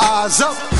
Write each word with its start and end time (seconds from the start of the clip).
Eyes 0.00 0.40
up. 0.40 0.79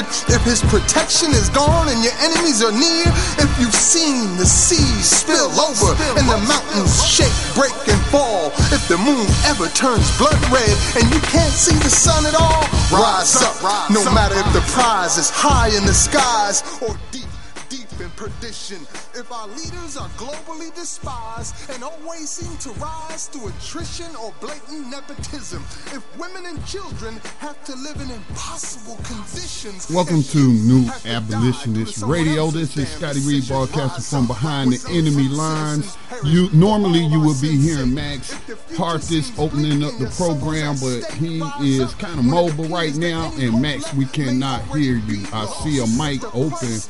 If 0.00 0.40
his 0.44 0.62
protection 0.72 1.32
is 1.32 1.50
gone 1.50 1.88
and 1.88 2.02
your 2.02 2.16
enemies 2.24 2.64
are 2.64 2.72
near. 2.72 3.04
If 3.36 3.50
you've 3.60 3.74
seen 3.74 4.36
the 4.36 4.46
seas 4.46 5.04
spill 5.04 5.52
over 5.60 5.92
and 6.16 6.24
the 6.28 6.40
mountains 6.48 7.04
shake, 7.04 7.32
break, 7.52 7.76
and 7.88 8.00
fall. 8.08 8.48
If 8.72 8.88
the 8.88 8.96
moon 8.96 9.26
ever 9.44 9.68
turns 9.76 10.08
blood 10.16 10.40
red 10.48 10.76
and 10.96 11.04
you 11.12 11.20
can't 11.28 11.52
see 11.52 11.76
the 11.76 11.90
sun 11.90 12.24
at 12.24 12.34
all, 12.34 12.64
rise 12.88 13.36
up. 13.36 13.60
No 13.90 14.04
matter 14.14 14.36
if 14.38 14.48
the 14.52 14.64
prize 14.72 15.18
is 15.18 15.28
high 15.28 15.68
in 15.76 15.84
the 15.84 15.94
skies 15.94 16.64
or 16.80 16.96
deep, 17.10 17.28
deep 17.68 17.88
in 18.00 18.08
perdition. 18.16 18.80
If 19.14 19.30
our 19.30 19.46
leaders 19.46 19.98
are 19.98 20.08
globally 20.16 20.74
despised 20.74 21.54
and 21.68 21.84
always 21.84 22.30
seem 22.30 22.56
to 22.60 22.70
rise 22.80 23.26
through 23.26 23.48
attrition 23.48 24.06
or 24.16 24.32
blatant 24.40 24.88
nepotism. 24.88 25.62
If 25.92 26.02
women 26.18 26.46
and 26.46 26.64
children 26.66 27.20
have 27.38 27.62
to 27.64 27.74
live 27.74 28.00
in 28.00 28.10
impossible 28.10 28.96
conditions. 29.04 29.90
Welcome 29.90 30.22
to 30.22 30.38
New 30.38 30.88
Abolitionist 31.04 32.02
Radio. 32.04 32.50
This 32.50 32.74
is 32.78 32.88
Scotty 32.88 33.20
Reed 33.20 33.46
broadcasting 33.48 34.02
from 34.02 34.26
behind 34.26 34.72
the 34.72 34.90
enemy 34.90 35.28
lines. 35.28 35.94
You 36.24 36.48
normally 36.54 37.04
you 37.04 37.20
would 37.20 37.40
be 37.42 37.58
hearing 37.58 37.92
Max 37.92 38.34
Parthis 38.76 39.38
opening 39.38 39.84
up 39.84 39.92
the 39.98 40.06
program, 40.16 40.76
but 40.80 41.04
he 41.14 41.42
is 41.60 41.92
kind 41.96 42.18
of 42.18 42.24
mobile 42.24 42.64
right 42.64 42.96
now. 42.96 43.30
And 43.36 43.60
Max, 43.60 43.92
we 43.92 44.06
cannot 44.06 44.62
hear 44.74 44.96
you. 44.96 45.26
I 45.34 45.44
see 45.62 45.80
a 45.80 45.86
mic 46.00 46.24
open. 46.34 46.80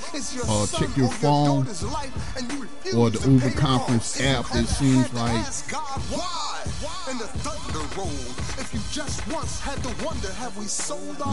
Uh, 0.49 0.67
check 0.69 0.97
your 0.97 1.11
phone 1.11 1.67
or 2.97 3.11
the 3.11 3.31
Uber 3.31 3.51
conference 3.51 4.21
app. 4.21 4.47
It 4.55 4.67
seems 4.67 5.13
like 5.15 5.33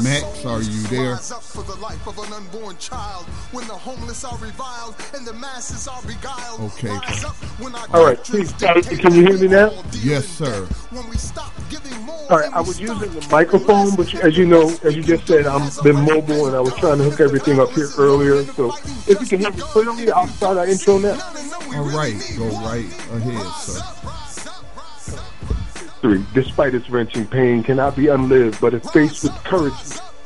Max, 0.02 0.46
are 0.46 0.62
you 0.62 0.82
there? 0.88 1.18
For 1.18 1.64
the 1.64 1.76
life 1.82 2.08
of 2.08 2.18
an 2.20 2.34
unborn 2.34 2.78
child, 2.78 3.26
when 3.52 3.68
the 3.68 3.74
homeless 3.74 4.24
are 4.24 4.38
reviled 4.38 4.96
and 5.14 5.26
the 5.26 5.34
masses 5.34 5.88
are 5.88 6.02
beguiled. 6.04 6.62
Okay. 6.74 6.90
Rise 6.90 7.24
up 7.24 7.36
when 7.60 7.76
our 7.76 7.88
All 7.94 8.06
right, 8.06 8.18
please, 8.24 8.50
Scotty, 8.56 8.82
can 8.82 9.14
you 9.14 9.28
hear 9.28 9.38
me 9.38 9.48
now? 9.48 9.72
Yes, 10.02 10.26
sir. 10.26 10.66
When 10.92 11.10
we 11.10 11.18
stop 11.18 11.52
giving 11.70 12.00
more 12.02 12.32
All 12.32 12.40
right, 12.40 12.52
I 12.54 12.62
was 12.62 12.80
using 12.80 13.12
the 13.12 13.28
microphone, 13.30 13.96
but 13.96 14.14
as 14.16 14.38
you 14.38 14.46
know, 14.46 14.70
as 14.84 14.96
you 14.96 15.04
just 15.04 15.28
said, 15.28 15.46
I'm 15.46 15.70
been 15.84 15.98
mobile 15.98 16.48
and 16.48 16.56
I 16.56 16.60
was 16.60 16.74
trying 16.76 16.98
to 17.00 17.04
hook 17.04 17.20
everything 17.20 17.60
up 17.60 17.72
here 17.72 17.90
earlier. 17.98 18.44
So 18.46 18.74
if 19.08 19.20
you 19.22 19.28
can 19.28 19.40
hear 19.40 19.52
me 19.52 19.60
clearly, 19.60 20.12
I'll 20.12 20.28
start 20.28 20.58
our 20.58 20.68
intro 20.70 20.98
now. 21.00 21.20
All 21.76 21.90
right, 21.90 22.16
go 22.38 22.48
right 22.62 22.86
ahead, 23.12 23.48
sir. 23.56 23.82
Three, 26.02 26.24
despite 26.34 26.76
its 26.76 26.90
wrenching 26.90 27.26
pain, 27.28 27.64
cannot 27.64 27.96
be 27.96 28.08
unlived, 28.08 28.62
but 28.62 28.74
if 28.74 28.84
faced 28.92 29.24
with 29.24 29.34
courage, 29.44 29.74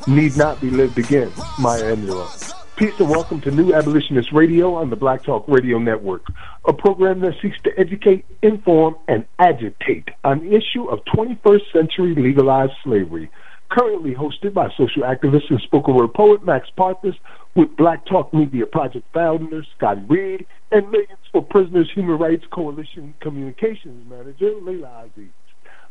need 0.07 0.37
not 0.37 0.61
be 0.61 0.69
lived 0.69 0.99
again. 0.99 1.31
Maya 1.59 1.95
Angelou. 1.95 2.53
Peace 2.75 2.93
and 2.99 3.09
welcome 3.09 3.39
to 3.41 3.51
New 3.51 3.73
Abolitionist 3.73 4.31
Radio 4.31 4.75
on 4.75 4.89
the 4.89 4.95
Black 4.95 5.23
Talk 5.23 5.45
Radio 5.47 5.77
Network, 5.77 6.25
a 6.65 6.73
program 6.73 7.19
that 7.21 7.35
seeks 7.41 7.57
to 7.63 7.71
educate, 7.79 8.25
inform, 8.41 8.95
and 9.07 9.25
agitate 9.39 10.09
on 10.23 10.39
the 10.39 10.55
issue 10.55 10.85
of 10.89 10.99
21st 11.05 11.71
century 11.71 12.15
legalized 12.15 12.73
slavery. 12.83 13.29
Currently 13.69 14.15
hosted 14.15 14.53
by 14.53 14.69
social 14.77 15.03
activist 15.03 15.49
and 15.49 15.61
spoken 15.61 15.95
word 15.95 16.13
poet 16.13 16.43
Max 16.43 16.67
Parthis, 16.75 17.15
with 17.55 17.75
Black 17.77 18.05
Talk 18.05 18.33
Media 18.33 18.65
Project 18.65 19.05
founder 19.13 19.63
Scotty 19.77 20.01
Reed, 20.07 20.45
and 20.71 20.89
Millions 20.89 21.19
for 21.31 21.43
Prisoners 21.43 21.89
Human 21.93 22.17
Rights 22.17 22.45
Coalition 22.51 23.13
Communications 23.21 24.09
Manager 24.09 24.51
Leila 24.61 25.05
Aziz. 25.05 25.29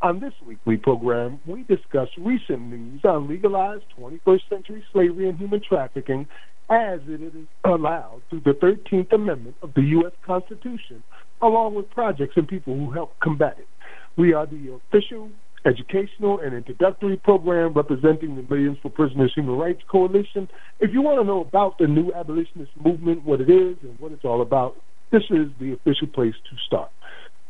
On 0.03 0.19
this 0.19 0.33
weekly 0.45 0.77
program, 0.77 1.39
we 1.47 1.63
discuss 1.63 2.09
recent 2.19 2.61
news 2.63 3.01
on 3.05 3.29
legalized 3.29 3.85
21st 3.97 4.49
century 4.49 4.85
slavery 4.93 5.29
and 5.29 5.39
human 5.39 5.63
trafficking 5.67 6.27
as 6.69 6.99
it 7.07 7.23
is 7.23 7.33
allowed 7.65 8.23
through 8.29 8.41
the 8.41 8.53
13th 8.53 9.13
Amendment 9.13 9.55
of 9.63 9.73
the 9.75 9.83
U.S. 9.83 10.13
Constitution, 10.27 11.05
along 11.41 11.75
with 11.75 11.89
projects 11.91 12.37
and 12.37 12.49
people 12.49 12.77
who 12.77 12.91
help 12.91 13.19
combat 13.21 13.57
it. 13.59 13.69
We 14.17 14.33
are 14.33 14.47
the 14.47 14.81
official 14.89 15.31
educational 15.65 16.41
and 16.41 16.55
introductory 16.55 17.17
program 17.17 17.73
representing 17.73 18.37
the 18.37 18.43
Millions 18.43 18.79
for 18.83 18.91
Prisoners 18.91 19.33
Human 19.35 19.57
Rights 19.57 19.83
Coalition. 19.91 20.49
If 20.81 20.93
you 20.93 21.03
want 21.03 21.21
to 21.21 21.25
know 21.25 21.41
about 21.41 21.79
the 21.79 21.87
new 21.87 22.13
abolitionist 22.13 22.73
movement, 22.83 23.25
what 23.25 23.41
it 23.41 23.51
is, 23.51 23.77
and 23.83 23.99
what 23.99 24.13
it's 24.13 24.25
all 24.25 24.43
about, 24.43 24.77
this 25.11 25.23
is 25.31 25.49
the 25.61 25.73
official 25.73 26.09
place 26.09 26.35
to 26.51 26.57
start. 26.67 26.91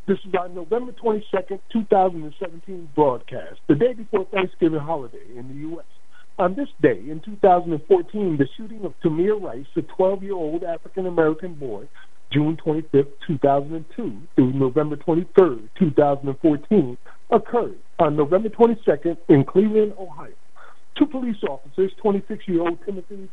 This 0.06 0.18
is 0.26 0.34
our 0.34 0.48
November 0.48 0.92
22nd, 0.92 1.60
2017 1.72 2.88
broadcast, 2.94 3.60
the 3.68 3.76
day 3.76 3.92
before 3.92 4.26
Thanksgiving 4.32 4.80
holiday 4.80 5.24
in 5.36 5.48
the 5.48 5.54
U.S. 5.68 5.86
On 6.38 6.56
this 6.56 6.68
day 6.82 6.98
in 7.08 7.20
2014, 7.24 8.36
the 8.36 8.48
shooting 8.56 8.84
of 8.84 8.94
Tamir 9.04 9.40
Rice, 9.40 9.66
a 9.76 9.82
12 9.82 10.22
year 10.24 10.34
old 10.34 10.64
African 10.64 11.06
American 11.06 11.54
boy, 11.54 11.86
June 12.32 12.56
25th, 12.64 13.12
2002 13.26 14.22
through 14.34 14.52
November 14.54 14.96
23rd, 14.96 15.68
2014, 15.78 16.98
occurred 17.32 17.78
on 17.98 18.16
November 18.16 18.48
22nd 18.48 19.16
in 19.28 19.44
Cleveland, 19.44 19.94
Ohio. 19.98 20.32
Two 20.98 21.06
police 21.06 21.36
officers, 21.48 21.90
26 22.02 22.46
year 22.46 22.62
old 22.62 22.78
Timothy 22.84 23.28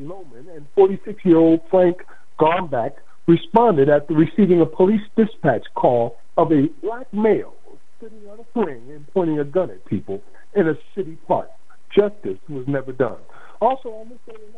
Loehmann 0.00 0.54
and 0.56 0.66
46 0.74 1.24
year 1.24 1.36
old 1.36 1.60
Frank 1.70 1.98
Garmback, 2.40 2.92
responded 3.26 3.88
after 3.88 4.14
receiving 4.14 4.60
a 4.60 4.66
police 4.66 5.02
dispatch 5.16 5.64
call 5.74 6.16
of 6.36 6.50
a 6.50 6.68
black 6.82 7.12
male 7.12 7.54
sitting 8.00 8.28
on 8.30 8.40
a 8.40 8.44
swing 8.52 8.82
and 8.90 9.06
pointing 9.12 9.38
a 9.38 9.44
gun 9.44 9.70
at 9.70 9.84
people 9.86 10.20
in 10.56 10.68
a 10.68 10.74
city 10.94 11.16
park. 11.28 11.48
Justice 11.96 12.38
was 12.48 12.64
never 12.66 12.92
done. 12.92 13.18
Also, 13.60 13.90
on 13.90 14.08
this 14.08 14.18
day 14.26 14.42
in 14.42 14.52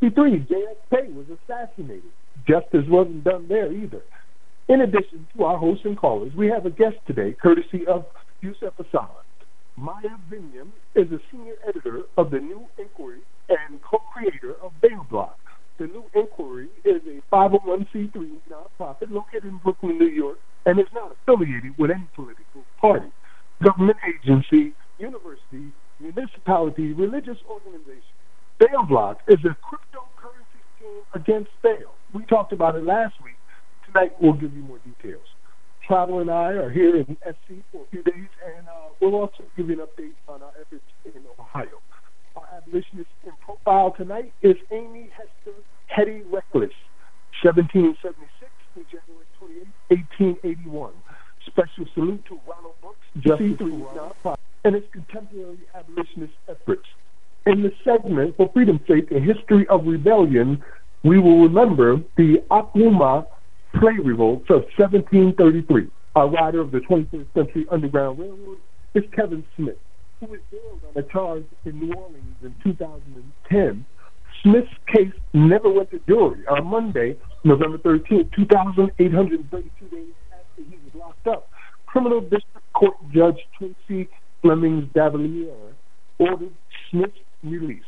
1963, 0.00 0.46
JFK 0.48 1.14
was 1.14 1.26
assassinated. 1.28 2.10
Justice 2.48 2.86
wasn't 2.88 3.24
done 3.24 3.46
there 3.48 3.70
either. 3.70 4.00
In 4.68 4.80
addition 4.80 5.26
to 5.36 5.44
our 5.44 5.58
hosts 5.58 5.84
and 5.84 5.98
callers, 5.98 6.32
we 6.34 6.46
have 6.46 6.64
a 6.64 6.70
guest 6.70 6.96
today, 7.06 7.34
courtesy 7.42 7.86
of 7.86 8.06
Yusef 8.42 8.72
Hassan. 8.76 9.08
Maya 9.76 10.16
Binyam 10.30 10.72
is 10.94 11.10
a 11.12 11.18
senior 11.30 11.54
editor 11.66 12.02
of 12.16 12.30
the 12.30 12.38
New 12.38 12.66
Inquiry 12.78 13.20
and 13.48 13.80
co-creator 13.82 14.54
of 14.62 14.72
Bail 14.80 15.06
Bloc. 15.10 15.38
The 15.78 15.86
New 15.86 16.04
Inquiry 16.14 16.68
is 16.84 17.00
a 17.06 17.22
501c3 17.34 18.12
nonprofit 18.50 19.10
located 19.10 19.44
in 19.44 19.58
Brooklyn, 19.58 19.98
New 19.98 20.08
York, 20.08 20.38
and 20.66 20.78
is 20.78 20.86
not 20.92 21.12
affiliated 21.12 21.72
with 21.78 21.90
any 21.90 22.06
political 22.14 22.64
party, 22.80 23.08
government 23.64 23.96
agency, 24.06 24.74
university, 24.98 25.72
municipality, 25.98 26.92
religious 26.92 27.38
organization. 27.48 28.16
Bail 28.58 28.84
Bloc 28.86 29.20
is 29.28 29.38
a 29.44 29.56
cryptocurrency 29.64 30.60
scheme 30.76 31.02
against 31.14 31.50
bail. 31.62 31.94
We 32.12 32.24
talked 32.26 32.52
about 32.52 32.74
it 32.76 32.84
last 32.84 33.14
week. 33.24 33.36
Tonight 33.86 34.12
we'll 34.20 34.34
give 34.34 34.52
you 34.52 34.62
more 34.62 34.78
details. 34.78 35.24
Travel 35.90 36.20
and 36.20 36.30
I 36.30 36.52
are 36.52 36.70
here 36.70 36.98
in 36.98 37.16
SC 37.26 37.66
for 37.72 37.82
a 37.82 37.86
few 37.90 38.04
days, 38.04 38.30
and 38.46 38.68
uh, 38.68 38.94
we'll 39.00 39.16
also 39.16 39.42
give 39.56 39.68
you 39.68 39.82
an 39.82 39.88
update 39.88 40.14
on 40.28 40.40
our 40.40 40.52
efforts 40.60 40.84
in 41.04 41.20
Ohio. 41.36 41.82
Our 42.36 42.46
abolitionist 42.58 43.10
in 43.26 43.32
profile 43.44 43.92
tonight 43.96 44.32
is 44.40 44.54
Amy 44.70 45.10
Hester 45.10 45.58
Hetty 45.88 46.22
Reckless, 46.30 46.70
1776 47.42 48.06
to 48.76 48.84
January 48.84 49.26
28, 49.88 50.38
1981. 50.46 50.92
Special 51.46 51.84
salute 51.92 52.24
to 52.26 52.38
Ronald 52.46 52.74
Brooks, 52.80 53.06
Justice 53.18 53.58
for 54.22 54.36
and 54.62 54.76
its 54.76 54.86
contemporary 54.92 55.58
abolitionist 55.74 56.34
efforts. 56.48 56.86
In 57.46 57.64
the 57.64 57.72
segment 57.82 58.36
for 58.36 58.48
Freedom's 58.54 58.86
Sake, 58.86 59.10
A 59.10 59.18
History 59.18 59.66
of 59.66 59.84
Rebellion, 59.88 60.62
we 61.02 61.18
will 61.18 61.42
remember 61.42 61.96
the 62.16 62.44
Akwamu 62.48 63.26
Clay 63.78 63.98
Revolt 64.02 64.42
of 64.50 64.64
1733. 64.76 65.88
A 66.16 66.26
rider 66.26 66.60
of 66.60 66.72
the 66.72 66.78
21st 66.78 67.26
Century 67.34 67.66
Underground 67.70 68.18
Railroad 68.18 68.58
is 68.94 69.04
Kevin 69.14 69.44
Smith, 69.56 69.76
who 70.18 70.26
was 70.26 70.40
jailed 70.50 70.80
on 70.88 71.02
a 71.02 71.06
charge 71.06 71.44
in 71.64 71.78
New 71.78 71.94
Orleans 71.94 72.36
in 72.42 72.54
2010. 72.64 73.86
Smith's 74.42 74.68
case 74.88 75.12
never 75.32 75.70
went 75.70 75.90
to 75.92 76.00
jury. 76.08 76.44
On 76.48 76.66
Monday, 76.66 77.16
November 77.44 77.78
13, 77.78 78.30
2,832 78.34 79.88
days 79.88 80.06
after 80.32 80.62
he 80.68 80.76
was 80.84 80.94
locked 80.94 81.26
up, 81.28 81.48
criminal 81.86 82.20
district 82.20 82.72
court 82.72 82.96
judge 83.12 83.38
Tracey 83.56 84.08
Flemings 84.42 84.84
Davillier 84.94 85.74
ordered 86.18 86.52
Smith's 86.90 87.18
release, 87.44 87.84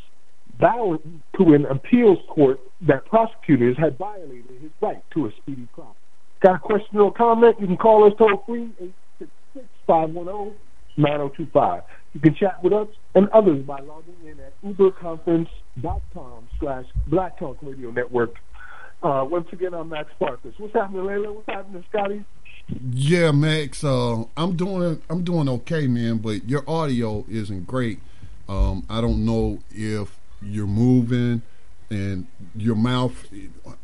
bowing 0.60 1.22
to 1.36 1.54
an 1.54 1.66
appeals 1.66 2.18
court 2.28 2.60
that 2.86 3.06
prosecutors 3.06 3.76
had 3.78 3.96
violated 3.96 4.60
his 4.60 4.70
right 4.80 5.02
to 5.14 5.26
a 5.26 5.32
speedy 5.40 5.68
trial. 5.74 5.96
Got 6.40 6.56
a 6.56 6.58
question 6.58 6.98
or 6.98 7.12
comment? 7.12 7.56
You 7.60 7.66
can 7.66 7.76
call 7.76 8.06
us 8.06 8.12
toll 8.18 8.42
free, 8.46 8.70
866 8.80 9.66
510 9.86 10.56
9025. 10.96 11.82
You 12.14 12.20
can 12.20 12.34
chat 12.34 12.62
with 12.62 12.72
us 12.72 12.88
and 13.14 13.28
others 13.30 13.64
by 13.64 13.80
logging 13.80 14.16
in 14.26 14.38
at 14.40 14.52
uberconference.com 14.62 16.48
slash 16.60 16.84
Black 17.06 17.38
Talk 17.38 17.56
Radio 17.62 17.90
Network. 17.90 18.34
Uh, 19.02 19.24
once 19.28 19.48
again, 19.52 19.74
I'm 19.74 19.88
Max 19.88 20.10
Parthis. 20.18 20.54
What's 20.58 20.74
happening, 20.74 21.02
Layla? 21.02 21.34
What's 21.34 21.48
happening, 21.48 21.84
Scotty? 21.88 22.24
Yeah, 22.92 23.32
Max. 23.32 23.82
Uh, 23.82 24.24
I'm 24.36 24.56
doing 24.56 25.00
I'm 25.10 25.24
doing 25.24 25.48
okay, 25.48 25.86
man. 25.86 26.18
But 26.18 26.48
your 26.48 26.62
audio 26.68 27.24
isn't 27.28 27.66
great. 27.66 27.98
Um, 28.48 28.84
I 28.88 29.00
don't 29.00 29.24
know 29.24 29.58
if 29.70 30.16
you're 30.40 30.66
moving 30.66 31.42
and 31.92 32.26
your 32.54 32.76
mouth, 32.76 33.26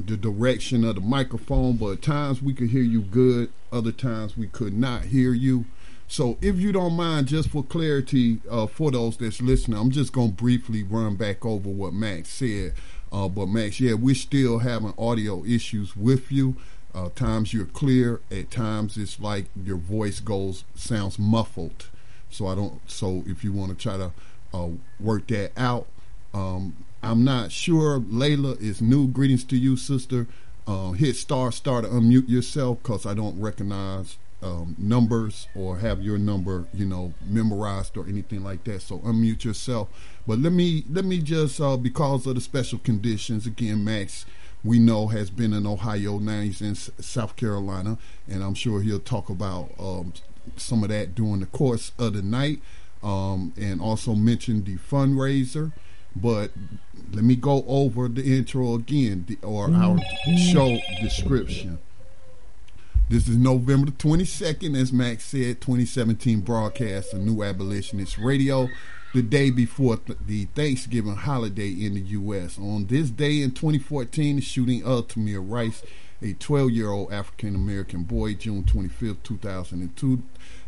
the 0.01 0.17
direction 0.17 0.85
of 0.85 0.97
the 0.97 1.01
microphone, 1.01 1.77
but 1.77 1.93
at 1.93 2.03
times 2.03 2.43
we 2.43 2.55
could 2.55 2.71
hear 2.71 2.83
you 2.83 3.03
good, 3.03 3.53
other 3.73 3.93
times 3.93 4.37
we 4.37 4.47
could 4.47 4.73
not 4.73 5.07
hear 5.07 5.33
you. 5.33 5.67
So 6.09 6.39
if 6.41 6.57
you 6.57 6.73
don't 6.73 6.95
mind, 6.95 7.27
just 7.27 7.51
for 7.51 7.63
clarity 7.63 8.41
uh, 8.51 8.67
for 8.67 8.91
those 8.91 9.19
that's 9.19 9.43
listening, 9.43 9.79
I'm 9.79 9.91
just 9.91 10.13
going 10.13 10.31
to 10.31 10.35
briefly 10.35 10.83
run 10.83 11.17
back 11.17 11.45
over 11.45 11.69
what 11.69 11.93
Max 11.93 12.31
said. 12.31 12.73
Uh, 13.13 13.29
but 13.29 13.47
Max, 13.47 13.79
yeah, 13.79 13.93
we're 13.93 14.15
still 14.15 14.61
having 14.61 14.95
audio 14.97 15.45
issues 15.45 15.95
with 15.95 16.33
you. 16.33 16.57
Uh, 16.95 17.11
times 17.15 17.53
you're 17.53 17.67
clear, 17.67 18.21
at 18.31 18.51
times 18.51 18.97
it's 18.97 19.21
like 19.21 19.47
your 19.63 19.77
voice 19.77 20.21
goes 20.21 20.65
sounds 20.75 21.19
muffled. 21.19 21.89
So 22.31 22.47
I 22.47 22.55
don't. 22.55 22.81
So 22.91 23.23
if 23.27 23.45
you 23.45 23.53
want 23.53 23.71
to 23.71 23.77
try 23.77 23.99
to 23.99 24.13
uh, 24.55 24.69
work 24.99 25.27
that 25.29 25.53
out, 25.57 25.87
um, 26.33 26.75
I'm 27.03 27.25
not 27.25 27.53
sure. 27.53 28.01
Layla 28.01 28.61
is 28.61 28.83
new. 28.83 29.07
Greetings 29.07 29.45
to 29.45 29.57
you, 29.57 29.77
sister. 29.77 30.27
Uh, 30.67 30.93
hit 30.93 31.17
star 31.17 31.51
star 31.53 31.83
to 31.83 31.89
unmute 31.89 32.29
yourself 32.29 32.79
because 32.83 33.07
I 33.07 33.15
don't 33.15 33.41
recognize 33.41 34.19
um, 34.43 34.77
numbers 34.79 35.49
or 35.55 35.79
have 35.79 36.03
your 36.03 36.19
number, 36.19 36.67
you 36.75 36.85
know, 36.85 37.15
memorized 37.25 37.97
or 37.97 38.07
anything 38.07 38.45
like 38.45 38.65
that. 38.65 38.83
So 38.83 38.99
unmute 38.99 39.45
yourself. 39.45 39.89
But 40.27 40.41
let 40.41 40.53
me 40.53 40.85
let 40.91 41.05
me 41.05 41.19
just 41.21 41.61
uh, 41.61 41.77
because 41.77 42.27
of 42.27 42.35
the 42.35 42.41
special 42.41 42.79
conditions 42.79 43.47
again, 43.47 43.85
Max. 43.85 44.27
We 44.65 44.81
know 44.81 45.07
has 45.07 45.31
been 45.31 45.53
in 45.53 45.69
Ohio. 45.69 46.19
Now 46.19 46.41
he's 46.41 46.61
in 46.61 46.75
South 46.75 47.37
Carolina, 47.37 47.97
and 48.27 48.43
I'm 48.43 48.55
sure 48.55 48.83
he'll 48.83 48.99
talk 48.99 49.31
about 49.31 49.71
um, 49.79 50.13
some 50.57 50.83
of 50.83 50.89
that 50.89 51.15
during 51.15 51.39
the 51.39 51.47
course 51.47 51.93
of 51.97 52.15
the 52.15 52.23
night, 52.23 52.61
um, 53.01 53.53
and 53.57 53.81
also 53.81 54.17
mention 54.17 54.65
the 54.65 54.77
fundraiser. 54.77 55.73
But 56.17 56.51
let 57.13 57.25
me 57.25 57.37
go 57.37 57.65
over 57.67 58.09
the 58.09 58.37
intro 58.37 58.75
again, 58.75 59.25
the, 59.27 59.39
or 59.43 59.71
our 59.71 59.99
show 60.37 60.79
description. 61.01 61.79
This 63.09 63.27
is 63.27 63.37
November 63.39 63.87
the 63.87 63.93
22nd, 63.93 64.79
as 64.79 64.93
Max 64.93 65.25
said, 65.25 65.63
2017 65.63 66.41
broadcast 66.41 67.15
of 67.15 67.21
New 67.21 67.43
Abolitionist 67.43 68.19
Radio, 68.19 68.69
the 69.15 69.23
day 69.23 69.49
before 69.51 69.97
th- 69.97 70.19
the 70.27 70.45
Thanksgiving 70.55 71.17
holiday 71.17 71.71
in 71.71 71.95
the 71.95 72.01
U.S. 72.01 72.59
On 72.59 72.85
this 72.85 73.09
day 73.09 73.41
in 73.41 73.53
2014, 73.53 74.37
the 74.37 74.43
shooting 74.43 74.85
of 74.85 75.09
Tamir 75.09 75.43
Rice, 75.43 75.83
a 76.21 76.35
12 76.35 76.71
year 76.71 76.91
old 76.91 77.11
African 77.11 77.55
American 77.55 78.03
boy, 78.03 78.35
June 78.35 78.65
25th, 78.65 79.23
2002, 79.23 80.23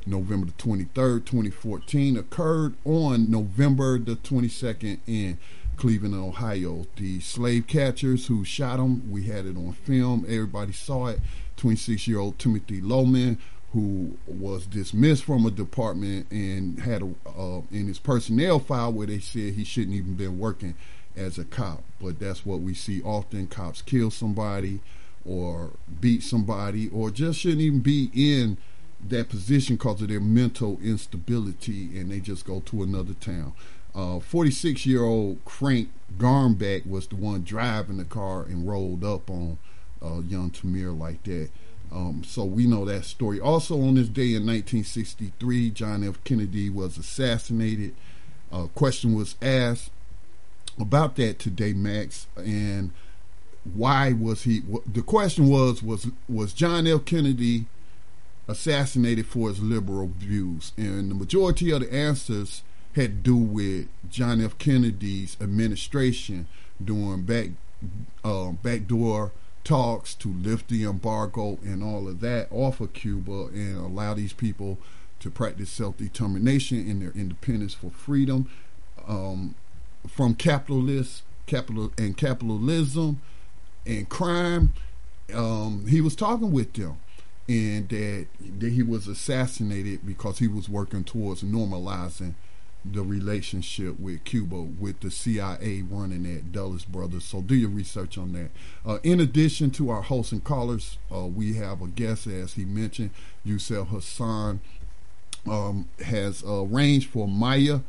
November 0.07 0.47
the 0.47 0.53
23rd, 0.53 1.27
2014, 1.27 2.17
occurred 2.17 2.75
on 2.87 3.31
November 3.31 3.99
the 3.99 4.17
22nd 4.17 4.99
in 5.07 5.37
Cleveland, 5.81 6.15
Ohio. 6.15 6.87
The 6.97 7.21
slave 7.21 7.67
catchers 7.67 8.27
who 8.27 8.45
shot 8.45 8.79
him, 8.79 9.11
we 9.11 9.25
had 9.25 9.47
it 9.47 9.57
on 9.57 9.73
film. 9.73 10.27
Everybody 10.29 10.73
saw 10.73 11.07
it. 11.07 11.21
26 11.57 12.07
year 12.07 12.19
old 12.19 12.39
Timothy 12.39 12.83
Loehmann, 12.83 13.39
who 13.73 14.19
was 14.27 14.67
dismissed 14.67 15.25
from 15.25 15.47
a 15.47 15.51
department 15.51 16.31
and 16.31 16.81
had 16.81 17.03
a, 17.03 17.15
uh, 17.27 17.63
in 17.71 17.87
his 17.87 17.99
personnel 17.99 18.59
file 18.59 18.93
where 18.93 19.07
they 19.07 19.21
said 19.21 19.55
he 19.55 19.65
shouldn't 19.65 19.97
even 19.97 20.15
been 20.15 20.39
working 20.39 20.75
as 21.17 21.39
a 21.39 21.45
cop. 21.45 21.83
But 21.99 22.19
that's 22.19 22.45
what 22.45 22.61
we 22.61 22.75
see 22.75 23.01
often. 23.03 23.47
Cops 23.47 23.81
kill 23.81 24.11
somebody 24.11 24.81
or 25.25 25.71
beat 25.99 26.23
somebody 26.23 26.91
or 26.91 27.11
just 27.11 27.41
shouldn't 27.41 27.63
even 27.63 27.81
be 27.81 28.11
in 28.15 28.59
that 29.09 29.31
position 29.31 29.77
because 29.77 30.03
of 30.03 30.09
their 30.09 30.21
mental 30.21 30.79
instability 30.83 31.99
and 31.99 32.13
they 32.13 32.21
just 32.21 32.45
go 32.45 32.61
to 32.61 32.83
another 32.83 33.15
town. 33.15 33.55
46 33.93 34.87
uh, 34.87 34.89
year 34.89 35.05
old 35.05 35.39
Frank 35.47 35.91
Garmback 36.17 36.87
was 36.87 37.07
the 37.07 37.17
one 37.17 37.43
driving 37.43 37.99
the 37.99 38.05
car 38.05 38.43
and 38.43 38.69
rolled 38.69 39.05
up 39.05 39.31
on 39.31 39.59
uh, 40.03 40.21
young 40.21 40.51
Tamir 40.51 40.97
like 40.97 41.23
that. 41.25 41.51
Um, 41.93 42.23
so 42.25 42.45
we 42.45 42.67
know 42.67 42.85
that 42.85 43.05
story. 43.05 43.41
Also, 43.41 43.81
on 43.81 43.97
this 43.97 44.09
day 44.09 44.35
in 44.35 44.47
1963, 44.47 45.71
John 45.71 46.05
F. 46.07 46.23
Kennedy 46.23 46.71
was 46.71 46.97
assassinated. 46.97 47.95
A 48.53 48.69
question 48.69 49.15
was 49.15 49.35
asked 49.43 49.91
about 50.79 51.17
that 51.17 51.39
today, 51.39 51.73
Max, 51.73 52.27
and 52.37 52.93
why 53.75 54.13
was 54.13 54.45
he? 54.45 54.63
The 54.91 55.03
question 55.03 55.49
was 55.49 55.83
was 55.83 56.09
was 56.29 56.53
John 56.53 56.87
F. 56.87 57.05
Kennedy 57.05 57.67
assassinated 58.49 59.27
for 59.27 59.49
his 59.49 59.61
liberal 59.61 60.11
views, 60.17 60.73
and 60.77 61.11
the 61.11 61.15
majority 61.15 61.71
of 61.73 61.81
the 61.81 61.93
answers 61.93 62.63
had 62.95 63.25
to 63.25 63.31
do 63.31 63.37
with 63.37 63.89
John 64.11 64.41
F. 64.41 64.59
Kennedy's 64.59 65.37
administration 65.41 66.47
doing 66.83 67.23
back 67.23 67.51
uh, 68.25 68.51
backdoor 68.51 69.33
talks 69.65 70.15
to 70.15 70.29
lift 70.29 70.69
the 70.69 70.85
embargo 70.85 71.59
and 71.63 71.83
all 71.83 72.09
of 72.09 72.21
that 72.21 72.49
off 72.51 72.81
of 72.81 72.93
Cuba 72.93 73.47
and 73.53 73.77
allow 73.77 74.15
these 74.15 74.33
people 74.33 74.79
to 75.21 75.31
practice 75.31 75.71
self-determination 75.71 76.79
and 76.91 77.03
their 77.03 77.13
independence 77.13 77.75
for 77.75 77.91
freedom 77.91 78.49
um, 79.07 79.55
from 80.09 80.35
capitalists, 80.35 81.23
capital 81.47 81.93
and 81.99 82.17
capitalism 82.17 83.21
and 83.87 84.09
crime. 84.09 84.73
Um, 85.33 85.87
he 85.87 86.01
was 86.01 86.17
talking 86.17 86.53
with 86.53 86.73
them, 86.73 86.99
and 87.49 87.89
that, 87.91 88.27
that 88.59 88.73
he 88.73 88.83
was 88.83 89.07
assassinated 89.07 90.07
because 90.07 90.39
he 90.39 90.49
was 90.49 90.69
working 90.69 91.05
towards 91.05 91.43
normalizing 91.43 92.35
the 92.85 93.03
relationship 93.03 94.01
with 94.01 94.25
Cuba 94.25 94.63
with 94.63 95.01
the 95.01 95.11
CIA 95.11 95.83
running 95.83 96.23
that 96.23 96.53
Dulles 96.53 96.85
Brothers. 96.85 97.25
So 97.25 97.43
do 97.43 97.55
your 97.55 97.71
research 97.71 98.17
on 98.17 98.33
that. 98.33 98.51
Uh, 98.85 98.99
in 99.03 99.21
addition 99.21 99.71
to 99.73 99.91
our 99.91 100.03
hosts 100.03 100.33
and 100.33 100.43
callers, 100.43 100.99
uh, 101.15 101.27
we 101.27 101.55
have 101.55 101.83
a 101.83 101.87
guest, 101.87 102.27
as 102.27 102.55
he 102.55 102.65
mentioned, 102.65 103.11
Yusef 103.45 103.89
Hassan 103.89 104.61
um, 105.47 105.89
has 106.05 106.43
arranged 106.47 107.11
for 107.11 107.29
Maya 107.29 107.81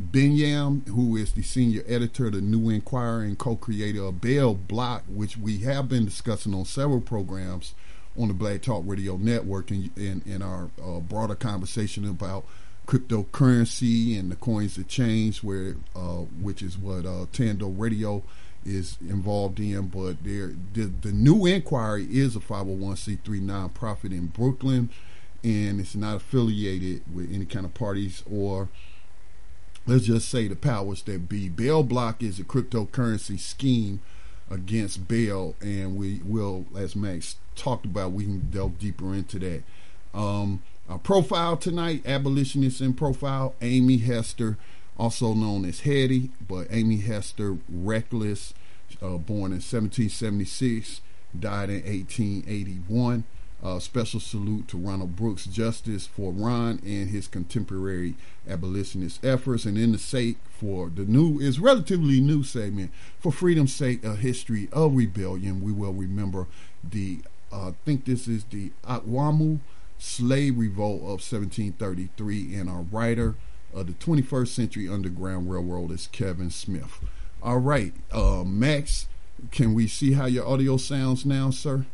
Binyam, 0.00 0.86
who 0.88 1.16
is 1.16 1.32
the 1.32 1.42
senior 1.42 1.82
editor 1.86 2.26
of 2.26 2.32
the 2.32 2.40
New 2.40 2.70
Inquiry 2.70 3.26
and 3.26 3.38
co-creator 3.38 4.04
of 4.04 4.20
Bail 4.20 4.54
Bloc, 4.54 5.04
which 5.08 5.36
we 5.36 5.58
have 5.58 5.88
been 5.88 6.04
discussing 6.04 6.54
on 6.54 6.64
several 6.64 7.00
programs 7.00 7.74
on 8.18 8.28
the 8.28 8.34
Black 8.34 8.62
Talk 8.62 8.82
Radio 8.86 9.16
Network 9.16 9.70
and 9.70 9.90
in, 9.96 10.22
in, 10.24 10.34
in, 10.34 10.42
our 10.42 10.70
uh, 10.82 11.00
broader 11.00 11.34
conversation 11.34 12.08
about 12.08 12.44
cryptocurrency 12.90 14.18
and 14.18 14.32
the 14.32 14.36
coins 14.36 14.74
that 14.74 14.88
change, 14.88 15.44
where 15.44 15.76
uh, 15.94 16.24
which 16.42 16.60
is 16.60 16.76
what 16.76 17.06
uh, 17.06 17.26
Tando 17.32 17.68
Radio 17.68 18.24
is 18.64 18.98
involved 19.00 19.60
in. 19.60 19.86
But 19.86 20.24
there, 20.24 20.54
the, 20.72 20.86
the 20.86 21.12
new 21.12 21.46
inquiry 21.46 22.08
is 22.10 22.34
a 22.34 22.40
501c3 22.40 23.22
nonprofit 23.22 24.10
in 24.10 24.26
Brooklyn, 24.26 24.90
and 25.44 25.80
it's 25.80 25.94
not 25.94 26.16
affiliated 26.16 27.02
with 27.14 27.32
any 27.32 27.46
kind 27.46 27.64
of 27.64 27.74
parties 27.74 28.24
or 28.28 28.68
let's 29.86 30.06
just 30.06 30.28
say 30.28 30.48
the 30.48 30.56
powers 30.56 31.02
that 31.02 31.28
be. 31.28 31.48
Bail 31.48 31.84
Bloc 31.84 32.24
is 32.24 32.40
a 32.40 32.44
cryptocurrency 32.44 33.38
scheme 33.38 34.00
against 34.50 35.06
bail, 35.06 35.54
and 35.60 35.96
we 35.96 36.20
will, 36.24 36.66
as 36.76 36.96
Max 36.96 37.36
talked 37.54 37.86
about, 37.86 38.10
we 38.10 38.24
can 38.24 38.50
delve 38.50 38.80
deeper 38.80 39.14
into 39.14 39.38
that. 39.38 39.62
Um, 40.12 40.64
our 40.90 40.98
profile 40.98 41.56
tonight, 41.56 42.02
abolitionist 42.04 42.80
in 42.80 42.94
profile, 42.94 43.54
Amy 43.62 43.98
Hester, 43.98 44.58
also 44.98 45.34
known 45.34 45.64
as 45.64 45.80
Hetty, 45.80 46.30
but 46.48 46.66
Amy 46.68 46.96
Hester 46.96 47.58
Reckless, 47.68 48.52
uh, 49.00 49.16
born 49.16 49.52
in 49.52 49.62
1776, 49.62 51.00
died 51.38 51.70
in 51.70 51.76
1881. 51.76 53.22
Uh, 53.62 53.78
special 53.78 54.18
salute 54.18 54.66
to 54.66 54.78
Ronald 54.78 55.14
Brooks 55.14 55.44
Justice 55.44 56.06
for 56.06 56.32
Ron 56.32 56.80
and 56.84 57.10
his 57.10 57.28
contemporary 57.28 58.14
abolitionist 58.48 59.24
efforts, 59.24 59.66
and 59.66 59.78
in 59.78 59.92
the 59.92 59.98
sake 59.98 60.38
for 60.50 60.88
the 60.88 61.04
new 61.04 61.38
is 61.38 61.60
relatively 61.60 62.20
new 62.20 62.42
segment 62.42 62.90
for 63.20 63.30
freedom's 63.30 63.74
sake, 63.74 64.02
a 64.02 64.16
history 64.16 64.68
of 64.72 64.96
rebellion. 64.96 65.62
We 65.62 65.72
will 65.72 65.92
remember 65.92 66.46
the 66.82 67.18
uh, 67.52 67.68
I 67.68 67.74
think 67.84 68.06
this 68.06 68.26
is 68.26 68.44
the 68.44 68.72
Akwamu 68.84 69.60
slave 70.00 70.58
revolt 70.58 71.02
of 71.02 71.20
1733, 71.20 72.54
and 72.54 72.68
our 72.68 72.82
writer 72.82 73.36
of 73.72 73.86
the 73.86 73.92
21st 73.92 74.48
century 74.48 74.88
Underground 74.88 75.50
Railroad 75.50 75.92
is 75.92 76.08
Kevin 76.10 76.50
Smith. 76.50 76.98
All 77.42 77.58
right, 77.58 77.92
uh, 78.10 78.42
Max, 78.44 79.06
can 79.50 79.74
we 79.74 79.86
see 79.86 80.12
how 80.12 80.26
your 80.26 80.46
audio 80.46 80.76
sounds 80.76 81.24
now, 81.24 81.50
sir? 81.50 81.86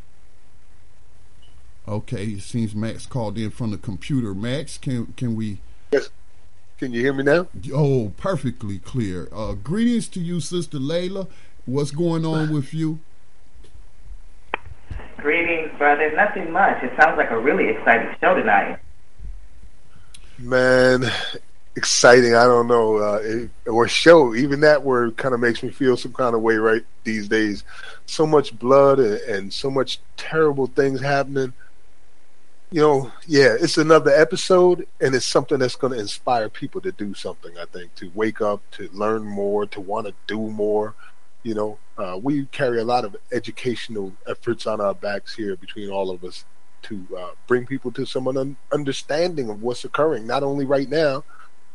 Okay, 1.87 2.25
it 2.25 2.41
seems 2.41 2.75
Max 2.75 3.05
called 3.05 3.37
in 3.37 3.49
from 3.49 3.71
the 3.71 3.77
computer. 3.77 4.33
Max, 4.33 4.77
can 4.77 5.13
can 5.15 5.35
we? 5.35 5.59
Yes. 5.91 6.09
Can 6.77 6.91
you 6.91 7.01
hear 7.01 7.13
me 7.13 7.23
now? 7.23 7.47
Oh, 7.73 8.11
perfectly 8.17 8.77
clear. 8.77 9.29
Uh, 9.31 9.53
greetings 9.53 10.07
to 10.09 10.19
you, 10.19 10.39
Sister 10.39 10.77
Layla. 10.77 11.27
What's 11.65 11.91
going 11.91 12.25
on 12.25 12.51
with 12.51 12.73
you? 12.73 12.99
Greetings, 15.17 15.71
brother. 15.77 16.11
Nothing 16.15 16.51
much. 16.51 16.83
It 16.83 16.93
sounds 16.99 17.17
like 17.17 17.31
a 17.31 17.39
really 17.39 17.69
exciting 17.69 18.15
show 18.21 18.35
tonight. 18.35 18.79
Man, 20.37 21.05
exciting. 21.75 22.35
I 22.35 22.43
don't 22.43 22.67
know. 22.67 22.97
Uh, 22.97 23.19
it, 23.23 23.49
or 23.67 23.87
show. 23.87 24.35
Even 24.35 24.61
that 24.61 24.83
word 24.83 25.17
kind 25.17 25.33
of 25.33 25.39
makes 25.39 25.63
me 25.63 25.69
feel 25.69 25.97
some 25.97 26.13
kind 26.13 26.35
of 26.35 26.41
way 26.41 26.55
right 26.55 26.83
these 27.03 27.27
days. 27.27 27.63
So 28.05 28.27
much 28.27 28.57
blood 28.57 28.99
and, 28.99 29.19
and 29.21 29.53
so 29.53 29.71
much 29.71 29.99
terrible 30.17 30.67
things 30.67 31.01
happening 31.01 31.53
you 32.71 32.81
know, 32.81 33.11
yeah, 33.25 33.55
it's 33.59 33.77
another 33.77 34.11
episode, 34.11 34.87
and 34.99 35.15
it's 35.15 35.25
something 35.25 35.59
that's 35.59 35.75
going 35.75 35.93
to 35.93 35.99
inspire 35.99 36.49
people 36.49 36.81
to 36.81 36.91
do 36.91 37.13
something. 37.13 37.57
I 37.57 37.65
think 37.65 37.95
to 37.95 38.11
wake 38.13 38.41
up, 38.41 38.61
to 38.71 38.89
learn 38.91 39.23
more, 39.23 39.65
to 39.67 39.79
want 39.79 40.07
to 40.07 40.13
do 40.27 40.39
more. 40.39 40.93
You 41.47 41.55
know, 41.55 41.77
uh, 41.97 42.19
we 42.21 42.45
carry 42.47 42.79
a 42.79 42.83
lot 42.83 43.05
of 43.05 43.15
educational 43.31 44.11
efforts 44.27 44.67
on 44.67 44.81
our 44.81 44.93
backs 44.93 45.33
here 45.33 45.55
between 45.55 45.89
all 45.89 46.11
of 46.11 46.23
us 46.25 46.43
to 46.83 47.07
uh, 47.17 47.29
bring 47.47 47.65
people 47.65 47.91
to 47.93 48.05
some 48.05 48.27
un- 48.27 48.57
understanding 48.73 49.49
of 49.49 49.61
what's 49.61 49.85
occurring, 49.85 50.27
not 50.27 50.43
only 50.43 50.65
right 50.65 50.89
now, 50.89 51.23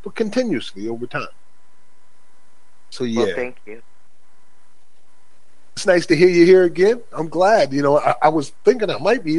but 0.03 0.13
continuously 0.13 0.87
over 0.87 1.07
time. 1.07 1.35
So 2.91 3.03
yeah, 3.03 3.23
well, 3.23 3.35
thank 3.35 3.57
you 3.65 3.81
it's 5.75 5.87
nice 5.87 6.05
to 6.05 6.15
hear 6.15 6.29
you 6.29 6.45
here 6.45 6.63
again. 6.63 7.01
I'm 7.11 7.27
glad. 7.27 7.73
You 7.73 7.81
know, 7.81 7.99
I, 7.99 8.15
I, 8.21 8.29
was 8.29 8.49
thinking 8.63 8.91
I 8.91 8.99
might 8.99 9.23
be 9.23 9.33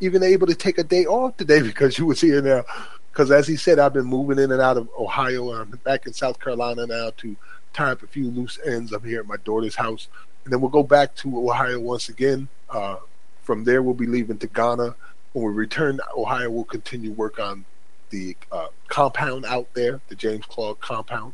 even 0.00 0.22
able 0.22 0.46
to 0.48 0.54
take 0.54 0.78
a 0.78 0.84
day 0.84 1.06
off 1.06 1.36
today 1.36 1.62
because 1.70 1.96
you 1.96 2.06
was 2.06 2.20
here 2.20 2.42
now. 2.42 2.64
Because 3.12 3.30
as 3.30 3.46
he 3.46 3.56
said, 3.56 3.78
I've 3.78 3.92
been 3.92 4.04
moving 4.04 4.38
in 4.38 4.50
and 4.50 4.60
out 4.60 4.76
of 4.76 4.88
Ohio. 4.98 5.52
I'm 5.52 5.70
back 5.84 6.06
in 6.06 6.12
South 6.12 6.40
Carolina 6.40 6.86
now 6.86 7.12
to 7.18 7.36
tie 7.72 7.92
up 7.92 8.02
a 8.02 8.06
few 8.06 8.30
loose 8.30 8.58
ends. 8.64 8.92
I'm 8.92 9.04
here 9.04 9.20
at 9.20 9.26
my 9.26 9.36
daughter's 9.36 9.76
house, 9.76 10.08
and 10.44 10.52
then 10.52 10.60
we'll 10.60 10.70
go 10.70 10.82
back 10.82 11.14
to 11.16 11.48
Ohio 11.48 11.80
once 11.80 12.08
again. 12.08 12.48
Uh, 12.68 12.96
from 13.42 13.64
there, 13.64 13.82
we'll 13.82 13.94
be 13.94 14.06
leaving 14.06 14.38
to 14.38 14.46
Ghana. 14.46 14.94
When 15.32 15.44
we 15.44 15.52
return 15.52 15.96
to 15.98 16.04
Ohio, 16.16 16.50
we'll 16.50 16.64
continue 16.64 17.12
work 17.12 17.38
on 17.38 17.64
the 18.10 18.36
uh, 18.50 18.68
compound 18.88 19.44
out 19.44 19.72
there, 19.74 20.00
the 20.08 20.14
James 20.14 20.44
Claude 20.46 20.80
compound. 20.80 21.32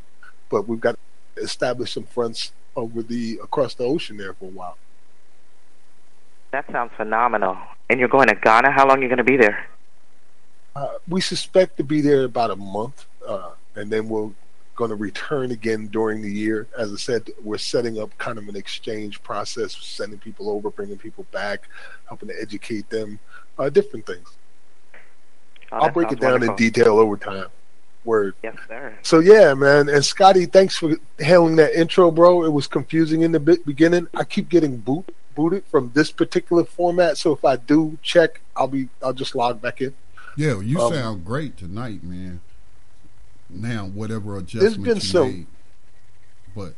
But 0.48 0.68
we've 0.68 0.80
got 0.80 0.96
to 1.36 1.42
establish 1.42 1.94
some 1.94 2.04
fronts 2.04 2.52
over 2.76 3.02
the 3.02 3.40
across 3.42 3.74
the 3.74 3.84
ocean 3.84 4.16
there 4.16 4.34
for 4.34 4.46
a 4.46 4.48
while. 4.48 4.76
That 6.52 6.70
sounds 6.70 6.92
phenomenal. 6.96 7.56
And 7.88 7.98
you're 7.98 8.08
going 8.08 8.28
to 8.28 8.34
Ghana? 8.34 8.70
How 8.70 8.86
long 8.86 8.98
are 8.98 9.02
you 9.02 9.08
going 9.08 9.18
to 9.18 9.24
be 9.24 9.36
there? 9.36 9.66
Uh, 10.74 10.98
we 11.08 11.20
suspect 11.20 11.78
to 11.78 11.84
be 11.84 12.00
there 12.00 12.24
about 12.24 12.50
a 12.50 12.56
month, 12.56 13.06
uh, 13.26 13.50
and 13.74 13.90
then 13.90 14.08
we're 14.08 14.30
going 14.76 14.90
to 14.90 14.96
return 14.96 15.50
again 15.50 15.88
during 15.88 16.22
the 16.22 16.30
year. 16.30 16.68
As 16.78 16.92
I 16.92 16.96
said, 16.96 17.30
we're 17.42 17.58
setting 17.58 17.98
up 17.98 18.16
kind 18.18 18.38
of 18.38 18.48
an 18.48 18.56
exchange 18.56 19.22
process, 19.22 19.76
sending 19.76 20.18
people 20.18 20.48
over, 20.50 20.70
bringing 20.70 20.98
people 20.98 21.26
back, 21.32 21.68
helping 22.06 22.28
to 22.28 22.34
educate 22.40 22.88
them, 22.90 23.18
uh, 23.58 23.70
different 23.70 24.06
things. 24.06 24.36
Oh, 25.72 25.78
I'll 25.78 25.90
break 25.90 26.12
it 26.12 26.20
down 26.20 26.32
wonderful. 26.32 26.54
in 26.54 26.56
detail 26.56 26.98
over 26.98 27.16
time. 27.16 27.48
Word. 28.04 28.34
Yes, 28.44 28.54
sir. 28.68 28.96
So 29.02 29.18
yeah, 29.18 29.52
man. 29.54 29.88
And 29.88 30.04
Scotty, 30.04 30.46
thanks 30.46 30.76
for 30.76 30.94
hailing 31.18 31.56
that 31.56 31.74
intro, 31.74 32.12
bro. 32.12 32.44
It 32.44 32.52
was 32.52 32.68
confusing 32.68 33.22
in 33.22 33.32
the 33.32 33.40
beginning. 33.40 34.06
I 34.14 34.22
keep 34.22 34.48
getting 34.48 34.76
boot 34.76 35.12
booted 35.34 35.64
from 35.66 35.92
this 35.94 36.10
particular 36.10 36.64
format. 36.64 37.18
So 37.18 37.32
if 37.32 37.44
I 37.44 37.56
do 37.56 37.98
check, 38.02 38.40
I'll 38.56 38.68
be 38.68 38.88
I'll 39.02 39.12
just 39.12 39.36
log 39.36 39.60
back 39.60 39.80
in. 39.80 39.94
Yeah, 40.36 40.60
you 40.60 40.80
um, 40.80 40.92
sound 40.92 41.24
great 41.24 41.56
tonight, 41.56 42.02
man. 42.02 42.40
Now, 43.48 43.86
whatever 43.86 44.36
adjustment 44.36 44.96
you 44.96 45.00
some, 45.00 45.28
made, 45.28 45.46
but 46.54 46.74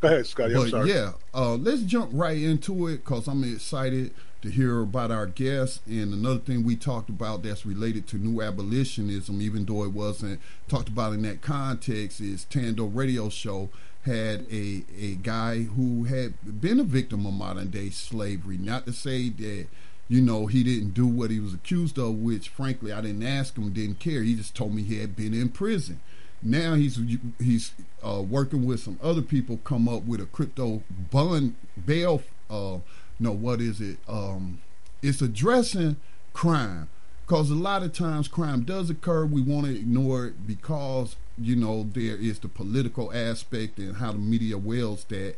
go 0.00 0.08
ahead, 0.08 0.26
Scotty. 0.26 0.54
But 0.70 0.86
yeah, 0.86 1.12
uh, 1.32 1.54
let's 1.54 1.82
jump 1.82 2.10
right 2.12 2.36
into 2.36 2.88
it 2.88 3.04
because 3.04 3.26
I'm 3.28 3.44
excited 3.44 4.12
to 4.42 4.50
hear 4.50 4.80
about 4.80 5.10
our 5.10 5.26
guests. 5.26 5.80
And 5.86 6.12
another 6.12 6.40
thing 6.40 6.64
we 6.64 6.76
talked 6.76 7.08
about 7.08 7.42
that's 7.42 7.64
related 7.64 8.06
to 8.08 8.16
new 8.16 8.42
abolitionism, 8.42 9.40
even 9.40 9.64
though 9.64 9.84
it 9.84 9.92
wasn't 9.92 10.40
talked 10.68 10.88
about 10.88 11.14
in 11.14 11.22
that 11.22 11.40
context, 11.40 12.20
is 12.20 12.44
Tando 12.44 12.86
Radio 12.86 13.28
Show 13.28 13.70
had 14.04 14.46
a 14.50 14.84
a 14.98 15.14
guy 15.22 15.62
who 15.62 16.04
had 16.04 16.60
been 16.60 16.80
a 16.80 16.84
victim 16.84 17.24
of 17.24 17.32
modern 17.32 17.70
day 17.70 17.88
slavery. 17.90 18.58
Not 18.58 18.84
to 18.86 18.92
say 18.92 19.28
that 19.30 19.68
you 20.12 20.20
know 20.20 20.44
he 20.44 20.62
didn't 20.62 20.90
do 20.90 21.06
what 21.06 21.30
he 21.30 21.40
was 21.40 21.54
accused 21.54 21.98
of, 21.98 22.16
which 22.16 22.50
frankly 22.50 22.92
I 22.92 23.00
didn't 23.00 23.22
ask 23.22 23.56
him, 23.56 23.72
didn't 23.72 23.98
care. 23.98 24.22
He 24.22 24.34
just 24.34 24.54
told 24.54 24.74
me 24.74 24.82
he 24.82 24.98
had 24.98 25.16
been 25.16 25.32
in 25.32 25.48
prison. 25.48 26.00
Now 26.42 26.74
he's 26.74 27.00
he's 27.38 27.72
uh, 28.06 28.20
working 28.20 28.66
with 28.66 28.80
some 28.80 29.00
other 29.02 29.22
people, 29.22 29.56
come 29.64 29.88
up 29.88 30.02
with 30.02 30.20
a 30.20 30.26
crypto 30.26 30.82
bond 31.10 31.54
bail. 31.86 32.22
Uh, 32.50 32.80
no, 33.18 33.32
what 33.32 33.62
is 33.62 33.80
it? 33.80 33.96
Um, 34.06 34.60
it's 35.00 35.22
addressing 35.22 35.96
crime 36.34 36.90
because 37.26 37.48
a 37.48 37.54
lot 37.54 37.82
of 37.82 37.94
times 37.94 38.28
crime 38.28 38.64
does 38.64 38.90
occur. 38.90 39.24
We 39.24 39.40
want 39.40 39.64
to 39.64 39.74
ignore 39.74 40.26
it 40.26 40.46
because 40.46 41.16
you 41.38 41.56
know 41.56 41.84
there 41.84 42.16
is 42.16 42.38
the 42.38 42.48
political 42.48 43.10
aspect 43.14 43.78
and 43.78 43.96
how 43.96 44.12
the 44.12 44.18
media 44.18 44.58
wields 44.58 45.04
that 45.04 45.36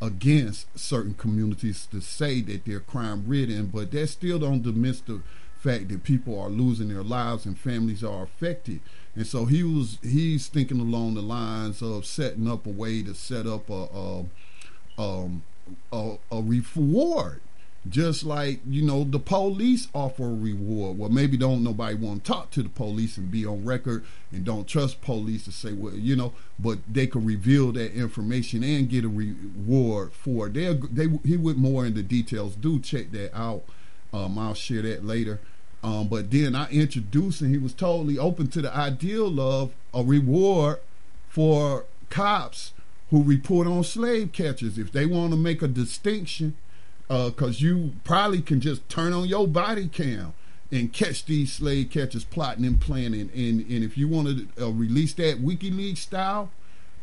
against 0.00 0.78
certain 0.78 1.14
communities 1.14 1.86
to 1.90 2.00
say 2.00 2.40
that 2.42 2.64
they're 2.64 2.80
crime 2.80 3.24
ridden, 3.26 3.66
but 3.66 3.90
that 3.90 4.06
still 4.08 4.38
don't 4.38 4.62
diminish 4.62 5.00
the 5.00 5.20
fact 5.58 5.88
that 5.88 6.04
people 6.04 6.38
are 6.38 6.48
losing 6.48 6.88
their 6.88 7.02
lives 7.02 7.44
and 7.44 7.58
families 7.58 8.04
are 8.04 8.22
affected. 8.22 8.80
And 9.16 9.26
so 9.26 9.46
he 9.46 9.64
was 9.64 9.98
he's 10.02 10.46
thinking 10.46 10.80
along 10.80 11.14
the 11.14 11.22
lines 11.22 11.82
of 11.82 12.06
setting 12.06 12.48
up 12.48 12.66
a 12.66 12.70
way 12.70 13.02
to 13.02 13.14
set 13.14 13.46
up 13.46 13.68
a, 13.68 13.88
a 13.92 14.24
um, 15.00 15.42
a, 15.92 16.16
a 16.30 16.40
reward 16.40 17.40
just 17.88 18.24
like 18.24 18.60
you 18.68 18.82
know 18.82 19.04
the 19.04 19.18
police 19.18 19.88
offer 19.94 20.24
a 20.24 20.34
reward. 20.34 20.98
Well 20.98 21.10
maybe 21.10 21.36
don't 21.36 21.62
nobody 21.62 21.94
want 21.94 22.24
to 22.24 22.32
talk 22.32 22.50
to 22.52 22.62
the 22.62 22.68
police 22.68 23.16
and 23.16 23.30
be 23.30 23.46
on 23.46 23.64
record 23.64 24.04
and 24.32 24.44
don't 24.44 24.66
trust 24.66 25.00
police 25.00 25.44
to 25.44 25.52
say 25.52 25.72
well 25.72 25.94
you 25.94 26.16
know 26.16 26.32
but 26.58 26.78
they 26.88 27.06
could 27.06 27.24
reveal 27.24 27.72
that 27.72 27.92
information 27.92 28.64
and 28.64 28.88
get 28.88 29.04
a 29.04 29.08
reward 29.08 30.12
for 30.12 30.48
it. 30.48 30.54
They 30.54 30.72
they 30.74 31.18
he 31.24 31.36
went 31.36 31.58
more 31.58 31.86
into 31.86 32.02
details. 32.02 32.56
Do 32.56 32.80
check 32.80 33.12
that 33.12 33.36
out. 33.36 33.62
Um 34.12 34.38
i'll 34.38 34.54
share 34.54 34.82
that 34.82 35.04
later. 35.04 35.40
Um 35.82 36.08
but 36.08 36.30
then 36.30 36.56
i 36.56 36.68
introduced 36.70 37.40
and 37.40 37.50
he 37.50 37.58
was 37.58 37.74
totally 37.74 38.18
open 38.18 38.48
to 38.48 38.62
the 38.62 38.74
ideal 38.74 39.40
of 39.40 39.72
a 39.94 40.02
reward 40.02 40.80
for 41.28 41.84
cops 42.10 42.72
who 43.10 43.22
report 43.22 43.66
on 43.66 43.84
slave 43.84 44.32
catchers. 44.32 44.78
If 44.78 44.92
they 44.92 45.06
want 45.06 45.30
to 45.32 45.38
make 45.38 45.62
a 45.62 45.68
distinction, 45.68 46.56
because 47.08 47.62
uh, 47.62 47.66
you 47.66 47.92
probably 48.04 48.42
can 48.42 48.60
just 48.60 48.86
turn 48.88 49.12
on 49.12 49.26
your 49.26 49.48
body 49.48 49.88
cam 49.88 50.34
and 50.70 50.92
catch 50.92 51.24
these 51.24 51.52
slave 51.52 51.90
catchers 51.90 52.24
plotting 52.24 52.64
and 52.64 52.80
planning. 52.80 53.30
And, 53.34 53.60
and 53.60 53.82
if 53.82 53.96
you 53.96 54.08
want 54.08 54.28
to 54.28 54.66
uh, 54.66 54.70
release 54.70 55.14
that 55.14 55.42
WikiLeaks 55.42 55.98
style, 55.98 56.50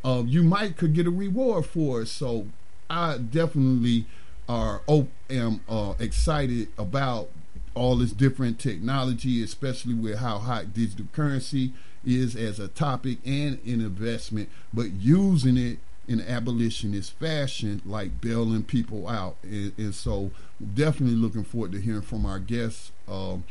uh, 0.04 0.24
you 0.26 0.44
might 0.44 0.78
could 0.78 0.94
get 0.94 1.08
a 1.08 1.12
reward 1.12 1.66
for 1.66 2.04
it. 2.04 2.08
So 2.08 2.48
I 2.90 3.18
definitely 3.18 4.06
are 4.48 4.82
am 5.30 5.62
uh, 5.68 5.94
excited 5.98 6.68
about 6.78 7.30
all 7.74 7.98
this 7.98 8.12
different 8.12 8.60
technology, 8.60 9.44
especially 9.44 9.96
with 9.96 10.20
how 10.20 10.38
hot 10.38 10.74
digital 10.74 11.08
currency 11.12 11.74
is 12.06 12.36
as 12.36 12.60
a 12.60 12.68
topic 12.68 13.18
and 13.26 13.60
an 13.66 13.82
investment, 13.82 14.50
but 14.72 14.92
using 14.92 15.58
it 15.58 15.80
in 16.08 16.22
abolitionist 16.22 17.14
fashion, 17.14 17.82
like 17.86 18.22
bailing 18.22 18.64
people 18.64 19.08
out. 19.08 19.38
And, 19.44 19.74
and 19.78 19.96
so, 19.96 20.32
definitely 20.74 21.16
looking 21.16 21.44
forward 21.44 21.72
to 21.74 21.82
hearing 21.82 22.02
from 22.02 22.26
our 22.26 22.40
guests. 22.40 22.92
Um, 23.08 23.44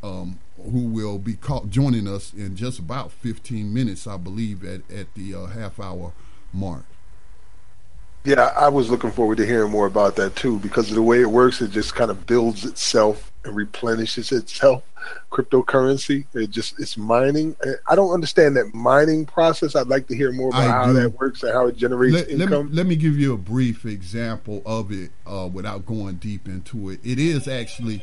um, 0.00 0.38
who 0.56 0.84
will 0.84 1.18
be 1.18 1.36
joining 1.68 2.06
us 2.06 2.32
in 2.32 2.54
just 2.54 2.78
about 2.78 3.10
15 3.10 3.74
minutes, 3.74 4.06
I 4.06 4.16
believe, 4.16 4.64
at, 4.64 4.88
at 4.90 5.12
the 5.14 5.34
uh, 5.34 5.46
half 5.46 5.80
hour 5.80 6.12
mark. 6.52 6.84
Yeah, 8.28 8.52
I 8.54 8.68
was 8.68 8.90
looking 8.90 9.10
forward 9.10 9.38
to 9.38 9.46
hearing 9.46 9.70
more 9.70 9.86
about 9.86 10.16
that 10.16 10.36
too, 10.36 10.58
because 10.58 10.90
of 10.90 10.96
the 10.96 11.02
way 11.02 11.22
it 11.22 11.30
works, 11.30 11.62
it 11.62 11.70
just 11.70 11.94
kind 11.94 12.10
of 12.10 12.26
builds 12.26 12.66
itself 12.66 13.32
and 13.42 13.56
replenishes 13.56 14.32
itself. 14.32 14.82
Cryptocurrency, 15.32 16.26
it 16.34 16.50
just 16.50 16.78
it's 16.78 16.98
mining. 16.98 17.56
I 17.88 17.94
don't 17.94 18.12
understand 18.12 18.54
that 18.58 18.74
mining 18.74 19.24
process. 19.24 19.74
I'd 19.74 19.86
like 19.86 20.08
to 20.08 20.14
hear 20.14 20.30
more 20.30 20.50
about 20.50 20.60
I 20.60 20.70
how 20.70 20.86
do. 20.88 20.92
that 20.92 21.18
works 21.18 21.42
and 21.42 21.54
how 21.54 21.68
it 21.68 21.78
generates 21.78 22.16
let, 22.16 22.28
income. 22.28 22.50
Let 22.50 22.64
me, 22.64 22.76
let 22.76 22.86
me 22.86 22.96
give 22.96 23.18
you 23.18 23.32
a 23.32 23.38
brief 23.38 23.86
example 23.86 24.60
of 24.66 24.92
it 24.92 25.10
uh, 25.26 25.48
without 25.50 25.86
going 25.86 26.16
deep 26.16 26.46
into 26.46 26.90
it. 26.90 27.00
It 27.02 27.18
is 27.18 27.48
actually 27.48 28.02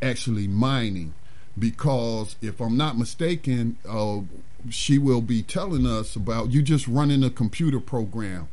actually 0.00 0.48
mining 0.48 1.12
because 1.58 2.36
if 2.40 2.58
I'm 2.58 2.78
not 2.78 2.96
mistaken, 2.96 3.76
uh, 3.86 4.20
she 4.70 4.96
will 4.96 5.20
be 5.20 5.42
telling 5.42 5.86
us 5.86 6.16
about 6.16 6.52
you 6.52 6.62
just 6.62 6.88
running 6.88 7.22
a 7.22 7.28
computer 7.28 7.80
program 7.80 8.48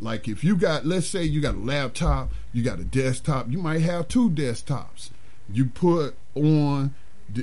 like 0.00 0.28
if 0.28 0.42
you 0.42 0.56
got, 0.56 0.86
let's 0.86 1.06
say 1.06 1.24
you 1.24 1.40
got 1.40 1.54
a 1.54 1.58
laptop, 1.58 2.32
you 2.52 2.62
got 2.62 2.78
a 2.78 2.84
desktop, 2.84 3.50
you 3.50 3.58
might 3.58 3.82
have 3.82 4.08
two 4.08 4.30
desktops. 4.30 5.10
You 5.52 5.66
put 5.66 6.16
on, 6.34 6.94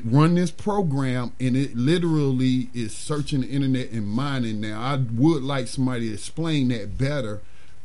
run 0.03 0.35
this 0.35 0.51
program, 0.51 1.33
and 1.39 1.55
it 1.55 1.75
literally 1.75 2.69
is 2.73 2.95
searching 2.95 3.41
the 3.41 3.47
internet 3.47 3.91
and 3.91 4.07
mining. 4.07 4.61
Now, 4.61 4.81
I 4.81 4.95
would 4.95 5.43
like 5.43 5.67
somebody 5.67 6.07
to 6.07 6.13
explain 6.13 6.69
that 6.69 6.97
better 6.97 7.41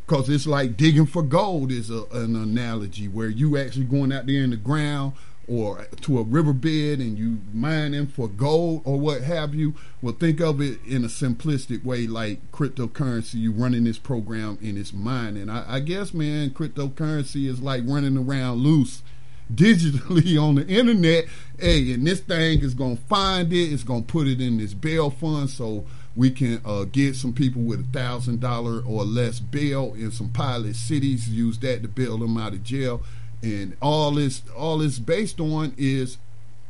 because 0.07 0.29
it's 0.29 0.47
like 0.47 0.77
digging 0.77 1.07
for 1.07 1.23
gold 1.23 1.71
is 1.71 1.91
a, 1.91 2.05
an 2.13 2.37
analogy 2.37 3.09
where 3.09 3.29
you 3.29 3.57
actually 3.57 3.85
going 3.85 4.13
out 4.13 4.27
there 4.27 4.43
in 4.43 4.51
the 4.51 4.57
ground 4.57 5.13
or 5.49 5.87
to 6.01 6.19
a 6.19 6.23
riverbed 6.23 7.01
and 7.01 7.19
you 7.19 7.41
mining 7.53 8.07
for 8.07 8.29
gold 8.29 8.83
or 8.85 8.99
what 8.99 9.23
have 9.23 9.55
you, 9.55 9.75
well, 10.01 10.15
think 10.15 10.41
of 10.41 10.61
it 10.61 10.79
in 10.87 11.05
a 11.05 11.09
simplistic 11.09 11.85
way 11.85 12.07
like 12.07 12.53
cryptocurrency. 12.53 13.35
You 13.35 13.53
running 13.53 13.85
this 13.85 13.99
program 13.99 14.59
and 14.63 14.79
it's 14.79 14.93
mining. 14.93 15.49
I, 15.49 15.77
I 15.77 15.81
guess, 15.81 16.15
man, 16.15 16.51
cryptocurrency 16.51 17.49
is 17.49 17.61
like 17.61 17.83
running 17.87 18.17
around 18.17 18.59
loose 18.59 19.03
digitally 19.53 20.41
on 20.41 20.55
the 20.55 20.67
internet. 20.67 21.27
Hey, 21.59 21.93
and 21.93 22.07
this 22.07 22.21
thing 22.21 22.61
is 22.61 22.75
gonna 22.75 22.97
find 22.97 23.53
it. 23.53 23.73
It's 23.73 23.85
gonna 23.85 24.03
put 24.03 24.27
it 24.27 24.41
in 24.41 24.59
this 24.59 24.75
bail 24.75 25.11
fund 25.11 25.51
so 25.51 25.85
we 26.15 26.31
can 26.31 26.61
uh, 26.65 26.85
get 26.85 27.17
some 27.17 27.33
people 27.33 27.63
with 27.63 27.81
a 27.81 27.93
thousand 27.93 28.41
dollar 28.41 28.83
or 28.87 29.05
less 29.05 29.41
bail 29.41 29.95
in 29.95 30.11
some 30.11 30.29
pilot 30.29 30.77
cities. 30.77 31.29
Use 31.29 31.59
that 31.59 31.83
to 31.83 31.89
bail 31.89 32.19
them 32.19 32.37
out 32.37 32.53
of 32.53 32.63
jail 32.63 33.03
and 33.43 33.77
all 33.83 34.13
this 34.13 34.43
all 34.57 34.81
it's 34.81 34.99
based 34.99 35.41
on 35.41 35.75
is 35.77 36.19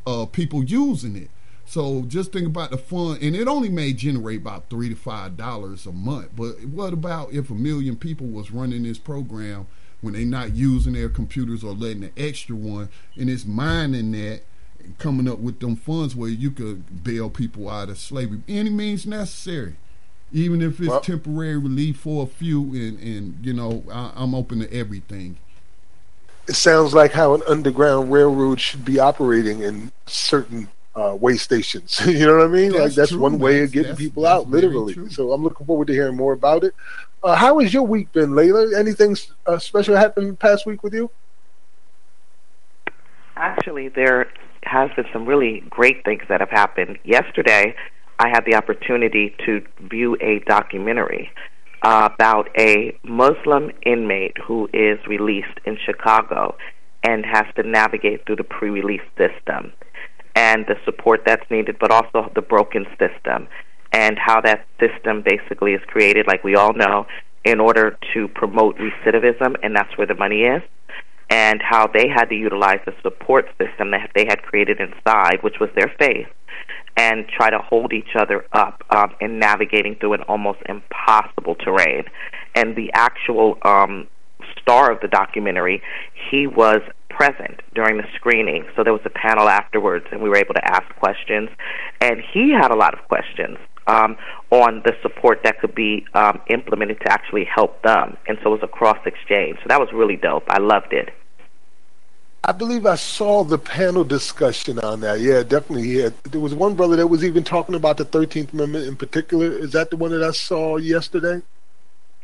uh, 0.07 0.27
people 0.27 0.65
using 0.65 1.17
it. 1.17 1.31
So 1.65 2.03
just 2.03 2.33
think 2.33 2.47
about 2.47 2.71
the 2.71 2.79
fun, 2.79 3.19
and 3.23 3.37
it 3.37 3.49
only 3.49 3.69
may 3.69 3.93
generate 3.93 4.41
about 4.41 4.69
three 4.69 4.89
to 4.89 4.95
five 4.95 5.37
dollars 5.37 5.87
a 5.87 5.93
month. 5.93 6.31
But 6.37 6.65
what 6.65 6.93
about 6.93 7.33
if 7.33 7.51
a 7.51 7.55
million 7.55 7.97
people 7.97 8.27
was 8.27 8.51
running 8.51 8.83
this 8.83 8.99
program 8.99 9.67
when 10.01 10.15
they're 10.15 10.25
not 10.25 10.55
using 10.55 10.95
their 10.95 11.09
computers 11.09 11.63
or 11.63 11.73
letting 11.73 12.01
the 12.01 12.11
extra 12.17 12.57
one, 12.57 12.89
and 13.17 13.31
it's 13.31 13.47
mining 13.47 14.13
that, 14.13 14.43
coming 14.99 15.29
up 15.29 15.39
with 15.39 15.61
them 15.61 15.77
funds 15.77 16.17
where 16.17 16.29
you 16.29 16.51
could 16.51 17.05
bail 17.05 17.31
people 17.31 17.71
out 17.71 17.89
of 17.89 17.99
slavery 17.99 18.43
any 18.49 18.71
means 18.71 19.07
necessary, 19.07 19.77
even 20.33 20.61
if 20.61 20.81
it's 20.81 20.89
well, 20.89 21.01
temporary 21.01 21.57
relief 21.57 21.99
for 21.99 22.25
a 22.25 22.27
few. 22.27 22.63
And 22.75 22.99
and 22.99 23.47
you 23.47 23.53
know 23.53 23.85
I, 23.91 24.13
I'm 24.17 24.35
open 24.35 24.61
to 24.61 24.73
everything 24.73 25.39
it 26.49 26.55
sounds 26.55 26.95
like 26.95 27.13
how 27.13 27.35
an 27.35 27.43
underground 27.49 28.13
railroad 28.13 28.61
should 28.61 28.85
be 28.85 28.99
operating 28.99 29.63
in 29.63 29.93
certain 30.07 30.69
uh, 30.95 31.17
way 31.19 31.37
stations. 31.37 32.01
you 32.07 32.27
know 32.27 32.39
what 32.39 32.47
I 32.47 32.49
mean? 32.49 32.73
That's 32.73 32.83
like 32.83 32.93
that's 32.95 33.11
true, 33.11 33.21
one 33.21 33.39
way 33.39 33.63
of 33.63 33.73
getting 33.73 33.97
people 33.97 34.27
out, 34.27 34.51
literally. 34.51 35.09
So 35.11 35.33
I'm 35.33 35.43
looking 35.43 35.67
forward 35.67 35.87
to 35.87 35.93
hearing 35.93 36.17
more 36.17 36.33
about 36.33 36.65
it. 36.65 36.75
Uh, 37.23 37.37
how 37.37 37.59
has 37.61 37.73
your 37.73 37.85
week 37.85 38.13
been, 38.13 38.31
Layla? 38.31 38.77
Anything 38.77 39.17
uh, 39.47 39.59
special 39.59 39.97
happened 39.97 40.39
past 40.39 40.67
week 40.67 40.83
with 40.83 40.93
you? 40.93 41.11
Actually, 43.37 43.89
there 43.89 44.29
has 44.65 44.91
been 44.95 45.07
some 45.13 45.27
really 45.27 45.63
great 45.71 46.05
things 46.05 46.23
that 46.29 46.41
have 46.41 46.51
happened. 46.51 46.99
Yesterday, 47.05 47.75
I 48.19 48.29
had 48.29 48.45
the 48.45 48.55
opportunity 48.55 49.35
to 49.47 49.65
view 49.81 50.17
a 50.21 50.41
documentary 50.41 51.31
about 51.83 52.49
a 52.59 52.97
Muslim 53.03 53.71
inmate 53.85 54.37
who 54.47 54.69
is 54.73 54.99
released 55.07 55.59
in 55.65 55.77
Chicago 55.85 56.57
and 57.03 57.25
has 57.27 57.45
to 57.57 57.63
navigate 57.63 58.25
through 58.25 58.37
the 58.37 58.45
pre 58.45 58.71
release 58.71 59.03
system 59.19 59.73
and 60.35 60.65
the 60.67 60.77
support 60.85 61.23
that's 61.27 61.49
needed, 61.51 61.77
but 61.79 61.91
also 61.91 62.31
the 62.35 62.43
broken 62.43 62.87
system 62.99 63.49
and 63.93 64.19
how 64.19 64.41
that 64.41 64.67
system 64.81 65.23
basically 65.23 65.73
is 65.73 65.81
created, 65.87 66.27
like 66.27 66.43
we 66.43 66.55
all 66.55 66.73
know, 66.73 67.07
in 67.45 67.61
order 67.61 67.99
to 68.15 68.29
promote 68.29 68.77
recidivism, 68.79 69.57
and 69.63 69.77
that's 69.77 69.97
where 69.99 70.07
the 70.07 70.15
money 70.15 70.43
is, 70.43 70.63
and 71.33 71.63
how 71.63 71.87
they 71.87 72.09
had 72.15 72.27
to 72.27 72.35
utilize 72.35 72.81
the 72.85 72.93
support 73.03 73.47
system 73.57 73.91
that 73.91 74.11
they 74.15 74.27
had 74.29 74.43
created 74.43 74.79
inside, 74.79 75.39
which 75.41 75.55
was 75.59 75.71
their 75.75 75.91
faith, 75.99 76.27
and 76.99 77.27
try 77.27 77.49
to 77.49 77.59
hold 77.59 77.95
each 77.95 78.15
other 78.19 78.45
up 78.53 78.85
um, 78.91 79.15
in 79.19 79.39
navigating 79.39 79.97
through 79.99 80.13
an 80.13 80.21
almost 80.29 80.59
impossible 80.69 81.55
terrain. 81.55 82.05
And 82.55 82.77
the 82.77 82.91
actual 82.93 83.57
um, 83.63 84.09
star 84.61 84.93
of 84.93 85.01
the 85.01 85.09
documentary, 85.09 85.83
he 86.31 86.47
was 86.47 86.83
present 87.09 87.63
during 87.75 87.97
the 87.97 88.05
screening. 88.15 88.67
So 88.77 88.85
there 88.85 88.93
was 88.93 89.01
a 89.07 89.11
panel 89.11 89.49
afterwards, 89.49 90.05
and 90.13 90.21
we 90.21 90.29
were 90.29 90.37
able 90.37 90.53
to 90.53 90.65
ask 90.71 90.85
questions. 90.97 91.49
And 92.03 92.21
he 92.35 92.51
had 92.51 92.71
a 92.71 92.77
lot 92.77 92.93
of 92.93 93.09
questions 93.09 93.57
um, 93.87 94.19
on 94.51 94.83
the 94.85 94.93
support 95.01 95.41
that 95.45 95.61
could 95.61 95.75
be 95.75 96.05
um, 96.13 96.43
implemented 96.51 97.01
to 97.01 97.11
actually 97.11 97.47
help 97.47 97.83
them. 97.83 98.19
And 98.29 98.37
so 98.43 98.53
it 98.53 98.61
was 98.61 98.65
a 98.65 98.69
cross 98.69 98.99
exchange. 99.07 99.57
So 99.63 99.69
that 99.69 99.81
was 99.81 99.89
really 99.95 100.17
dope. 100.17 100.45
I 100.49 100.61
loved 100.61 100.93
it. 100.93 101.09
I 102.45 102.51
believe 102.51 102.87
I 102.87 102.97
saw 102.97 103.45
the 103.45 103.59
panel 103.59 104.03
discussion 104.03 104.81
on 104.81 105.01
that. 105.01 105.21
Yeah, 105.21 105.45
definitely. 105.45 105.89
Yeah, 105.89 106.11
there 106.25 106.41
was 106.41 106.55
one 106.55 106.75
brother 106.75 106.97
that 106.97 107.07
was 107.07 107.25
even 107.25 107.45
talking 107.45 107.77
about 107.77 107.99
the 107.99 108.05
Thirteenth 108.05 108.53
Amendment 108.53 108.87
in 108.87 108.97
particular. 108.97 109.47
Is 109.47 109.73
that 109.73 109.91
the 109.91 109.97
one 109.97 110.11
that 110.11 110.25
I 110.25 110.33
saw 110.33 110.77
yesterday? 110.77 111.41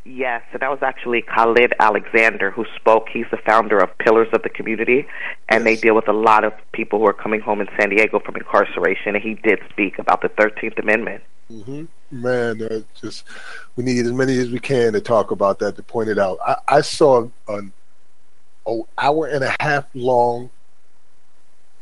Yes, 0.04 0.42
and 0.52 0.60
that 0.60 0.70
was 0.70 0.82
actually 0.82 1.22
Khalid 1.22 1.74
Alexander 1.78 2.50
who 2.50 2.64
spoke. 2.74 3.08
He's 3.12 3.26
the 3.30 3.36
founder 3.36 3.78
of 3.78 3.96
Pillars 3.98 4.28
of 4.32 4.42
the 4.42 4.48
Community, 4.48 5.06
and 5.48 5.64
yes. 5.64 5.76
they 5.76 5.80
deal 5.80 5.94
with 5.94 6.08
a 6.08 6.12
lot 6.12 6.42
of 6.44 6.52
people 6.72 6.98
who 6.98 7.06
are 7.06 7.12
coming 7.12 7.40
home 7.40 7.60
in 7.60 7.68
San 7.78 7.90
Diego 7.90 8.18
from 8.18 8.34
incarceration. 8.34 9.14
And 9.14 9.22
he 9.22 9.34
did 9.34 9.60
speak 9.70 10.00
about 10.00 10.22
the 10.22 10.30
Thirteenth 10.30 10.78
Amendment. 10.78 11.22
Mm-hmm. 11.52 11.84
Man, 12.10 12.62
uh, 12.62 12.80
just 13.00 13.24
we 13.76 13.84
need 13.84 14.04
as 14.04 14.12
many 14.12 14.36
as 14.38 14.50
we 14.50 14.58
can 14.58 14.94
to 14.94 15.00
talk 15.00 15.30
about 15.30 15.60
that 15.60 15.76
to 15.76 15.82
point 15.82 16.08
it 16.08 16.18
out. 16.18 16.38
I, 16.44 16.56
I 16.66 16.80
saw 16.80 17.28
an 17.46 17.72
an 18.68 18.84
hour 18.98 19.26
and 19.26 19.44
a 19.44 19.56
half 19.60 19.86
long 19.94 20.50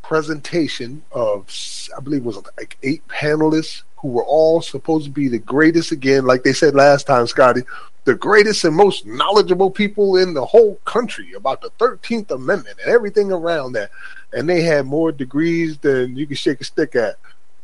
presentation 0.03 1.03
of 1.11 1.53
I 1.96 2.01
believe 2.01 2.20
it 2.20 2.25
was 2.25 2.40
like 2.57 2.77
eight 2.83 3.07
panelists 3.09 3.83
who 3.96 4.09
were 4.09 4.25
all 4.25 4.62
supposed 4.62 5.07
to 5.07 5.11
be 5.11 5.29
the 5.29 5.38
greatest 5.38 5.90
again, 5.90 6.25
like 6.27 6.44
they 6.44 6.53
said 6.53 6.75
last 6.75 7.07
time, 7.07 7.27
Scotty, 7.27 7.62
the 8.05 8.14
greatest 8.14 8.64
and 8.64 8.77
most 8.77 9.05
knowledgeable 9.05 9.70
people 9.70 10.16
in 10.16 10.33
the 10.33 10.44
whole 10.44 10.77
country 10.85 11.33
about 11.33 11.61
the 11.61 11.70
Thirteenth 11.70 12.31
Amendment 12.31 12.79
and 12.85 12.94
everything 12.94 13.33
around 13.33 13.72
that. 13.72 13.90
And 14.33 14.49
they 14.49 14.62
had 14.62 14.87
more 14.87 15.11
degrees 15.11 15.79
than 15.79 16.16
you 16.16 16.27
could 16.27 16.38
shake 16.38 16.61
a 16.61 16.64
stick 16.64 16.94
at. 16.94 17.16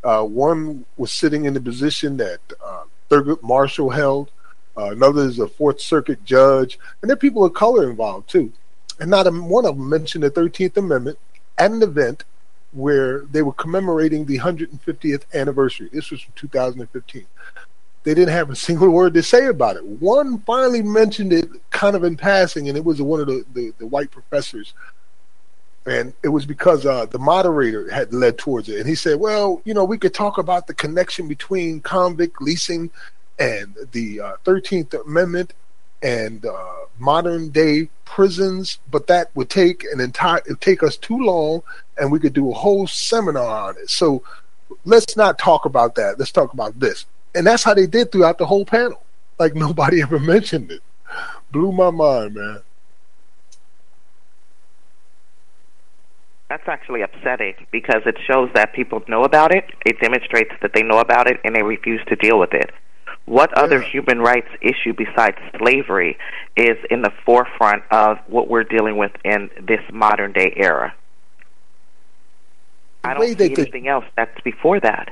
Uh, 0.03 0.25
one 0.25 0.85
was 0.97 1.13
sitting 1.13 1.45
in 1.45 1.55
the 1.55 1.61
position 1.61 2.17
that 2.17 2.41
uh, 2.65 2.83
Thurgood 3.09 3.43
Marshall 3.43 3.91
held. 3.91 4.33
Uh, 4.77 4.91
another 4.91 5.23
is 5.23 5.39
a 5.39 5.47
Fourth 5.47 5.81
Circuit 5.81 6.25
judge, 6.25 6.79
and 7.01 7.09
there 7.09 7.15
are 7.15 7.19
people 7.19 7.45
of 7.45 7.53
color 7.53 7.89
involved 7.89 8.29
too 8.29 8.53
and 9.01 9.11
not 9.11 9.27
a, 9.27 9.31
one 9.31 9.67
of 9.67 9.77
them 9.77 9.89
mentioned 9.89 10.25
the 10.25 10.31
13th 10.31 10.77
Amendment 10.77 11.19
at 11.59 11.71
an 11.71 11.83
event 11.83 12.25
where 12.73 13.21
they 13.31 13.43
were 13.43 13.53
commemorating 13.53 14.25
the 14.25 14.39
150th 14.39 15.25
anniversary. 15.35 15.89
This 15.93 16.11
was 16.11 16.23
from 16.23 16.33
2015. 16.37 17.27
They 18.05 18.15
didn't 18.15 18.33
have 18.33 18.51
a 18.51 18.57
single 18.57 18.89
word 18.91 19.15
to 19.15 19.23
say 19.23 19.47
about 19.47 19.77
it. 19.77 19.85
One 19.85 20.41
finally 20.41 20.83
mentioned 20.83 21.33
it 21.33 21.49
kind 21.71 21.95
of 21.95 22.05
in 22.05 22.17
passing, 22.17 22.69
and 22.69 22.77
it 22.77 22.85
was 22.85 23.01
one 23.01 23.21
of 23.21 23.27
the, 23.27 23.45
the, 23.53 23.73
the 23.79 23.87
white 23.87 24.11
professors. 24.11 24.75
And 25.85 26.15
it 26.23 26.29
was 26.29 26.47
because 26.47 26.87
uh, 26.87 27.07
the 27.07 27.19
moderator 27.19 27.91
had 27.91 28.15
led 28.15 28.39
towards 28.39 28.69
it. 28.69 28.79
And 28.79 28.89
he 28.89 28.95
said, 28.95 29.19
well, 29.19 29.61
you 29.65 29.75
know, 29.75 29.85
we 29.85 29.99
could 29.99 30.15
talk 30.15 30.39
about 30.39 30.69
the 30.69 30.75
connection 30.75 31.27
between 31.27 31.81
convict 31.81 32.41
leasing 32.41 32.91
and 33.39 33.77
the 33.91 34.21
uh, 34.21 34.37
13th 34.45 34.95
Amendment 35.05 35.55
and 36.03 36.47
uh, 36.47 36.82
modern 36.99 37.51
day 37.51 37.89
prisons, 38.05 38.79
but 38.91 39.07
that 39.07 39.31
would 39.35 39.49
take 39.49 39.85
an 39.93 40.01
entire 40.01 40.39
it 40.39 40.49
would 40.49 40.61
take 40.61 40.83
us 40.83 40.97
too 40.97 41.19
long, 41.19 41.63
and 41.99 42.13
we 42.13 42.19
could 42.19 42.33
do 42.35 42.51
a 42.51 42.55
whole 42.55 42.87
seminar 42.87 43.69
on 43.71 43.77
it. 43.79 43.91
So 43.91 44.23
let's 44.85 45.17
not 45.17 45.39
talk 45.39 45.65
about 45.65 45.95
that. 45.97 46.19
Let's 46.19 46.33
talk 46.33 46.53
about 46.53 46.79
this, 46.79 47.07
and 47.35 47.47
that's 47.47 47.63
how 47.63 47.75
they 47.75 47.87
did 47.87 48.13
throughout 48.13 48.39
the 48.39 48.47
whole 48.47 48.65
panel. 48.65 49.03
like 49.39 49.55
nobody 49.67 50.03
ever 50.03 50.19
mentioned 50.19 50.71
it. 50.71 50.83
Blew 51.51 51.73
my 51.73 51.91
mind, 51.91 52.35
man. 52.35 52.61
That's 56.49 56.69
actually 56.69 57.01
upsetting 57.01 57.55
because 57.71 58.03
it 58.05 58.19
shows 58.27 58.51
that 58.55 58.75
people 58.75 59.03
know 59.09 59.25
about 59.25 59.55
it. 59.55 59.65
It 59.87 59.99
demonstrates 60.01 60.53
that 60.61 60.73
they 60.75 60.83
know 60.83 60.99
about 60.99 61.27
it 61.27 61.41
and 61.45 61.57
they 61.57 61.63
refuse 61.63 62.03
to 62.09 62.17
deal 62.17 62.39
with 62.39 62.53
it. 62.53 62.71
What 63.25 63.51
yeah. 63.55 63.63
other 63.63 63.81
human 63.81 64.21
rights 64.21 64.49
issue 64.61 64.93
besides 64.97 65.37
slavery 65.59 66.19
is 66.57 66.77
in 66.91 67.03
the 67.03 67.13
forefront 67.25 67.85
of 67.91 68.19
what 68.27 68.49
we're 68.49 68.65
dealing 68.65 68.97
with 68.97 69.13
in 69.25 69.51
this 69.61 69.81
modern 69.93 70.33
day 70.33 70.53
era? 70.57 70.95
I 73.05 73.15
don't 73.15 73.39
see 73.39 73.53
anything 73.53 73.89
else 73.89 74.05
that's 74.17 74.41
before 74.43 74.81
that 74.81 75.11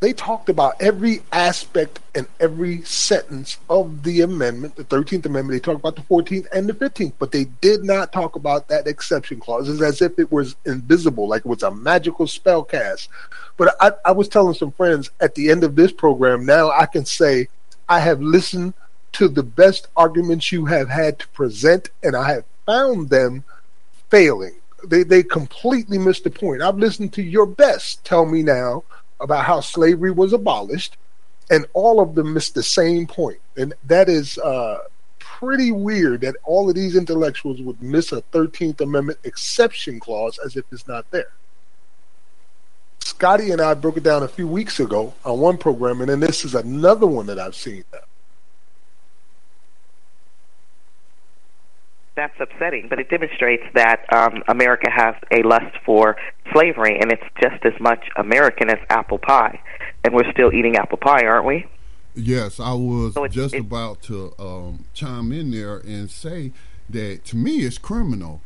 they 0.00 0.12
talked 0.12 0.48
about 0.48 0.74
every 0.78 1.22
aspect 1.32 2.00
and 2.14 2.26
every 2.38 2.82
sentence 2.82 3.58
of 3.70 4.02
the 4.02 4.20
amendment, 4.20 4.76
the 4.76 4.84
13th 4.84 5.24
Amendment. 5.24 5.50
They 5.50 5.60
talked 5.72 5.80
about 5.80 5.96
the 5.96 6.02
14th 6.02 6.46
and 6.52 6.68
the 6.68 6.74
15th, 6.74 7.14
but 7.18 7.32
they 7.32 7.44
did 7.44 7.82
not 7.82 8.12
talk 8.12 8.36
about 8.36 8.68
that 8.68 8.86
exception 8.86 9.40
clause. 9.40 9.68
It's 9.68 9.80
as 9.80 10.02
if 10.02 10.18
it 10.18 10.30
was 10.30 10.54
invisible, 10.66 11.28
like 11.28 11.40
it 11.40 11.46
was 11.46 11.62
a 11.62 11.70
magical 11.70 12.26
spell 12.26 12.62
cast. 12.62 13.08
But 13.56 13.74
I, 13.80 13.92
I 14.04 14.12
was 14.12 14.28
telling 14.28 14.54
some 14.54 14.72
friends 14.72 15.10
at 15.20 15.34
the 15.34 15.50
end 15.50 15.64
of 15.64 15.76
this 15.76 15.92
program, 15.92 16.44
now 16.44 16.70
I 16.70 16.86
can 16.86 17.04
say 17.04 17.48
I 17.88 18.00
have 18.00 18.20
listened 18.20 18.74
to 19.12 19.28
the 19.28 19.42
best 19.42 19.88
arguments 19.96 20.52
you 20.52 20.66
have 20.66 20.88
had 20.88 21.18
to 21.20 21.28
present, 21.28 21.88
and 22.02 22.14
I 22.14 22.32
have 22.34 22.44
found 22.66 23.08
them 23.08 23.44
failing. 24.10 24.56
They, 24.86 25.04
they 25.04 25.22
completely 25.22 25.96
missed 25.96 26.24
the 26.24 26.30
point. 26.30 26.62
I've 26.62 26.78
listened 26.78 27.12
to 27.14 27.22
your 27.22 27.46
best. 27.46 28.04
Tell 28.04 28.26
me 28.26 28.42
now 28.42 28.84
about 29.20 29.46
how 29.46 29.60
slavery 29.60 30.10
was 30.10 30.32
abolished, 30.32 30.96
and 31.50 31.64
all 31.72 32.00
of 32.00 32.14
them 32.14 32.34
missed 32.34 32.54
the 32.54 32.62
same 32.62 33.06
point. 33.06 33.38
And 33.56 33.72
that 33.84 34.10
is 34.10 34.36
uh, 34.38 34.80
pretty 35.18 35.72
weird 35.72 36.20
that 36.20 36.36
all 36.44 36.68
of 36.68 36.74
these 36.74 36.96
intellectuals 36.96 37.62
would 37.62 37.82
miss 37.82 38.12
a 38.12 38.22
13th 38.32 38.80
Amendment 38.80 39.18
exception 39.24 39.98
clause 39.98 40.38
as 40.44 40.56
if 40.56 40.64
it's 40.72 40.86
not 40.86 41.10
there. 41.10 41.32
Scotty 43.16 43.50
and 43.50 43.62
I 43.62 43.72
broke 43.72 43.96
it 43.96 44.02
down 44.02 44.22
a 44.22 44.28
few 44.28 44.46
weeks 44.46 44.78
ago 44.78 45.14
on 45.24 45.40
one 45.40 45.56
program, 45.56 46.02
and 46.02 46.10
then 46.10 46.20
this 46.20 46.44
is 46.44 46.54
another 46.54 47.06
one 47.06 47.24
that 47.26 47.38
I've 47.38 47.54
seen 47.54 47.82
that's 52.14 52.34
upsetting, 52.40 52.88
but 52.88 52.98
it 52.98 53.08
demonstrates 53.10 53.62
that 53.74 54.04
um, 54.12 54.42
America 54.48 54.90
has 54.90 55.14
a 55.30 55.42
lust 55.42 55.76
for 55.84 56.16
slavery, 56.52 56.98
and 56.98 57.12
it's 57.12 57.22
just 57.40 57.64
as 57.64 57.78
much 57.78 58.08
American 58.16 58.70
as 58.70 58.78
apple 58.88 59.18
pie. 59.18 59.60
And 60.02 60.14
we're 60.14 60.30
still 60.32 60.52
eating 60.52 60.76
apple 60.76 60.98
pie, 60.98 61.24
aren't 61.24 61.46
we? 61.46 61.66
Yes, 62.14 62.58
I 62.58 62.72
was 62.72 63.14
so 63.14 63.28
just 63.28 63.54
about 63.54 64.02
to 64.02 64.34
um, 64.38 64.86
chime 64.94 65.30
in 65.32 65.50
there 65.50 65.76
and 65.78 66.10
say 66.10 66.52
that 66.88 67.24
to 67.26 67.36
me 67.36 67.60
it's 67.60 67.78
criminal 67.78 68.40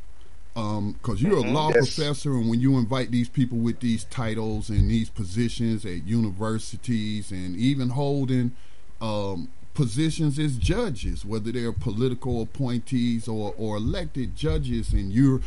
because 0.54 0.78
um, 0.78 1.16
you're 1.16 1.36
mm-hmm. 1.36 1.50
a 1.50 1.52
law 1.52 1.70
yes. 1.74 1.94
professor, 1.94 2.32
and 2.32 2.48
when 2.48 2.60
you 2.60 2.76
invite 2.76 3.10
these 3.10 3.28
people 3.28 3.58
with 3.58 3.80
these 3.80 4.04
titles 4.04 4.68
and 4.68 4.90
these 4.90 5.08
positions 5.08 5.84
at 5.84 6.04
universities 6.06 7.30
and 7.30 7.56
even 7.56 7.90
holding 7.90 8.52
um, 9.00 9.48
positions 9.74 10.38
as 10.38 10.56
judges, 10.56 11.24
whether 11.24 11.52
they're 11.52 11.72
political 11.72 12.42
appointees 12.42 13.28
or, 13.28 13.54
or 13.56 13.76
elected 13.76 14.34
judges, 14.34 14.92
and 14.92 15.12
you're, 15.12 15.40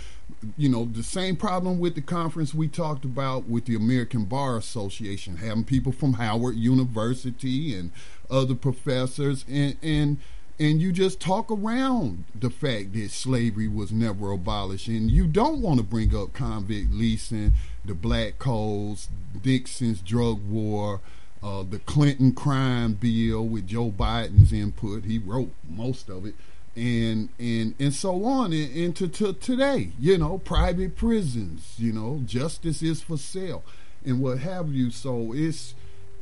you 0.57 0.69
know, 0.69 0.85
the 0.85 1.03
same 1.03 1.35
problem 1.35 1.79
with 1.79 1.95
the 1.95 2.01
conference 2.01 2.53
we 2.53 2.67
talked 2.67 3.03
about 3.03 3.47
with 3.47 3.65
the 3.65 3.75
American 3.75 4.25
Bar 4.25 4.57
Association, 4.57 5.37
having 5.37 5.65
people 5.65 5.91
from 5.91 6.13
Howard 6.13 6.55
University 6.55 7.75
and 7.75 7.91
other 8.29 8.55
professors, 8.55 9.43
and 9.49 9.75
and 9.83 10.17
and 10.59 10.81
you 10.81 10.91
just 10.91 11.19
talk 11.19 11.51
around 11.51 12.25
the 12.35 12.49
fact 12.49 12.93
that 12.93 13.11
slavery 13.11 13.67
was 13.67 13.91
never 13.91 14.31
abolished, 14.31 14.87
and 14.87 15.09
you 15.09 15.27
don't 15.27 15.61
want 15.61 15.79
to 15.79 15.85
bring 15.85 16.15
up 16.15 16.33
convict 16.33 16.91
leasing, 16.91 17.53
the 17.83 17.93
black 17.93 18.39
codes, 18.39 19.09
Nixon's 19.43 20.01
drug 20.01 20.47
war 20.47 21.01
uh, 21.43 21.63
the 21.69 21.79
Clinton 21.79 22.33
crime 22.33 22.93
bill 22.93 23.45
with 23.45 23.67
Joe 23.67 23.91
Biden's 23.91 24.53
input. 24.53 25.03
He 25.03 25.19
wrote 25.19 25.51
most 25.69 26.09
of 26.09 26.25
it, 26.25 26.35
and 26.75 27.29
and 27.37 27.75
and 27.77 27.93
so 27.93 28.23
on 28.23 28.53
into 28.53 29.09
to 29.09 29.33
today. 29.33 29.91
You 29.99 30.17
know, 30.17 30.37
private 30.37 30.95
prisons. 30.95 31.73
You 31.77 31.91
know, 31.91 32.21
justice 32.25 32.81
is 32.81 33.01
for 33.01 33.17
sale, 33.17 33.63
and 34.05 34.21
what 34.21 34.39
have 34.39 34.69
you. 34.69 34.89
So 34.89 35.33
it's 35.33 35.75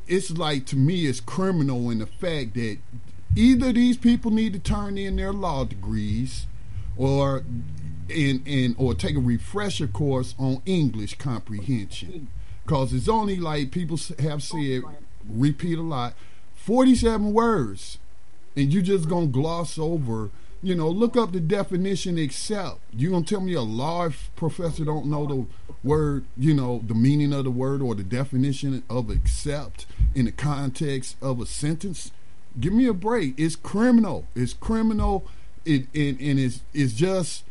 it's 0.08 0.32
like 0.32 0.66
to 0.68 0.76
me, 0.76 1.06
it's 1.06 1.20
criminal 1.20 1.92
in 1.92 2.00
the 2.00 2.08
fact 2.08 2.56
that 2.56 2.80
either 3.36 3.72
these 3.72 3.98
people 3.98 4.32
need 4.32 4.54
to 4.54 4.60
turn 4.60 4.98
in 4.98 5.16
their 5.16 5.34
law 5.34 5.64
degrees, 5.66 6.48
or 6.98 7.44
and 8.10 8.46
and 8.48 8.76
or 8.78 8.94
take 8.94 9.16
a 9.16 9.20
refresher 9.20 9.88
course 9.88 10.36
on 10.38 10.62
English 10.66 11.18
comprehension 11.18 12.28
because 12.66 12.94
it's 12.94 13.08
only 13.08 13.38
like 13.38 13.72
people 13.72 13.98
have 14.20 14.44
said 14.44 14.84
repeat 15.28 15.78
a 15.78 15.82
lot. 15.82 16.14
47 16.56 17.34
words. 17.34 17.98
And 18.56 18.74
you're 18.74 18.84
just 18.84 19.08
going 19.08 19.28
to 19.28 19.32
gloss 19.32 19.80
over, 19.80 20.30
you 20.62 20.76
know, 20.76 20.90
look 20.90 21.16
up 21.16 21.32
the 21.32 21.40
definition 21.40 22.18
except. 22.18 22.80
You 22.94 23.12
to 23.12 23.24
tell 23.24 23.42
me 23.42 23.54
a 23.54 23.62
law 23.62 24.10
professor 24.36 24.84
don't 24.84 25.06
know 25.06 25.26
the 25.26 25.46
word, 25.88 26.26
you 26.38 26.54
know, 26.54 26.82
the 26.86 26.94
meaning 26.94 27.34
of 27.34 27.46
the 27.46 27.52
word 27.52 27.82
or 27.82 27.96
the 27.96 28.04
definition 28.04 28.84
of 28.90 29.10
accept 29.10 29.86
in 30.14 30.26
the 30.26 30.32
context 30.32 31.16
of 31.22 31.40
a 31.40 31.46
sentence? 31.46 32.12
Give 32.60 32.74
me 32.74 32.88
a 32.88 32.94
break. 32.94 33.36
It's 33.38 33.56
criminal. 33.56 34.28
It's 34.36 34.54
criminal. 34.54 35.26
It, 35.66 35.88
it 35.94 36.20
and 36.20 36.40
it's, 36.40 36.62
it's 36.74 36.94
just 36.94 37.44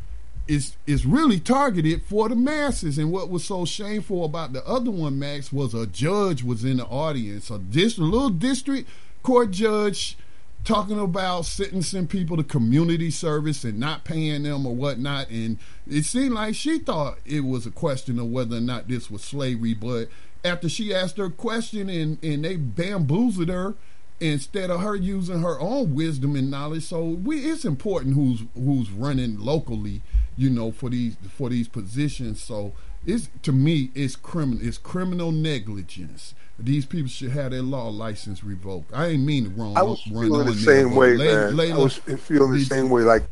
is 0.50 0.76
is 0.84 1.06
really 1.06 1.38
targeted 1.38 2.02
for 2.02 2.28
the 2.28 2.34
masses. 2.34 2.98
And 2.98 3.12
what 3.12 3.30
was 3.30 3.44
so 3.44 3.64
shameful 3.64 4.24
about 4.24 4.52
the 4.52 4.66
other 4.66 4.90
one, 4.90 5.18
Max, 5.18 5.52
was 5.52 5.74
a 5.74 5.86
judge 5.86 6.42
was 6.42 6.64
in 6.64 6.78
the 6.78 6.86
audience, 6.86 7.50
a, 7.50 7.58
little 7.58 8.30
district 8.30 8.88
court 9.22 9.52
judge 9.52 10.16
talking 10.64 10.98
about 10.98 11.46
sentencing 11.46 12.06
people 12.06 12.36
to 12.36 12.44
community 12.44 13.10
service 13.10 13.64
and 13.64 13.78
not 13.78 14.04
paying 14.04 14.42
them 14.42 14.66
or 14.66 14.74
whatnot. 14.74 15.30
And 15.30 15.58
it 15.88 16.04
seemed 16.04 16.34
like 16.34 16.54
she 16.54 16.78
thought 16.78 17.18
it 17.24 17.40
was 17.40 17.64
a 17.64 17.70
question 17.70 18.18
of 18.18 18.26
whether 18.26 18.56
or 18.56 18.60
not 18.60 18.88
this 18.88 19.10
was 19.10 19.22
slavery. 19.22 19.74
But 19.74 20.08
after 20.44 20.68
she 20.68 20.92
asked 20.92 21.16
her 21.16 21.30
question 21.30 21.88
and, 21.88 22.22
and 22.22 22.44
they 22.44 22.56
bamboozled 22.56 23.48
her 23.48 23.74
instead 24.20 24.70
of 24.70 24.80
her 24.80 24.94
using 24.94 25.40
her 25.40 25.58
own 25.58 25.94
wisdom 25.94 26.36
and 26.36 26.50
knowledge. 26.50 26.84
So 26.84 27.02
we, 27.04 27.40
it's 27.40 27.64
important 27.64 28.14
who's 28.14 28.42
who's 28.54 28.90
running 28.90 29.38
locally 29.38 30.02
you 30.40 30.48
know, 30.48 30.72
for 30.72 30.88
these 30.88 31.16
for 31.36 31.50
these 31.50 31.68
positions. 31.68 32.42
So 32.42 32.72
it's 33.06 33.28
to 33.42 33.52
me, 33.52 33.90
it's 33.94 34.16
criminal. 34.16 34.66
It's 34.66 34.78
criminal 34.78 35.32
negligence. 35.32 36.34
These 36.58 36.86
people 36.86 37.08
should 37.08 37.32
have 37.32 37.52
their 37.52 37.62
law 37.62 37.88
license 37.88 38.42
revoked. 38.42 38.90
I 38.94 39.08
ain't 39.08 39.22
mean 39.22 39.44
to 39.44 39.50
wrong. 39.50 39.76
I 39.76 39.82
was 39.82 40.00
feeling 40.02 40.46
the 40.46 40.54
same 40.54 40.94
way, 40.94 41.16
man. 41.16 41.60
I 41.60 41.76
was 41.76 41.98
feeling 41.98 42.52
the 42.52 42.64
same 42.64 42.88
way. 42.88 43.02
Like 43.02 43.24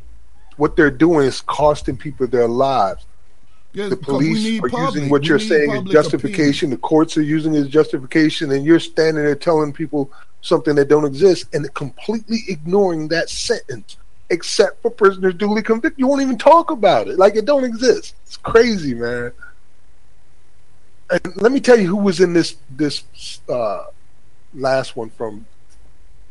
what 0.57 0.75
they're 0.75 0.91
doing 0.91 1.25
is 1.25 1.41
costing 1.41 1.97
people 1.97 2.27
their 2.27 2.47
lives. 2.47 3.05
The 3.73 3.95
police 3.95 4.59
are 4.59 4.69
public. 4.69 4.95
using 4.95 5.09
what 5.09 5.21
we 5.21 5.27
you're 5.27 5.39
saying 5.39 5.71
as 5.71 5.83
justification. 5.83 6.69
Opinion. 6.69 6.81
The 6.81 6.87
courts 6.87 7.17
are 7.17 7.21
using 7.21 7.53
it 7.53 7.59
as 7.59 7.67
justification, 7.67 8.51
and 8.51 8.65
you're 8.65 8.79
standing 8.79 9.23
there 9.23 9.35
telling 9.35 9.73
people 9.73 10.11
something 10.41 10.75
that 10.75 10.87
don't 10.87 11.05
exist 11.05 11.53
and 11.53 11.71
completely 11.73 12.39
ignoring 12.47 13.09
that 13.09 13.29
sentence 13.29 13.97
except 14.29 14.81
for 14.81 14.91
prisoners 14.91 15.33
duly 15.33 15.61
convicted. 15.61 15.99
You 15.99 16.07
won't 16.07 16.21
even 16.21 16.37
talk 16.37 16.71
about 16.71 17.07
it. 17.07 17.17
Like 17.17 17.35
it 17.35 17.45
don't 17.45 17.63
exist. 17.63 18.15
It's 18.25 18.37
crazy, 18.37 18.93
man. 18.93 19.31
And 21.11 21.35
let 21.37 21.51
me 21.51 21.59
tell 21.59 21.79
you 21.79 21.87
who 21.87 21.97
was 21.97 22.19
in 22.19 22.33
this 22.33 22.55
this 22.69 23.03
uh, 23.49 23.85
last 24.53 24.95
one 24.95 25.09
from 25.09 25.45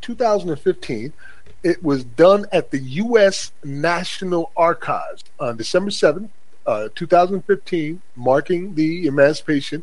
2015. 0.01 1.12
It 1.64 1.83
was 1.83 2.05
done 2.05 2.46
at 2.53 2.70
the 2.70 2.79
U.S. 2.79 3.51
National 3.64 4.53
Archives 4.57 5.24
on 5.40 5.57
December 5.57 5.90
7th, 5.90 6.29
uh, 6.68 6.88
2015, 6.94 8.00
marking 8.16 8.74
the 8.74 9.07
emancipation. 9.07 9.83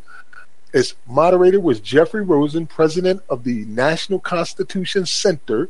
Its 0.72 0.94
moderator 1.06 1.60
was 1.60 1.80
Jeffrey 1.80 2.22
Rosen, 2.22 2.66
president 2.66 3.22
of 3.28 3.44
the 3.44 3.64
National 3.66 4.18
Constitution 4.18 5.06
Center 5.06 5.68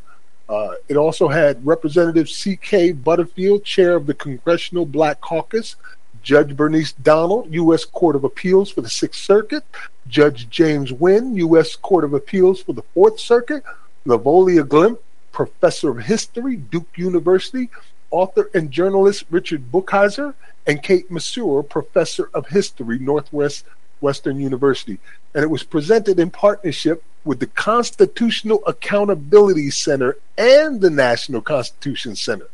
uh, 0.49 0.75
it 0.89 0.97
also 0.97 1.29
had 1.29 1.65
Representative 1.67 2.27
G.K. 2.27 2.93
Butterfield, 2.93 3.65
chair 3.65 3.97
of 3.97 4.07
the 4.07 4.15
Congressional 4.15 4.87
Black 4.87 5.21
Caucus, 5.21 5.77
Judge 6.23 6.57
Bernice 6.57 6.93
Donald, 6.93 7.53
U.S. 7.53 7.85
Court 7.85 8.17
of 8.17 8.25
Appeals 8.25 8.71
for 8.71 8.81
the 8.81 8.89
Sixth 8.89 9.21
Circuit, 9.21 9.65
Judge 10.07 10.49
James 10.49 10.93
Wynn, 10.93 11.37
U.S. 11.37 11.75
Court 11.75 12.05
of 12.05 12.15
Appeals 12.15 12.63
for 12.63 12.73
the 12.73 12.83
Fourth 12.95 13.19
Circuit, 13.19 13.65
Lavolia 14.07 14.67
Glimp, 14.67 15.01
Professor 15.33 15.91
of 15.91 15.99
History, 15.99 16.57
Duke 16.57 16.97
University, 16.97 17.69
author 18.17 18.51
and 18.55 18.71
journalist 18.71 19.25
Richard 19.31 19.71
Brookhiser, 19.71 20.35
and 20.67 20.83
Kate 20.83 21.11
Masur, 21.11 21.69
Professor 21.69 22.31
of 22.35 22.49
History, 22.49 22.99
Northwest 22.99 23.65
Western 24.01 24.41
University. 24.41 24.99
And 25.35 25.45
it 25.45 25.51
was 25.51 25.63
presented 25.63 26.19
in 26.19 26.31
partnership 26.31 27.05
with 27.25 27.41
the 27.41 27.47
Constitutional 27.47 28.63
Accountability 28.67 29.71
Center 29.71 30.17
and 30.39 30.81
the 30.81 30.91
National 30.91 31.41
Constitution 31.41 32.17
Center. 32.17 32.49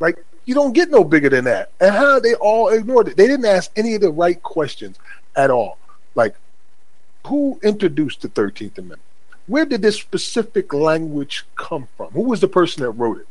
Like, 0.00 0.24
you 0.44 0.54
don't 0.54 0.72
get 0.72 0.90
no 0.90 1.04
bigger 1.04 1.28
than 1.28 1.44
that. 1.44 1.70
And 1.80 1.94
how 1.94 2.18
they 2.18 2.34
all 2.34 2.68
ignored 2.68 3.08
it. 3.08 3.16
They 3.16 3.26
didn't 3.26 3.46
ask 3.46 3.70
any 3.76 3.94
of 3.94 4.00
the 4.00 4.10
right 4.10 4.42
questions 4.42 4.96
at 5.36 5.50
all. 5.50 5.78
Like, 6.14 6.34
who 7.26 7.60
introduced 7.62 8.22
the 8.22 8.28
13th 8.28 8.78
Amendment? 8.78 9.02
Where 9.46 9.64
did 9.64 9.82
this 9.82 9.96
specific 9.96 10.72
language 10.72 11.44
come 11.56 11.88
from? 11.96 12.10
Who 12.12 12.22
was 12.22 12.40
the 12.40 12.48
person 12.48 12.82
that 12.82 12.90
wrote 12.92 13.20
it? 13.20 13.26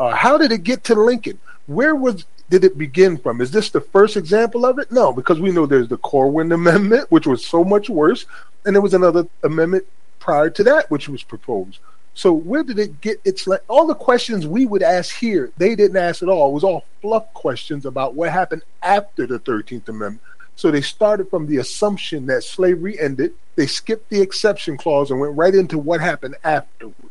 Uh, 0.00 0.16
how 0.16 0.38
did 0.38 0.50
it 0.50 0.62
get 0.62 0.82
to 0.82 0.94
Lincoln? 0.94 1.38
Where 1.66 1.94
was 1.94 2.24
did 2.48 2.64
it 2.64 2.78
begin 2.78 3.18
from? 3.18 3.42
Is 3.42 3.50
this 3.50 3.68
the 3.68 3.82
first 3.82 4.16
example 4.16 4.64
of 4.64 4.78
it? 4.78 4.90
No, 4.90 5.12
because 5.12 5.38
we 5.38 5.52
know 5.52 5.66
there's 5.66 5.88
the 5.88 5.98
Corwin 5.98 6.50
Amendment, 6.52 7.10
which 7.10 7.26
was 7.26 7.44
so 7.44 7.62
much 7.62 7.90
worse, 7.90 8.24
and 8.64 8.74
there 8.74 8.80
was 8.80 8.94
another 8.94 9.26
amendment 9.44 9.84
prior 10.18 10.48
to 10.48 10.64
that 10.64 10.90
which 10.90 11.06
was 11.10 11.22
proposed. 11.22 11.80
So 12.14 12.32
where 12.32 12.62
did 12.62 12.78
it 12.78 13.02
get 13.02 13.20
its 13.26 13.46
like 13.46 13.62
all 13.68 13.86
the 13.86 13.94
questions 13.94 14.46
we 14.46 14.64
would 14.64 14.82
ask 14.82 15.14
here, 15.14 15.52
they 15.58 15.74
didn't 15.74 15.98
ask 15.98 16.22
at 16.22 16.30
all. 16.30 16.48
It 16.48 16.54
was 16.54 16.64
all 16.64 16.86
fluff 17.02 17.32
questions 17.34 17.84
about 17.84 18.14
what 18.14 18.30
happened 18.30 18.62
after 18.82 19.26
the 19.26 19.38
13th 19.38 19.86
Amendment. 19.90 20.22
So 20.56 20.70
they 20.70 20.80
started 20.80 21.28
from 21.28 21.46
the 21.46 21.58
assumption 21.58 22.24
that 22.26 22.42
slavery 22.42 22.98
ended, 22.98 23.34
they 23.54 23.66
skipped 23.66 24.08
the 24.08 24.22
exception 24.22 24.78
clause 24.78 25.10
and 25.10 25.20
went 25.20 25.36
right 25.36 25.54
into 25.54 25.76
what 25.76 26.00
happened 26.00 26.36
afterwards. 26.42 27.09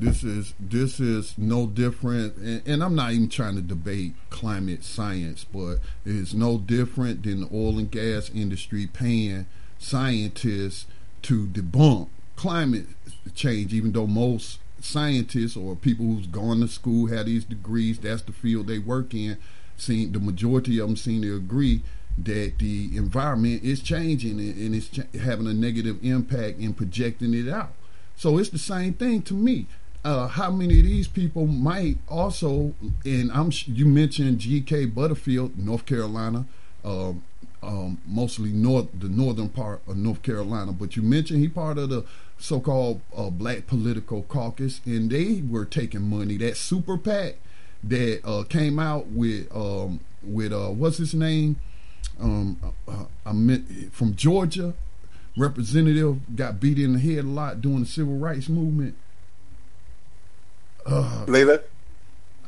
This 0.00 0.22
is 0.22 0.54
this 0.60 1.00
is 1.00 1.36
no 1.36 1.66
different, 1.66 2.36
and, 2.36 2.62
and, 2.64 2.84
I'm 2.84 2.94
not 2.94 3.10
even 3.10 3.28
trying 3.28 3.56
to 3.56 3.60
debate 3.60 4.14
climate 4.30 4.84
science, 4.84 5.42
but 5.42 5.78
it's 6.06 6.32
no 6.32 6.56
different 6.56 7.24
than 7.24 7.40
the 7.40 7.48
oil 7.52 7.78
and 7.78 7.90
gas 7.90 8.30
industry 8.32 8.86
paying 8.86 9.46
scientists 9.80 10.86
to 11.22 11.48
debunk 11.48 12.10
climate 12.36 12.86
change, 13.34 13.74
even 13.74 13.90
though 13.90 14.06
most 14.06 14.60
scientists 14.80 15.56
or 15.56 15.74
people 15.74 16.06
who's 16.06 16.28
gone 16.28 16.60
to 16.60 16.68
school 16.68 17.08
have 17.08 17.26
these 17.26 17.44
degrees, 17.44 17.98
that's 17.98 18.22
the 18.22 18.32
field 18.32 18.68
they 18.68 18.78
work 18.78 19.12
in. 19.12 19.36
Seem 19.76 20.12
the 20.12 20.20
majority 20.20 20.78
of 20.78 20.86
them 20.86 20.96
seem 20.96 21.22
to 21.22 21.34
agree 21.34 21.82
that 22.16 22.58
the 22.58 22.96
environment 22.96 23.64
is 23.64 23.80
changing 23.80 24.38
and 24.38 24.74
it's 24.76 24.96
having 25.20 25.48
a 25.48 25.52
negative 25.52 25.98
impact 26.04 26.58
and 26.58 26.76
projecting 26.76 27.34
it 27.34 27.48
out. 27.48 27.72
So 28.16 28.38
it's 28.38 28.50
the 28.50 28.58
same 28.58 28.94
thing 28.94 29.22
to 29.22 29.34
me 29.34 29.66
uh, 30.04 30.28
how 30.28 30.50
many 30.50 30.78
of 30.78 30.84
these 30.86 31.08
people 31.08 31.46
might 31.46 31.98
also, 32.08 32.74
and 33.04 33.32
I'm 33.32 33.50
you 33.66 33.86
mentioned 33.86 34.38
G.K. 34.38 34.86
Butterfield, 34.86 35.58
North 35.58 35.86
Carolina, 35.86 36.46
um, 36.84 37.24
um, 37.62 38.00
mostly 38.06 38.50
north 38.50 38.86
the 38.98 39.08
northern 39.08 39.48
part 39.48 39.80
of 39.88 39.96
North 39.96 40.22
Carolina, 40.22 40.72
but 40.72 40.96
you 40.96 41.02
mentioned 41.02 41.40
he 41.40 41.48
part 41.48 41.78
of 41.78 41.90
the 41.90 42.04
so-called 42.38 43.00
uh, 43.16 43.30
Black 43.30 43.66
Political 43.66 44.22
Caucus, 44.24 44.80
and 44.84 45.10
they 45.10 45.42
were 45.42 45.64
taking 45.64 46.08
money. 46.08 46.36
That 46.36 46.56
super 46.56 46.96
PAC 46.96 47.34
that 47.82 48.20
uh, 48.24 48.44
came 48.44 48.78
out 48.78 49.08
with 49.08 49.54
um, 49.54 50.00
with 50.22 50.52
uh, 50.52 50.68
what's 50.68 50.98
his 50.98 51.14
name? 51.14 51.56
Um, 52.20 52.58
uh, 52.86 53.04
I 53.26 53.32
meant 53.32 53.92
from 53.92 54.14
Georgia, 54.14 54.74
representative 55.36 56.36
got 56.36 56.60
beat 56.60 56.78
in 56.78 56.94
the 56.94 56.98
head 57.00 57.24
a 57.24 57.28
lot 57.28 57.60
during 57.60 57.80
the 57.80 57.86
civil 57.86 58.16
rights 58.16 58.48
movement 58.48 58.94
uh, 60.88 61.26
Layla. 61.26 61.62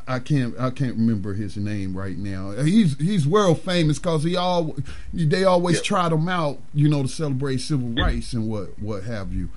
I 0.08 0.18
can't 0.18 0.58
I 0.58 0.70
can't 0.70 0.96
remember 0.96 1.34
his 1.34 1.56
name 1.56 1.96
right 1.96 2.16
now. 2.16 2.50
He's 2.62 2.98
he's 2.98 3.28
world 3.28 3.60
famous 3.60 3.98
because 3.98 4.24
he 4.24 4.34
all 4.34 4.74
they 5.14 5.44
always 5.44 5.76
yeah. 5.76 5.82
trot 5.82 6.12
him 6.12 6.28
out, 6.28 6.58
you 6.74 6.88
know, 6.88 7.02
to 7.02 7.08
celebrate 7.08 7.58
civil 7.58 7.90
rights 7.90 8.32
and 8.32 8.48
what 8.48 8.76
what 8.80 9.04
have 9.04 9.32
you. 9.32 9.50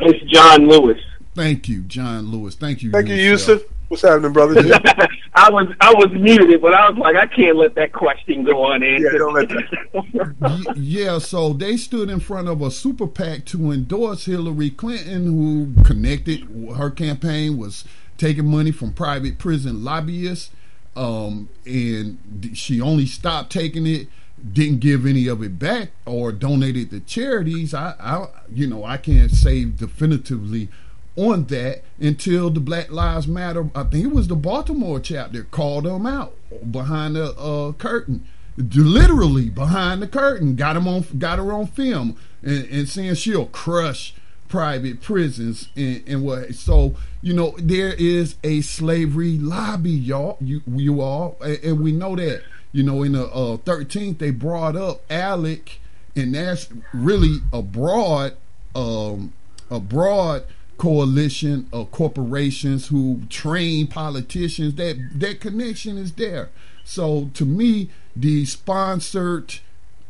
It's 0.00 0.32
John 0.32 0.68
Lewis. 0.68 1.00
Thank 1.34 1.68
you, 1.68 1.82
John 1.82 2.32
Lewis. 2.32 2.56
Thank 2.56 2.82
you. 2.82 2.90
Thank 2.90 3.08
you, 3.08 3.14
Yusuf. 3.14 3.62
What's 3.88 4.02
happening, 4.02 4.32
brother? 4.32 4.54
I 5.34 5.50
was 5.50 5.66
I 5.80 5.92
was 5.92 6.12
muted, 6.12 6.62
but 6.62 6.74
I 6.74 6.88
was 6.88 6.98
like, 6.98 7.16
I 7.16 7.26
can't 7.26 7.56
let 7.56 7.74
that 7.74 7.92
question 7.92 8.44
go 8.44 8.70
unanswered. 8.70 9.12
Yeah, 9.12 9.18
don't 9.18 9.34
let 9.34 9.48
that. 9.48 10.74
yeah, 10.76 11.18
so 11.18 11.52
they 11.52 11.76
stood 11.76 12.08
in 12.08 12.20
front 12.20 12.48
of 12.48 12.62
a 12.62 12.70
super 12.70 13.08
PAC 13.08 13.44
to 13.46 13.72
endorse 13.72 14.26
Hillary 14.26 14.70
Clinton, 14.70 15.24
who 15.24 15.82
connected 15.82 16.46
her 16.76 16.90
campaign 16.90 17.58
was 17.58 17.84
taking 18.16 18.46
money 18.46 18.70
from 18.70 18.92
private 18.92 19.38
prison 19.38 19.82
lobbyists, 19.82 20.50
um, 20.94 21.48
and 21.66 22.50
she 22.54 22.80
only 22.80 23.06
stopped 23.06 23.50
taking 23.50 23.86
it 23.86 24.06
didn't 24.52 24.80
give 24.80 25.06
any 25.06 25.26
of 25.26 25.42
it 25.42 25.58
back 25.58 25.90
or 26.04 26.30
donated 26.30 26.90
to 26.90 27.00
charities, 27.00 27.72
I, 27.72 27.94
I 27.98 28.26
you 28.52 28.66
know, 28.66 28.84
I 28.84 28.98
can't 28.98 29.30
say 29.30 29.64
definitively 29.64 30.68
on 31.16 31.44
that 31.44 31.82
until 32.00 32.50
the 32.50 32.60
Black 32.60 32.90
Lives 32.90 33.26
Matter. 33.26 33.70
I 33.74 33.84
think 33.84 34.04
it 34.04 34.12
was 34.12 34.28
the 34.28 34.36
Baltimore 34.36 35.00
chapter 35.00 35.44
called 35.44 35.84
them 35.84 36.06
out 36.06 36.34
behind 36.70 37.16
the 37.16 37.32
uh, 37.36 37.72
curtain, 37.72 38.26
literally 38.56 39.48
behind 39.48 40.02
the 40.02 40.08
curtain. 40.08 40.56
Got 40.56 40.76
him 40.76 40.88
on, 40.88 41.04
got 41.18 41.38
her 41.38 41.52
on 41.52 41.66
film, 41.68 42.16
and, 42.42 42.64
and 42.66 42.88
saying 42.88 43.14
she'll 43.14 43.46
crush 43.46 44.14
private 44.48 45.00
prisons 45.00 45.68
and, 45.76 46.02
and 46.06 46.24
what. 46.24 46.54
So 46.54 46.96
you 47.22 47.32
know 47.32 47.54
there 47.58 47.94
is 47.94 48.36
a 48.42 48.60
slavery 48.60 49.38
lobby, 49.38 49.90
y'all. 49.90 50.36
You 50.40 50.62
you 50.66 51.00
all, 51.00 51.36
and, 51.40 51.58
and 51.62 51.80
we 51.80 51.92
know 51.92 52.16
that. 52.16 52.42
You 52.72 52.82
know, 52.82 53.04
in 53.04 53.12
the 53.12 53.26
uh, 53.26 53.56
13th, 53.58 54.18
they 54.18 54.32
brought 54.32 54.74
up 54.74 55.06
ALEC, 55.08 55.78
and 56.16 56.34
that's 56.34 56.68
really 56.92 57.38
a 57.52 57.62
broad, 57.62 58.36
um, 58.74 59.32
a 59.70 59.78
broad 59.78 60.42
coalition 60.76 61.68
of 61.72 61.90
corporations 61.90 62.88
who 62.88 63.22
train 63.28 63.86
politicians 63.86 64.74
that 64.74 64.96
that 65.14 65.40
connection 65.40 65.98
is 65.98 66.12
there. 66.12 66.50
So 66.84 67.30
to 67.34 67.44
me 67.44 67.90
the 68.16 68.44
sponsored 68.44 69.54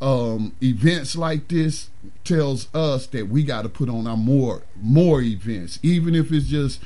um, 0.00 0.54
events 0.62 1.16
like 1.16 1.48
this 1.48 1.88
tells 2.24 2.74
us 2.74 3.06
that 3.08 3.28
we 3.28 3.42
got 3.42 3.62
to 3.62 3.68
put 3.68 3.88
on 3.88 4.06
our 4.06 4.16
more 4.16 4.62
more 4.80 5.22
events. 5.22 5.78
Even 5.82 6.14
if 6.14 6.32
it's 6.32 6.46
just 6.46 6.80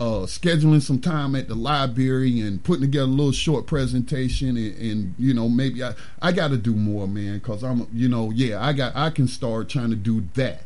uh, 0.00 0.26
scheduling 0.26 0.82
some 0.82 0.98
time 0.98 1.36
at 1.36 1.48
the 1.48 1.54
library 1.54 2.40
and 2.40 2.64
putting 2.64 2.82
together 2.82 3.04
a 3.04 3.06
little 3.06 3.30
short 3.30 3.66
presentation 3.66 4.56
and, 4.56 4.76
and 4.78 5.14
you 5.18 5.32
know 5.32 5.48
maybe 5.48 5.84
I, 5.84 5.94
I 6.20 6.32
got 6.32 6.48
to 6.48 6.56
do 6.56 6.74
more 6.74 7.06
man 7.06 7.38
because 7.38 7.62
I'm 7.62 7.86
you 7.92 8.08
know 8.08 8.30
yeah 8.30 8.64
I 8.64 8.72
got 8.72 8.96
I 8.96 9.10
can 9.10 9.28
start 9.28 9.68
trying 9.68 9.90
to 9.90 9.96
do 9.96 10.26
that 10.34 10.62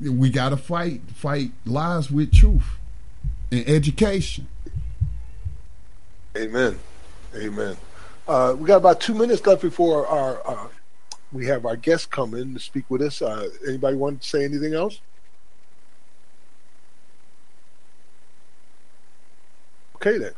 we 0.00 0.30
got 0.30 0.50
to 0.50 0.56
fight 0.56 1.02
fight 1.14 1.52
lies 1.64 2.10
with 2.10 2.32
truth 2.32 2.78
and 3.50 3.68
education. 3.68 4.48
Amen. 6.36 6.78
Amen. 7.36 7.76
Uh, 8.26 8.56
we 8.58 8.66
got 8.66 8.76
about 8.76 9.00
two 9.00 9.14
minutes 9.14 9.46
left 9.46 9.62
before 9.62 10.06
our 10.06 10.40
uh, 10.46 10.68
we 11.32 11.46
have 11.46 11.66
our 11.66 11.76
guest 11.76 12.10
come 12.10 12.34
in 12.34 12.54
to 12.54 12.60
speak 12.60 12.84
with 12.88 13.02
us. 13.02 13.20
Uh, 13.20 13.48
anybody 13.66 13.96
want 13.96 14.22
to 14.22 14.28
say 14.28 14.44
anything 14.44 14.74
else? 14.74 15.00
Okay 19.96 20.18
then. 20.18 20.32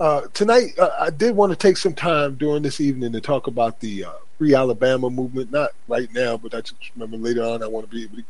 Uh, 0.00 0.22
tonight, 0.32 0.78
uh, 0.78 0.90
I 1.00 1.10
did 1.10 1.34
want 1.34 1.50
to 1.50 1.56
take 1.56 1.76
some 1.76 1.94
time 1.94 2.36
during 2.36 2.62
this 2.62 2.80
evening 2.80 3.12
to 3.12 3.20
talk 3.20 3.48
about 3.48 3.80
the 3.80 4.04
uh, 4.04 4.12
Free 4.38 4.54
Alabama 4.54 5.10
movement. 5.10 5.50
Not 5.50 5.70
right 5.88 6.12
now, 6.12 6.36
but 6.36 6.54
I 6.54 6.60
just 6.60 6.76
remember 6.94 7.16
later 7.16 7.42
on 7.42 7.62
I 7.62 7.66
want 7.66 7.90
to 7.90 7.96
be 7.96 8.04
able 8.04 8.18
to 8.18 8.24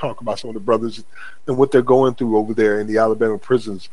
talk 0.00 0.20
about 0.20 0.38
some 0.38 0.50
of 0.50 0.54
the 0.54 0.60
brothers 0.60 1.04
and 1.46 1.56
what 1.56 1.70
they're 1.70 1.82
going 1.82 2.14
through 2.14 2.36
over 2.36 2.54
there 2.54 2.80
in 2.80 2.86
the 2.86 2.98
Alabama 2.98 3.38
prisons. 3.38 3.88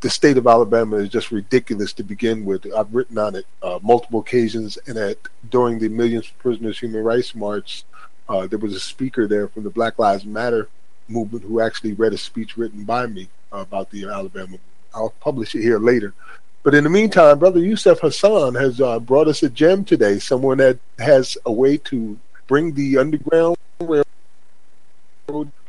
The 0.00 0.10
state 0.10 0.36
of 0.36 0.46
Alabama 0.46 0.96
is 0.96 1.08
just 1.08 1.32
ridiculous 1.32 1.92
to 1.94 2.04
begin 2.04 2.44
with. 2.44 2.72
I've 2.72 2.94
written 2.94 3.18
on 3.18 3.34
it 3.34 3.46
uh, 3.62 3.80
multiple 3.82 4.20
occasions, 4.20 4.78
and 4.86 4.96
at 4.96 5.18
during 5.50 5.80
the 5.80 5.88
Millions 5.88 6.28
of 6.28 6.38
Prisoners 6.38 6.78
Human 6.78 7.02
Rights 7.02 7.34
March, 7.34 7.84
uh, 8.28 8.46
there 8.46 8.60
was 8.60 8.74
a 8.74 8.80
speaker 8.80 9.26
there 9.26 9.48
from 9.48 9.64
the 9.64 9.70
Black 9.70 9.98
Lives 9.98 10.24
Matter 10.24 10.68
movement 11.08 11.44
who 11.44 11.60
actually 11.60 11.94
read 11.94 12.12
a 12.12 12.18
speech 12.18 12.56
written 12.56 12.84
by 12.84 13.06
me 13.06 13.28
about 13.50 13.90
the 13.90 14.04
Alabama. 14.04 14.58
I'll 14.94 15.14
publish 15.20 15.54
it 15.54 15.62
here 15.62 15.78
later. 15.78 16.14
But 16.62 16.74
in 16.74 16.84
the 16.84 16.90
meantime, 16.90 17.38
Brother 17.38 17.60
Yusuf 17.60 18.00
Hassan 18.00 18.54
has 18.54 18.80
uh, 18.80 19.00
brought 19.00 19.26
us 19.26 19.42
a 19.42 19.48
gem 19.48 19.84
today, 19.84 20.18
someone 20.18 20.58
that 20.58 20.78
has 20.98 21.36
a 21.46 21.52
way 21.52 21.76
to 21.78 22.18
bring 22.46 22.74
the 22.74 22.98
underground 22.98 23.56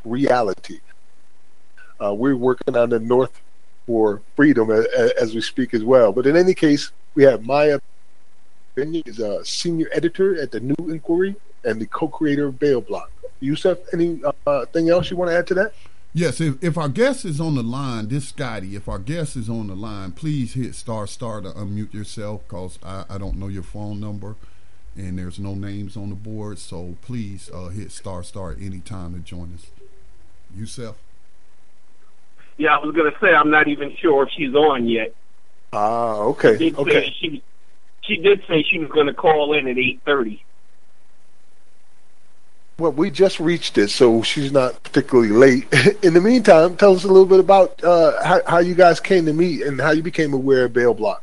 reality. 0.05 0.79
Uh, 2.01 2.13
we're 2.13 2.35
working 2.35 2.77
on 2.77 2.89
the 2.89 2.99
North 2.99 3.41
for 3.85 4.21
Freedom 4.35 4.71
as, 4.71 4.85
as, 5.19 5.35
we 5.35 5.41
speak 5.41 5.73
as 5.73 5.83
well. 5.83 6.11
But 6.11 6.25
in 6.27 6.37
any 6.37 6.53
case, 6.53 6.91
we 7.15 7.23
have 7.23 7.45
Maya 7.45 7.79
Binyam 8.75 9.07
is 9.07 9.19
a 9.19 9.43
senior 9.43 9.87
editor 9.91 10.41
at 10.41 10.51
the 10.51 10.59
New 10.59 10.75
Inquiry 10.89 11.35
and 11.65 11.81
the 11.81 11.87
co-creator 11.87 12.47
of 12.47 12.59
Bail 12.59 12.81
Bloc. 12.81 13.11
Yusuf, 13.41 13.79
anything 13.93 14.23
uh, 14.47 14.65
else 14.75 15.09
you 15.11 15.17
want 15.17 15.31
to 15.31 15.37
add 15.37 15.47
to 15.47 15.53
that? 15.55 15.73
Yes, 16.13 16.41
if, 16.41 16.63
if 16.63 16.77
our 16.77 16.89
guest 16.89 17.25
is 17.25 17.39
on 17.39 17.55
the 17.55 17.63
line, 17.63 18.07
this 18.07 18.29
Scotty, 18.29 18.75
if 18.75 18.87
our 18.87 18.99
guest 18.99 19.35
is 19.35 19.49
on 19.49 19.67
the 19.67 19.75
line, 19.75 20.11
please 20.11 20.53
hit 20.53 20.75
star 20.75 21.05
star 21.07 21.41
to 21.41 21.49
unmute 21.49 21.93
yourself 21.93 22.41
because 22.47 22.79
I, 22.83 23.05
I 23.09 23.17
don't 23.17 23.37
know 23.37 23.47
your 23.47 23.63
phone 23.63 23.99
number 23.99 24.35
and 24.95 25.17
there's 25.17 25.39
no 25.39 25.55
names 25.55 25.95
on 25.95 26.09
the 26.09 26.15
board. 26.15 26.59
So 26.59 26.95
please 27.01 27.49
uh, 27.53 27.69
hit 27.69 27.91
star 27.91 28.23
star 28.23 28.51
anytime 28.59 29.13
to 29.13 29.19
join 29.19 29.53
us. 29.55 29.67
Yourself. 30.55 30.97
Yeah, 32.57 32.75
I 32.75 32.85
was 32.85 32.95
gonna 32.95 33.13
say 33.21 33.33
I'm 33.33 33.51
not 33.51 33.67
even 33.67 33.95
sure 33.97 34.23
if 34.23 34.29
she's 34.35 34.53
on 34.53 34.87
yet. 34.87 35.13
Ah, 35.71 36.15
okay, 36.17 36.57
She 36.57 36.69
did 36.71 36.79
okay. 36.79 36.91
say 36.91 37.15
she 37.19 37.43
she 38.01 38.17
did 38.17 38.41
say 38.47 38.63
she 38.63 38.79
was 38.79 38.89
gonna 38.89 39.13
call 39.13 39.53
in 39.53 39.67
at 39.67 39.77
eight 39.77 40.01
thirty. 40.05 40.43
Well, 42.79 42.93
we 42.93 43.11
just 43.11 43.39
reached 43.41 43.77
it, 43.77 43.89
so 43.89 44.21
she's 44.23 44.53
not 44.53 44.81
particularly 44.83 45.31
late. 45.31 45.67
In 46.01 46.13
the 46.13 46.21
meantime, 46.21 46.77
tell 46.77 46.93
us 46.95 47.03
a 47.03 47.07
little 47.07 47.25
bit 47.25 47.41
about 47.41 47.83
uh, 47.83 48.23
how, 48.23 48.39
how 48.47 48.57
you 48.59 48.73
guys 48.73 49.01
came 49.01 49.25
to 49.25 49.33
meet 49.33 49.63
and 49.63 49.81
how 49.81 49.91
you 49.91 50.01
became 50.01 50.33
aware 50.33 50.63
of 50.63 50.71
Bail 50.71 50.93
Bloc. 50.93 51.21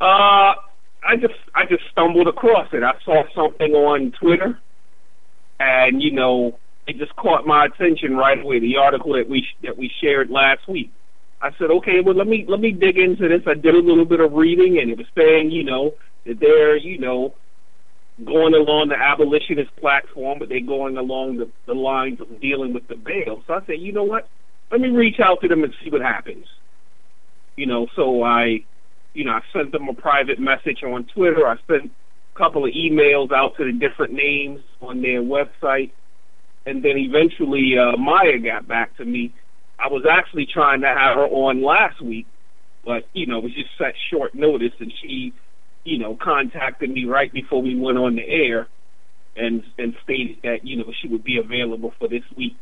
Uh, 0.00 0.54
I 1.10 1.16
just 1.16 1.34
I 1.56 1.66
just 1.66 1.82
stumbled 1.90 2.28
across 2.28 2.68
it. 2.72 2.84
I 2.84 2.92
saw 3.04 3.24
something 3.34 3.72
on 3.72 4.12
Twitter, 4.12 4.60
and 5.58 6.00
you 6.00 6.12
know 6.12 6.56
it 6.86 6.98
just 6.98 7.16
caught 7.16 7.44
my 7.44 7.64
attention 7.64 8.16
right 8.16 8.40
away. 8.40 8.60
The 8.60 8.76
article 8.76 9.14
that 9.14 9.28
we 9.28 9.44
that 9.64 9.76
we 9.76 9.90
shared 10.00 10.30
last 10.30 10.68
week. 10.68 10.92
I 11.42 11.50
said, 11.58 11.70
okay, 11.70 12.00
well 12.00 12.14
let 12.14 12.28
me 12.28 12.44
let 12.46 12.60
me 12.60 12.70
dig 12.70 12.96
into 12.96 13.26
this. 13.28 13.42
I 13.44 13.54
did 13.54 13.74
a 13.74 13.78
little 13.78 14.04
bit 14.04 14.20
of 14.20 14.34
reading, 14.34 14.78
and 14.78 14.88
it 14.88 14.98
was 14.98 15.08
saying, 15.18 15.50
you 15.50 15.64
know, 15.64 15.94
that 16.26 16.38
they're 16.38 16.76
you 16.76 16.98
know 16.98 17.34
going 18.24 18.54
along 18.54 18.90
the 18.90 18.96
abolitionist 18.96 19.74
platform, 19.76 20.38
but 20.38 20.48
they're 20.48 20.60
going 20.60 20.96
along 20.96 21.38
the, 21.38 21.50
the 21.66 21.74
lines 21.74 22.20
of 22.20 22.40
dealing 22.40 22.72
with 22.72 22.86
the 22.86 22.94
bail. 22.94 23.42
So 23.48 23.54
I 23.54 23.66
said, 23.66 23.80
you 23.80 23.92
know 23.92 24.04
what? 24.04 24.28
Let 24.70 24.80
me 24.80 24.90
reach 24.90 25.18
out 25.18 25.40
to 25.40 25.48
them 25.48 25.64
and 25.64 25.74
see 25.82 25.90
what 25.90 26.02
happens. 26.02 26.46
You 27.56 27.66
know, 27.66 27.88
so 27.96 28.22
I 28.22 28.60
you 29.14 29.24
know, 29.24 29.32
I 29.32 29.40
sent 29.52 29.72
them 29.72 29.88
a 29.88 29.94
private 29.94 30.38
message 30.38 30.82
on 30.82 31.04
Twitter. 31.14 31.46
I 31.46 31.56
sent 31.66 31.90
a 32.34 32.38
couple 32.38 32.64
of 32.64 32.72
emails 32.72 33.32
out 33.32 33.56
to 33.56 33.64
the 33.64 33.72
different 33.72 34.12
names 34.12 34.60
on 34.80 35.02
their 35.02 35.22
website. 35.22 35.90
And 36.66 36.84
then 36.84 36.96
eventually 36.96 37.76
uh, 37.78 37.96
Maya 37.96 38.38
got 38.38 38.68
back 38.68 38.96
to 38.98 39.04
me. 39.04 39.34
I 39.78 39.88
was 39.88 40.04
actually 40.08 40.46
trying 40.46 40.82
to 40.82 40.88
have 40.88 41.16
her 41.16 41.26
on 41.26 41.62
last 41.62 42.02
week, 42.02 42.26
but, 42.84 43.08
you 43.14 43.26
know, 43.26 43.38
it 43.38 43.44
was 43.44 43.54
just 43.54 43.70
set 43.78 43.94
short 44.10 44.34
notice. 44.34 44.72
And 44.78 44.92
she, 45.02 45.32
you 45.84 45.98
know, 45.98 46.16
contacted 46.16 46.90
me 46.90 47.06
right 47.06 47.32
before 47.32 47.62
we 47.62 47.74
went 47.74 47.98
on 47.98 48.16
the 48.16 48.28
air 48.28 48.68
and, 49.36 49.62
and 49.78 49.94
stated 50.04 50.36
that, 50.42 50.66
you 50.66 50.76
know, 50.76 50.92
she 51.00 51.08
would 51.08 51.24
be 51.24 51.38
available 51.38 51.94
for 51.98 52.08
this 52.08 52.24
week. 52.36 52.56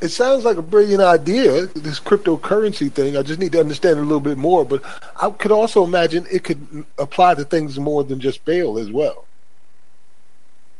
It 0.00 0.08
sounds 0.08 0.44
like 0.44 0.56
a 0.56 0.62
brilliant 0.62 1.02
idea, 1.02 1.66
this 1.66 2.00
cryptocurrency 2.00 2.90
thing. 2.90 3.16
I 3.16 3.22
just 3.22 3.38
need 3.38 3.52
to 3.52 3.60
understand 3.60 3.98
a 3.98 4.02
little 4.02 4.20
bit 4.20 4.38
more, 4.38 4.64
but 4.64 4.82
I 5.20 5.30
could 5.30 5.52
also 5.52 5.84
imagine 5.84 6.26
it 6.30 6.42
could 6.42 6.86
apply 6.98 7.34
to 7.34 7.44
things 7.44 7.78
more 7.78 8.02
than 8.02 8.18
just 8.18 8.44
bail 8.46 8.78
as 8.78 8.90
well. 8.90 9.26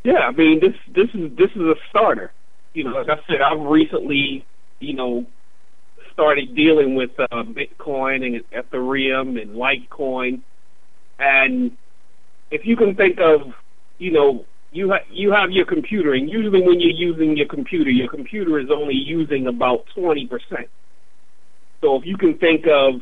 Yeah, 0.03 0.21
I 0.21 0.31
mean 0.31 0.61
this 0.61 0.75
this 0.89 1.09
is 1.15 1.37
this 1.37 1.51
is 1.51 1.61
a 1.61 1.75
starter. 1.91 2.33
You 2.73 2.85
know, 2.85 2.93
like 2.93 3.11
I 3.11 3.21
said, 3.27 3.43
I've 3.43 3.61
recently, 3.61 4.47
you 4.79 4.95
know, 4.95 5.27
started 6.13 6.55
dealing 6.55 6.95
with 6.95 7.11
uh, 7.21 7.27
Bitcoin 7.31 8.25
and 8.25 8.51
Ethereum 8.51 9.41
and 9.41 9.57
Litecoin, 9.57 10.41
and 11.19 11.77
if 12.51 12.65
you 12.65 12.77
can 12.77 12.95
think 12.95 13.21
of, 13.21 13.53
you 13.99 14.13
know, 14.13 14.47
you 14.73 14.91
ha- 14.91 15.05
you 15.11 15.33
have 15.33 15.51
your 15.51 15.67
computer, 15.67 16.15
and 16.15 16.31
usually 16.31 16.63
when 16.63 16.81
you're 16.81 16.91
using 16.91 17.37
your 17.37 17.49
computer, 17.49 17.91
your 17.91 18.09
computer 18.09 18.59
is 18.59 18.71
only 18.71 18.95
using 18.95 19.47
about 19.47 19.85
twenty 19.95 20.27
percent. 20.27 20.69
So 21.81 21.97
if 21.97 22.05
you 22.05 22.17
can 22.17 22.37
think 22.39 22.67
of, 22.67 23.01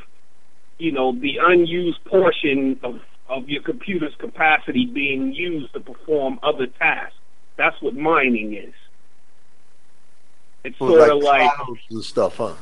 you 0.78 0.92
know, 0.92 1.12
the 1.12 1.38
unused 1.40 2.04
portion 2.04 2.78
of 2.82 3.00
of 3.28 3.48
your 3.48 3.62
computer's 3.62 4.14
capacity 4.18 4.86
being 4.86 5.32
used 5.32 5.72
to 5.74 5.80
perform 5.80 6.38
other 6.42 6.66
tasks, 6.66 7.14
that's 7.56 7.76
what 7.82 7.94
mining 7.94 8.54
is. 8.54 8.74
It's 10.64 10.78
So 10.78 10.88
sort 10.88 11.10
of 11.10 11.22
like 11.22 11.50
stuff, 12.00 12.36
huh? 12.38 12.54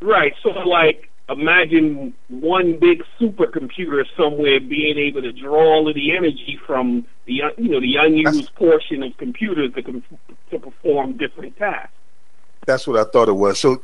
Right. 0.00 0.34
So, 0.42 0.50
like, 0.50 1.10
imagine 1.28 2.14
one 2.28 2.78
big 2.78 3.02
supercomputer 3.20 4.04
somewhere 4.16 4.60
being 4.60 4.98
able 4.98 5.22
to 5.22 5.32
draw 5.32 5.74
all 5.74 5.88
of 5.88 5.94
the 5.94 6.16
energy 6.16 6.58
from 6.66 7.06
the 7.28 7.42
you 7.58 7.68
know 7.68 7.80
the 7.80 7.96
unused 7.96 8.52
portion 8.56 9.02
of 9.02 9.16
computers 9.18 9.72
to 9.74 9.82
com- 9.82 10.02
to 10.50 10.58
perform 10.58 11.16
different 11.16 11.56
tasks. 11.56 11.92
That's 12.66 12.86
what 12.86 12.98
I 12.98 13.08
thought 13.08 13.28
it 13.28 13.32
was. 13.32 13.60
So 13.60 13.80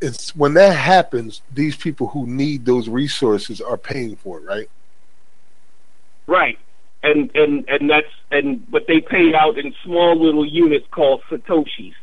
it's 0.00 0.34
when 0.34 0.54
that 0.54 0.74
happens, 0.74 1.42
these 1.52 1.76
people 1.76 2.08
who 2.08 2.26
need 2.26 2.64
those 2.64 2.88
resources 2.88 3.60
are 3.60 3.76
paying 3.76 4.16
for 4.16 4.38
it, 4.40 4.44
right? 4.44 4.70
Right. 6.26 6.58
And 7.02 7.30
and 7.34 7.68
and 7.68 7.88
that's 7.88 8.08
and 8.32 8.68
but 8.70 8.86
they 8.88 9.00
pay 9.00 9.32
out 9.34 9.58
in 9.58 9.74
small 9.84 10.20
little 10.20 10.46
units 10.46 10.86
called 10.90 11.22
satoshis. 11.30 11.94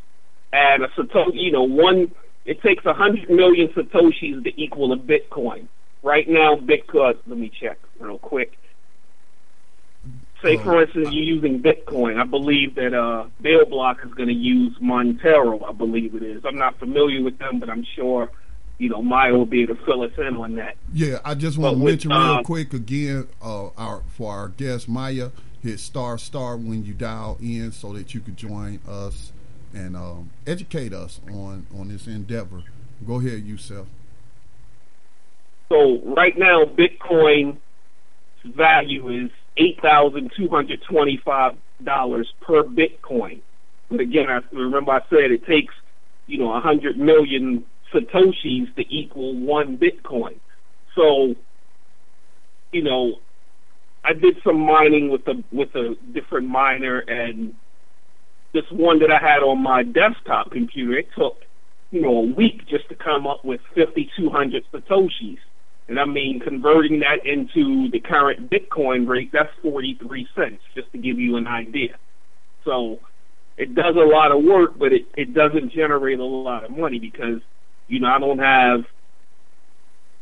And 0.54 0.84
a 0.84 0.88
satoshi, 0.90 1.42
you 1.42 1.52
know, 1.52 1.64
one 1.64 2.12
it 2.46 2.62
takes 2.62 2.86
a 2.86 2.94
hundred 2.94 3.30
million 3.30 3.70
satoshis 3.70 4.44
to 4.44 4.62
equal 4.62 4.94
a 4.94 4.98
bitcoin. 4.98 5.68
Right 6.04 6.28
now, 6.28 6.56
Bitcoin. 6.56 7.18
Let 7.28 7.38
me 7.38 7.50
check 7.50 7.80
real 8.00 8.20
quick. 8.20 8.58
Say, 10.44 10.58
for 10.58 10.82
instance, 10.82 11.08
you're 11.12 11.24
using 11.24 11.62
Bitcoin. 11.62 12.20
I 12.20 12.26
believe 12.26 12.76
that 12.76 12.94
uh, 12.94 13.28
Bail 13.42 13.66
Bloc 13.66 14.00
is 14.06 14.14
going 14.14 14.28
to 14.28 14.36
use 14.36 14.78
Monero. 14.80 15.66
I 15.68 15.72
believe 15.72 16.16
it 16.16 16.22
is. 16.22 16.44
I'm 16.44 16.58
not 16.58 16.78
familiar 16.80 17.24
with 17.24 17.38
them, 17.38 17.62
but 17.62 17.70
I'm 17.70 17.86
sure, 17.96 18.30
you 18.78 18.90
know, 18.90 19.02
Maya 19.02 19.32
will 19.32 19.46
be 19.46 19.62
able 19.62 19.78
to 19.78 19.86
fill 19.86 20.02
us 20.04 20.12
in 20.18 20.36
on 20.36 20.56
that. 20.56 20.76
Yeah, 20.92 21.20
I 21.24 21.36
just 21.36 21.58
want 21.58 21.78
to 21.78 21.84
with, 21.84 21.94
mention 21.94 22.12
real 22.12 22.20
uh, 22.20 22.44
quick 22.44 22.74
again, 22.74 23.30
uh, 23.42 23.68
our 23.78 24.04
for 24.10 24.34
our 24.34 24.50
guest 24.50 24.90
Maya, 24.90 25.30
hit 25.62 25.80
star 25.80 26.18
star 26.18 26.58
when 26.58 26.84
you 26.84 26.94
dial 26.94 27.38
in 27.42 27.72
so 27.72 27.94
that 27.94 28.14
you 28.14 28.20
could 28.20 28.36
join 28.36 28.82
us 28.86 29.32
and 29.74 29.96
um, 29.96 30.30
educate 30.46 30.92
us 30.92 31.22
on 31.30 31.68
on 31.74 31.88
this 31.88 32.06
endeavor. 32.06 32.64
Go 33.08 33.20
ahead, 33.20 33.44
yourself. 33.46 33.88
So 35.70 36.02
right 36.04 36.38
now, 36.38 36.66
Bitcoin's 36.66 37.60
value 38.44 39.26
is 39.26 39.32
eight 39.58 39.80
thousand 39.82 40.32
two 40.36 40.48
hundred 40.50 40.82
twenty-five 40.90 41.54
dollars 41.84 42.32
per 42.42 42.64
Bitcoin. 42.64 43.42
But 43.90 44.00
again, 44.00 44.28
I 44.30 44.40
remember 44.52 44.92
I 44.92 45.02
said 45.10 45.32
it 45.32 45.46
takes 45.46 45.74
you 46.28 46.38
know 46.38 46.54
a 46.54 46.60
hundred 46.60 46.98
million 46.98 47.64
satoshis 47.94 48.74
to 48.76 48.84
equal 48.90 49.36
one 49.36 49.78
Bitcoin. 49.78 50.40
So 50.96 51.36
you 52.72 52.84
know, 52.84 53.20
I 54.04 54.14
did 54.14 54.38
some 54.44 54.60
mining 54.60 55.10
with 55.10 55.28
a 55.28 55.44
with 55.52 55.74
a 55.76 55.96
different 56.14 56.48
miner, 56.48 57.00
and 57.00 57.54
this 58.54 58.66
one 58.72 59.00
that 59.00 59.12
I 59.12 59.20
had 59.20 59.44
on 59.44 59.62
my 59.64 59.84
desktop 59.84 60.52
computer, 60.52 60.98
it 60.98 61.08
took 61.18 61.38
you 61.92 62.02
know 62.02 62.18
a 62.18 62.34
week 62.34 62.68
just 62.68 62.90
to 62.90 62.96
come 62.96 63.28
up 63.28 63.46
with 63.46 63.62
fifty 63.76 64.12
two 64.18 64.30
hundred 64.30 64.64
satoshis. 64.74 65.38
And 65.88 66.00
I 66.00 66.06
mean, 66.06 66.40
converting 66.40 67.00
that 67.00 67.26
into 67.26 67.90
the 67.90 68.00
current 68.00 68.50
Bitcoin 68.50 69.08
rate, 69.08 69.32
that's 69.34 69.52
43 69.62 70.28
cents, 70.36 70.62
just 70.76 70.92
to 70.94 70.98
give 70.98 71.20
you 71.20 71.36
an 71.36 71.46
idea. 71.46 71.98
So 72.64 73.00
it 73.58 73.76
does 73.76 73.96
a 73.96 74.00
lot 74.00 74.32
of 74.32 74.44
work, 74.44 74.78
but 74.78 74.94
it, 74.94 75.06
it 75.18 75.34
doesn't 75.34 75.74
generate 75.74 76.20
a 76.20 76.24
lot 76.24 76.64
of 76.64 76.72
money 76.72 77.00
because, 77.00 77.42
you 77.88 78.00
know, 78.00 78.08
I 78.08 78.20
don't 78.20 78.40
have, 78.40 78.86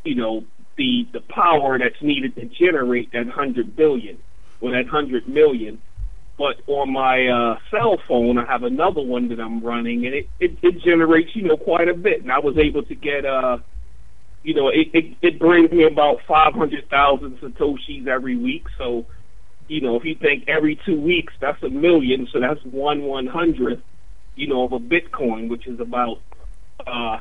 you 0.04 0.15
know, 0.15 0.43
the, 0.78 1.08
the 1.13 1.21
power 1.21 1.78
that's 1.78 2.02
needed 2.02 2.36
to 2.36 2.45
generate 2.45 3.12
that 3.12 3.28
100 3.28 3.76
billion 3.76 4.17
or 4.62 4.71
that 4.71 4.86
100 4.86 5.28
million. 5.28 5.80
But 6.38 6.62
on 6.65 6.91
my 6.91 7.28
uh, 7.28 7.60
cell 7.69 8.00
phone, 8.08 8.39
I 8.39 8.45
have 8.45 8.63
another 8.63 9.02
one 9.02 9.30
that 9.30 9.39
I'm 9.39 9.63
running, 9.63 10.08
and 10.08 10.15
it, 10.15 10.30
it, 10.39 10.58
it 10.63 10.82
generates, 10.82 11.36
you 11.36 11.43
know, 11.43 11.58
quite 11.58 11.88
a 11.88 11.93
bit. 11.93 12.24
And 12.24 12.32
I 12.32 12.39
was 12.39 12.58
able 12.58 12.82
to 12.84 12.95
get, 12.95 13.26
uh, 13.26 13.60
you 14.43 14.54
know, 14.54 14.69
it, 14.69 14.89
it, 14.93 15.15
it 15.21 15.39
brings 15.39 15.71
me 15.71 15.84
about 15.84 16.21
500,000 16.27 17.39
Satoshis 17.39 18.08
every 18.08 18.36
week. 18.36 18.65
So, 18.77 19.06
you 19.67 19.82
know, 19.82 19.95
if 19.95 20.04
you 20.04 20.15
think 20.15 20.45
every 20.47 20.80
two 20.86 20.99
weeks, 20.99 21.34
that's 21.39 21.62
a 21.63 21.69
million. 21.69 22.27
So 22.31 22.39
that's 22.39 22.63
one 22.65 23.04
one 23.04 23.27
hundredth, 23.27 23.81
you 24.35 24.48
know, 24.48 24.63
of 24.63 24.73
a 24.73 24.79
Bitcoin, 24.79 25.50
which 25.50 25.67
is 25.67 25.79
about 25.79 26.21
uh, 26.87 27.19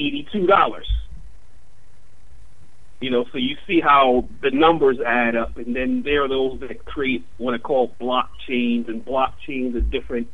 $82. 0.00 0.82
You 3.00 3.10
know, 3.10 3.24
so 3.32 3.38
you 3.38 3.56
see 3.66 3.80
how 3.80 4.28
the 4.42 4.50
numbers 4.50 4.98
add 5.04 5.36
up. 5.36 5.56
And 5.58 5.74
then 5.76 6.02
there 6.02 6.24
are 6.24 6.28
those 6.28 6.60
that 6.60 6.84
create 6.84 7.26
what 7.36 7.52
are 7.52 7.58
called 7.58 7.98
blockchains, 7.98 8.88
and 8.88 9.04
blockchains 9.04 9.74
are 9.74 9.80
different 9.80 10.28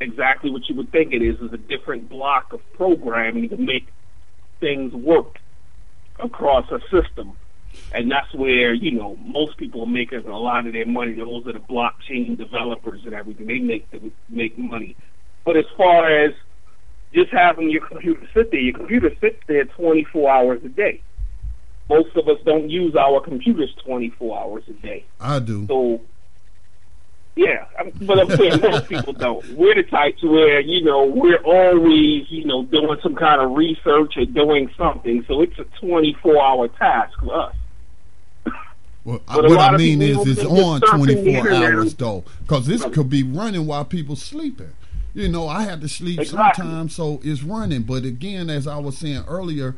exactly 0.00 0.50
what 0.50 0.68
you 0.68 0.76
would 0.76 0.90
think 0.92 1.12
it 1.12 1.22
is 1.22 1.36
is 1.40 1.52
a 1.52 1.56
different 1.56 2.08
block 2.08 2.52
of 2.52 2.60
programming 2.74 3.48
to 3.48 3.56
make 3.56 3.88
things 4.60 4.92
work 4.92 5.38
across 6.18 6.70
a 6.70 6.80
system. 6.90 7.36
And 7.92 8.10
that's 8.10 8.32
where, 8.34 8.74
you 8.74 8.92
know, 8.92 9.16
most 9.16 9.56
people 9.56 9.82
are 9.82 9.86
making 9.86 10.26
a 10.26 10.38
lot 10.38 10.66
of 10.66 10.72
their 10.72 10.86
money. 10.86 11.12
Those 11.12 11.46
are 11.46 11.52
the 11.52 11.60
blockchain 11.60 12.36
developers 12.36 13.02
and 13.04 13.14
everything. 13.14 13.46
They 13.46 13.60
make 13.60 13.90
the, 13.90 14.10
make 14.28 14.58
money. 14.58 14.96
But 15.44 15.56
as 15.56 15.66
far 15.76 16.10
as 16.10 16.32
just 17.14 17.30
having 17.30 17.70
your 17.70 17.86
computer 17.86 18.28
sit 18.34 18.50
there, 18.50 18.60
your 18.60 18.76
computer 18.76 19.10
sits 19.20 19.38
there 19.46 19.64
24 19.64 20.30
hours 20.30 20.60
a 20.64 20.68
day. 20.68 21.02
most 21.88 22.14
of 22.16 22.28
us 22.28 22.38
don't 22.44 22.68
use 22.68 22.94
our 22.96 23.20
computers 23.20 23.74
24 23.84 24.38
hours 24.38 24.64
a 24.68 24.72
day. 24.74 25.04
I 25.20 25.38
do. 25.38 25.66
So, 25.66 26.00
yeah, 27.38 27.66
but 28.00 28.18
I'm 28.18 28.36
saying 28.36 28.60
most 28.60 28.88
people 28.88 29.12
don't. 29.12 29.48
We're 29.52 29.76
the 29.76 29.84
types 29.84 30.20
where, 30.24 30.58
you 30.58 30.82
know, 30.84 31.04
we're 31.04 31.38
always, 31.44 32.28
you 32.28 32.44
know, 32.44 32.64
doing 32.64 32.98
some 33.00 33.14
kind 33.14 33.40
of 33.40 33.52
research 33.52 34.16
or 34.16 34.24
doing 34.24 34.68
something. 34.76 35.24
So 35.28 35.42
it's 35.42 35.56
a 35.56 35.64
24 35.80 36.42
hour 36.42 36.66
task 36.66 37.16
for 37.20 37.42
us. 37.42 37.54
Well, 39.04 39.20
what 39.28 39.60
I 39.60 39.76
mean 39.76 40.02
is, 40.02 40.18
it's 40.26 40.44
on 40.44 40.80
24 40.80 41.50
hours 41.52 41.94
though, 41.94 42.24
because 42.42 42.66
this 42.66 42.84
could 42.86 43.08
be 43.08 43.22
running 43.22 43.66
while 43.66 43.84
people 43.84 44.16
sleeping. 44.16 44.72
You 45.14 45.28
know, 45.28 45.46
I 45.46 45.62
have 45.62 45.80
to 45.82 45.88
sleep 45.88 46.18
exactly. 46.18 46.64
sometimes, 46.64 46.96
so 46.96 47.20
it's 47.22 47.44
running. 47.44 47.82
But 47.82 48.04
again, 48.04 48.50
as 48.50 48.66
I 48.66 48.78
was 48.78 48.98
saying 48.98 49.24
earlier, 49.28 49.76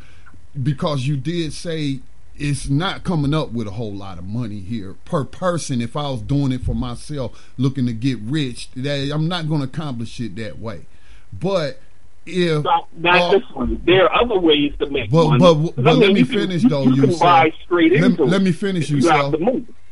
because 0.61 1.07
you 1.07 1.19
did 1.19 1.53
say 1.53 2.01
it's 2.41 2.71
not 2.71 3.05
coming 3.05 3.35
up 3.35 3.53
with 3.53 3.67
a 3.67 3.73
whole 3.73 3.93
lot 3.93 4.19
of 4.19 4.25
money 4.25 4.61
here 4.61 4.95
per 5.05 5.25
person. 5.25 5.83
If 5.83 5.95
I 5.95 6.11
was 6.11 6.23
doing 6.23 6.53
it 6.53 6.63
for 6.63 6.75
myself, 6.75 7.53
looking 7.59 7.85
to 7.87 7.93
get 7.93 8.19
rich, 8.21 8.71
that 8.77 9.13
I'm 9.13 9.29
not 9.29 9.47
going 9.47 9.61
to 9.61 9.67
accomplish 9.67 10.19
it 10.21 10.37
that 10.37 10.59
way. 10.59 10.87
But 11.33 11.81
if 12.25 12.65
not, 12.65 12.89
not 12.97 13.21
uh, 13.21 13.31
this 13.33 13.43
one, 13.53 13.83
there 13.85 14.09
are 14.09 14.25
other 14.25 14.39
ways 14.39 14.73
to 14.79 14.89
make 14.89 15.11
but, 15.11 15.25
money. 15.25 15.39
But, 15.39 15.55
but, 15.55 15.85
but 15.85 15.97
let 15.99 16.13
me 16.13 16.25
finish 16.25 16.63
can, 16.63 16.71
though. 16.71 16.83
You, 16.85 16.95
you 16.95 17.03
can 17.09 17.19
buy 17.19 17.53
straight 17.65 17.93
let, 17.93 18.05
into 18.05 18.25
let 18.25 18.41
me 18.41 18.53
finish 18.53 18.89
you, 18.89 19.03
self. 19.03 19.35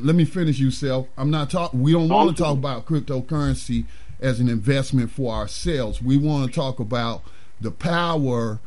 Let 0.01 0.15
me 0.15 0.25
finish 0.25 0.59
you, 0.59 0.71
self. 0.71 1.07
I'm 1.19 1.31
not 1.31 1.51
talking. 1.51 1.83
We 1.83 1.93
don't 1.93 2.09
want 2.09 2.35
to 2.35 2.43
talk 2.43 2.57
about 2.57 2.87
cryptocurrency 2.87 3.85
as 4.21 4.41
an 4.41 4.49
investment 4.49 5.11
for 5.11 5.35
ourselves. 5.35 6.01
We 6.01 6.17
want 6.17 6.49
to 6.49 6.55
talk 6.55 6.81
about 6.81 7.23
the 7.61 7.71
power 7.71 8.59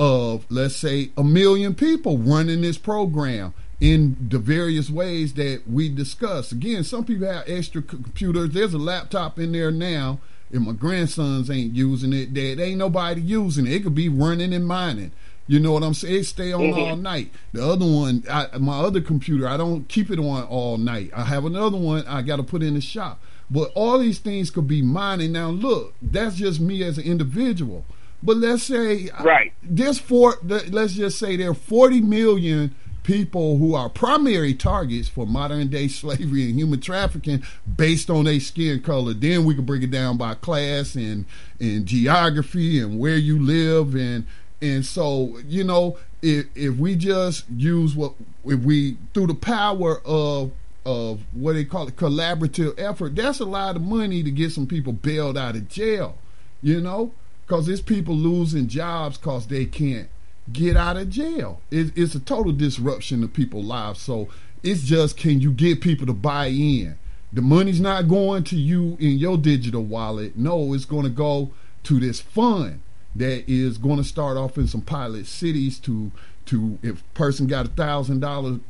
of, 0.00 0.46
let's 0.48 0.76
say, 0.76 1.10
a 1.18 1.22
million 1.22 1.74
people 1.74 2.16
running 2.16 2.62
this 2.62 2.78
program 2.78 3.52
in 3.82 4.16
the 4.30 4.38
various 4.38 4.88
ways 4.88 5.34
that 5.34 5.60
we 5.66 5.90
discuss. 5.90 6.52
Again, 6.52 6.84
some 6.84 7.04
people 7.04 7.26
have 7.26 7.44
extra 7.46 7.82
computers. 7.82 8.50
There's 8.50 8.72
a 8.72 8.78
laptop 8.78 9.38
in 9.38 9.52
there 9.52 9.70
now. 9.70 10.18
and 10.50 10.64
my 10.64 10.72
grandsons 10.72 11.50
ain't 11.50 11.74
using 11.74 12.14
it, 12.14 12.32
there 12.32 12.58
ain't 12.58 12.78
nobody 12.78 13.20
using 13.20 13.66
it. 13.66 13.74
It 13.74 13.82
could 13.82 13.94
be 13.94 14.08
running 14.08 14.54
and 14.54 14.66
mining. 14.66 15.12
You 15.46 15.60
know 15.60 15.72
what 15.72 15.82
I'm 15.82 15.92
saying? 15.92 16.14
It 16.14 16.24
stay 16.24 16.50
on 16.50 16.62
mm-hmm. 16.62 16.80
all 16.80 16.96
night. 16.96 17.30
The 17.52 17.62
other 17.62 17.84
one, 17.84 18.24
I, 18.30 18.56
my 18.58 18.78
other 18.78 19.02
computer, 19.02 19.46
I 19.46 19.58
don't 19.58 19.86
keep 19.86 20.10
it 20.10 20.18
on 20.18 20.44
all 20.44 20.78
night. 20.78 21.10
I 21.14 21.24
have 21.24 21.44
another 21.44 21.76
one 21.76 22.06
I 22.06 22.22
got 22.22 22.36
to 22.36 22.42
put 22.42 22.62
in 22.62 22.72
the 22.72 22.80
shop. 22.80 23.22
But 23.50 23.70
all 23.74 23.98
these 23.98 24.18
things 24.18 24.48
could 24.48 24.66
be 24.66 24.80
mining. 24.80 25.32
Now, 25.32 25.50
look, 25.50 25.92
that's 26.00 26.36
just 26.36 26.58
me 26.58 26.82
as 26.84 26.96
an 26.96 27.04
individual. 27.04 27.84
But 28.22 28.36
let's 28.36 28.62
say 28.62 29.08
right. 29.20 29.52
this 29.62 29.98
for 29.98 30.36
let's 30.44 30.94
just 30.94 31.18
say 31.18 31.36
there 31.36 31.50
are 31.50 31.54
40 31.54 32.02
million 32.02 32.74
people 33.02 33.56
who 33.56 33.74
are 33.74 33.88
primary 33.88 34.52
targets 34.52 35.08
for 35.08 35.26
modern 35.26 35.68
day 35.68 35.88
slavery 35.88 36.44
and 36.44 36.58
human 36.58 36.80
trafficking 36.80 37.42
based 37.76 38.10
on 38.10 38.24
their 38.24 38.40
skin 38.40 38.82
color. 38.82 39.14
Then 39.14 39.44
we 39.44 39.54
can 39.54 39.64
break 39.64 39.82
it 39.82 39.90
down 39.90 40.16
by 40.16 40.34
class 40.34 40.94
and 40.94 41.24
and 41.58 41.86
geography 41.86 42.80
and 42.80 42.98
where 42.98 43.16
you 43.16 43.40
live 43.42 43.94
and 43.94 44.26
and 44.60 44.84
so 44.84 45.38
you 45.46 45.64
know 45.64 45.96
if 46.22 46.46
if 46.54 46.76
we 46.76 46.96
just 46.96 47.48
use 47.48 47.96
what 47.96 48.12
if 48.44 48.60
we 48.60 48.96
through 49.14 49.28
the 49.28 49.34
power 49.34 50.00
of 50.04 50.52
of 50.84 51.20
what 51.32 51.54
they 51.54 51.64
call 51.64 51.88
it 51.88 51.96
collaborative 51.96 52.78
effort, 52.78 53.14
that's 53.14 53.40
a 53.40 53.44
lot 53.44 53.76
of 53.76 53.82
money 53.82 54.22
to 54.22 54.30
get 54.30 54.50
some 54.52 54.66
people 54.66 54.92
bailed 54.92 55.36
out 55.36 55.56
of 55.56 55.68
jail. 55.68 56.16
You 56.62 56.80
know, 56.80 57.12
because 57.50 57.66
there's 57.66 57.80
people 57.80 58.14
losing 58.14 58.68
jobs 58.68 59.18
because 59.18 59.48
they 59.48 59.64
can't 59.64 60.08
get 60.52 60.76
out 60.76 60.96
of 60.96 61.10
jail. 61.10 61.60
It, 61.68 61.90
it's 61.96 62.14
a 62.14 62.20
total 62.20 62.52
disruption 62.52 63.24
of 63.24 63.32
people's 63.32 63.66
lives. 63.66 64.00
So 64.00 64.28
it's 64.62 64.82
just 64.82 65.16
can 65.16 65.40
you 65.40 65.50
get 65.50 65.80
people 65.80 66.06
to 66.06 66.12
buy 66.12 66.46
in? 66.46 66.96
The 67.32 67.42
money's 67.42 67.80
not 67.80 68.06
going 68.06 68.44
to 68.44 68.56
you 68.56 68.96
in 69.00 69.18
your 69.18 69.36
digital 69.36 69.82
wallet. 69.82 70.36
No, 70.36 70.72
it's 70.74 70.84
going 70.84 71.02
to 71.02 71.10
go 71.10 71.50
to 71.82 71.98
this 71.98 72.20
fund 72.20 72.82
that 73.16 73.50
is 73.50 73.78
going 73.78 73.96
to 73.96 74.04
start 74.04 74.36
off 74.36 74.56
in 74.56 74.68
some 74.68 74.82
pilot 74.82 75.26
cities 75.26 75.80
to 75.80 76.12
to 76.46 76.78
if 76.84 77.02
person 77.14 77.48
got 77.48 77.66
a 77.66 77.70
thousand 77.70 78.20
dollars 78.20 78.60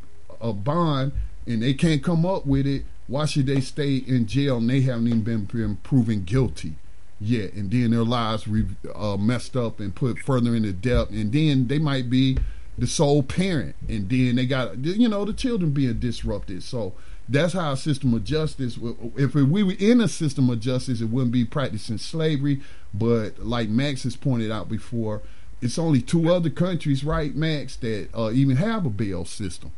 a 0.41 0.55
bond 0.55 1.13
and 1.47 1.63
they 1.63 1.75
can't 1.75 2.03
come 2.03 2.25
up 2.25 2.47
with 2.47 2.67
it, 2.67 2.85
why 3.09 3.27
should 3.27 3.45
they 3.45 3.61
stay 3.61 3.97
in 3.97 4.27
jail 4.27 4.57
and 4.57 4.71
they 4.71 4.81
haven't 4.81 5.07
even 5.07 5.21
been 5.47 5.77
proven 5.83 6.23
guilty? 6.23 6.77
Yet, 7.21 7.53
and 7.53 7.71
then 7.71 7.91
their 7.91 8.05
lives 8.05 8.49
re- 8.49 8.67
uh, 8.95 9.17
messed 9.17 9.57
up 9.57 9.81
and 9.81 9.95
put 9.95 10.19
further 10.19 10.55
into 10.55 10.73
debt, 10.73 11.11
and 11.11 11.33
then 11.33 11.67
they 11.69 11.79
might 11.79 12.09
be 12.09 12.39
the 12.79 12.87
sole 12.87 13.23
parent, 13.23 13.77
and 13.89 14.09
then 14.09 14.37
they 14.37 14.47
got 14.47 14.79
you 14.79 15.09
know 15.09 15.25
the 15.25 15.33
children 15.33 15.71
being 15.71 15.99
disrupted. 15.99 16.63
So 16.63 16.95
that's 17.29 17.53
how 17.53 17.73
a 17.73 17.77
system 17.77 18.15
of 18.15 18.25
justice. 18.25 18.79
If 19.17 19.35
we 19.35 19.63
were 19.63 19.75
in 19.79 20.01
a 20.01 20.09
system 20.09 20.51
of 20.51 20.61
justice, 20.61 21.01
it 21.01 21.11
wouldn't 21.11 21.33
be 21.33 21.45
practicing 21.45 21.99
slavery. 21.99 22.61
But 22.93 23.39
like 23.39 23.69
Max 23.69 24.03
has 24.03 24.17
pointed 24.17 24.51
out 24.51 24.69
before, 24.69 25.23
it's 25.61 25.79
only 25.79 26.01
two 26.01 26.33
other 26.33 26.51
countries, 26.51 27.05
right, 27.05 27.35
Max, 27.35 27.77
that 27.77 28.09
uh, 28.17 28.31
even 28.33 28.57
have 28.57 28.87
a 28.87 28.91
bail 28.91 29.25
system. 29.25 29.73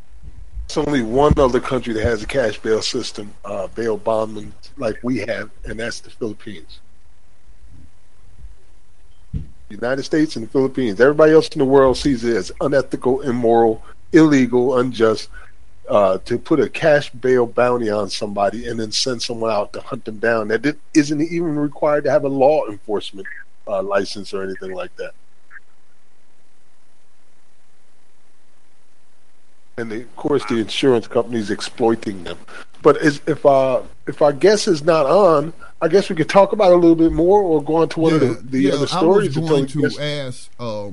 It's 0.65 0.79
only 0.79 1.03
one 1.03 1.35
other 1.37 1.61
country 1.61 1.93
that 1.93 2.05
has 2.05 2.23
a 2.23 2.27
cash 2.27 2.59
bail 2.59 2.81
system, 2.81 3.35
uh, 3.45 3.67
bail 3.67 3.99
bondman 3.99 4.55
like 4.79 4.99
we 5.03 5.19
have, 5.19 5.51
and 5.65 5.79
that's 5.79 6.01
the 6.01 6.09
Philippines. 6.09 6.81
United 9.73 10.03
States 10.05 10.37
and 10.37 10.47
the 10.47 10.51
Philippines. 10.51 11.01
Everybody 11.01 11.33
else 11.33 11.49
in 11.49 11.59
the 11.59 11.65
world 11.65 11.97
sees 11.97 12.25
it 12.25 12.37
as 12.37 12.53
unethical, 12.61 13.23
immoral, 13.23 13.83
illegal, 14.13 14.79
unjust 14.79 15.29
uh, 15.89 16.19
to 16.19 16.39
put 16.39 16.61
a 16.61 16.69
cash 16.69 17.11
bail 17.11 17.47
bounty 17.47 17.91
on 17.91 18.09
somebody 18.09 18.67
and 18.69 18.79
then 18.79 18.93
send 18.93 19.21
someone 19.21 19.51
out 19.51 19.73
to 19.73 19.81
hunt 19.81 20.05
them 20.05 20.19
down 20.19 20.49
that 20.49 20.77
isn't 20.95 21.21
even 21.21 21.57
required 21.57 22.05
to 22.05 22.11
have 22.11 22.25
a 22.25 22.29
law 22.29 22.67
enforcement 22.69 23.27
uh, 23.67 23.83
license 23.83 24.33
or 24.33 24.45
anything 24.45 24.73
like 24.73 24.95
that. 24.97 25.13
And 29.79 29.91
of 29.91 30.17
course, 30.17 30.45
the 30.45 30.59
insurance 30.59 31.09
companies 31.09 31.51
exploiting 31.51 32.25
them. 32.25 32.39
But 32.83 32.99
is, 32.99 33.21
if 33.27 33.45
uh, 33.47 33.83
if 34.07 34.21
our 34.21 34.33
guest 34.33 34.69
is 34.69 34.85
not 34.85 35.07
on, 35.07 35.53
I 35.83 35.89
guess 35.89 36.09
we 36.09 36.15
could 36.15 36.29
talk 36.29 36.53
about 36.53 36.71
it 36.71 36.75
a 36.75 36.77
little 36.77 36.95
bit 36.95 37.13
more, 37.13 37.43
or 37.43 37.61
go 37.61 37.75
on 37.77 37.89
to 37.89 38.01
one 38.01 38.13
yeah, 38.15 38.29
of 38.29 38.51
the, 38.51 38.51
the 38.51 38.61
yeah, 38.61 38.75
other 38.75 38.87
stories. 38.87 39.37
I 39.37 39.41
was 39.41 39.51
going 39.51 39.67
to 39.67 40.01
ask 40.01 40.49
uh, 40.61 40.91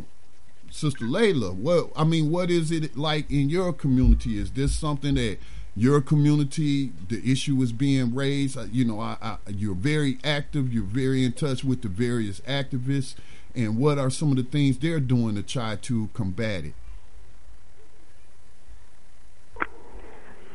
Sister 0.72 1.06
Layla, 1.06 1.54
what 1.54 1.92
I 1.96 2.04
mean, 2.04 2.32
what 2.32 2.50
is 2.50 2.72
it 2.72 2.98
like 2.98 3.30
in 3.30 3.52
your 3.52 3.72
community? 3.72 4.40
Is 4.40 4.50
this 4.50 4.74
something 4.74 5.14
that 5.14 5.38
your 5.76 6.02
community, 6.02 6.92
the 7.08 7.22
issue 7.32 7.62
is 7.62 7.72
being 7.72 8.16
raised? 8.16 8.58
Uh, 8.58 8.66
you 8.72 8.84
know, 8.84 9.00
I, 9.00 9.16
I, 9.22 9.38
you're 9.48 9.76
very 9.76 10.18
active. 10.24 10.74
You're 10.74 10.84
very 10.84 11.24
in 11.24 11.34
touch 11.34 11.64
with 11.64 11.84
the 11.84 11.88
various 11.88 12.40
activists, 12.42 13.14
and 13.54 13.78
what 13.78 14.00
are 14.00 14.10
some 14.10 14.32
of 14.32 14.38
the 14.38 14.44
things 14.44 14.80
they're 14.80 15.00
doing 15.00 15.36
to 15.36 15.44
try 15.44 15.76
to 15.76 16.10
combat 16.16 16.66
it? 16.66 16.74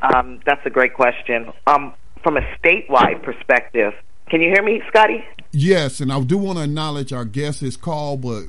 Um, 0.03 0.41
that's 0.45 0.67
a 0.67 0.71
great 0.71 0.95
question. 0.95 1.53
Um, 1.69 1.95
from 2.25 2.37
a 2.37 2.43
statewide 2.59 3.23
perspective, 3.23 3.95
can 4.31 4.41
you 4.41 4.49
hear 4.51 4.63
me, 4.63 4.83
Scotty? 4.89 5.25
Yes, 5.53 6.01
and 6.01 6.13
I 6.13 6.21
do 6.21 6.37
want 6.39 6.59
to 6.59 6.65
acknowledge 6.65 7.13
our 7.13 7.25
guest 7.25 7.63
is 7.63 7.77
called, 7.77 8.23
but 8.23 8.45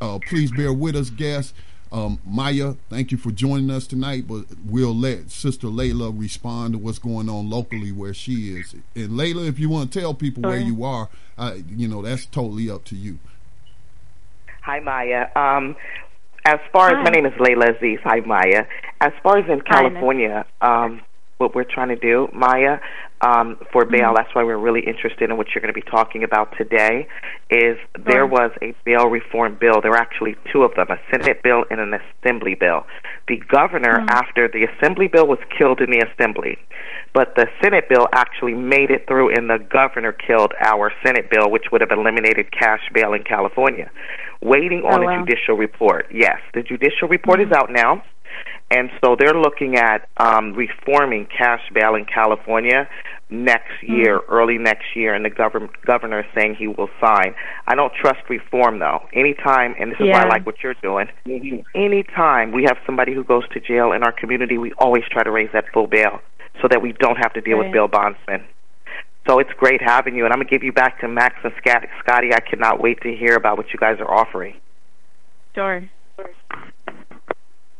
uh, 0.00 0.18
please 0.26 0.50
bear 0.52 0.72
with 0.72 0.96
us, 0.96 1.10
guest. 1.10 1.54
Um, 1.92 2.18
Maya, 2.26 2.74
thank 2.90 3.12
you 3.12 3.18
for 3.18 3.30
joining 3.30 3.70
us 3.70 3.86
tonight, 3.86 4.26
but 4.26 4.44
we'll 4.64 4.94
let 4.94 5.30
Sister 5.30 5.68
Layla 5.68 6.18
respond 6.18 6.74
to 6.74 6.78
what's 6.78 6.98
going 6.98 7.28
on 7.28 7.48
locally 7.48 7.92
where 7.92 8.14
she 8.14 8.56
is. 8.56 8.74
And 8.94 9.10
Layla, 9.10 9.48
if 9.48 9.58
you 9.58 9.68
want 9.68 9.92
to 9.92 10.00
tell 10.00 10.14
people 10.14 10.42
where 10.42 10.58
you 10.58 10.84
are, 10.84 11.08
uh, 11.38 11.56
you 11.68 11.86
know, 11.86 12.02
that's 12.02 12.26
totally 12.26 12.68
up 12.70 12.84
to 12.86 12.96
you. 12.96 13.18
Hi, 14.62 14.80
Maya. 14.80 15.28
Um, 15.36 15.76
as 16.44 16.58
far 16.72 16.90
Hi. 16.90 17.00
as 17.00 17.04
my 17.04 17.10
name 17.10 17.26
is 17.26 17.32
Layla 17.34 17.76
Aziz. 17.76 18.00
Hi, 18.04 18.20
Maya. 18.20 18.66
As 19.00 19.12
far 19.22 19.38
as 19.38 19.48
in 19.48 19.60
California, 19.60 20.44
um, 20.60 21.02
what 21.38 21.54
we're 21.54 21.64
trying 21.64 21.88
to 21.88 21.96
do, 21.96 22.28
Maya, 22.32 22.78
um, 23.20 23.58
for 23.72 23.84
bail. 23.84 24.12
Mm-hmm. 24.12 24.14
That's 24.16 24.34
why 24.34 24.44
we're 24.44 24.58
really 24.58 24.80
interested 24.86 25.30
in 25.30 25.36
what 25.36 25.48
you're 25.54 25.62
going 25.62 25.74
to 25.74 25.78
be 25.78 25.88
talking 25.90 26.24
about 26.24 26.56
today. 26.56 27.08
Is 27.50 27.76
there 28.04 28.26
was 28.26 28.50
a 28.62 28.74
bail 28.84 29.06
reform 29.08 29.56
bill? 29.60 29.80
There 29.80 29.90
were 29.90 29.96
actually 29.96 30.36
two 30.52 30.62
of 30.62 30.74
them: 30.74 30.88
a 30.90 30.98
Senate 31.10 31.42
bill 31.42 31.64
and 31.70 31.80
an 31.80 31.92
Assembly 31.94 32.54
bill. 32.54 32.86
The 33.28 33.40
governor, 33.48 33.98
mm-hmm. 33.98 34.10
after 34.10 34.48
the 34.48 34.64
Assembly 34.64 35.08
bill 35.08 35.26
was 35.26 35.38
killed 35.56 35.80
in 35.80 35.90
the 35.90 36.04
Assembly, 36.04 36.58
but 37.12 37.34
the 37.36 37.46
Senate 37.62 37.88
bill 37.88 38.06
actually 38.12 38.54
made 38.54 38.90
it 38.90 39.06
through, 39.06 39.34
and 39.34 39.48
the 39.48 39.58
governor 39.58 40.12
killed 40.12 40.52
our 40.60 40.92
Senate 41.04 41.30
bill, 41.30 41.50
which 41.50 41.64
would 41.72 41.80
have 41.80 41.90
eliminated 41.90 42.52
cash 42.52 42.82
bail 42.92 43.12
in 43.14 43.24
California. 43.24 43.90
Waiting 44.42 44.82
on 44.84 45.02
oh, 45.02 45.06
wow. 45.06 45.22
a 45.22 45.24
judicial 45.24 45.56
report. 45.56 46.06
Yes, 46.12 46.38
the 46.52 46.62
judicial 46.62 47.08
report 47.08 47.40
mm-hmm. 47.40 47.52
is 47.52 47.56
out 47.56 47.70
now. 47.70 48.02
And 48.70 48.90
so 49.02 49.16
they're 49.18 49.38
looking 49.38 49.76
at 49.76 50.08
um, 50.16 50.54
reforming 50.54 51.26
cash 51.26 51.62
bail 51.72 51.94
in 51.94 52.04
California. 52.04 52.88
next 53.28 53.82
year, 53.82 54.18
mm-hmm. 54.18 54.32
early 54.32 54.58
next 54.58 54.94
year, 54.94 55.14
and 55.14 55.24
the 55.24 55.30
governor 55.30 55.68
governor 55.84 56.20
is 56.20 56.26
saying 56.34 56.56
he 56.56 56.68
will 56.68 56.88
sign. 57.00 57.34
I 57.66 57.74
don't 57.74 57.92
trust 57.94 58.20
reform 58.28 58.78
though. 58.78 59.00
Anytime, 59.12 59.74
and 59.78 59.92
this 59.92 60.00
is 60.00 60.06
yeah. 60.06 60.18
why 60.18 60.24
I 60.24 60.28
like 60.28 60.46
what 60.46 60.56
you're 60.62 60.74
doing. 60.74 61.08
Mm-hmm. 61.26 61.60
Anytime 61.74 62.52
we 62.52 62.64
have 62.64 62.78
somebody 62.86 63.14
who 63.14 63.24
goes 63.24 63.48
to 63.50 63.60
jail 63.60 63.92
in 63.92 64.02
our 64.02 64.12
community, 64.12 64.58
we 64.58 64.72
always 64.78 65.02
try 65.10 65.22
to 65.22 65.30
raise 65.30 65.50
that 65.52 65.64
full 65.72 65.86
bail 65.86 66.20
so 66.62 66.68
that 66.70 66.80
we 66.82 66.92
don't 66.92 67.16
have 67.16 67.32
to 67.34 67.40
deal 67.40 67.58
right. 67.58 67.66
with 67.66 67.72
bail 67.72 67.88
bondsmen. 67.88 68.44
So 69.28 69.40
it's 69.40 69.52
great 69.58 69.82
having 69.82 70.14
you, 70.14 70.24
and 70.24 70.32
I'm 70.32 70.38
gonna 70.38 70.48
give 70.48 70.62
you 70.62 70.72
back 70.72 71.00
to 71.00 71.08
Max 71.08 71.34
and 71.42 71.52
Scott- 71.58 71.88
Scotty. 72.00 72.32
I 72.32 72.40
cannot 72.40 72.80
wait 72.80 73.00
to 73.02 73.14
hear 73.14 73.34
about 73.34 73.56
what 73.56 73.72
you 73.72 73.78
guys 73.78 73.98
are 73.98 74.10
offering. 74.10 74.54
Sure. 75.54 75.88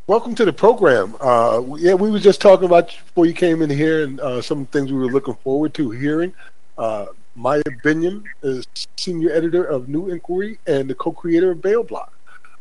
Welcome 0.09 0.37
to 0.37 0.45
the 0.45 0.53
program. 0.53 1.17
Uh, 1.21 1.61
yeah, 1.79 1.95
we 1.95 2.13
were 2.13 2.21
just 2.21 2.41
talking 2.41 2.67
about 2.67 2.87
before 2.87 3.27
you 3.27 3.33
came 3.33 3.61
in 3.61 3.69
here, 3.69 4.05
and 4.05 4.21
uh, 4.21 4.41
some 4.41 4.67
things 4.67 4.93
we 4.93 4.99
were 5.01 5.11
looking 5.11 5.35
forward 5.35 5.75
to 5.75 5.91
hearing. 5.91 6.33
Uh, 6.79 7.07
Maya 7.35 7.65
Binyam 7.83 8.23
is 8.41 8.69
senior 8.97 9.33
editor 9.33 9.65
of 9.65 9.89
New 9.89 10.09
Inquiry 10.11 10.61
and 10.69 10.89
the 10.89 10.95
co-creator 10.95 11.51
of 11.51 11.61
Bail 11.61 11.83
Bloc. 11.83 12.13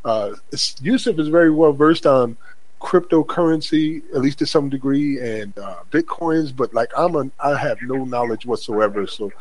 Uh, 0.04 0.34
Yusef 0.82 1.20
is 1.20 1.28
very 1.28 1.52
well 1.52 1.72
versed 1.72 2.08
on 2.08 2.36
cryptocurrency, 2.82 4.02
at 4.16 4.22
least 4.22 4.40
to 4.40 4.48
some 4.48 4.68
degree, 4.68 5.20
and 5.20 5.56
uh, 5.60 5.76
bitcoins. 5.92 6.56
But 6.56 6.74
like 6.74 6.90
I'm, 6.98 7.16
a, 7.16 7.30
I 7.40 7.56
have 7.58 7.78
no 7.84 8.06
knowledge 8.06 8.48
whatsoever. 8.48 9.06
So 9.06 9.32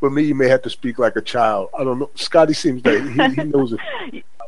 for 0.00 0.08
me, 0.08 0.22
you 0.22 0.34
may 0.34 0.48
have 0.48 0.62
to 0.62 0.70
speak 0.70 0.98
like 0.98 1.16
a 1.16 1.22
child. 1.22 1.68
I 1.78 1.84
don't 1.84 1.98
know. 1.98 2.10
Scotty 2.14 2.54
seems 2.54 2.82
like 2.86 3.02
he, 3.02 3.42
he 3.42 3.44
knows 3.44 3.74
it. 3.74 4.24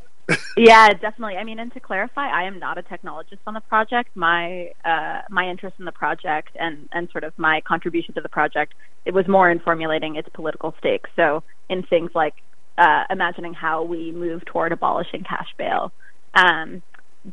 yeah, 0.56 0.88
definitely. 0.88 1.36
I 1.36 1.44
mean, 1.44 1.58
and 1.58 1.72
to 1.74 1.80
clarify, 1.80 2.28
I 2.28 2.44
am 2.44 2.58
not 2.58 2.78
a 2.78 2.82
technologist 2.82 3.40
on 3.46 3.54
the 3.54 3.60
project. 3.60 4.10
My 4.14 4.70
uh, 4.84 5.22
my 5.28 5.48
interest 5.48 5.76
in 5.78 5.84
the 5.84 5.92
project 5.92 6.50
and 6.58 6.88
and 6.92 7.08
sort 7.10 7.24
of 7.24 7.32
my 7.38 7.60
contribution 7.66 8.14
to 8.14 8.20
the 8.20 8.28
project 8.28 8.74
it 9.04 9.12
was 9.12 9.28
more 9.28 9.50
in 9.50 9.60
formulating 9.60 10.16
its 10.16 10.28
political 10.32 10.74
stakes. 10.78 11.10
So 11.16 11.42
in 11.68 11.82
things 11.82 12.10
like 12.14 12.34
uh, 12.78 13.04
imagining 13.10 13.54
how 13.54 13.84
we 13.84 14.12
move 14.12 14.44
toward 14.44 14.72
abolishing 14.72 15.24
cash 15.24 15.48
bail. 15.58 15.92
Um, 16.34 16.82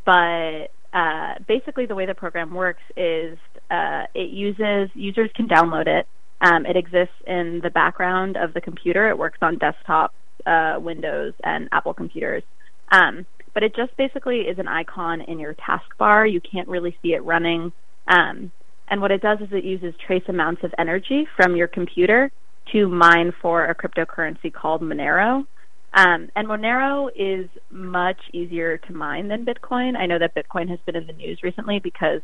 but 0.05 0.67
uh, 0.93 1.35
basically, 1.47 1.85
the 1.85 1.95
way 1.95 2.05
the 2.05 2.13
program 2.13 2.53
works 2.53 2.83
is 2.97 3.37
uh, 3.69 4.03
it 4.13 4.29
uses 4.29 4.89
users 4.93 5.29
can 5.35 5.47
download 5.47 5.87
it. 5.87 6.07
Um, 6.41 6.65
it 6.65 6.75
exists 6.75 7.15
in 7.27 7.61
the 7.63 7.69
background 7.69 8.35
of 8.35 8.53
the 8.53 8.61
computer. 8.61 9.09
It 9.09 9.17
works 9.17 9.37
on 9.41 9.57
desktop, 9.57 10.13
uh, 10.45 10.77
Windows, 10.79 11.33
and 11.43 11.69
Apple 11.71 11.93
computers. 11.93 12.43
Um, 12.91 13.25
but 13.53 13.63
it 13.63 13.75
just 13.75 13.95
basically 13.97 14.41
is 14.41 14.59
an 14.59 14.67
icon 14.67 15.21
in 15.21 15.39
your 15.39 15.55
taskbar. 15.55 16.31
You 16.31 16.41
can't 16.41 16.67
really 16.67 16.95
see 17.01 17.13
it 17.13 17.23
running. 17.23 17.71
Um, 18.07 18.51
and 18.89 19.01
what 19.01 19.11
it 19.11 19.21
does 19.21 19.39
is 19.41 19.47
it 19.51 19.63
uses 19.63 19.93
trace 20.05 20.23
amounts 20.27 20.63
of 20.63 20.73
energy 20.77 21.27
from 21.35 21.55
your 21.55 21.67
computer 21.67 22.31
to 22.71 22.87
mine 22.87 23.33
for 23.41 23.65
a 23.65 23.75
cryptocurrency 23.75 24.53
called 24.53 24.81
Monero. 24.81 25.45
Um, 25.93 26.29
and 26.35 26.47
Monero 26.47 27.09
is 27.15 27.49
much 27.69 28.19
easier 28.33 28.77
to 28.77 28.93
mine 28.93 29.27
than 29.27 29.45
Bitcoin. 29.45 29.97
I 29.97 30.05
know 30.05 30.19
that 30.19 30.35
Bitcoin 30.35 30.69
has 30.69 30.79
been 30.85 30.95
in 30.95 31.07
the 31.07 31.13
news 31.13 31.39
recently 31.43 31.79
because 31.79 32.21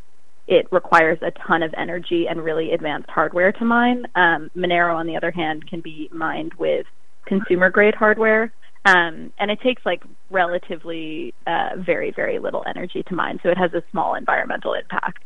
it 0.48 0.66
requires 0.72 1.20
a 1.22 1.32
ton 1.46 1.64
of 1.64 1.74
energy 1.78 2.28
and 2.30 2.42
really 2.42 2.72
advanced 2.72 3.10
hardware 3.10 3.52
to 3.52 3.66
mine. 3.66 4.06
Um, 4.16 4.50
Monero, 4.56 4.96
on 4.96 5.06
the 5.06 5.18
other 5.18 5.32
hand, 5.32 5.70
can 5.70 5.82
be 5.82 6.10
mined 6.14 6.54
with 6.58 6.86
consumer 7.26 7.70
grade 7.70 7.96
hardware. 7.96 8.54
Um, 8.88 9.34
and 9.38 9.52
it 9.52 9.60
takes 9.62 9.86
like 9.86 10.02
relatively 10.30 11.34
uh, 11.46 11.72
very, 11.78 12.12
very 12.16 12.40
little 12.40 12.64
energy 12.66 13.04
to 13.04 13.16
mine, 13.16 13.38
so 13.44 13.50
it 13.50 13.58
has 13.58 13.74
a 13.74 13.84
small 13.92 14.16
environmental 14.16 14.74
impact. 14.74 15.24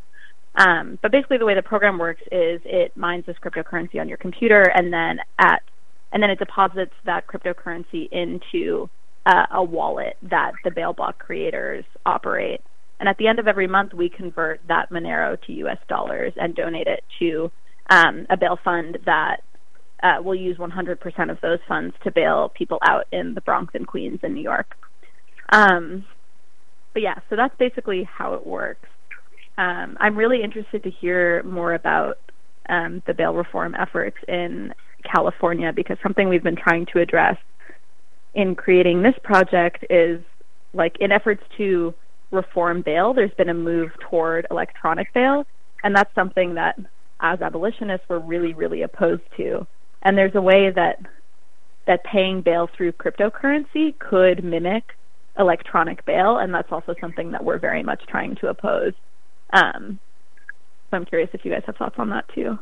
Um, 0.56 0.98
but 1.02 1.12
basically, 1.12 1.38
the 1.38 1.46
way 1.46 1.54
the 1.54 1.62
program 1.62 2.00
works 2.00 2.24
is 2.32 2.60
it 2.66 2.98
mines 2.98 3.26
this 3.28 3.36
cryptocurrency 3.38 4.02
on 4.02 4.10
your 4.10 4.18
computer, 4.18 4.64
and 4.64 4.92
then 4.92 5.20
at 5.38 5.62
and 6.12 6.24
then 6.24 6.32
it 6.32 6.40
deposits 6.40 6.94
that 7.06 7.28
cryptocurrency 7.28 8.10
into 8.12 8.90
uh, 9.28 9.46
a 9.52 9.64
wallet 9.64 10.18
that 10.24 10.54
the 10.64 10.72
bail 10.72 10.94
bloc 10.94 11.20
creators 11.20 11.86
operate. 12.04 12.62
And 13.00 13.08
at 13.08 13.18
the 13.18 13.28
end 13.28 13.38
of 13.38 13.48
every 13.48 13.68
month, 13.68 13.94
we 13.94 14.10
convert 14.10 14.60
that 14.68 14.90
Monero 14.90 15.40
to 15.46 15.54
U.S. 15.54 15.78
dollars 15.88 16.34
and 16.36 16.56
donate 16.56 16.88
it 16.88 17.04
to 17.20 17.52
um, 17.92 18.26
a 18.30 18.38
bail 18.38 18.58
fund 18.64 18.98
that 19.06 19.42
uh, 20.04 20.22
will 20.24 20.36
use 20.36 20.58
100% 20.58 21.32
of 21.32 21.40
those 21.42 21.60
funds 21.68 21.96
to 22.04 22.12
bail 22.12 22.52
people 22.56 22.80
out 22.84 23.06
in 23.12 23.34
the 23.34 23.42
Bronx 23.42 23.74
and 23.76 23.88
Queens 23.88 24.20
in 24.24 24.34
New 24.34 24.42
York. 24.42 24.76
Um, 25.52 26.06
but 26.94 27.02
yeah, 27.02 27.16
so 27.30 27.36
that's 27.36 27.56
basically 27.58 28.04
how 28.04 28.34
it 28.34 28.46
works. 28.46 28.88
Um, 29.58 29.98
I'm 30.00 30.16
really 30.16 30.42
interested 30.44 30.84
to 30.84 30.90
hear 30.90 31.44
more 31.44 31.74
about 31.74 32.18
um, 32.70 33.04
the 33.06 33.14
bail 33.14 33.34
reform 33.34 33.76
efforts 33.76 34.18
in 34.28 34.74
California 35.04 35.72
because 35.74 35.98
something 36.02 36.30
we've 36.30 36.44
been 36.44 36.56
trying 36.56 36.86
to 36.94 37.00
address 37.00 37.38
in 38.34 38.56
creating 38.56 39.02
this 39.02 39.16
project 39.24 39.86
is 39.90 40.22
like 40.74 40.96
in 41.00 41.12
efforts 41.12 41.44
to 41.58 41.94
reform 42.32 42.82
bail, 42.82 43.14
there's 43.14 43.34
been 43.38 43.50
a 43.50 43.54
move 43.54 43.92
toward 44.10 44.48
electronic 44.50 45.14
bail, 45.14 45.46
and 45.84 45.96
that's 45.96 46.14
something 46.16 46.56
that 46.56 46.80
as 47.20 47.42
abolitionists 47.42 48.06
we're 48.10 48.20
really, 48.20 48.54
really 48.54 48.82
opposed 48.82 49.24
to. 49.38 49.68
And 50.02 50.18
there's 50.18 50.36
a 50.36 50.42
way 50.42 50.70
that 50.72 51.00
that 51.88 52.04
paying 52.04 52.42
bail 52.42 52.68
through 52.68 52.92
cryptocurrency 52.94 53.98
could 53.98 54.44
mimic 54.44 54.96
electronic 55.38 56.06
bail, 56.06 56.38
and 56.38 56.54
that's 56.54 56.72
also 56.72 56.96
something 57.00 57.32
that 57.32 57.44
we're 57.44 57.58
very 57.58 57.84
much 57.84 58.06
trying 58.08 58.36
to 58.36 58.48
oppose. 58.48 58.94
Um, 59.52 60.00
so 60.90 60.98
I'm 60.98 61.06
curious 61.06 61.30
if 61.34 61.46
you 61.46 61.52
guys 61.52 61.64
have 61.66 61.78
thoughts 61.78 61.96
on 61.98 62.10
that 62.10 62.28
too. 62.30 62.60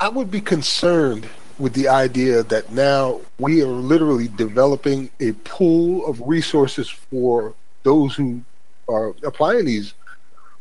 I 0.00 0.08
would 0.08 0.30
be 0.30 0.40
concerned 0.40 1.28
with 1.58 1.74
the 1.74 1.88
idea 1.88 2.42
that 2.42 2.72
now 2.72 3.20
we 3.38 3.62
are 3.62 3.66
literally 3.66 4.28
developing 4.28 5.10
a 5.20 5.32
pool 5.32 6.06
of 6.06 6.20
resources 6.26 6.88
for 6.88 7.54
those 7.82 8.14
who 8.16 8.42
are 8.88 9.14
applying 9.22 9.66
these 9.66 9.94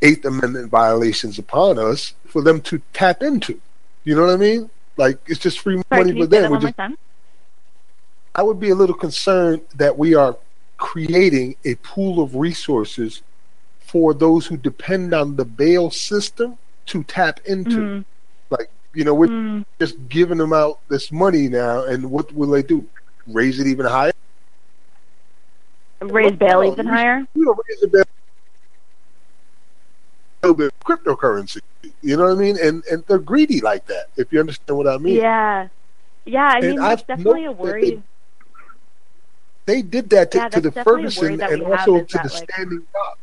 Eighth 0.02 0.26
Amendment 0.26 0.70
violations 0.70 1.40
upon 1.40 1.80
us 1.80 2.14
for 2.26 2.42
them 2.42 2.62
to 2.62 2.82
tap 2.94 3.24
into. 3.24 3.60
You 4.04 4.16
know 4.16 4.22
what 4.22 4.34
I 4.34 4.38
mean? 4.38 4.70
Like 4.98 5.20
it's 5.28 5.40
just 5.40 5.60
free 5.60 5.82
Sorry, 5.90 6.06
money 6.06 6.20
for 6.20 6.28
them. 6.28 6.60
Just, 6.60 6.80
I 8.36 8.44
would 8.44 8.60
be 8.60 8.70
a 8.70 8.76
little 8.76 8.96
concerned 8.96 9.62
that 9.76 9.98
we 9.98 10.16
are 10.16 10.38
creating 10.78 11.56
a 11.66 11.76
pool 11.76 12.22
of 12.22 12.36
resources 12.36 13.22
for 13.80 14.14
those 14.14 14.48
who 14.48 14.58
depend 14.58 15.14
on 15.14 15.36
the 15.36 15.46
bail 15.46 15.92
system 15.92 16.58
to 16.88 17.04
tap 17.04 17.40
into. 17.46 17.78
Mm. 17.78 18.06
Like, 18.50 18.70
you 18.94 19.04
know, 19.04 19.14
we're 19.14 19.28
mm. 19.28 19.66
just 19.80 19.96
giving 20.10 20.38
them 20.38 20.54
out 20.54 20.80
this 20.90 21.12
money 21.12 21.48
now, 21.48 21.84
and 21.86 22.10
what 22.10 22.34
will 22.34 22.50
they 22.50 22.64
do? 22.64 22.88
Raise 23.28 23.60
it 23.60 23.68
even 23.68 23.86
higher? 23.86 24.14
Raise 26.02 26.32
bail 26.32 26.64
even 26.64 26.88
higher? 26.88 27.26
You 27.36 27.46
know, 27.46 27.56
raise 27.70 27.80
the 27.82 27.88
bail 27.88 28.04
a 30.44 30.48
little 30.48 30.56
bit 30.56 30.68
of 30.68 30.80
cryptocurrency. 30.98 31.62
You 32.02 32.18
know 32.18 32.24
what 32.24 32.38
I 32.38 32.42
mean? 32.42 32.58
And 32.62 32.84
and 32.86 33.04
they're 33.08 33.20
greedy 33.20 33.62
like 33.62 33.86
that. 33.88 34.08
If 34.18 34.32
you 34.32 34.40
understand 34.40 34.78
what 34.78 34.88
I 34.88 34.98
mean. 34.98 35.16
Yeah, 35.16 35.68
yeah. 36.26 36.48
I 36.48 36.62
mean, 36.62 36.76
that's 36.78 37.04
definitely 37.04 37.46
a 37.46 37.52
worry. 37.52 38.02
They, 39.66 39.76
they, 39.76 39.82
did 39.82 40.10
that 40.10 40.32
to, 40.32 40.38
yeah, 40.38 40.50
to 40.50 40.62
the 40.62 40.72
Ferguson 40.72 41.42
and 41.42 41.64
also 41.64 42.02
to 42.02 42.18
the 42.18 42.30
like, 42.34 42.50
Standing 42.50 42.84
Rock. 42.94 43.20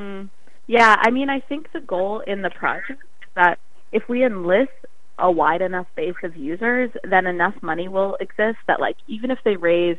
Mm, 0.00 0.28
yeah, 0.66 0.96
I 0.98 1.10
mean, 1.10 1.30
I 1.30 1.40
think 1.40 1.72
the 1.72 1.80
goal 1.80 2.20
in 2.20 2.42
the 2.42 2.50
project 2.50 3.02
is 3.22 3.28
that 3.34 3.58
if 3.92 4.08
we 4.08 4.24
enlist 4.24 4.72
a 5.18 5.30
wide 5.30 5.62
enough 5.62 5.86
base 5.96 6.14
of 6.22 6.36
users, 6.36 6.90
then 7.02 7.26
enough 7.26 7.54
money 7.62 7.88
will 7.88 8.16
exist 8.20 8.58
that, 8.66 8.80
like, 8.80 8.96
even 9.06 9.30
if 9.30 9.38
they 9.44 9.56
raise 9.56 9.98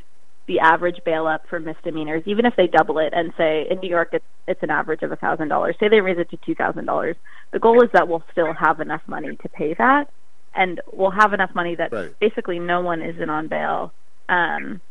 the 0.49 0.59
average 0.59 0.99
bail 1.05 1.27
up 1.27 1.43
for 1.47 1.59
misdemeanors, 1.59 2.23
even 2.25 2.43
if 2.43 2.55
they 2.55 2.65
double 2.65 2.97
it 2.97 3.13
and 3.15 3.31
say 3.37 3.67
in 3.69 3.77
New 3.79 3.87
York 3.87 4.09
it's 4.13 4.25
it's 4.47 4.63
an 4.63 4.71
average 4.71 5.03
of 5.03 5.11
a 5.11 5.15
thousand 5.15 5.47
dollars, 5.47 5.75
say 5.79 5.87
they 5.87 6.01
raise 6.01 6.17
it 6.17 6.27
to 6.31 6.37
two 6.37 6.55
thousand 6.55 6.85
dollars, 6.85 7.15
the 7.51 7.59
goal 7.59 7.83
is 7.83 7.89
that 7.93 8.07
we'll 8.07 8.23
still 8.31 8.51
have 8.53 8.79
enough 8.79 9.03
money 9.05 9.35
to 9.35 9.49
pay 9.49 9.75
that, 9.75 10.09
and 10.55 10.81
we'll 10.91 11.11
have 11.11 11.33
enough 11.33 11.53
money 11.53 11.75
that 11.75 11.93
right. 11.93 12.19
basically 12.19 12.57
no 12.57 12.81
one 12.81 13.03
is 13.03 13.21
in 13.21 13.29
on 13.29 13.47
bail, 13.47 13.93
um, 14.27 14.81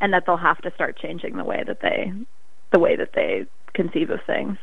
and 0.00 0.12
that 0.12 0.22
they'll 0.26 0.36
have 0.36 0.58
to 0.58 0.70
start 0.76 0.96
changing 0.96 1.36
the 1.36 1.44
way 1.44 1.64
that 1.66 1.80
they 1.82 2.12
the 2.72 2.78
way 2.78 2.94
that 2.94 3.10
they 3.16 3.46
conceive 3.74 4.10
of 4.10 4.20
things. 4.28 4.56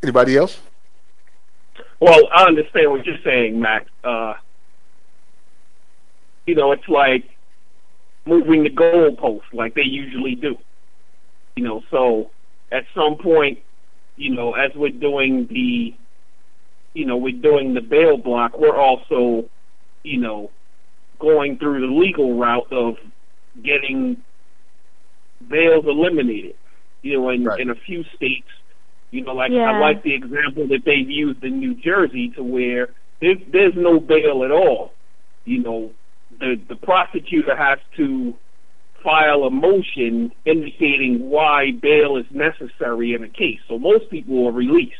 Anybody 0.00 0.36
else? 0.36 0.60
Well, 1.98 2.20
I 2.32 2.44
understand 2.44 2.92
what 2.92 3.04
you're 3.04 3.18
saying, 3.24 3.60
Max. 3.60 3.90
Uh, 4.04 4.34
you 6.50 6.56
know, 6.56 6.72
it's 6.72 6.88
like 6.88 7.30
moving 8.26 8.64
the 8.64 8.70
goalposts 8.70 9.52
like 9.52 9.74
they 9.74 9.84
usually 9.84 10.34
do. 10.34 10.56
You 11.54 11.62
know, 11.62 11.82
so 11.92 12.32
at 12.72 12.86
some 12.92 13.18
point, 13.18 13.60
you 14.16 14.34
know, 14.34 14.54
as 14.54 14.72
we're 14.74 14.90
doing 14.90 15.46
the, 15.46 15.94
you 16.92 17.06
know, 17.06 17.16
we're 17.16 17.40
doing 17.40 17.74
the 17.74 17.80
bail 17.80 18.16
bloc, 18.16 18.58
we're 18.58 18.76
also, 18.76 19.48
you 20.02 20.18
know, 20.18 20.50
going 21.20 21.56
through 21.56 21.86
the 21.86 21.94
legal 21.94 22.36
route 22.36 22.72
of 22.72 22.96
getting 23.62 24.16
bails 25.48 25.84
eliminated. 25.86 26.56
You 27.02 27.12
know, 27.14 27.30
in, 27.30 27.44
right. 27.44 27.60
in 27.60 27.70
a 27.70 27.76
few 27.76 28.02
states, 28.16 28.48
You 29.12 29.22
know, 29.22 29.34
like 29.34 29.52
Yeah. 29.52 29.70
I 29.70 29.78
like 29.78 30.02
the 30.02 30.14
example 30.14 30.66
that 30.66 30.84
they've 30.84 31.08
used 31.08 31.44
in 31.44 31.60
New 31.60 31.74
Jersey 31.76 32.30
to 32.30 32.42
where 32.42 32.88
there's 33.20 33.38
there's 33.52 33.76
no 33.76 34.00
bail 34.00 34.42
at 34.42 34.50
all. 34.50 34.92
You 35.44 35.62
know, 35.62 35.92
the 36.40 36.60
the 36.68 36.76
prosecutor 36.76 37.56
has 37.56 37.78
to 37.96 38.34
file 39.02 39.44
a 39.44 39.50
motion 39.50 40.32
indicating 40.44 41.30
why 41.30 41.70
bail 41.70 42.16
is 42.16 42.26
necessary 42.30 43.14
in 43.14 43.24
a 43.24 43.28
case. 43.28 43.58
So 43.68 43.78
most 43.78 44.10
people 44.10 44.46
are 44.46 44.52
released, 44.52 44.92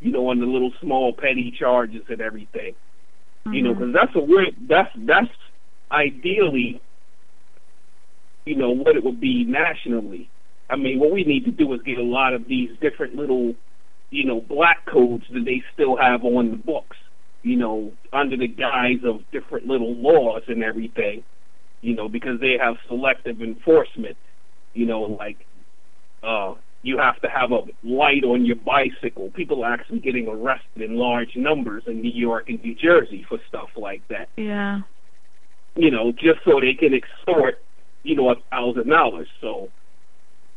you 0.00 0.10
know, 0.10 0.28
on 0.28 0.40
the 0.40 0.46
little 0.46 0.72
small 0.80 1.12
petty 1.12 1.54
charges 1.58 2.02
and 2.08 2.20
everything. 2.20 2.74
You 3.46 3.62
know, 3.62 3.70
mm-hmm. 3.70 3.92
because 3.92 3.94
that's 3.94 4.14
a 4.14 4.20
weird. 4.20 4.54
That's 4.68 4.90
that's 4.96 5.28
ideally, 5.90 6.80
you 8.46 8.56
know, 8.56 8.70
what 8.70 8.96
it 8.96 9.04
would 9.04 9.20
be 9.20 9.44
nationally. 9.44 10.30
I 10.70 10.76
mean, 10.76 11.00
what 11.00 11.10
we 11.10 11.24
need 11.24 11.44
to 11.46 11.50
do 11.50 11.72
is 11.74 11.82
get 11.82 11.98
a 11.98 12.04
lot 12.04 12.34
of 12.34 12.46
these 12.46 12.70
different 12.80 13.16
little, 13.16 13.54
you 14.10 14.24
know, 14.24 14.40
black 14.40 14.86
codes 14.86 15.24
that 15.32 15.44
they 15.44 15.62
still 15.74 15.96
have 15.96 16.24
on 16.24 16.50
the 16.52 16.56
books. 16.56 16.96
You 17.42 17.56
know, 17.56 17.92
under 18.12 18.36
the 18.36 18.48
guise 18.48 19.00
of 19.04 19.20
different 19.32 19.66
little 19.66 19.94
laws 19.94 20.42
and 20.48 20.62
everything. 20.62 21.24
You 21.80 21.96
know, 21.96 22.08
because 22.08 22.40
they 22.40 22.56
have 22.60 22.76
selective 22.88 23.42
enforcement. 23.42 24.16
You 24.74 24.86
know, 24.86 25.02
like 25.02 25.38
uh, 26.22 26.54
you 26.82 26.98
have 26.98 27.20
to 27.20 27.28
have 27.28 27.52
a 27.52 27.62
light 27.82 28.24
on 28.24 28.44
your 28.44 28.56
bicycle. 28.56 29.30
People 29.30 29.64
are 29.64 29.72
actually 29.72 30.00
getting 30.00 30.28
arrested 30.28 30.82
in 30.82 30.96
large 30.96 31.36
numbers 31.36 31.84
in 31.86 32.00
New 32.00 32.12
York 32.12 32.48
and 32.48 32.62
New 32.62 32.74
Jersey 32.74 33.24
for 33.28 33.38
stuff 33.48 33.68
like 33.76 34.06
that. 34.08 34.28
Yeah. 34.36 34.80
You 35.76 35.90
know, 35.90 36.12
just 36.12 36.40
so 36.44 36.60
they 36.60 36.74
can 36.74 36.92
extort, 36.92 37.62
you 38.02 38.16
know, 38.16 38.30
a 38.30 38.34
thousand 38.50 38.88
dollars. 38.88 39.28
So, 39.40 39.68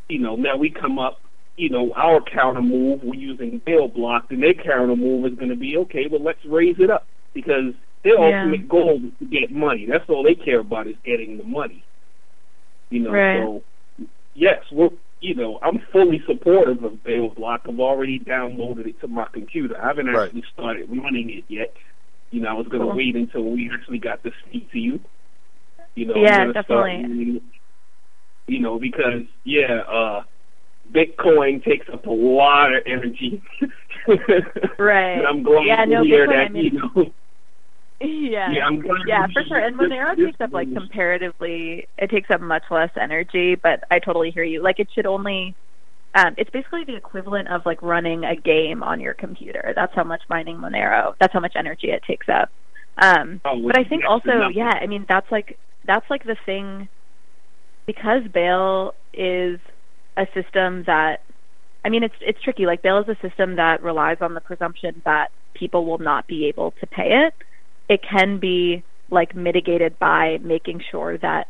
you 0.10 0.20
know, 0.20 0.36
now 0.36 0.58
we 0.58 0.70
come 0.70 1.00
up, 1.00 1.20
you 1.58 1.70
know, 1.70 1.94
our 1.96 2.22
counter 2.22 2.62
move, 2.62 3.02
we're 3.04 3.16
using 3.16 3.62
bail 3.66 3.88
bloc, 3.88 4.26
and 4.32 4.42
their 4.44 4.54
counter 4.54 4.96
move 4.96 5.26
is 5.32 5.38
going 5.38 5.50
to 5.50 5.56
be, 5.56 5.78
okay, 5.78 6.08
well, 6.10 6.22
let's 6.24 6.44
raise 6.46 6.76
it 6.80 6.90
up 6.90 7.08
because 7.34 7.74
their 8.04 8.20
Yeah. 8.20 8.46
ultimate 8.46 8.68
goal 8.68 9.00
is 9.04 9.12
to 9.20 9.26
get 9.26 9.52
money. 9.52 9.86
That's 9.90 10.10
all 10.10 10.24
they 10.24 10.36
care 10.36 10.60
about 10.60 10.88
is 10.88 10.96
getting 11.06 11.38
the 11.38 11.44
money. 11.44 11.84
You 12.90 13.00
know, 13.02 13.12
Right. 13.12 13.34
so 13.34 13.64
yes, 14.34 14.60
we're 14.72 14.90
you 15.22 15.34
know, 15.34 15.60
I'm 15.64 15.80
fully 15.92 16.22
supportive 16.28 16.84
of 16.84 17.04
Bail 17.04 17.30
Bloc. 17.30 17.62
I've 17.68 17.80
already 17.80 18.20
downloaded 18.20 18.86
it 18.88 19.00
to 19.02 19.08
my 19.08 19.26
computer. 19.34 19.76
I 19.82 19.88
haven't 19.88 20.08
Right. 20.08 20.28
actually 20.28 20.44
started 20.54 20.90
running 20.90 21.30
it 21.32 21.46
yet. 21.48 21.74
You 22.32 22.42
know, 22.42 22.50
I 22.50 22.54
was 22.54 22.68
going 22.68 22.82
to 22.82 22.88
Cool. 22.88 22.96
wait 22.96 23.16
until 23.16 23.44
we 23.50 23.72
actually 23.74 23.98
got 23.98 24.24
to 24.24 24.32
speak 24.46 24.72
to 24.72 24.78
you. 24.80 25.00
You 25.96 26.06
know, 26.06 26.16
Yeah, 26.22 26.40
gonna 26.40 26.54
start 26.66 26.92
definitely. 26.92 27.42
you 28.48 28.60
know, 28.60 28.80
because 28.80 29.24
yeah, 29.46 29.80
uh 29.90 30.24
Bitcoin 30.92 31.64
takes 31.64 31.88
up 31.92 32.06
a 32.06 32.12
lot 32.12 32.74
of 32.74 32.84
energy. 32.86 33.42
Right. 34.78 35.24
I'm 35.26 35.42
glad 35.42 35.66
Yeah, 35.66 35.86
to 35.86 35.92
no, 35.92 36.04
hear 36.04 36.28
Bitcoin, 36.28 36.30
that, 36.30 36.46
I 36.46 36.50
mean- 36.50 36.64
you 36.66 36.72
know. 36.80 37.12
Yeah. 38.02 38.52
Yeah, 38.52 38.66
I'm 38.68 38.80
glad 38.82 39.02
Yeah, 39.08 39.26
for 39.34 39.42
sure. 39.48 39.58
And 39.58 39.76
Monero 39.78 40.16
takes 40.16 40.40
up 40.42 40.52
like 40.54 40.72
comparatively, 40.74 41.88
it 41.98 42.10
takes 42.12 42.30
up 42.30 42.40
much 42.42 42.64
less 42.70 42.92
energy. 43.02 43.56
But 43.56 43.84
I 43.90 44.00
totally 44.00 44.32
hear 44.32 44.44
you. 44.44 44.62
Like 44.62 44.80
it 44.80 44.90
should 44.94 45.06
only, 45.08 45.56
um, 46.14 46.36
it's 46.38 46.50
basically 46.52 46.84
the 46.84 46.96
equivalent 46.96 47.48
of 47.48 47.66
like 47.66 47.82
running 47.82 48.26
a 48.26 48.36
game 48.36 48.84
on 48.84 49.00
your 49.00 49.14
computer. 49.14 49.74
That's 49.76 49.94
how 49.96 50.04
much 50.04 50.22
mining 50.30 50.58
Monero. 50.58 51.16
That's 51.20 51.34
how 51.34 51.40
much 51.40 51.54
energy 51.56 51.90
it 51.90 52.04
takes 52.06 52.28
up. 52.30 52.50
Um, 52.98 53.42
Oh, 53.46 53.60
but 53.66 53.78
I 53.80 53.84
think 53.86 54.04
also, 54.08 54.32
nothing. 54.32 54.58
yeah, 54.58 54.72
I 54.80 54.86
mean 54.88 55.06
that's 55.10 55.32
like 55.32 55.58
that's 55.86 56.08
like 56.10 56.26
the 56.26 56.36
thing 56.46 56.90
because 57.86 58.22
bail 58.34 58.94
is 59.14 59.60
a 60.18 60.26
system 60.34 60.84
that 60.88 61.22
I 61.84 61.90
mean 61.90 62.04
it's 62.04 62.16
it's 62.22 62.42
tricky. 62.42 62.66
Like 62.66 62.82
bail 62.82 63.00
is 63.00 63.08
a 63.08 63.28
system 63.28 63.56
that 63.58 63.84
relies 63.84 64.18
on 64.22 64.34
the 64.34 64.42
presumption 64.42 65.02
that 65.06 65.30
people 65.54 65.86
will 65.86 66.00
not 66.00 66.28
be 66.28 66.48
able 66.48 66.72
to 66.80 66.88
pay 66.88 67.26
it. 67.28 67.34
It 67.90 68.02
can 68.04 68.40
be 68.40 68.84
like 69.10 69.36
mitigated 69.36 70.00
by 70.00 70.40
making 70.42 70.82
sure 70.92 71.18
that 71.20 71.48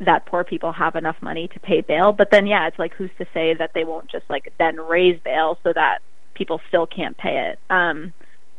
that 0.00 0.26
poor 0.26 0.44
people 0.44 0.72
have 0.72 0.96
enough 0.96 1.16
money 1.22 1.48
to 1.48 1.60
pay 1.60 1.80
bail. 1.80 2.12
But 2.12 2.28
then 2.30 2.46
yeah, 2.46 2.66
it's 2.66 2.78
like 2.78 2.94
who's 2.94 3.10
to 3.18 3.26
say 3.32 3.54
that 3.54 3.70
they 3.74 3.84
won't 3.84 4.10
just 4.10 4.24
like 4.28 4.52
then 4.58 4.76
raise 4.76 5.20
bail 5.24 5.58
so 5.62 5.72
that 5.74 5.98
people 6.34 6.60
still 6.68 6.86
can't 6.86 7.16
pay 7.16 7.52
it. 7.52 7.58
Um 7.70 8.12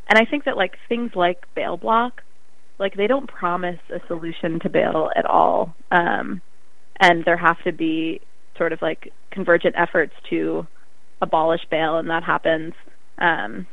and 0.08 0.20
I 0.20 0.26
think 0.30 0.45
that 0.45 0.58
like 0.58 0.78
things 0.89 1.12
like 1.16 1.38
bail 1.56 1.78
bloc, 1.78 2.22
like 2.80 2.95
they 2.95 3.08
don't 3.08 3.28
promise 3.28 3.80
a 3.93 4.06
solution 4.08 4.60
to 4.62 4.70
bail 4.70 5.10
at 5.16 5.26
all. 5.26 5.76
Um, 5.91 6.41
and 6.99 7.24
there 7.26 7.38
have 7.38 7.62
to 7.64 7.72
be 7.72 8.22
sort 8.58 8.74
of 8.74 8.82
like 8.82 9.12
convergent 9.32 9.76
efforts 9.78 10.14
to 10.30 10.68
abolish 11.22 11.62
bail, 11.70 11.97
and 11.97 12.10
that 12.10 12.24
happens 12.24 12.74
um, 13.18 13.68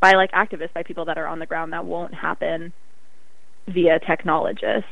by 0.00 0.12
like 0.12 0.32
activists, 0.32 0.74
by 0.74 0.82
people 0.82 1.06
that 1.06 1.18
are 1.18 1.26
on 1.26 1.38
the 1.38 1.46
ground. 1.46 1.72
That 1.72 1.84
won't 1.84 2.14
happen 2.14 2.72
via 3.66 3.98
technologists. 3.98 4.88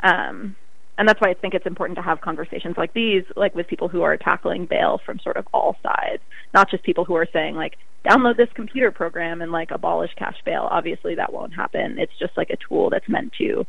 Um, 0.00 0.56
and 0.96 1.08
that's 1.08 1.20
why 1.20 1.30
I 1.30 1.34
think 1.34 1.54
it's 1.54 1.66
important 1.66 1.96
to 1.96 2.02
have 2.02 2.20
conversations 2.20 2.76
like 2.76 2.92
these, 2.94 3.24
like 3.36 3.54
with 3.54 3.66
people 3.66 3.88
who 3.88 4.02
are 4.02 4.16
tackling 4.16 4.66
bail 4.66 5.00
from 5.04 5.18
sort 5.18 5.36
of 5.36 5.46
all 5.52 5.76
sides, 5.82 6.22
not 6.52 6.70
just 6.70 6.84
people 6.84 7.04
who 7.04 7.16
are 7.16 7.26
saying 7.32 7.56
like 7.56 7.76
download 8.08 8.36
this 8.36 8.48
computer 8.54 8.90
program 8.90 9.42
and 9.42 9.50
like 9.50 9.70
abolish 9.70 10.12
cash 10.16 10.36
bail. 10.44 10.68
Obviously, 10.70 11.16
that 11.16 11.32
won't 11.32 11.54
happen. 11.54 11.96
It's 11.98 12.16
just 12.18 12.36
like 12.36 12.50
a 12.50 12.56
tool 12.68 12.90
that's 12.90 13.08
meant 13.08 13.32
to 13.38 13.66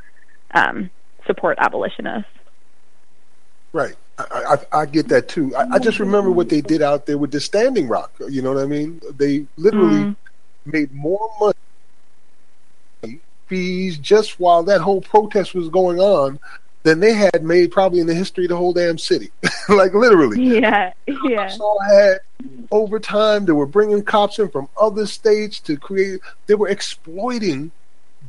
um, 0.53 0.89
support 1.25 1.57
abolitionists. 1.59 2.29
Right. 3.75 3.95
I, 4.17 4.55
I, 4.71 4.79
I 4.81 4.85
get 4.85 5.09
that 5.09 5.27
too. 5.27 5.53
I, 5.53 5.65
I 5.75 5.79
just 5.79 5.99
remember 5.99 6.31
what 6.31 6.47
they 6.47 6.61
did 6.61 6.81
out 6.81 7.05
there 7.05 7.17
with 7.17 7.31
the 7.31 7.41
Standing 7.41 7.89
Rock. 7.89 8.13
You 8.29 8.41
know 8.41 8.53
what 8.53 8.63
I 8.63 8.65
mean? 8.65 9.01
They 9.17 9.45
literally 9.57 10.05
Mm. 10.05 10.15
made 10.65 10.93
more 10.93 11.29
money 11.41 13.19
fees 13.47 13.97
just 13.97 14.39
while 14.39 14.63
that 14.63 14.79
whole 14.79 15.01
protest 15.01 15.53
was 15.53 15.67
going 15.67 15.99
on 15.99 16.39
than 16.83 17.01
they 17.01 17.13
had 17.13 17.43
made 17.43 17.71
probably 17.71 17.99
in 17.99 18.07
the 18.07 18.13
history 18.13 18.45
of 18.45 18.49
the 18.49 18.55
whole 18.55 18.71
damn 18.71 18.97
city. 18.97 19.29
like 19.69 19.93
literally. 19.93 20.41
Yeah, 20.41 20.93
yeah, 21.05 21.47
Cops 21.49 21.59
all 21.59 21.81
had 21.81 22.19
overtime. 22.71 23.45
They 23.45 23.51
were 23.51 23.65
bringing 23.65 24.03
cops 24.03 24.39
in 24.39 24.47
from 24.49 24.69
other 24.79 25.05
states 25.05 25.59
to 25.61 25.75
create. 25.75 26.21
They 26.47 26.55
were 26.55 26.69
exploiting 26.69 27.71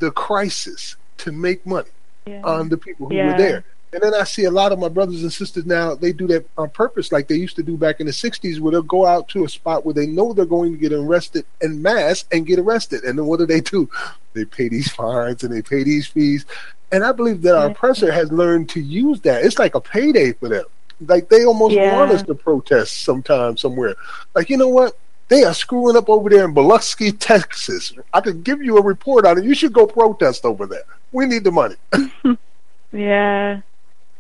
the 0.01 0.11
crisis 0.11 0.97
to 1.19 1.31
make 1.31 1.65
money 1.65 1.89
yeah. 2.27 2.43
on 2.43 2.69
the 2.69 2.77
people 2.77 3.09
who 3.09 3.15
Yeah. 3.15 3.31
were 3.33 3.39
there. 3.39 3.65
And 3.93 4.03
then 4.03 4.15
I 4.15 4.25
see 4.25 4.45
a 4.45 4.51
lot 4.51 4.73
of 4.73 4.79
my 4.79 4.89
brothers 4.89 5.23
and 5.23 5.33
sisters 5.33 5.65
now, 5.65 5.95
they 5.95 6.13
do 6.13 6.27
that 6.27 6.47
on 6.59 6.69
purpose, 6.71 7.13
like 7.13 7.29
they 7.29 7.37
used 7.37 7.57
to 7.57 7.63
do 7.63 7.77
back 7.77 8.01
in 8.01 8.07
the 8.07 8.13
60s, 8.13 8.59
where 8.61 8.73
they'll 8.73 8.83
go 8.83 9.07
out 9.07 9.29
to 9.29 9.45
a 9.45 9.49
spot 9.49 9.85
where 9.87 9.95
they 9.95 10.07
know 10.07 10.33
they're 10.33 10.45
going 10.45 10.73
to 10.73 10.79
get 10.79 10.93
arrested 10.93 11.47
en 11.63 11.81
masse 11.81 12.25
and 12.33 12.47
get 12.47 12.59
arrested. 12.59 13.05
And 13.05 13.19
then 13.19 13.27
what 13.27 13.39
do 13.39 13.47
they 13.47 13.61
do? 13.61 13.89
They 14.35 14.45
pay 14.45 14.69
these 14.69 14.93
fines 14.93 15.45
and 15.45 15.55
they 15.55 15.63
pay 15.63 15.83
these 15.83 16.07
fees. 16.07 16.45
And 16.93 17.03
I 17.03 17.13
believe 17.13 17.41
that 17.41 17.57
our 17.57 17.69
oppressor 17.71 18.13
has 18.13 18.31
learned 18.31 18.69
to 18.71 18.81
use 18.81 19.19
that. 19.23 19.43
It's 19.43 19.59
like 19.59 19.75
a 19.75 19.81
payday 19.81 20.33
for 20.35 20.51
them. 20.51 20.67
Like 21.01 21.31
they 21.31 21.47
almost 21.47 21.75
Yeah. 21.75 21.97
want 21.97 22.11
us 22.11 22.23
to 22.25 22.35
protest 22.35 23.01
sometime 23.03 23.57
somewhere. 23.57 23.95
Like, 24.35 24.51
you 24.51 24.59
know 24.59 24.69
what? 24.69 24.99
They 25.29 25.45
are 25.45 25.55
screwing 25.55 25.97
up 25.97 26.11
over 26.11 26.29
there 26.29 26.45
in 26.45 26.53
Biloxi, 26.53 27.13
Texas. 27.13 27.95
I 28.13 28.21
could 28.21 28.45
give 28.45 28.63
you 28.63 28.77
a 28.77 28.83
report 28.83 29.25
on 29.25 29.39
it. 29.39 29.45
You 29.45 29.55
should 29.55 29.73
go 29.73 29.87
protest 29.87 30.45
over 30.45 30.67
there. 30.67 30.85
We 31.13 31.25
need 31.25 31.45
the 31.45 31.51
money. 31.51 31.77
yeah. 32.93 33.63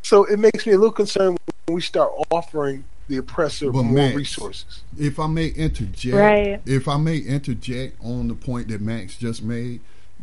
So 0.06 0.22
it 0.24 0.38
makes 0.38 0.64
me 0.68 0.72
a 0.72 0.78
little 0.78 0.92
concerned 0.92 1.36
when 1.66 1.74
we 1.74 1.80
start 1.80 2.12
offering 2.30 2.84
the 3.08 3.16
oppressor 3.16 3.72
But 3.72 3.82
more 3.82 4.04
Max, 4.04 4.14
resources. 4.14 4.84
If 4.96 5.18
I 5.18 5.26
may 5.26 5.48
interject, 5.48 6.14
Right. 6.14 6.62
if 6.64 6.86
I 6.86 6.96
may 6.96 7.16
interject 7.18 7.96
on 8.04 8.28
the 8.28 8.36
point 8.36 8.68
that 8.68 8.80
Max 8.80 9.16
just 9.16 9.42
made, 9.42 9.80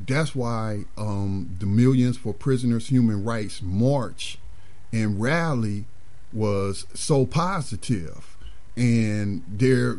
that's 0.08 0.34
why 0.34 0.86
um, 0.98 1.58
the 1.60 1.66
Millions 1.66 2.16
for 2.16 2.34
Prisoners' 2.34 2.88
Human 2.88 3.26
Rights 3.26 3.62
March 3.62 4.38
and 4.94 5.20
rally 5.20 5.84
was 6.32 6.86
so 6.94 7.26
positive. 7.26 8.38
And 8.78 9.44
there, 9.50 9.98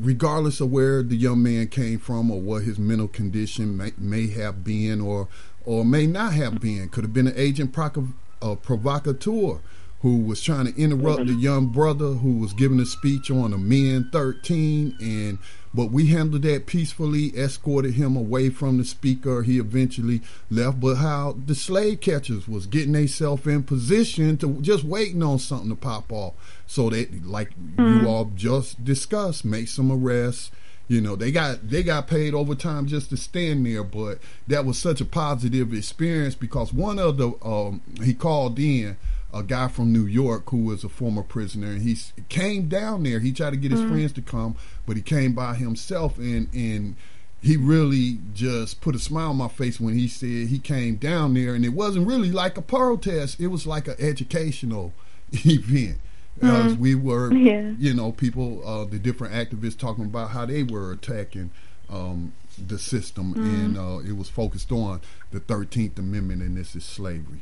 regardless 0.00 0.62
of 0.62 0.72
where 0.72 1.02
the 1.02 1.16
young 1.16 1.42
man 1.42 1.66
came 1.68 1.98
from 1.98 2.30
or 2.30 2.40
what 2.40 2.62
his 2.62 2.78
mental 2.78 3.08
condition 3.08 3.76
may, 3.76 3.92
may 3.98 4.28
have 4.28 4.64
been 4.64 5.02
or 5.02 5.28
or 5.66 5.84
may 5.84 6.06
not 6.06 6.32
have 6.32 6.60
been, 6.62 6.88
could 6.88 7.04
have 7.04 7.12
been 7.12 7.26
an 7.26 7.34
agent 7.36 7.72
proco- 7.72 8.14
uh, 8.42 8.54
provocateur 8.54 9.60
who 10.00 10.18
was 10.18 10.40
trying 10.40 10.72
to 10.72 10.80
interrupt 10.80 11.26
the 11.26 11.34
young 11.34 11.66
brother 11.66 12.12
who 12.12 12.38
was 12.38 12.52
giving 12.52 12.78
a 12.78 12.86
speech 12.86 13.30
on 13.30 13.52
a 13.52 13.58
men 13.58 14.08
13 14.12 14.96
and 15.00 15.38
but 15.74 15.90
we 15.90 16.06
handled 16.06 16.42
that 16.42 16.66
peacefully 16.66 17.36
escorted 17.36 17.94
him 17.94 18.16
away 18.16 18.48
from 18.48 18.78
the 18.78 18.84
speaker. 18.84 19.42
He 19.42 19.58
eventually 19.58 20.22
left 20.50 20.80
but 20.80 20.96
how 20.96 21.36
the 21.44 21.54
slave 21.54 22.00
catchers 22.00 22.48
was 22.48 22.66
getting 22.66 22.92
themselves 22.92 23.46
in 23.46 23.64
position 23.64 24.38
to 24.38 24.60
just 24.60 24.84
waiting 24.84 25.22
on 25.22 25.38
something 25.38 25.68
to 25.68 25.76
pop 25.76 26.10
off. 26.10 26.34
So 26.66 26.88
that 26.90 27.26
like 27.26 27.52
you 27.78 28.08
all 28.08 28.32
just 28.34 28.82
discussed 28.84 29.44
make 29.44 29.68
some 29.68 29.92
arrests 29.92 30.50
you 30.88 31.00
know 31.00 31.14
they 31.14 31.30
got 31.30 31.68
they 31.68 31.82
got 31.82 32.08
paid 32.08 32.34
overtime 32.34 32.86
just 32.86 33.10
to 33.10 33.16
stand 33.16 33.64
there 33.64 33.84
but 33.84 34.18
that 34.46 34.64
was 34.64 34.78
such 34.78 35.00
a 35.00 35.04
positive 35.04 35.72
experience 35.72 36.34
because 36.34 36.72
one 36.72 36.98
of 36.98 37.18
the 37.18 37.32
um 37.44 37.80
he 38.02 38.14
called 38.14 38.58
in 38.58 38.96
a 39.32 39.42
guy 39.42 39.68
from 39.68 39.92
New 39.92 40.06
York 40.06 40.50
who 40.50 40.58
was 40.64 40.84
a 40.84 40.88
former 40.88 41.22
prisoner, 41.22 41.68
and 41.68 41.82
he 41.82 41.96
came 42.28 42.68
down 42.68 43.02
there. 43.02 43.20
He 43.20 43.32
tried 43.32 43.50
to 43.50 43.56
get 43.56 43.70
his 43.70 43.80
mm. 43.80 43.90
friends 43.90 44.12
to 44.14 44.22
come, 44.22 44.56
but 44.86 44.96
he 44.96 45.02
came 45.02 45.34
by 45.34 45.54
himself, 45.54 46.18
and 46.18 46.48
and 46.54 46.96
he 47.40 47.56
really 47.56 48.18
just 48.34 48.80
put 48.80 48.96
a 48.96 48.98
smile 48.98 49.30
on 49.30 49.36
my 49.36 49.48
face 49.48 49.78
when 49.78 49.94
he 49.94 50.08
said 50.08 50.48
he 50.48 50.58
came 50.58 50.96
down 50.96 51.34
there, 51.34 51.54
and 51.54 51.64
it 51.64 51.70
wasn't 51.70 52.06
really 52.06 52.32
like 52.32 52.56
a 52.56 52.62
protest; 52.62 53.38
it 53.38 53.48
was 53.48 53.66
like 53.66 53.86
an 53.86 53.96
educational 53.98 54.92
event. 55.32 55.98
Mm. 56.38 56.66
As 56.66 56.76
we 56.76 56.94
were, 56.94 57.32
yeah. 57.32 57.72
you 57.78 57.92
know, 57.92 58.12
people, 58.12 58.62
uh, 58.64 58.84
the 58.84 58.98
different 58.98 59.34
activists 59.34 59.76
talking 59.76 60.04
about 60.04 60.30
how 60.30 60.46
they 60.46 60.62
were 60.62 60.92
attacking 60.92 61.50
um, 61.90 62.32
the 62.56 62.78
system, 62.78 63.34
mm. 63.34 63.42
and 63.42 63.78
uh, 63.78 63.98
it 64.08 64.16
was 64.16 64.28
focused 64.28 64.70
on 64.70 65.00
the 65.32 65.40
Thirteenth 65.40 65.98
Amendment, 65.98 66.42
and 66.42 66.56
this 66.56 66.76
is 66.76 66.84
slavery. 66.84 67.40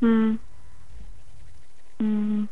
Hmm. 0.00 0.36
Hmm. 1.98 2.44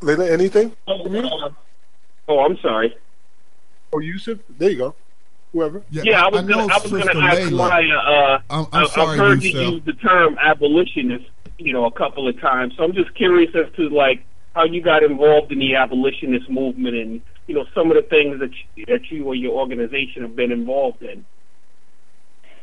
Layla, 0.00 0.30
anything? 0.30 0.76
Oh, 0.86 1.50
oh, 2.28 2.38
I'm 2.40 2.56
sorry. 2.58 2.96
Oh, 3.92 3.98
Yusef? 3.98 4.38
There 4.48 4.70
you 4.70 4.78
go. 4.78 4.94
Whoever. 5.52 5.82
Yeah, 5.90 6.02
yeah 6.04 6.24
I 6.24 6.28
was 6.28 6.42
gonna, 6.42 6.66
I 6.66 6.78
was 6.78 6.90
going 6.90 7.06
to 7.06 7.16
ask 7.16 7.40
Layla. 7.40 7.56
Maya. 7.56 7.96
Uh, 7.96 8.40
I'm, 8.50 8.66
I'm 8.72 8.86
sorry, 8.88 9.12
I've 9.12 9.18
heard 9.18 9.42
you 9.42 9.58
use 9.58 9.82
the 9.84 9.94
term 9.94 10.36
abolitionist, 10.40 11.24
you 11.58 11.72
know, 11.72 11.86
a 11.86 11.90
couple 11.90 12.28
of 12.28 12.40
times. 12.40 12.74
So 12.76 12.84
I'm 12.84 12.92
just 12.92 13.14
curious 13.14 13.50
as 13.54 13.72
to 13.74 13.88
like 13.88 14.24
how 14.54 14.64
you 14.64 14.82
got 14.82 15.02
involved 15.02 15.52
in 15.52 15.58
the 15.58 15.74
abolitionist 15.74 16.48
movement 16.48 16.96
and 16.96 17.20
you 17.46 17.54
know 17.54 17.64
some 17.74 17.90
of 17.90 17.96
the 17.96 18.08
things 18.08 18.38
that 18.40 18.50
you, 18.76 18.86
that 18.86 19.10
you 19.10 19.26
or 19.26 19.34
your 19.34 19.58
organization 19.58 20.22
have 20.22 20.36
been 20.36 20.52
involved 20.52 21.02
in. 21.02 21.24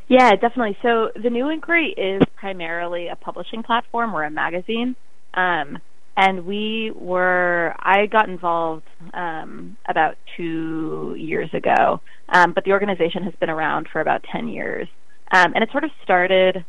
Yeah, 0.07 0.31
definitely. 0.35 0.77
So 0.81 1.11
the 1.21 1.29
New 1.29 1.49
Inquiry 1.49 1.93
is 1.97 2.21
primarily 2.37 3.09
a 3.09 3.17
publishing 3.17 3.63
platform 3.63 4.15
or 4.15 4.23
a 4.23 4.31
magazine. 4.31 4.95
Um, 5.33 5.79
and 6.17 6.47
we 6.47 6.91
were, 6.95 7.75
I 7.77 8.07
got 8.07 8.27
involved 8.27 8.87
um, 9.13 9.77
about 9.87 10.17
two 10.35 11.15
years 11.15 11.49
ago, 11.53 12.01
um, 12.29 12.53
but 12.53 12.65
the 12.65 12.71
organization 12.71 13.21
has 13.23 13.35
been 13.39 13.51
around 13.51 13.87
for 13.93 14.01
about 14.01 14.25
10 14.31 14.47
years. 14.47 14.87
Um, 15.31 15.53
and 15.53 15.63
it 15.63 15.69
sort 15.71 15.83
of 15.83 15.91
started, 16.03 16.65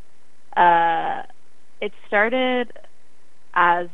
uh, 0.55 1.23
it 1.81 1.93
started 2.07 2.73
as 3.55 3.87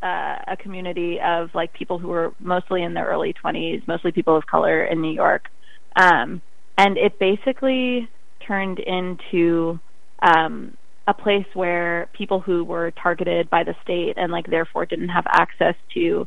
uh, 0.00 0.36
a 0.46 0.56
community 0.62 1.18
of 1.20 1.50
like 1.54 1.72
people 1.72 1.98
who 1.98 2.08
were 2.08 2.32
mostly 2.38 2.84
in 2.84 2.94
their 2.94 3.06
early 3.06 3.34
20s, 3.44 3.86
mostly 3.88 4.12
people 4.12 4.36
of 4.36 4.46
color 4.46 4.84
in 4.84 5.02
New 5.02 5.12
York. 5.12 5.48
Um, 5.96 6.40
and 6.78 6.96
it 6.98 7.18
basically 7.18 8.08
turned 8.46 8.78
into 8.78 9.80
um, 10.22 10.76
a 11.06 11.14
place 11.14 11.46
where 11.54 12.08
people 12.12 12.40
who 12.40 12.64
were 12.64 12.90
targeted 12.92 13.50
by 13.50 13.62
the 13.62 13.74
state 13.82 14.14
and 14.16 14.32
like 14.32 14.46
therefore 14.46 14.86
didn't 14.86 15.10
have 15.10 15.26
access 15.28 15.74
to 15.92 16.26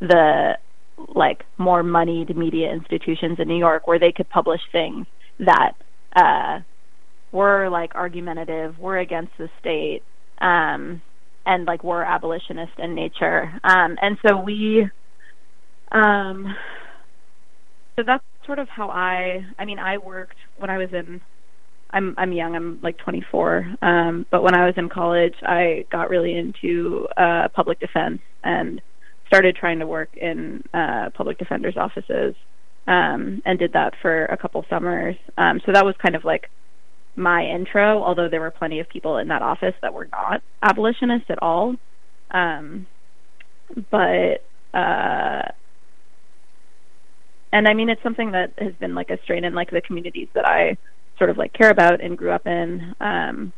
the 0.00 0.58
like 1.14 1.44
more 1.58 1.82
moneyed 1.82 2.36
media 2.36 2.72
institutions 2.72 3.38
in 3.38 3.46
New 3.46 3.58
York 3.58 3.86
where 3.86 3.98
they 3.98 4.12
could 4.12 4.28
publish 4.28 4.60
things 4.72 5.06
that 5.38 5.72
uh, 6.16 6.60
were 7.30 7.68
like 7.68 7.94
argumentative, 7.94 8.78
were 8.78 8.98
against 8.98 9.32
the 9.38 9.48
state, 9.60 10.02
um, 10.40 11.00
and 11.46 11.64
like 11.66 11.84
were 11.84 12.04
abolitionist 12.04 12.72
in 12.78 12.94
nature. 12.94 13.52
Um, 13.62 13.96
and 14.02 14.18
so 14.26 14.36
we, 14.36 14.88
um, 15.92 16.54
so 17.96 18.02
that's 18.04 18.24
sort 18.46 18.58
of 18.58 18.68
how 18.68 18.90
I. 18.90 19.44
I 19.58 19.64
mean, 19.64 19.78
I 19.78 19.98
worked 19.98 20.36
when 20.56 20.70
I 20.70 20.78
was 20.78 20.88
in 20.92 21.20
I'm 21.90 22.14
I'm 22.18 22.32
young. 22.32 22.54
I'm 22.54 22.80
like 22.82 22.98
24. 22.98 23.76
Um, 23.82 24.26
but 24.30 24.42
when 24.42 24.54
I 24.54 24.66
was 24.66 24.74
in 24.76 24.88
college, 24.88 25.34
I 25.42 25.86
got 25.90 26.10
really 26.10 26.36
into 26.36 27.06
uh, 27.16 27.48
public 27.54 27.80
defense 27.80 28.20
and 28.44 28.80
started 29.26 29.56
trying 29.56 29.78
to 29.78 29.86
work 29.86 30.10
in 30.16 30.62
uh, 30.74 31.10
public 31.14 31.38
defenders' 31.38 31.76
offices, 31.76 32.34
um, 32.86 33.42
and 33.44 33.58
did 33.58 33.72
that 33.72 33.94
for 34.02 34.26
a 34.26 34.36
couple 34.36 34.64
summers. 34.68 35.16
Um, 35.36 35.60
so 35.64 35.72
that 35.72 35.84
was 35.84 35.94
kind 36.02 36.14
of 36.14 36.24
like 36.24 36.48
my 37.16 37.44
intro. 37.44 38.02
Although 38.02 38.28
there 38.28 38.40
were 38.40 38.50
plenty 38.50 38.80
of 38.80 38.88
people 38.88 39.18
in 39.18 39.28
that 39.28 39.42
office 39.42 39.74
that 39.82 39.94
were 39.94 40.08
not 40.12 40.42
abolitionists 40.62 41.30
at 41.30 41.42
all. 41.42 41.74
Um, 42.30 42.86
but 43.90 44.44
uh, 44.74 45.42
and 47.52 47.66
I 47.66 47.74
mean, 47.74 47.88
it's 47.88 48.02
something 48.02 48.32
that 48.32 48.52
has 48.58 48.74
been 48.74 48.94
like 48.94 49.10
a 49.10 49.18
strain 49.22 49.44
in 49.44 49.54
like 49.54 49.70
the 49.70 49.80
communities 49.80 50.28
that 50.34 50.46
I 50.46 50.76
sort 51.18 51.30
of 51.30 51.36
like 51.36 51.52
care 51.52 51.70
about 51.70 52.02
and 52.02 52.16
grew 52.16 52.30
up 52.30 52.46
in. 52.46 52.94
Um, 53.00 53.52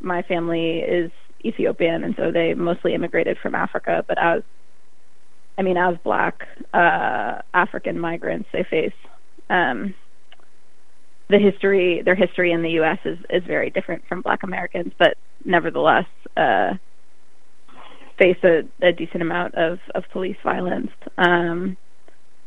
my 0.00 0.22
family 0.22 0.78
is 0.78 1.10
Ethiopian, 1.44 2.04
and 2.04 2.14
so 2.16 2.30
they 2.32 2.54
mostly 2.54 2.94
immigrated 2.94 3.38
from 3.42 3.54
Africa. 3.54 4.04
But 4.06 4.18
as 4.18 4.42
I 5.58 5.62
mean, 5.62 5.76
as 5.76 5.96
Black 6.04 6.46
uh, 6.74 7.40
African 7.54 7.98
migrants, 7.98 8.48
they 8.52 8.64
face 8.68 8.92
um, 9.48 9.94
the 11.28 11.38
history. 11.38 12.02
Their 12.04 12.14
history 12.14 12.52
in 12.52 12.62
the 12.62 12.70
U.S. 12.70 12.98
is 13.04 13.18
is 13.30 13.42
very 13.46 13.70
different 13.70 14.02
from 14.08 14.22
Black 14.22 14.42
Americans, 14.42 14.92
but 14.98 15.16
nevertheless 15.44 16.06
uh, 16.36 16.74
face 18.18 18.38
a, 18.42 18.62
a 18.82 18.92
decent 18.92 19.22
amount 19.22 19.54
of 19.54 19.78
of 19.94 20.04
police 20.12 20.36
violence. 20.42 20.90
Um, 21.18 21.76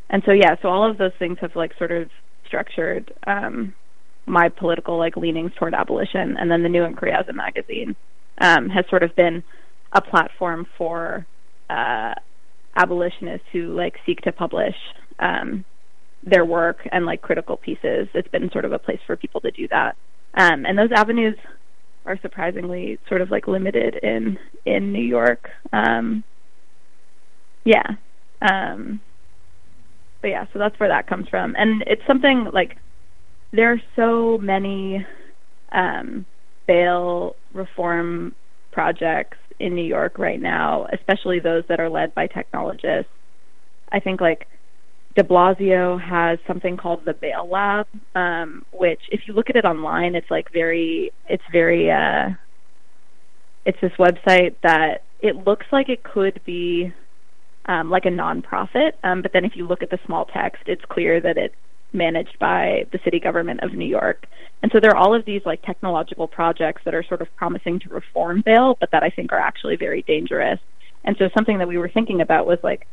and 0.09 0.23
so 0.25 0.31
yeah, 0.31 0.55
so 0.61 0.69
all 0.69 0.89
of 0.89 0.97
those 0.97 1.11
things 1.19 1.37
have 1.41 1.55
like 1.55 1.71
sort 1.77 1.91
of 1.91 2.09
structured 2.45 3.13
um, 3.27 3.73
my 4.29 4.49
political 4.49 4.97
like 4.97 5.17
leanings 5.17 5.51
toward 5.57 5.73
abolition, 5.73 6.37
and 6.37 6.49
then 6.49 6.63
the 6.63 6.69
New 6.69 6.83
as 6.83 7.27
a 7.27 7.33
magazine 7.33 7.95
um, 8.39 8.69
has 8.69 8.85
sort 8.89 9.03
of 9.03 9.15
been 9.15 9.43
a 9.91 10.01
platform 10.01 10.65
for 10.77 11.25
uh, 11.69 12.13
abolitionists 12.75 13.47
who 13.51 13.75
like 13.75 13.95
seek 14.05 14.21
to 14.21 14.31
publish 14.31 14.75
um, 15.19 15.65
their 16.23 16.45
work 16.45 16.87
and 16.91 17.05
like 17.05 17.21
critical 17.21 17.57
pieces. 17.57 18.07
It's 18.13 18.27
been 18.29 18.51
sort 18.51 18.65
of 18.65 18.71
a 18.71 18.79
place 18.79 18.99
for 19.05 19.17
people 19.17 19.41
to 19.41 19.51
do 19.51 19.67
that, 19.69 19.95
um, 20.35 20.65
and 20.65 20.77
those 20.77 20.91
avenues 20.91 21.35
are 22.05 22.19
surprisingly 22.21 22.99
sort 23.07 23.21
of 23.21 23.31
like 23.31 23.47
limited 23.47 23.95
in 24.03 24.37
in 24.65 24.93
New 24.93 25.03
York. 25.03 25.49
Um, 25.73 26.23
yeah, 27.65 27.95
um, 28.41 29.01
but 30.21 30.29
yeah, 30.29 30.45
so 30.53 30.59
that's 30.59 30.79
where 30.79 30.89
that 30.89 31.07
comes 31.07 31.27
from, 31.29 31.55
and 31.57 31.83
it's 31.87 32.05
something 32.07 32.49
like 32.53 32.77
there 33.51 33.71
are 33.71 33.81
so 33.95 34.37
many 34.37 35.05
um, 35.71 36.25
bail 36.67 37.35
reform 37.53 38.35
projects 38.71 39.37
in 39.59 39.75
New 39.75 39.83
York 39.83 40.17
right 40.17 40.41
now, 40.41 40.87
especially 40.93 41.39
those 41.39 41.63
that 41.67 41.79
are 41.79 41.89
led 41.89 42.13
by 42.15 42.27
technologists. 42.27 43.11
I 43.91 43.99
think 43.99 44.21
like 44.21 44.47
De 45.15 45.23
Blasio 45.23 45.99
has 45.99 46.39
something 46.47 46.77
called 46.77 47.03
the 47.05 47.13
Bail 47.13 47.47
Lab, 47.49 47.87
um, 48.15 48.63
which 48.71 49.01
if 49.11 49.21
you 49.27 49.33
look 49.33 49.49
at 49.49 49.55
it 49.55 49.65
online, 49.65 50.15
it's 50.15 50.29
like 50.29 50.51
very, 50.53 51.11
it's 51.27 51.43
very, 51.51 51.91
uh, 51.91 52.29
it's 53.65 53.79
this 53.81 53.91
website 53.99 54.55
that 54.63 55.03
it 55.19 55.35
looks 55.47 55.65
like 55.71 55.89
it 55.89 56.03
could 56.03 56.39
be 56.45 56.93
um, 57.65 57.89
like 57.89 58.05
a 58.05 58.09
nonprofit, 58.09 58.91
um, 59.03 59.21
but 59.21 59.33
then 59.33 59.43
if 59.43 59.55
you 59.55 59.67
look 59.67 59.83
at 59.83 59.89
the 59.89 59.99
small 60.05 60.25
text, 60.25 60.63
it's 60.67 60.83
clear 60.89 61.19
that 61.19 61.37
it 61.37 61.53
managed 61.93 62.37
by 62.39 62.85
the 62.91 62.99
city 63.03 63.19
government 63.19 63.61
of 63.61 63.73
New 63.73 63.87
York. 63.87 64.25
And 64.61 64.71
so 64.71 64.79
there 64.79 64.91
are 64.91 64.97
all 64.97 65.15
of 65.15 65.25
these 65.25 65.41
like 65.45 65.61
technological 65.61 66.27
projects 66.27 66.81
that 66.85 66.93
are 66.93 67.03
sort 67.03 67.21
of 67.21 67.33
promising 67.35 67.79
to 67.79 67.89
reform 67.89 68.41
bail, 68.45 68.77
but 68.79 68.91
that 68.91 69.03
I 69.03 69.09
think 69.09 69.31
are 69.31 69.39
actually 69.39 69.75
very 69.75 70.01
dangerous. 70.01 70.59
And 71.03 71.15
so 71.17 71.29
something 71.33 71.59
that 71.59 71.67
we 71.67 71.77
were 71.77 71.89
thinking 71.89 72.21
about 72.21 72.45
was 72.45 72.59
like, 72.61 72.85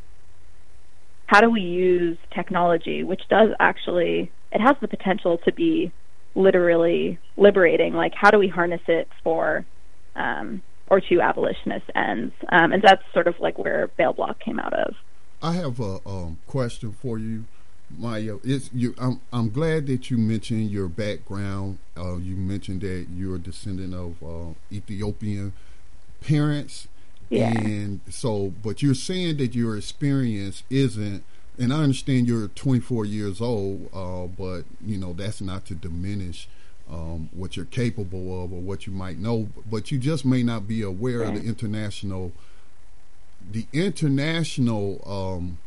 how 1.26 1.40
do 1.40 1.50
we 1.50 1.60
use 1.60 2.16
technology, 2.32 3.02
which 3.02 3.22
does 3.28 3.50
actually, 3.58 4.30
it 4.52 4.60
has 4.60 4.76
the 4.80 4.88
potential 4.88 5.38
to 5.38 5.52
be 5.52 5.92
literally 6.36 7.18
liberating. 7.36 7.94
Like, 7.94 8.12
how 8.14 8.30
do 8.30 8.38
we 8.38 8.46
harness 8.46 8.82
it 8.86 9.08
for, 9.24 9.66
um, 10.14 10.62
or 10.88 11.00
to 11.00 11.20
abolitionist 11.20 11.86
ends? 11.96 12.32
Um, 12.48 12.72
and 12.72 12.82
that's 12.82 13.02
sort 13.12 13.26
of 13.26 13.34
like 13.40 13.58
where 13.58 13.88
Bail 13.96 14.12
Bloc 14.12 14.38
came 14.38 14.60
out 14.60 14.72
of. 14.72 14.94
I 15.42 15.54
have 15.54 15.80
a 15.80 15.98
um, 16.06 16.38
question 16.46 16.92
for 16.92 17.18
you. 17.18 17.44
Maya, 17.90 18.36
it's 18.42 18.70
you. 18.72 18.94
I'm 18.98 19.20
I'm 19.32 19.50
glad 19.50 19.86
that 19.86 20.10
you 20.10 20.18
mentioned 20.18 20.70
your 20.70 20.88
background. 20.88 21.78
Uh, 21.96 22.16
you 22.16 22.36
mentioned 22.36 22.80
that 22.82 23.06
you're 23.14 23.36
a 23.36 23.38
descendant 23.38 23.94
of 23.94 24.22
uh, 24.22 24.54
Ethiopian 24.72 25.52
parents, 26.20 26.88
yeah. 27.30 27.56
and 27.58 28.00
so. 28.10 28.52
But 28.62 28.82
you're 28.82 28.94
saying 28.94 29.36
that 29.38 29.54
your 29.54 29.76
experience 29.76 30.62
isn't. 30.70 31.24
And 31.58 31.72
I 31.72 31.76
understand 31.84 32.28
you're 32.28 32.48
24 32.48 33.06
years 33.06 33.40
old, 33.40 33.88
uh, 33.94 34.26
but 34.26 34.64
you 34.84 34.98
know 34.98 35.14
that's 35.14 35.40
not 35.40 35.64
to 35.66 35.74
diminish 35.74 36.48
um, 36.90 37.30
what 37.32 37.56
you're 37.56 37.64
capable 37.64 38.44
of 38.44 38.52
or 38.52 38.60
what 38.60 38.86
you 38.86 38.92
might 38.92 39.18
know. 39.18 39.48
But 39.70 39.90
you 39.90 39.98
just 39.98 40.26
may 40.26 40.42
not 40.42 40.68
be 40.68 40.82
aware 40.82 41.22
of 41.22 41.34
the 41.34 41.48
international, 41.48 42.32
the 43.50 43.66
international. 43.72 45.02
Um, 45.06 45.58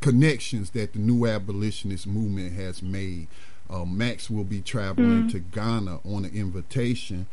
connections 0.00 0.70
that 0.70 0.92
the 0.92 0.98
new 0.98 1.26
abolitionist 1.26 2.06
movement 2.06 2.52
has 2.54 2.82
made. 2.82 3.28
Uh, 3.70 3.84
Max 3.84 4.28
will 4.28 4.44
be 4.44 4.60
traveling 4.60 5.24
mm. 5.24 5.30
to 5.30 5.38
Ghana 5.38 6.00
on 6.04 6.24
an 6.24 6.34
invitation. 6.34 7.26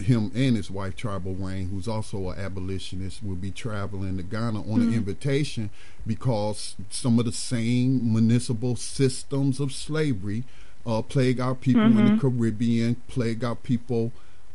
Him 0.00 0.32
and 0.34 0.56
his 0.56 0.70
wife, 0.70 0.96
Tribal 0.96 1.34
Rain, 1.34 1.68
who's 1.68 1.86
also 1.86 2.30
an 2.30 2.38
abolitionist, 2.38 3.22
will 3.22 3.36
be 3.36 3.50
traveling 3.52 4.16
to 4.16 4.22
Ghana 4.24 4.60
on 4.60 4.80
mm. 4.80 4.88
an 4.88 4.94
invitation 4.94 5.70
because 6.06 6.74
some 6.90 7.18
of 7.18 7.24
the 7.26 7.32
same 7.32 8.12
municipal 8.12 8.76
systems 8.76 9.60
of 9.60 9.72
slavery 9.72 10.44
uh, 10.86 11.02
plague 11.02 11.40
our 11.40 11.54
people 11.54 11.82
mm-hmm. 11.82 11.98
in 11.98 12.04
the 12.04 12.10
mm-hmm. 12.12 12.28
Caribbean, 12.28 12.96
plague 13.08 13.42
our 13.44 13.54
people 13.54 14.12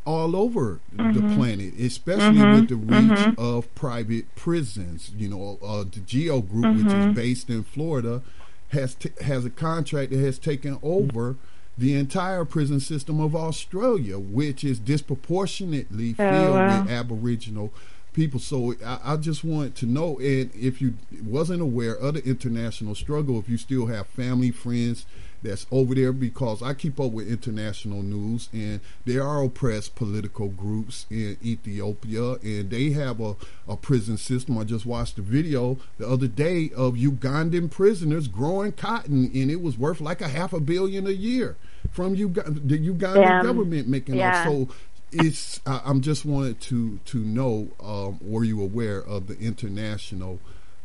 all 0.10 0.36
over 0.36 0.80
mm-hmm. 0.96 1.14
the 1.14 1.36
planet, 1.36 1.76
especially 1.76 2.40
mm-hmm. 2.40 2.54
with 2.62 2.70
the 2.70 2.76
reach 2.76 3.20
mm-hmm. 3.20 3.40
of 3.40 3.74
private 3.76 4.34
prisons. 4.36 5.12
You 5.16 5.30
know, 5.30 5.60
uh, 5.64 5.84
the 5.84 6.00
Geo 6.00 6.42
Group, 6.42 6.78
which 6.78 6.88
is 6.88 6.94
mm-hmm. 6.94 7.14
based 7.14 7.48
in 7.50 7.64
Florida, 7.64 8.24
has 8.70 8.96
t- 8.96 9.12
has 9.22 9.46
a 9.46 9.52
contract 9.52 10.10
that 10.10 10.18
has 10.18 10.40
taken 10.40 10.80
over 10.82 11.36
the 11.78 11.94
entire 11.94 12.44
prison 12.44 12.80
system 12.80 13.22
of 13.22 13.36
Australia, 13.36 14.18
which 14.18 14.64
is 14.64 14.80
disproportionately 14.80 16.16
oh, 16.18 16.32
filled 16.32 16.56
wow. 16.56 16.82
with 16.82 16.92
Aboriginal 16.92 17.72
people. 18.12 18.40
So 18.40 18.74
I, 18.84 19.14
I, 19.14 19.18
just 19.18 19.44
want 19.44 19.76
to 19.76 19.86
know, 19.86 20.18
and 20.18 20.50
if 20.56 20.82
you 20.82 20.96
wasn't 21.24 21.62
aware 21.62 21.96
of 21.96 22.16
the 22.16 22.24
international 22.26 22.96
struggle, 22.96 23.38
if 23.38 23.48
you 23.48 23.58
still 23.58 23.86
have 23.86 24.08
family, 24.08 24.50
friends 24.50 25.06
that's 25.42 25.66
over 25.72 25.96
there 25.96 26.12
because 26.12 26.62
I 26.62 26.74
keep 26.74 27.00
up 27.00 27.12
with 27.12 27.30
international 27.30 28.04
news 28.04 28.50
and 28.52 28.82
there 29.06 29.24
are 29.24 29.44
oppressed 29.44 29.96
political 29.96 30.50
groups 30.50 31.06
in 31.10 31.38
Ethiopia 31.44 32.34
and 32.34 32.70
they 32.70 32.92
have 32.92 33.20
a, 33.20 33.36
a 33.68 33.78
prison 33.78 34.18
system. 34.18 34.58
I 34.58 34.64
just 34.64 34.86
watched 34.86 35.18
a 35.18 35.22
video 35.22 35.78
the 35.98 36.08
other 36.08 36.28
day 36.28 36.72
of 36.76 36.96
Ugandan 36.96 37.72
prisoners 37.72 38.28
growing 38.28 38.74
cotton 38.74 39.32
and 39.34 39.50
it 39.50 39.62
was 39.62 39.78
worth 39.78 40.02
like 40.02 40.22
a 40.22 40.28
half 40.28 40.54
a 40.54 40.60
billion 40.60 41.08
a 41.08 41.12
year 41.12 41.56
from 41.92 42.16
Uganda, 42.16 42.60
the 42.60 42.78
Ugandan 42.78 43.44
government 43.44 43.88
making 43.88 44.16
yeah. 44.16 44.44
So 44.44 44.68
it's 45.12 45.60
I, 45.66 45.82
am 45.86 46.02
just 46.02 46.26
wanted 46.26 46.60
to 46.62 47.00
to 47.06 47.18
know 47.18 47.70
um, 47.80 48.20
were 48.22 48.44
you 48.44 48.62
aware 48.62 49.02
of 49.02 49.28
the 49.28 49.38
international 49.40 50.40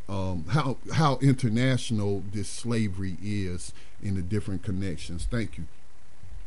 um, 0.08 0.44
how 0.50 0.76
how 0.92 1.18
international 1.22 2.22
this 2.32 2.48
slavery 2.48 3.16
is 3.22 3.72
in 4.02 4.14
the 4.14 4.22
different 4.22 4.62
connections. 4.62 5.26
Thank 5.30 5.58
you. 5.58 5.64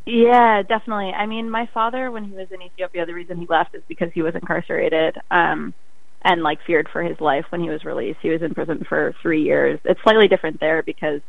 Yeah, 0.06 0.62
definitely. 0.62 1.12
I 1.12 1.26
mean, 1.26 1.50
my 1.50 1.68
father, 1.74 2.10
when 2.12 2.24
he 2.24 2.32
was 2.32 2.48
in 2.52 2.62
Ethiopia, 2.62 3.06
the 3.06 3.14
reason 3.14 3.38
he 3.38 3.46
left 3.46 3.76
is 3.76 3.84
because 3.90 4.10
he 4.14 4.22
was 4.22 4.36
incarcerated 4.36 5.18
um, 5.30 5.74
and 6.22 6.44
like 6.44 6.60
feared 6.66 6.88
for 6.88 7.04
his 7.04 7.20
life 7.20 7.46
when 7.50 7.62
he 7.62 7.70
was 7.70 7.84
released. 7.84 8.20
He 8.22 8.30
was 8.30 8.42
in 8.42 8.54
prison 8.54 8.86
for 8.88 9.14
three 9.22 9.44
years. 9.44 9.80
It's 9.84 10.02
slightly 10.04 10.30
different 10.30 10.62
there 10.62 10.82
because 10.82 11.20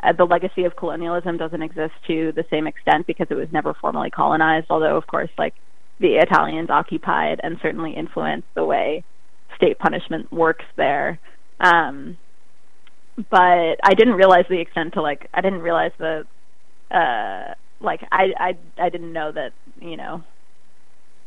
uh, 0.00 0.12
the 0.12 0.26
legacy 0.26 0.64
of 0.64 0.76
colonialism 0.76 1.38
doesn't 1.38 1.62
exist 1.62 1.94
to 2.06 2.30
the 2.32 2.44
same 2.50 2.68
extent 2.68 3.08
because 3.08 3.26
it 3.30 3.34
was 3.34 3.48
never 3.50 3.74
formally 3.74 4.10
colonized. 4.10 4.66
Although, 4.70 4.96
of 4.96 5.08
course, 5.08 5.30
like 5.36 5.54
the 5.98 6.14
Italians 6.16 6.70
occupied 6.70 7.40
and 7.42 7.58
certainly 7.62 7.94
influenced 7.94 8.48
the 8.54 8.64
way 8.64 9.02
state 9.56 9.78
punishment 9.78 10.32
works 10.32 10.64
there. 10.76 11.18
Um, 11.60 12.16
but 13.16 13.78
I 13.82 13.94
didn't 13.96 14.14
realize 14.14 14.44
the 14.48 14.60
extent 14.60 14.94
to 14.94 15.02
like 15.02 15.28
I 15.32 15.40
didn't 15.40 15.60
realize 15.60 15.92
the 15.98 16.26
uh 16.90 17.54
like 17.80 18.00
I 18.10 18.32
I 18.38 18.56
I 18.78 18.88
didn't 18.88 19.12
know 19.12 19.30
that 19.32 19.52
you 19.80 19.96
know 19.96 20.22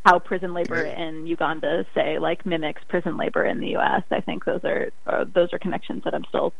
how 0.05 0.19
prison 0.19 0.53
labor 0.53 0.83
in 0.83 1.27
Uganda 1.27 1.85
say 1.93 2.19
like 2.19 2.45
mimics 2.45 2.81
prison 2.87 3.17
labor 3.17 3.45
in 3.45 3.59
the 3.59 3.69
U.S. 3.69 4.03
I 4.11 4.21
think 4.21 4.45
those 4.45 4.63
are 4.63 4.89
uh, 5.05 5.25
those 5.33 5.53
are 5.53 5.59
connections 5.59 6.03
that 6.03 6.13
I'm 6.13 6.25
still 6.29 6.53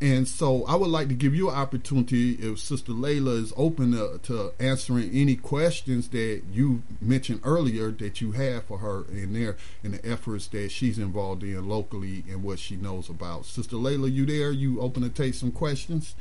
And 0.00 0.26
so 0.26 0.64
I 0.66 0.74
would 0.74 0.90
like 0.90 1.08
to 1.08 1.14
give 1.14 1.34
you 1.34 1.48
an 1.48 1.56
opportunity 1.56 2.32
if 2.32 2.58
Sister 2.58 2.92
Layla 2.92 3.40
is 3.40 3.52
open 3.56 3.92
to, 3.92 4.18
to, 4.24 4.52
answering 4.58 5.10
any 5.12 5.36
questions 5.36 6.08
that 6.08 6.42
you 6.52 6.82
mentioned 7.00 7.40
earlier 7.44 7.90
that 7.92 8.20
you 8.20 8.32
have 8.32 8.64
for 8.64 8.78
her 8.78 9.04
in 9.10 9.32
there 9.32 9.56
and 9.82 9.94
the 9.94 10.06
efforts 10.06 10.48
that 10.48 10.72
she's 10.72 10.98
involved 10.98 11.42
in 11.42 11.68
locally 11.68 12.24
and 12.28 12.42
what 12.42 12.58
she 12.58 12.76
knows 12.76 13.08
about. 13.08 13.46
Sister 13.46 13.76
Layla, 13.76 14.12
you 14.12 14.26
there? 14.26 14.50
You 14.50 14.80
open 14.80 15.02
to 15.04 15.08
take 15.08 15.34
some 15.34 15.52
questions? 15.52 16.14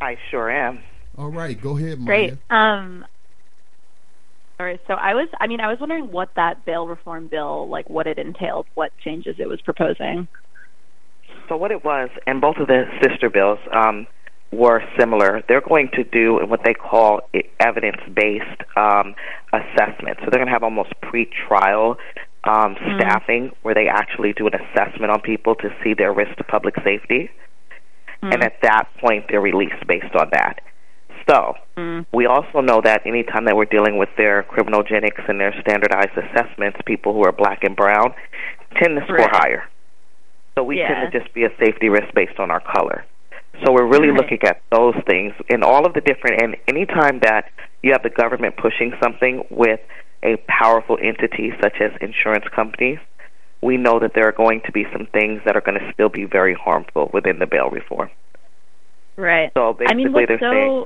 I 0.00 0.18
sure 0.30 0.50
am. 0.50 0.82
All 1.16 1.28
right, 1.28 1.58
go 1.58 1.76
ahead, 1.76 2.00
Maya. 2.00 2.06
Great. 2.06 2.38
Um, 2.50 3.06
all 4.58 4.66
right. 4.66 4.80
So 4.86 4.94
I 4.94 5.14
was, 5.14 5.28
I 5.40 5.46
mean, 5.46 5.60
I 5.60 5.68
was 5.68 5.80
wondering 5.80 6.10
what 6.10 6.34
that 6.34 6.64
bail 6.64 6.86
reform 6.86 7.28
bill, 7.28 7.68
like, 7.68 7.88
what 7.88 8.06
it 8.06 8.18
entailed, 8.18 8.66
what 8.74 8.92
changes 8.98 9.36
it 9.38 9.48
was 9.48 9.60
proposing. 9.60 10.28
So 11.52 11.58
what 11.58 11.70
it 11.70 11.84
was, 11.84 12.08
and 12.26 12.40
both 12.40 12.56
of 12.56 12.66
the 12.66 12.84
sister 13.02 13.28
bills 13.28 13.58
um, 13.72 14.06
were 14.52 14.82
similar. 14.98 15.42
They're 15.48 15.60
going 15.60 15.90
to 15.92 16.02
do 16.02 16.40
what 16.46 16.60
they 16.64 16.72
call 16.72 17.20
evidence-based 17.60 18.62
um, 18.74 19.14
assessment. 19.52 20.16
So 20.20 20.30
they're 20.30 20.40
going 20.40 20.46
to 20.46 20.52
have 20.52 20.62
almost 20.62 20.94
pre-trial 21.02 21.98
um, 22.44 22.74
mm. 22.74 22.96
staffing 22.98 23.50
where 23.60 23.74
they 23.74 23.86
actually 23.86 24.32
do 24.32 24.46
an 24.46 24.54
assessment 24.54 25.12
on 25.12 25.20
people 25.20 25.54
to 25.56 25.68
see 25.84 25.92
their 25.92 26.10
risk 26.10 26.34
to 26.38 26.44
public 26.44 26.74
safety 26.82 27.28
mm. 28.22 28.32
and 28.32 28.42
at 28.42 28.54
that 28.62 28.88
point 28.98 29.26
they're 29.28 29.42
released 29.42 29.86
based 29.86 30.14
on 30.18 30.30
that. 30.32 30.60
So 31.28 31.52
mm. 31.76 32.06
we 32.14 32.24
also 32.24 32.62
know 32.62 32.80
that 32.82 33.02
anytime 33.06 33.44
that 33.44 33.56
we're 33.56 33.66
dealing 33.66 33.98
with 33.98 34.08
their 34.16 34.42
criminogenics 34.44 35.28
and 35.28 35.38
their 35.38 35.54
standardized 35.60 36.16
assessments, 36.16 36.78
people 36.86 37.12
who 37.12 37.24
are 37.24 37.32
black 37.32 37.62
and 37.62 37.76
brown 37.76 38.14
tend 38.80 38.98
to 38.98 39.04
score 39.04 39.16
right. 39.16 39.30
higher. 39.30 39.64
So 40.54 40.62
we 40.62 40.78
yeah. 40.78 40.88
tend 40.88 41.12
to 41.12 41.20
just 41.20 41.32
be 41.34 41.44
a 41.44 41.50
safety 41.58 41.88
risk 41.88 42.12
based 42.14 42.38
on 42.38 42.50
our 42.50 42.60
color. 42.60 43.04
So 43.64 43.72
we're 43.72 43.86
really 43.86 44.08
right. 44.08 44.20
looking 44.20 44.38
at 44.44 44.62
those 44.70 44.94
things 45.06 45.34
and 45.48 45.62
all 45.62 45.86
of 45.86 45.94
the 45.94 46.00
different 46.00 46.42
and 46.42 46.56
anytime 46.68 47.20
that 47.20 47.50
you 47.82 47.92
have 47.92 48.02
the 48.02 48.10
government 48.10 48.56
pushing 48.56 48.92
something 49.02 49.44
with 49.50 49.80
a 50.22 50.36
powerful 50.48 50.98
entity 51.02 51.52
such 51.62 51.76
as 51.80 51.90
insurance 52.00 52.44
companies, 52.54 52.98
we 53.60 53.76
know 53.76 53.98
that 54.00 54.12
there 54.14 54.26
are 54.26 54.32
going 54.32 54.60
to 54.66 54.72
be 54.72 54.84
some 54.92 55.06
things 55.12 55.40
that 55.44 55.56
are 55.56 55.60
going 55.60 55.78
to 55.78 55.92
still 55.92 56.08
be 56.08 56.24
very 56.24 56.54
harmful 56.54 57.10
within 57.12 57.38
the 57.38 57.46
bail 57.46 57.70
reform. 57.70 58.10
Right. 59.16 59.50
So 59.54 59.74
basically, 59.74 59.92
I 59.92 59.96
mean, 59.96 60.12
what's 60.12 60.28
they're 60.28 60.38
so... 60.38 60.50
saying. 60.50 60.84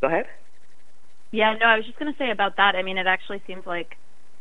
Go 0.00 0.06
ahead. 0.06 0.26
Yeah, 1.30 1.54
no, 1.60 1.66
I 1.66 1.76
was 1.76 1.84
just 1.84 1.98
going 1.98 2.12
to 2.12 2.18
say 2.18 2.30
about 2.30 2.56
that. 2.56 2.74
I 2.74 2.82
mean, 2.82 2.98
it 2.98 3.06
actually 3.06 3.42
seems 3.46 3.66
like 3.66 3.96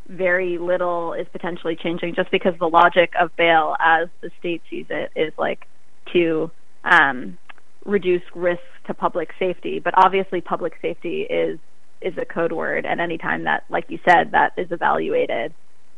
very 0.07 0.57
little 0.57 1.13
is 1.13 1.27
potentially 1.31 1.75
changing 1.75 2.15
just 2.15 2.31
because 2.31 2.53
the 2.59 2.67
logic 2.67 3.13
of 3.19 3.35
bail 3.35 3.75
as 3.79 4.07
the 4.21 4.29
state 4.39 4.61
sees 4.69 4.85
it 4.89 5.11
is 5.15 5.33
like 5.37 5.65
to 6.13 6.49
um, 6.83 7.37
reduce 7.85 8.21
risk 8.35 8.61
to 8.85 8.93
public 8.93 9.29
safety. 9.39 9.79
But 9.79 9.93
obviously, 9.97 10.41
public 10.41 10.73
safety 10.81 11.21
is 11.21 11.59
is 12.01 12.13
a 12.17 12.25
code 12.25 12.51
word, 12.51 12.85
and 12.85 13.01
anytime 13.01 13.45
that, 13.45 13.63
like 13.69 13.85
you 13.89 13.97
said, 14.07 14.31
that 14.31 14.53
is 14.55 14.71
evaluated, 14.71 15.53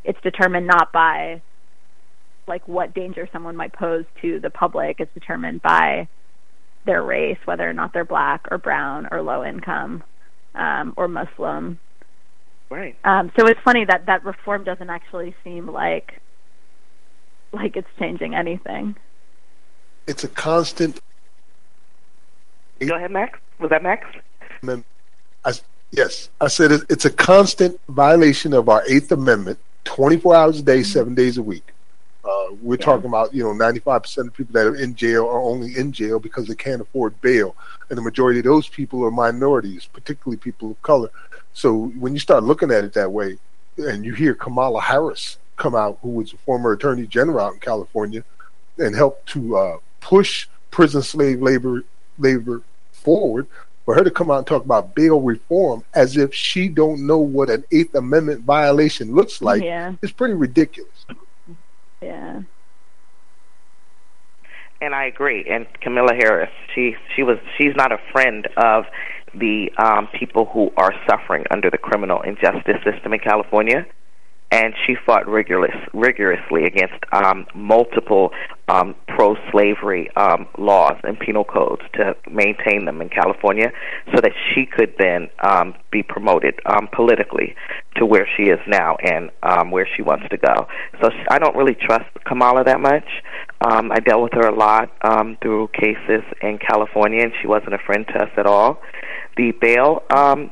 it's 0.05 0.20
determined 0.24 0.66
not 0.66 0.93
by 0.93 1.41
like 2.47 2.68
what 2.68 2.95
danger 2.95 3.28
someone 3.32 3.55
might 3.55 3.74
pose 3.74 4.05
to 4.22 4.39
the 4.39 4.49
public. 4.49 4.97
It's 4.99 5.14
determined 5.14 5.62
by 5.62 6.07
their 6.86 7.03
race, 7.03 7.38
whether 7.45 7.70
or 7.70 7.74
not 7.74 7.93
they're 7.93 8.05
black 8.05 8.45
or 8.49 8.57
brown 8.57 9.07
or 9.12 9.22
low 9.22 9.43
income 9.43 10.03
um, 10.55 10.93
or 10.97 11.07
Muslim. 11.07 11.80
Right. 12.70 12.95
Um, 13.03 13.32
so 13.38 13.47
it's 13.47 13.59
funny 13.61 13.86
that 13.86 14.05
that 14.05 14.24
reform 14.24 14.63
doesn't 14.63 14.89
actually 14.89 15.36
seem 15.43 15.67
like 15.67 16.22
like 17.51 17.76
it's 17.76 17.88
changing 17.97 18.36
anything. 18.36 18.95
It's 20.07 20.24
a 20.24 20.28
constant. 20.28 20.99
Go 22.80 22.95
ahead, 22.95 23.11
Max. 23.11 23.39
Was 23.59 23.70
that 23.72 23.84
Max? 23.84 24.07
I, 25.45 25.53
yes, 25.91 26.30
I 26.39 26.47
said 26.47 26.72
it, 26.72 26.82
it's 26.89 27.05
a 27.05 27.09
constant 27.09 27.80
violation 27.89 28.53
of 28.53 28.70
our 28.70 28.84
Eighth 28.88 29.11
Amendment, 29.11 29.59
24 29.86 30.36
hours 30.36 30.59
a 30.59 30.63
day, 30.63 30.84
seven 30.84 31.15
days 31.15 31.38
a 31.38 31.43
week. 31.43 31.74
Uh, 32.24 32.53
we're 32.61 32.76
yeah. 32.76 32.86
talking 32.86 33.07
about, 33.07 33.34
you 33.34 33.43
know, 33.43 33.53
95% 33.53 34.28
of 34.28 34.34
people 34.34 34.53
that 34.53 34.67
are 34.67 34.76
in 34.76 34.93
jail 34.93 35.26
are 35.26 35.41
only 35.41 35.76
in 35.78 35.91
jail 35.91 36.20
because 36.20 36.47
they 36.47 36.55
can't 36.55 36.82
afford 36.82 37.20
bail. 37.22 37.55
And 37.89 37.97
the 37.97 38.01
majority 38.01 38.39
of 38.39 38.45
those 38.45 38.67
people 38.67 39.03
are 39.05 39.11
minorities, 39.11 39.86
particularly 39.86 40.38
people 40.38 40.72
of 40.72 40.82
color. 40.82 41.09
So 41.54 41.88
when 42.00 42.14
you 42.14 42.20
start 42.20 42.43
looking 42.43 42.72
at 42.72 42.84
it 42.84 42.93
that 42.93 43.12
way, 43.12 43.38
and 43.78 44.06
you 44.06 44.14
hear 44.14 44.34
Kamala 44.34 44.82
Harris 44.82 45.38
come 45.56 45.76
out, 45.76 46.00
who 46.02 46.10
was 46.10 46.34
a 46.34 46.38
former 46.38 46.72
attorney 46.72 47.06
general 47.06 47.39
out 47.39 47.54
in 47.54 47.60
California, 47.60 48.24
and 48.78 48.95
help 48.95 49.26
to 49.28 49.58
uh, 49.58 49.78
push 50.00 50.47
prison 50.72 51.02
slave 51.02 51.41
labor 51.41 51.84
labor 52.18 52.62
forward, 52.91 53.47
for 53.89 53.95
her 53.95 54.04
to 54.04 54.12
come 54.12 54.30
out 54.30 54.38
and 54.38 54.45
talk 54.45 54.64
about 54.64 54.93
bail 54.93 55.20
reform 55.20 55.84
as 55.95 56.16
if 56.16 56.32
she 56.32 56.68
don't 56.68 57.08
know 57.08 57.18
what 57.18 57.50
an 57.50 57.64
Eighth 57.72 57.95
Amendment 57.95 58.41
violation 58.41 59.16
looks 59.16 59.41
like 59.41 59.64
yeah. 59.64 59.95
is 60.04 60.12
pretty 60.12 60.36
ridiculous. 60.36 61.06
Yeah. 62.00 62.43
And 64.80 64.93
I 64.93 65.06
agree. 65.06 65.43
And 65.50 65.66
Kamala 65.82 66.14
Harris, 66.14 66.52
she 66.74 66.95
she 67.16 67.24
was 67.24 67.39
she's 67.58 67.76
not 67.76 67.91
a 67.91 67.97
friend 68.12 68.47
of 68.58 68.86
the 69.34 69.69
um, 69.77 70.07
people 70.17 70.45
who 70.45 70.71
are 70.77 70.93
suffering 71.09 71.45
under 71.51 71.69
the 71.69 71.77
criminal 71.77 72.21
injustice 72.21 72.77
system 72.84 73.13
in 73.13 73.19
California 73.19 73.86
and 74.52 74.74
she 74.86 74.95
fought 75.06 75.28
rigorous, 75.28 75.76
rigorously 75.93 76.64
against 76.64 76.95
um, 77.12 77.45
multiple 77.54 78.32
um, 78.68 78.95
pro-slavery 79.08 80.10
um, 80.16 80.47
laws 80.58 80.95
and 81.04 81.20
penal 81.20 81.43
codes 81.43 81.82
to 81.93 82.16
maintain 82.30 82.86
them 82.86 83.02
in 83.02 83.10
California, 83.10 83.72
so 84.14 84.22
that 84.22 84.32
she 84.54 84.66
could 84.66 84.93
then 84.97 85.28
um, 85.43 85.76
be 85.91 86.02
promoted 86.02 86.60
um, 86.66 86.88
politically 86.91 87.56
to 87.95 88.06
where 88.06 88.28
she 88.38 88.43
is 88.43 88.60
now 88.68 88.95
and 89.04 89.30
um, 89.43 89.72
where 89.72 89.88
she 89.95 90.02
wants 90.02 90.26
to 90.30 90.38
go. 90.38 90.68
So 91.02 91.10
I 91.30 91.38
don't 91.38 91.56
really 91.56 91.76
trust 91.76 92.10
Kamala 92.26 92.64
that 92.64 92.80
much. 92.80 93.08
Um, 93.62 93.91
I 93.91 94.00
dealt 94.00 94.24
with 94.24 94.34
her 94.34 94.47
a 94.47 94.56
lot 94.56 94.91
um, 95.02 95.38
through 95.41 95.70
cases 95.70 96.24
in 96.41 96.58
California, 96.58 97.22
and 97.24 97.34
she 97.41 97.47
wasn't 97.47 97.74
a 97.74 97.80
friend 97.86 98.06
to 98.08 98.24
us 98.24 98.30
at 98.38 98.45
all. 98.45 98.82
The 99.38 99.52
bail 99.52 100.04
um, 100.10 100.52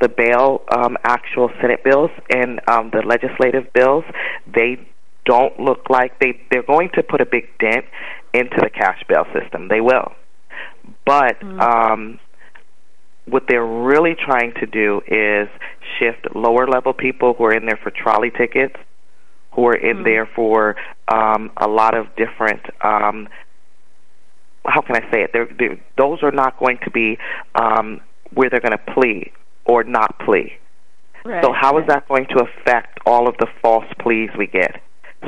the 0.00 0.08
bail 0.08 0.62
um, 0.70 0.96
actual 1.04 1.50
Senate 1.60 1.82
bills 1.84 2.10
and 2.30 2.60
um, 2.68 2.90
the 2.90 3.02
legislative 3.02 3.72
bills, 3.72 4.04
they 4.46 4.78
don't 5.24 5.58
look 5.60 5.90
like 5.90 6.18
they 6.20 6.40
they're 6.50 6.62
going 6.62 6.90
to 6.94 7.02
put 7.02 7.20
a 7.20 7.26
big 7.26 7.46
dent 7.58 7.84
into 8.32 8.56
the 8.60 8.70
cash 8.70 9.02
bail 9.08 9.24
system. 9.32 9.68
They 9.68 9.80
will, 9.80 10.12
but 11.04 11.40
mm-hmm. 11.40 11.60
um, 11.60 12.20
what 13.26 13.44
they're 13.48 13.66
really 13.66 14.14
trying 14.14 14.54
to 14.54 14.66
do 14.66 15.00
is 15.06 15.48
shift 15.98 16.34
lower 16.34 16.66
level 16.66 16.92
people 16.92 17.34
who 17.34 17.44
are 17.44 17.52
in 17.52 17.66
there 17.66 17.78
for 17.82 17.90
trolley 17.90 18.30
tickets, 18.30 18.76
who 19.52 19.66
are 19.66 19.74
in 19.74 19.96
mm-hmm. 19.96 20.04
there 20.04 20.26
for 20.34 20.76
um, 21.08 21.50
a 21.56 21.68
lot 21.68 21.96
of 21.96 22.06
different. 22.16 22.62
Um, 22.82 23.28
how 24.64 24.82
can 24.82 24.96
I 24.96 25.10
say 25.10 25.22
it? 25.22 25.30
They're, 25.32 25.48
they're, 25.58 25.80
those 25.96 26.22
are 26.22 26.30
not 26.30 26.58
going 26.58 26.78
to 26.84 26.90
be 26.90 27.18
um, 27.54 28.00
where 28.34 28.50
they're 28.50 28.60
going 28.60 28.76
to 28.76 28.92
plea 28.92 29.32
or 29.68 29.84
not 29.84 30.18
plea. 30.18 30.58
Right, 31.24 31.44
so 31.44 31.52
how 31.52 31.78
is 31.78 31.84
that 31.88 32.08
going 32.08 32.26
to 32.30 32.44
affect 32.44 32.98
all 33.06 33.28
of 33.28 33.36
the 33.38 33.46
false 33.62 33.84
pleas 34.00 34.30
we 34.36 34.46
get 34.46 34.80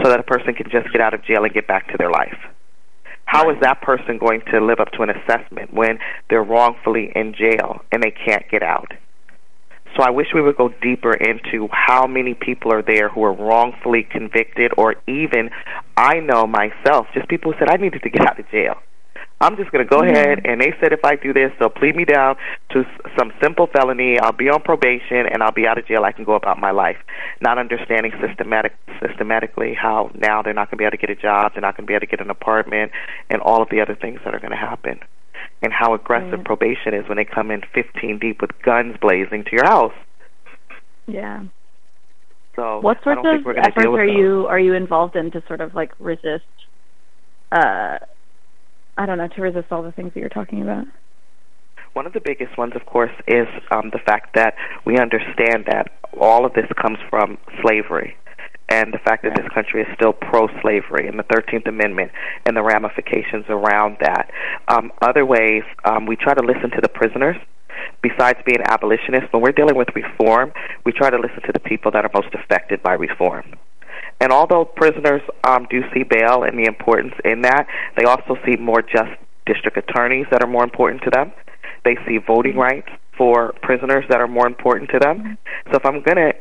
so 0.03 0.09
that 0.09 0.19
a 0.19 0.23
person 0.23 0.55
can 0.55 0.71
just 0.71 0.91
get 0.93 1.01
out 1.01 1.15
of 1.15 1.25
jail 1.25 1.45
and 1.45 1.53
get 1.53 1.67
back 1.67 1.89
to 1.89 1.99
their 1.99 2.11
life? 2.11 2.39
How 3.27 3.51
is 3.51 3.57
that 3.61 3.81
person 3.83 4.19
going 4.19 4.41
to 4.51 4.61
live 4.61 4.81
up 4.81 4.91
to 4.93 5.03
an 5.03 5.11
assessment 5.11 5.73
when 5.73 5.99
they're 6.29 6.43
wrongfully 6.43 7.13
in 7.15 7.33
jail 7.33 7.81
and 7.93 8.03
they 8.03 8.11
can't 8.11 8.49
get 8.51 8.63
out? 8.63 8.93
So 9.97 10.03
I 10.03 10.11
wish 10.11 10.29
we 10.35 10.41
would 10.41 10.57
go 10.57 10.69
deeper 10.83 11.13
into 11.13 11.69
how 11.73 12.07
many 12.07 12.35
people 12.35 12.73
are 12.73 12.83
there 12.83 13.09
who 13.09 13.25
are 13.25 13.33
wrongfully 13.33 14.07
convicted, 14.09 14.73
or 14.77 14.95
even 15.09 15.51
I 15.97 16.21
know 16.21 16.47
myself, 16.47 17.07
just 17.13 17.29
people 17.29 17.53
who 17.53 17.59
said 17.59 17.69
I 17.69 17.77
needed 17.77 18.03
to 18.03 18.11
get 18.11 18.27
out 18.27 18.39
of 18.39 18.49
jail. 18.51 18.77
I'm 19.41 19.57
just 19.57 19.73
going 19.73 19.85
to 19.85 19.89
go 19.89 20.03
mm-hmm. 20.03 20.15
ahead, 20.15 20.41
and 20.45 20.61
they 20.61 20.75
said 20.81 20.93
if 20.93 21.05
I 21.05 21.17
do 21.17 21.33
this, 21.33 21.51
they'll 21.59 21.71
plead 21.71 21.97
me 21.97 22.05
down 22.05 22.37
to 22.73 22.85
some 23.19 23.33
simple 23.43 23.67
felony. 23.67 24.19
I'll 24.21 24.33
be 24.33 24.51
on 24.51 24.61
probation, 24.61 25.25
and 25.33 25.43
I'll 25.43 25.53
be 25.53 25.67
out 25.67 25.79
of 25.79 25.87
jail. 25.87 26.05
I 26.05 26.13
can 26.13 26.25
go 26.25 26.35
about 26.35 26.59
my 26.59 26.71
life, 26.73 26.99
not 27.41 27.59
understanding 27.59 28.13
systematic 28.21 28.77
systematically 29.01 29.75
how 29.75 30.11
now 30.15 30.43
they're 30.43 30.53
not 30.53 30.71
going 30.71 30.77
to 30.77 30.83
be 30.83 30.85
able 30.85 30.91
to 30.93 30.99
get 30.99 31.09
a 31.09 31.17
job, 31.17 31.53
they're 31.55 31.63
not 31.63 31.75
going 31.75 31.87
to 31.87 31.91
be 31.91 31.95
able 31.95 32.01
to 32.01 32.07
get 32.07 32.21
an 32.21 32.29
apartment, 32.29 32.93
and 33.31 33.41
all 33.41 33.63
of 33.63 33.71
the 33.71 33.81
other 33.81 33.95
things 33.95 34.21
that 34.25 34.35
are 34.35 34.41
going 34.41 34.51
to 34.51 34.57
happen, 34.57 35.01
and 35.63 35.73
how 35.73 35.95
aggressive 35.95 36.41
mm-hmm. 36.41 36.43
probation 36.43 36.93
is 36.93 37.09
when 37.09 37.17
they 37.17 37.25
come 37.25 37.51
in 37.51 37.63
15 37.75 38.19
deep 38.19 38.43
with 38.43 38.51
guns 38.63 38.97
blazing 39.01 39.45
to 39.45 39.53
your 39.53 39.65
house. 39.65 39.95
Yeah. 41.07 41.45
So 42.57 42.81
what 42.81 43.03
sorts 43.03 43.23
of 43.25 43.57
efforts 43.57 43.87
are 43.87 44.05
you 44.05 44.47
are 44.49 44.59
you 44.59 44.75
involved 44.75 45.17
in 45.17 45.31
to 45.31 45.43
sort 45.47 45.63
of 45.63 45.75
like 45.75 45.93
resist? 45.99 46.45
Uh, 47.51 47.99
I 49.01 49.07
don't 49.07 49.17
know, 49.17 49.29
to 49.29 49.41
resist 49.41 49.69
all 49.73 49.83
the 49.83 49.93
things 49.93 50.13
that 50.13 50.21
you're 50.21 50.29
talking 50.29 50.61
about? 50.61 50.85
One 51.95 52.07
of 52.07 52.13
the 52.13 52.21
biggest 52.21 52.59
ones, 52.59 52.75
of 52.77 52.85
course, 52.85 53.11
is 53.27 53.49
um, 53.71 53.89
the 53.95 53.99
fact 53.99 54.35
that 54.35 54.57
we 54.85 54.99
understand 54.99 55.65
that 55.69 55.91
all 56.21 56.45
of 56.45 56.53
this 56.53 56.67
comes 56.79 56.99
from 57.09 57.39
slavery 57.63 58.15
and 58.69 58.93
the 58.93 58.99
fact 58.99 59.23
that 59.23 59.33
this 59.35 59.49
country 59.55 59.81
is 59.81 59.89
still 59.95 60.13
pro-slavery 60.13 61.09
and 61.09 61.19
the 61.19 61.25
13th 61.25 61.67
Amendment 61.67 62.13
and 62.45 62.55
the 62.55 62.63
ramifications 62.63 63.47
around 63.49 63.97
that. 64.03 64.31
Um, 64.69 64.93
other 65.01 65.25
ways, 65.25 65.63
um, 65.87 66.05
we 66.05 66.15
try 66.15 66.35
to 66.35 66.45
listen 66.45 66.71
to 66.71 66.81
the 66.83 66.91
prisoners. 66.91 67.37
Besides 68.03 68.39
being 68.45 68.61
abolitionists, 68.67 69.33
when 69.33 69.41
we're 69.43 69.53
dealing 69.53 69.77
with 69.77 69.89
reform, 69.95 70.53
we 70.85 70.93
try 70.93 71.09
to 71.09 71.17
listen 71.17 71.41
to 71.47 71.53
the 71.55 71.61
people 71.61 71.91
that 71.93 72.05
are 72.05 72.11
most 72.13 72.35
affected 72.35 72.83
by 72.83 72.93
reform. 72.93 73.57
And 74.21 74.33
although 74.33 74.65
prisoners 74.65 75.23
um, 75.45 75.67
do 75.71 75.83
see 75.95 76.03
bail 76.03 76.43
and 76.43 76.59
the 76.59 76.67
importance 76.67 77.15
in 77.25 77.43
that, 77.43 77.67
they 77.97 78.05
also 78.05 78.37
see 78.45 78.57
more 78.57 78.83
just 78.83 79.11
district 79.47 79.77
attorneys 79.77 80.27
that 80.31 80.43
are 80.43 80.47
more 80.47 80.65
important 80.65 81.03
to 81.05 81.11
them. 81.11 81.33
They 81.85 81.97
see 82.07 82.19
voting 82.19 82.53
mm-hmm. 82.53 82.61
rights 82.61 82.89
for 83.17 83.55
prisoners 83.63 84.05
that 84.11 84.21
are 84.21 84.29
more 84.29 84.47
important 84.47 84.91
to 84.91 84.99
them. 84.99 85.39
So 85.71 85.79
if 85.79 85.87
I'm 85.87 86.03
going 86.03 86.17
to 86.17 86.33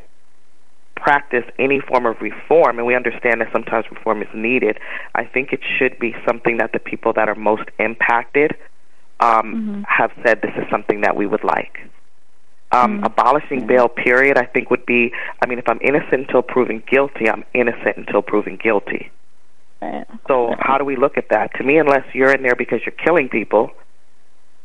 practice 0.96 1.44
any 1.58 1.80
form 1.80 2.04
of 2.04 2.16
reform, 2.20 2.78
and 2.78 2.86
we 2.86 2.94
understand 2.94 3.40
that 3.40 3.48
sometimes 3.52 3.86
reform 3.90 4.22
is 4.22 4.28
needed, 4.34 4.78
I 5.14 5.24
think 5.24 5.52
it 5.52 5.60
should 5.78 5.98
be 5.98 6.14
something 6.26 6.58
that 6.58 6.72
the 6.72 6.78
people 6.78 7.12
that 7.14 7.28
are 7.28 7.34
most 7.34 7.64
impacted 7.78 8.52
um, 9.20 9.28
mm-hmm. 9.30 9.82
have 9.88 10.10
said 10.24 10.40
this 10.42 10.52
is 10.56 10.64
something 10.70 11.00
that 11.02 11.16
we 11.16 11.26
would 11.26 11.44
like. 11.44 11.78
Um, 12.72 12.96
mm-hmm. 12.98 13.04
Abolishing 13.04 13.66
bail, 13.66 13.88
period, 13.88 14.38
I 14.38 14.44
think 14.44 14.70
would 14.70 14.86
be. 14.86 15.12
I 15.42 15.46
mean, 15.46 15.58
if 15.58 15.68
I'm 15.68 15.80
innocent 15.82 16.28
until 16.28 16.42
proven 16.42 16.82
guilty, 16.90 17.28
I'm 17.28 17.44
innocent 17.52 17.96
until 17.96 18.22
proven 18.22 18.56
guilty. 18.62 19.10
Right. 19.82 20.06
So 20.28 20.54
how 20.58 20.78
do 20.78 20.84
we 20.84 20.96
look 20.96 21.16
at 21.16 21.30
that? 21.30 21.54
To 21.56 21.64
me, 21.64 21.78
unless 21.78 22.04
you're 22.14 22.32
in 22.32 22.42
there 22.42 22.54
because 22.54 22.80
you're 22.84 22.94
killing 23.04 23.28
people, 23.28 23.70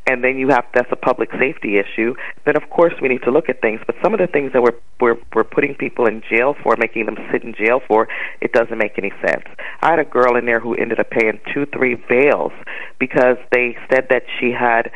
and 0.08 0.24
then 0.24 0.38
you 0.38 0.50
have 0.50 0.66
that's 0.74 0.92
a 0.92 0.96
public 0.96 1.30
safety 1.40 1.78
issue, 1.78 2.14
then 2.46 2.56
of 2.56 2.70
course 2.70 2.94
we 3.02 3.08
need 3.08 3.24
to 3.24 3.32
look 3.32 3.50
at 3.50 3.62
things. 3.62 3.82
But 3.86 3.96
some 4.04 4.14
of 4.14 4.20
the 4.20 4.28
things 4.28 4.54
that 4.54 4.62
we're 4.62 4.78
we're 5.00 5.18
we're 5.34 5.44
putting 5.44 5.74
people 5.76 6.06
in 6.06 6.22
jail 6.30 6.56
for, 6.62 6.76
making 6.78 7.06
them 7.06 7.18
sit 7.32 7.44
in 7.44 7.56
jail 7.56 7.82
for, 7.88 8.08
it 8.42 8.52
doesn't 8.52 8.78
make 8.78 8.98
any 8.98 9.12
sense. 9.26 9.46
I 9.82 9.92
had 9.92 10.00
a 10.00 10.06
girl 10.06 10.36
in 10.36 10.46
there 10.46 10.60
who 10.60 10.76
ended 10.76 11.00
up 11.00 11.10
paying 11.10 11.40
two, 11.54 11.66
three 11.66 11.96
bails 12.08 12.52
because 13.00 13.38
they 13.52 13.78
said 13.92 14.08
that 14.10 14.24
she 14.40 14.52
had 14.52 14.92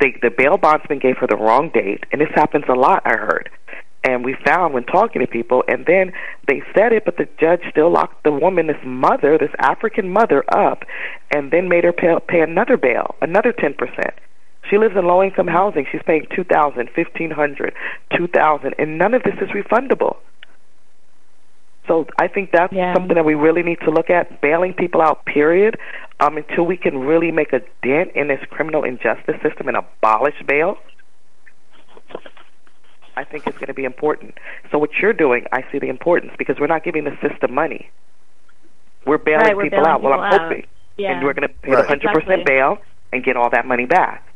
they, 0.00 0.16
the 0.22 0.30
bail 0.30 0.56
bondsman 0.56 0.98
gave 0.98 1.18
her 1.18 1.26
the 1.26 1.36
wrong 1.36 1.70
date, 1.72 2.04
and 2.10 2.20
this 2.20 2.30
happens 2.34 2.64
a 2.68 2.74
lot. 2.74 3.02
I 3.04 3.16
heard, 3.16 3.50
and 4.04 4.24
we 4.24 4.34
found 4.44 4.74
when 4.74 4.84
talking 4.84 5.20
to 5.20 5.26
people, 5.26 5.62
and 5.68 5.86
then 5.86 6.12
they 6.48 6.62
said 6.76 6.92
it, 6.92 7.04
but 7.04 7.16
the 7.16 7.28
judge 7.38 7.60
still 7.70 7.90
locked 7.90 8.24
the 8.24 8.32
woman, 8.32 8.66
this 8.66 8.76
mother, 8.84 9.38
this 9.38 9.54
African 9.58 10.08
mother, 10.08 10.44
up, 10.52 10.84
and 11.30 11.50
then 11.50 11.68
made 11.68 11.84
her 11.84 11.92
pay, 11.92 12.14
pay 12.28 12.40
another 12.40 12.76
bail, 12.76 13.14
another 13.20 13.52
ten 13.52 13.74
percent. 13.74 14.14
She 14.68 14.78
lives 14.78 14.96
in 14.96 15.06
low 15.06 15.22
income 15.22 15.48
housing. 15.48 15.86
She's 15.90 16.02
paying 16.06 16.26
two 16.34 16.44
thousand, 16.44 16.88
fifteen 16.94 17.30
hundred, 17.30 17.74
two 18.16 18.28
thousand, 18.28 18.74
and 18.78 18.96
none 18.98 19.14
of 19.14 19.22
this 19.22 19.34
is 19.40 19.50
refundable. 19.50 20.16
So 21.88 22.06
I 22.18 22.28
think 22.28 22.50
that's 22.52 22.72
yeah. 22.72 22.94
something 22.94 23.16
that 23.16 23.24
we 23.24 23.34
really 23.34 23.62
need 23.62 23.80
to 23.80 23.90
look 23.90 24.08
at, 24.08 24.40
bailing 24.40 24.72
people 24.72 25.02
out, 25.02 25.24
period, 25.24 25.78
um, 26.20 26.36
until 26.36 26.64
we 26.64 26.76
can 26.76 26.98
really 26.98 27.32
make 27.32 27.52
a 27.52 27.60
dent 27.82 28.12
in 28.14 28.28
this 28.28 28.40
criminal 28.50 28.84
injustice 28.84 29.34
system 29.42 29.68
and 29.68 29.76
abolish 29.76 30.36
bail. 30.46 30.78
I 33.16 33.24
think 33.24 33.46
it's 33.46 33.58
going 33.58 33.66
to 33.66 33.74
be 33.74 33.84
important. 33.84 34.38
So 34.70 34.78
what 34.78 34.90
you're 35.00 35.12
doing, 35.12 35.44
I 35.52 35.64
see 35.70 35.78
the 35.78 35.88
importance 35.88 36.32
because 36.38 36.56
we're 36.58 36.68
not 36.68 36.84
giving 36.84 37.04
the 37.04 37.16
system 37.20 37.52
money. 37.52 37.90
We're 39.04 39.18
bailing 39.18 39.44
right, 39.44 39.56
we're 39.56 39.64
people 39.64 39.80
bailing 39.80 39.90
out. 39.90 39.98
People 39.98 40.10
well, 40.10 40.20
I'm 40.20 40.32
out. 40.32 40.40
hoping, 40.42 40.66
yeah. 40.96 41.12
and 41.12 41.24
we're 41.24 41.34
going 41.34 41.48
to 41.48 41.54
pay 41.54 41.72
right. 41.72 41.88
100% 41.88 41.94
exactly. 41.94 42.44
bail, 42.46 42.78
and 43.12 43.22
get 43.24 43.36
all 43.36 43.50
that 43.50 43.66
money 43.66 43.84
back. 43.84 44.26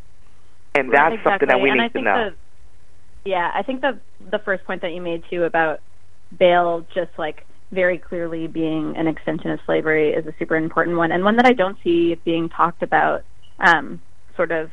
And 0.74 0.92
that's 0.92 1.14
exactly. 1.14 1.30
something 1.30 1.48
that 1.48 1.60
we 1.60 1.70
and 1.70 1.78
need 1.78 1.84
I 1.84 1.88
think 1.88 2.04
to 2.04 2.10
know. 2.10 2.30
The, 2.30 3.30
yeah, 3.30 3.50
I 3.54 3.62
think 3.62 3.80
the 3.80 3.98
the 4.30 4.38
first 4.38 4.64
point 4.64 4.82
that 4.82 4.92
you 4.92 5.00
made 5.00 5.24
too 5.30 5.44
about 5.44 5.80
bail 6.36 6.86
just 6.94 7.10
like 7.18 7.46
very 7.72 7.98
clearly 7.98 8.46
being 8.46 8.94
an 8.96 9.06
extension 9.06 9.50
of 9.50 9.58
slavery 9.66 10.10
is 10.10 10.26
a 10.26 10.34
super 10.38 10.56
important 10.56 10.96
one 10.96 11.10
and 11.12 11.24
one 11.24 11.36
that 11.36 11.46
I 11.46 11.52
don't 11.52 11.76
see 11.82 12.14
being 12.24 12.48
talked 12.48 12.82
about 12.82 13.24
um, 13.58 14.00
sort 14.36 14.52
of 14.52 14.70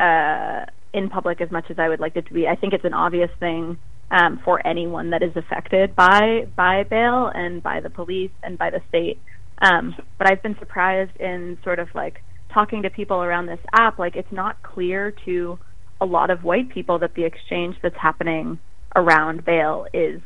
uh, 0.00 0.64
in 0.92 1.10
public 1.10 1.40
as 1.40 1.50
much 1.50 1.66
as 1.70 1.78
I 1.78 1.88
would 1.88 2.00
like 2.00 2.16
it 2.16 2.26
to 2.26 2.34
be. 2.34 2.46
I 2.46 2.56
think 2.56 2.72
it's 2.72 2.84
an 2.84 2.94
obvious 2.94 3.30
thing 3.38 3.78
um, 4.10 4.40
for 4.44 4.64
anyone 4.66 5.10
that 5.10 5.22
is 5.22 5.34
affected 5.36 5.94
by 5.96 6.46
by 6.56 6.84
bail 6.84 7.30
and 7.34 7.62
by 7.62 7.80
the 7.80 7.90
police 7.90 8.30
and 8.42 8.58
by 8.58 8.70
the 8.70 8.80
state. 8.88 9.18
Um, 9.58 9.94
but 10.18 10.30
I've 10.30 10.42
been 10.42 10.56
surprised 10.58 11.16
in 11.18 11.58
sort 11.64 11.78
of 11.78 11.88
like 11.94 12.22
talking 12.52 12.82
to 12.82 12.90
people 12.90 13.22
around 13.22 13.46
this 13.46 13.60
app. 13.72 13.98
Like 13.98 14.16
it's 14.16 14.32
not 14.32 14.62
clear 14.62 15.14
to 15.24 15.58
a 16.00 16.04
lot 16.04 16.30
of 16.30 16.44
white 16.44 16.70
people 16.70 16.98
that 16.98 17.14
the 17.14 17.24
exchange 17.24 17.76
that's 17.82 17.96
happening 17.96 18.58
around 18.96 19.44
bail 19.44 19.86
is 19.94 20.20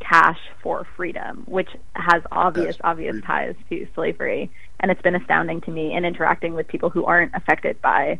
cash 0.00 0.38
for 0.62 0.86
freedom, 0.96 1.44
which 1.46 1.68
has 1.94 2.22
obvious 2.32 2.76
That's 2.76 2.80
obvious 2.84 3.16
ties 3.24 3.54
to 3.68 3.86
slavery. 3.94 4.50
And 4.80 4.90
it's 4.90 5.02
been 5.02 5.14
astounding 5.14 5.60
to 5.62 5.70
me 5.70 5.94
in 5.94 6.04
interacting 6.04 6.54
with 6.54 6.66
people 6.66 6.90
who 6.90 7.04
aren't 7.04 7.34
affected 7.34 7.80
by 7.80 8.18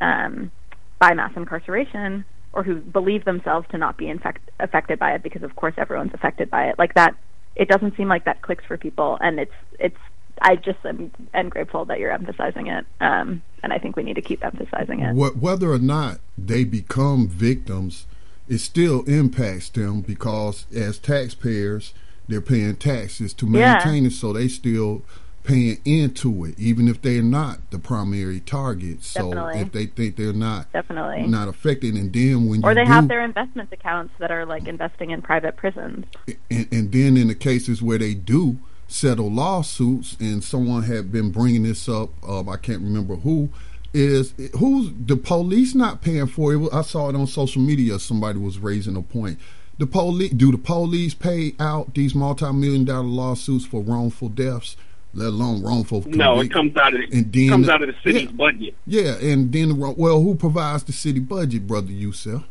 um, 0.00 0.50
by 0.98 1.14
mass 1.14 1.32
incarceration 1.36 2.24
or 2.52 2.62
who 2.62 2.76
believe 2.76 3.24
themselves 3.24 3.66
to 3.70 3.78
not 3.78 3.96
be 3.96 4.08
infect- 4.08 4.50
affected 4.60 4.98
by 4.98 5.14
it 5.14 5.22
because 5.22 5.42
of 5.42 5.54
course 5.56 5.74
everyone's 5.76 6.14
affected 6.14 6.50
by 6.50 6.68
it. 6.68 6.78
Like 6.78 6.94
that 6.94 7.16
it 7.56 7.68
doesn't 7.68 7.96
seem 7.96 8.08
like 8.08 8.24
that 8.24 8.42
clicks 8.42 8.64
for 8.64 8.76
people. 8.76 9.16
And 9.20 9.38
it's 9.38 9.54
it's 9.78 9.98
i 10.42 10.56
just 10.56 10.78
am, 10.84 11.12
am 11.32 11.48
grateful 11.48 11.84
that 11.84 12.00
you're 12.00 12.10
emphasizing 12.10 12.66
it. 12.66 12.84
Um, 13.00 13.42
and 13.62 13.72
i 13.72 13.78
think 13.78 13.96
we 13.96 14.02
need 14.02 14.14
to 14.14 14.22
keep 14.22 14.44
emphasizing 14.44 15.00
it. 15.00 15.14
Whether 15.14 15.70
or 15.70 15.78
not 15.78 16.18
they 16.36 16.64
become 16.64 17.28
victims, 17.28 18.06
it 18.48 18.58
still 18.58 19.02
impacts 19.04 19.68
them 19.70 20.00
because 20.00 20.66
as 20.74 20.98
taxpayers, 20.98 21.94
they're 22.28 22.40
paying 22.40 22.76
taxes 22.76 23.32
to 23.34 23.46
Yeah. 23.46 23.74
maintain 23.74 24.06
it, 24.06 24.12
so 24.12 24.32
they 24.32 24.48
still 24.48 25.02
paying 25.42 25.78
into 25.84 26.44
it, 26.46 26.58
even 26.58 26.88
if 26.88 27.02
they're 27.02 27.22
not 27.22 27.70
the 27.70 27.78
primary 27.78 28.40
target. 28.40 29.04
So 29.04 29.28
Definitely. 29.30 29.60
if 29.60 29.72
they 29.72 29.86
think 29.86 30.16
they're 30.16 30.32
not 30.32 30.72
definitely 30.72 31.26
not 31.26 31.48
affected, 31.48 31.94
and 31.94 32.12
then 32.12 32.48
when 32.48 32.64
or 32.64 32.74
they 32.74 32.84
do, 32.84 32.90
have 32.90 33.08
their 33.08 33.22
investment 33.22 33.70
accounts 33.70 34.14
that 34.20 34.30
are 34.30 34.46
like 34.46 34.66
investing 34.66 35.10
in 35.10 35.20
private 35.20 35.56
prisons 35.56 36.06
and, 36.50 36.66
and 36.72 36.92
then 36.92 37.16
in 37.18 37.28
the 37.28 37.34
cases 37.34 37.82
where 37.82 37.98
they 37.98 38.14
do 38.14 38.56
settle 38.88 39.30
lawsuits, 39.30 40.16
and 40.20 40.42
someone 40.44 40.82
had 40.84 41.10
been 41.10 41.30
bringing 41.30 41.62
this 41.64 41.88
up, 41.88 42.10
uh, 42.26 42.48
I 42.48 42.56
can't 42.56 42.82
remember 42.82 43.16
who, 43.16 43.48
is 43.94 44.34
who's 44.58 44.90
the 45.06 45.16
police 45.16 45.74
not 45.74 46.02
paying 46.02 46.26
for 46.26 46.52
it? 46.52 46.72
I 46.72 46.82
saw 46.82 47.08
it 47.08 47.14
on 47.14 47.26
social 47.26 47.62
media. 47.62 47.98
Somebody 47.98 48.38
was 48.38 48.58
raising 48.58 48.96
a 48.96 49.02
point. 49.02 49.38
The 49.78 49.86
police 49.86 50.32
do 50.32 50.52
the 50.52 50.58
police 50.58 51.14
pay 51.14 51.54
out 51.58 51.94
these 51.94 52.14
multi-million 52.14 52.84
dollar 52.84 53.06
lawsuits 53.06 53.64
for 53.64 53.80
wrongful 53.80 54.28
deaths, 54.28 54.76
let 55.14 55.28
alone 55.28 55.62
wrongful? 55.62 56.04
No, 56.06 56.40
it 56.40 56.50
comes 56.50 56.76
out 56.76 56.94
of 56.94 57.00
the, 57.00 57.16
And 57.16 57.32
then 57.32 57.48
comes 57.48 57.68
out 57.68 57.82
of 57.82 57.88
the 57.88 57.94
city's 58.02 58.30
yeah. 58.30 58.36
budget. 58.36 58.74
Yeah, 58.86 59.16
and 59.18 59.52
then 59.52 59.78
well, 59.78 60.20
who 60.22 60.34
provides 60.34 60.84
the 60.84 60.92
city 60.92 61.20
budget, 61.20 61.66
brother 61.66 61.90
Yusef? 61.90 62.44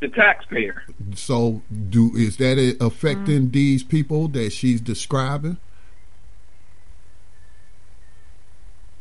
The 0.00 0.08
taxpayer. 0.08 0.82
So, 1.14 1.62
do 1.88 2.14
is 2.14 2.36
that 2.36 2.58
it 2.58 2.76
affecting 2.80 3.48
mm. 3.48 3.52
these 3.52 3.82
people 3.82 4.28
that 4.28 4.52
she's 4.52 4.80
describing? 4.80 5.56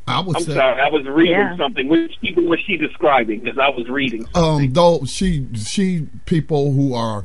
I 0.07 0.19
would 0.19 0.35
I'm 0.37 0.43
say, 0.43 0.53
sorry, 0.53 0.81
I 0.81 0.89
was 0.89 1.05
reading 1.07 1.31
Yeah. 1.33 1.57
something. 1.57 1.87
Which 1.87 2.19
people 2.21 2.43
was 2.45 2.59
she 2.65 2.77
describing? 2.77 3.39
Because 3.39 3.57
I 3.57 3.69
was 3.69 3.87
reading. 3.89 4.25
Something. 4.33 4.67
um, 4.67 4.73
though 4.73 5.03
she 5.05 5.47
she 5.55 6.07
people 6.25 6.71
who 6.73 6.93
are 6.93 7.23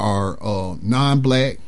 are 0.00 0.36
uh, 0.42 0.76
non-black, 0.82 1.58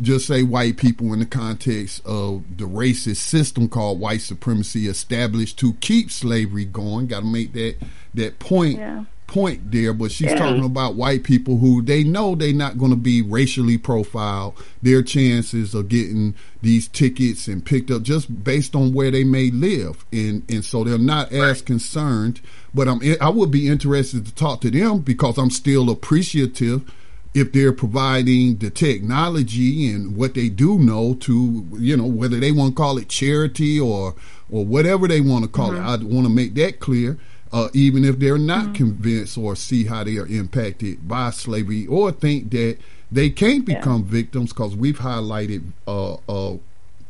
just 0.00 0.26
say 0.26 0.42
white 0.42 0.76
people 0.78 1.12
in 1.12 1.18
the 1.18 1.26
context 1.26 2.04
of 2.06 2.56
the 2.56 2.64
racist 2.64 3.16
system 3.16 3.68
called 3.68 4.00
white 4.00 4.20
supremacy 4.22 4.86
established 4.86 5.58
to 5.58 5.74
keep 5.74 6.10
slavery 6.10 6.64
going. 6.64 7.06
Got 7.06 7.20
to 7.20 7.26
make 7.26 7.52
that 7.52 7.76
that 8.14 8.38
point 8.38 8.78
Yeah. 8.78 9.04
Point 9.32 9.72
there. 9.72 9.94
But 9.94 10.12
she's 10.12 10.32
talking 10.34 10.64
about 10.64 10.94
white 10.94 11.24
people 11.24 11.56
who 11.58 11.82
they 11.82 12.04
know 12.04 12.34
they're 12.34 12.52
not 12.52 12.78
going 12.78 12.90
to 12.90 12.96
be 12.96 13.22
racially 13.22 13.78
profiled. 13.78 14.54
Their 14.82 15.02
chances 15.02 15.74
of 15.74 15.88
getting 15.88 16.34
these 16.60 16.86
tickets 16.86 17.48
and 17.48 17.64
picked 17.64 17.90
up 17.90 18.02
just 18.02 18.44
based 18.44 18.76
on 18.76 18.92
where 18.92 19.10
they 19.10 19.24
may 19.24 19.50
live, 19.50 20.04
and 20.12 20.42
and 20.48 20.64
so 20.64 20.84
they're 20.84 20.98
not 20.98 21.32
as 21.32 21.62
concerned. 21.62 22.40
But 22.74 22.88
I'm 22.88 23.00
I 23.20 23.30
would 23.30 23.50
be 23.50 23.68
interested 23.68 24.26
to 24.26 24.34
talk 24.34 24.60
to 24.60 24.70
them 24.70 24.98
because 24.98 25.38
I'm 25.38 25.50
still 25.50 25.88
appreciative 25.88 26.90
if 27.34 27.52
they're 27.52 27.72
providing 27.72 28.58
the 28.58 28.68
technology 28.68 29.90
and 29.90 30.14
what 30.14 30.34
they 30.34 30.50
do 30.50 30.78
know 30.78 31.14
to 31.14 31.66
you 31.78 31.96
know 31.96 32.06
whether 32.06 32.38
they 32.38 32.52
want 32.52 32.76
to 32.76 32.82
call 32.82 32.98
it 32.98 33.08
charity 33.08 33.80
or 33.80 34.14
or 34.50 34.66
whatever 34.66 35.08
they 35.08 35.22
want 35.22 35.42
to 35.42 35.50
call 35.50 35.72
it 35.72 35.78
mm-hmm. 35.78 35.88
i 35.88 36.14
want 36.14 36.26
to 36.26 36.32
make 36.32 36.54
that 36.54 36.78
clear 36.78 37.18
uh, 37.52 37.68
even 37.74 38.04
if 38.04 38.18
they're 38.18 38.38
not 38.38 38.74
convinced 38.74 39.36
or 39.36 39.54
see 39.54 39.84
how 39.84 40.02
they 40.02 40.16
are 40.16 40.26
impacted 40.26 41.06
by 41.06 41.30
slavery 41.30 41.86
or 41.86 42.10
think 42.10 42.50
that 42.50 42.78
they 43.10 43.28
can't 43.28 43.66
become 43.66 44.02
victims 44.04 44.52
because 44.52 44.74
we've 44.74 45.00
highlighted 45.00 45.62
uh, 45.86 46.14
uh, 46.28 46.56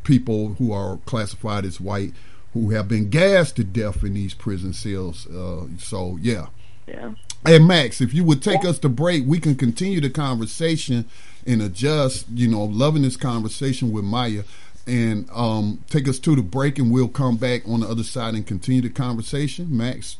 people 0.02 0.54
who 0.54 0.72
are 0.72 0.98
classified 1.06 1.64
as 1.64 1.80
white 1.80 2.12
who 2.54 2.70
have 2.70 2.88
been 2.88 3.08
gassed 3.08 3.56
to 3.56 3.64
death 3.64 4.02
in 4.02 4.14
these 4.14 4.34
prison 4.34 4.72
cells 4.72 5.26
uh, 5.28 5.66
so 5.78 6.18
yeah. 6.20 6.46
Yeah. 6.86 7.12
Hey 7.46 7.58
Max, 7.58 8.00
if 8.00 8.12
you 8.12 8.24
would 8.24 8.42
take 8.42 8.64
us 8.64 8.78
to 8.80 8.88
break, 8.88 9.24
we 9.26 9.38
can 9.38 9.54
continue 9.54 10.00
the 10.00 10.10
conversation 10.10 11.06
and 11.46 11.62
adjust. 11.62 12.26
You 12.32 12.48
know, 12.48 12.64
loving 12.64 13.02
this 13.02 13.16
conversation 13.16 13.92
with 13.92 14.04
Maya, 14.04 14.42
and 14.86 15.28
um, 15.32 15.82
take 15.88 16.08
us 16.08 16.18
to 16.20 16.36
the 16.36 16.42
break, 16.42 16.78
and 16.78 16.92
we'll 16.92 17.08
come 17.08 17.36
back 17.36 17.66
on 17.66 17.80
the 17.80 17.88
other 17.88 18.02
side 18.04 18.34
and 18.34 18.46
continue 18.46 18.82
the 18.82 18.90
conversation. 18.90 19.76
Max, 19.76 20.18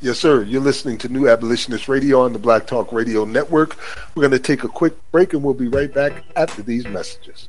Yes, 0.00 0.18
sir. 0.18 0.42
You're 0.42 0.60
listening 0.60 0.98
to 0.98 1.08
New 1.08 1.26
Abolitionist 1.26 1.88
Radio 1.88 2.20
on 2.20 2.34
the 2.34 2.38
Black 2.38 2.66
Talk 2.66 2.92
Radio 2.92 3.24
Network. 3.24 3.78
We're 4.14 4.28
going 4.28 4.32
to 4.32 4.38
take 4.38 4.62
a 4.62 4.68
quick 4.68 4.94
break 5.10 5.32
and 5.32 5.42
we'll 5.42 5.54
be 5.54 5.68
right 5.68 5.92
back 5.92 6.22
after 6.36 6.60
these 6.62 6.86
messages. 6.86 7.48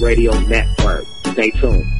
Radio 0.00 0.32
Network. 0.40 1.06
Stay 1.26 1.50
tuned. 1.50 1.99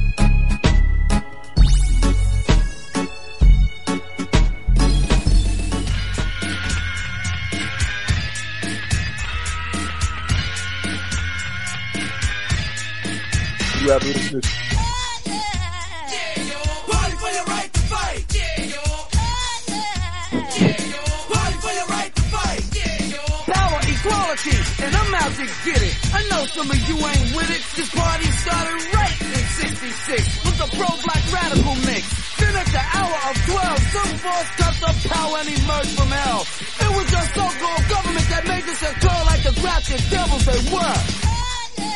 Equality, 24.41 24.83
and 24.83 24.95
I'm 24.95 25.13
out 25.15 25.33
to 25.35 25.45
get 25.65 25.81
it. 25.81 25.95
I 26.13 26.23
know 26.29 26.45
some 26.45 26.69
of 26.69 26.77
you 26.89 26.95
ain't 26.97 27.35
with 27.35 27.49
it. 27.49 27.61
This 27.75 27.89
party 27.93 28.25
started 28.25 28.93
right 28.93 29.21
in 29.21 29.45
66 29.61 30.45
with 30.45 30.57
the 30.57 30.67
pro-black 30.77 31.23
radical 31.31 31.75
mix. 31.85 32.05
Then 32.39 32.55
at 32.55 32.65
the 32.67 32.81
hour 32.81 33.17
of 33.29 33.35
12, 33.45 33.79
some 33.93 34.17
force 34.17 34.49
cut 34.57 34.75
the 34.81 35.09
power 35.09 35.37
and 35.39 35.49
emerged 35.49 35.93
from 35.97 36.09
hell. 36.09 36.41
It 36.41 36.91
was 36.95 37.07
the 37.11 37.21
so-called 37.37 37.89
government 37.89 38.27
that 38.29 38.47
made 38.47 38.63
this 38.63 38.81
occur 38.81 39.23
like 39.25 39.43
the 39.43 39.53
grafted 39.61 40.01
devils 40.09 40.45
they 40.45 40.61
were. 40.73 40.97
Your 41.01 41.05
right 41.37 41.75
to 41.75 41.91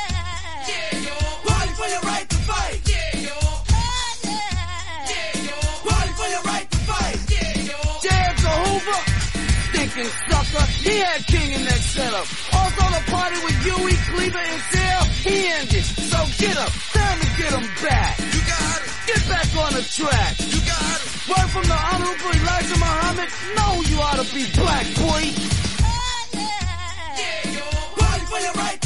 fight. 0.78 1.46
Party 1.46 1.74
for 1.74 1.88
your 1.88 2.02
right 2.02 2.30
to 2.30 2.36
fight. 2.36 2.84
Dare 2.86 2.95
Sucker. 10.04 10.66
He 10.84 11.00
had 11.00 11.26
King 11.26 11.54
in 11.54 11.64
that 11.64 11.80
setup. 11.80 12.28
Also 12.52 12.84
the 12.92 13.04
party 13.12 13.40
with 13.46 13.56
Huey, 13.64 13.96
Cleaver, 14.12 14.44
and 14.44 14.62
Seale, 14.68 15.06
he 15.24 15.48
ended. 15.48 15.86
So 15.86 16.20
get 16.38 16.58
up, 16.58 16.72
time 16.92 17.20
to 17.20 17.28
get 17.40 17.52
him 17.56 17.68
back. 17.80 18.20
You 18.20 18.42
got 18.44 18.76
it. 18.84 18.92
Get 19.08 19.22
back 19.30 19.48
on 19.56 19.72
the 19.72 19.84
track. 19.88 20.36
You 20.52 20.60
got 20.68 21.00
it. 21.00 21.08
Word 21.32 21.50
from 21.50 21.64
the 21.64 21.80
Honorable 21.80 22.32
Elijah 22.36 22.76
Muhammad, 22.78 23.30
know 23.56 23.72
you 23.88 23.98
ought 24.02 24.20
to 24.20 24.28
be 24.36 24.44
black, 24.60 24.86
boy. 25.00 25.32
Yeah, 26.36 26.52
yeah. 27.16 27.64
Party 27.96 28.26
for 28.26 28.40
your 28.40 28.54
right 28.54 28.85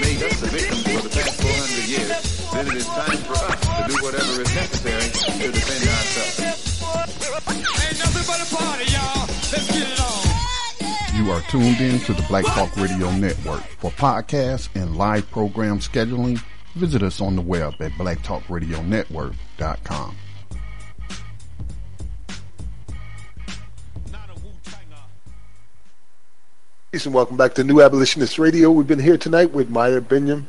made 0.00 0.22
us 0.22 0.40
the 0.40 0.46
victims 0.48 0.82
for 0.82 1.00
the 1.02 1.08
past 1.08 1.40
400 1.40 1.88
years. 1.88 2.50
Then 2.52 2.66
it 2.68 2.74
is 2.74 2.86
time 2.86 3.16
for 3.18 3.32
us 3.34 3.60
to 3.60 3.84
do 3.88 3.94
whatever 4.04 4.42
is 4.42 4.54
necessary 4.54 5.08
to 5.10 5.52
defend 5.52 5.88
ourselves. 5.88 6.82
Ain't 7.86 7.98
nothing 7.98 8.24
but 8.26 8.40
a 8.40 8.46
party, 8.54 8.84
y'all. 8.92 9.26
Let's 9.52 9.66
get 9.72 9.88
it 9.88 10.00
on. 10.00 10.24
You 11.16 11.30
are 11.32 11.40
tuned 11.50 11.80
in 11.80 11.98
to 12.00 12.12
the 12.12 12.22
Black 12.28 12.44
Talk 12.44 12.76
Radio 12.76 13.10
Network. 13.12 13.62
For 13.78 13.90
podcasts 13.90 14.68
and 14.74 14.96
live 14.96 15.30
program 15.30 15.78
scheduling, 15.78 16.40
visit 16.74 17.02
us 17.02 17.20
on 17.20 17.36
the 17.36 17.42
web 17.42 17.74
at 17.80 17.92
blacktalkradionetwork.com. 17.92 20.16
Peace 26.96 27.04
and 27.04 27.14
welcome 27.14 27.36
back 27.36 27.52
to 27.52 27.62
New 27.62 27.82
Abolitionist 27.82 28.38
Radio. 28.38 28.70
We've 28.70 28.86
been 28.86 28.98
here 28.98 29.18
tonight 29.18 29.52
with 29.52 29.68
Maya 29.68 30.00
Binyam, 30.00 30.46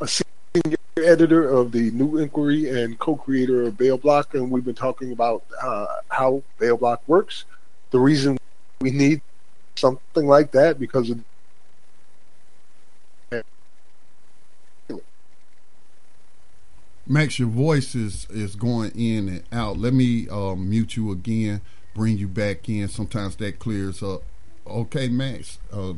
a 0.00 0.06
senior 0.06 0.76
editor 0.96 1.48
of 1.48 1.72
the 1.72 1.90
New 1.90 2.18
Inquiry 2.18 2.70
and 2.70 2.96
co-creator 3.00 3.64
of 3.64 3.76
Bail 3.76 3.98
Bloc, 3.98 4.32
and 4.32 4.48
we've 4.48 4.64
been 4.64 4.76
talking 4.76 5.10
about 5.10 5.42
uh, 5.60 5.86
how 6.08 6.44
Bail 6.60 6.76
Bloc 6.76 7.02
works, 7.08 7.46
the 7.90 7.98
reason 7.98 8.38
we 8.80 8.92
need 8.92 9.22
something 9.74 10.28
like 10.28 10.52
that 10.52 10.78
because 10.78 11.10
of 11.10 11.18
Max, 17.08 17.40
your 17.40 17.48
voice 17.48 17.96
is, 17.96 18.28
is 18.30 18.54
going 18.54 18.92
in 18.92 19.28
and 19.28 19.42
out. 19.50 19.78
Let 19.78 19.94
me 19.94 20.28
um, 20.28 20.70
mute 20.70 20.94
you 20.94 21.10
again, 21.10 21.60
bring 21.92 22.18
you 22.18 22.28
back 22.28 22.68
in. 22.68 22.86
Sometimes 22.86 23.34
that 23.34 23.58
clears 23.58 24.00
up. 24.00 24.22
Okay, 24.68 25.08
Max. 25.08 25.58
Uh, 25.72 25.94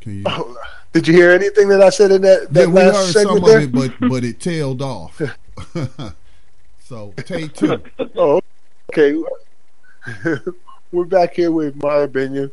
can 0.00 0.22
you? 0.22 0.56
Did 0.92 1.08
you 1.08 1.14
hear 1.14 1.30
anything 1.30 1.68
that 1.68 1.82
I 1.82 1.90
said 1.90 2.12
in 2.12 2.22
that, 2.22 2.52
that 2.52 2.60
yeah, 2.60 2.66
we 2.66 2.72
last 2.74 2.96
heard 2.96 3.12
segment 3.12 3.38
some 3.38 3.48
there? 3.48 3.58
of 3.58 3.64
it, 3.64 3.72
but 4.00 4.08
but 4.08 4.24
it 4.24 4.38
tailed 4.38 4.80
off. 4.80 5.20
so 6.80 7.12
take 7.16 7.52
two. 7.54 7.82
oh, 8.16 8.40
okay. 8.92 9.20
We're 10.92 11.04
back 11.04 11.34
here 11.34 11.50
with 11.50 11.82
Maya 11.82 12.06
Binyam. 12.06 12.52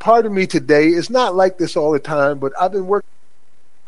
Part 0.00 0.26
of 0.26 0.32
me 0.32 0.46
today 0.46 0.88
is 0.88 1.10
not 1.10 1.36
like 1.36 1.58
this 1.58 1.76
all 1.76 1.92
the 1.92 2.00
time, 2.00 2.38
but 2.38 2.52
I've 2.60 2.72
been 2.72 2.86
working 2.86 3.08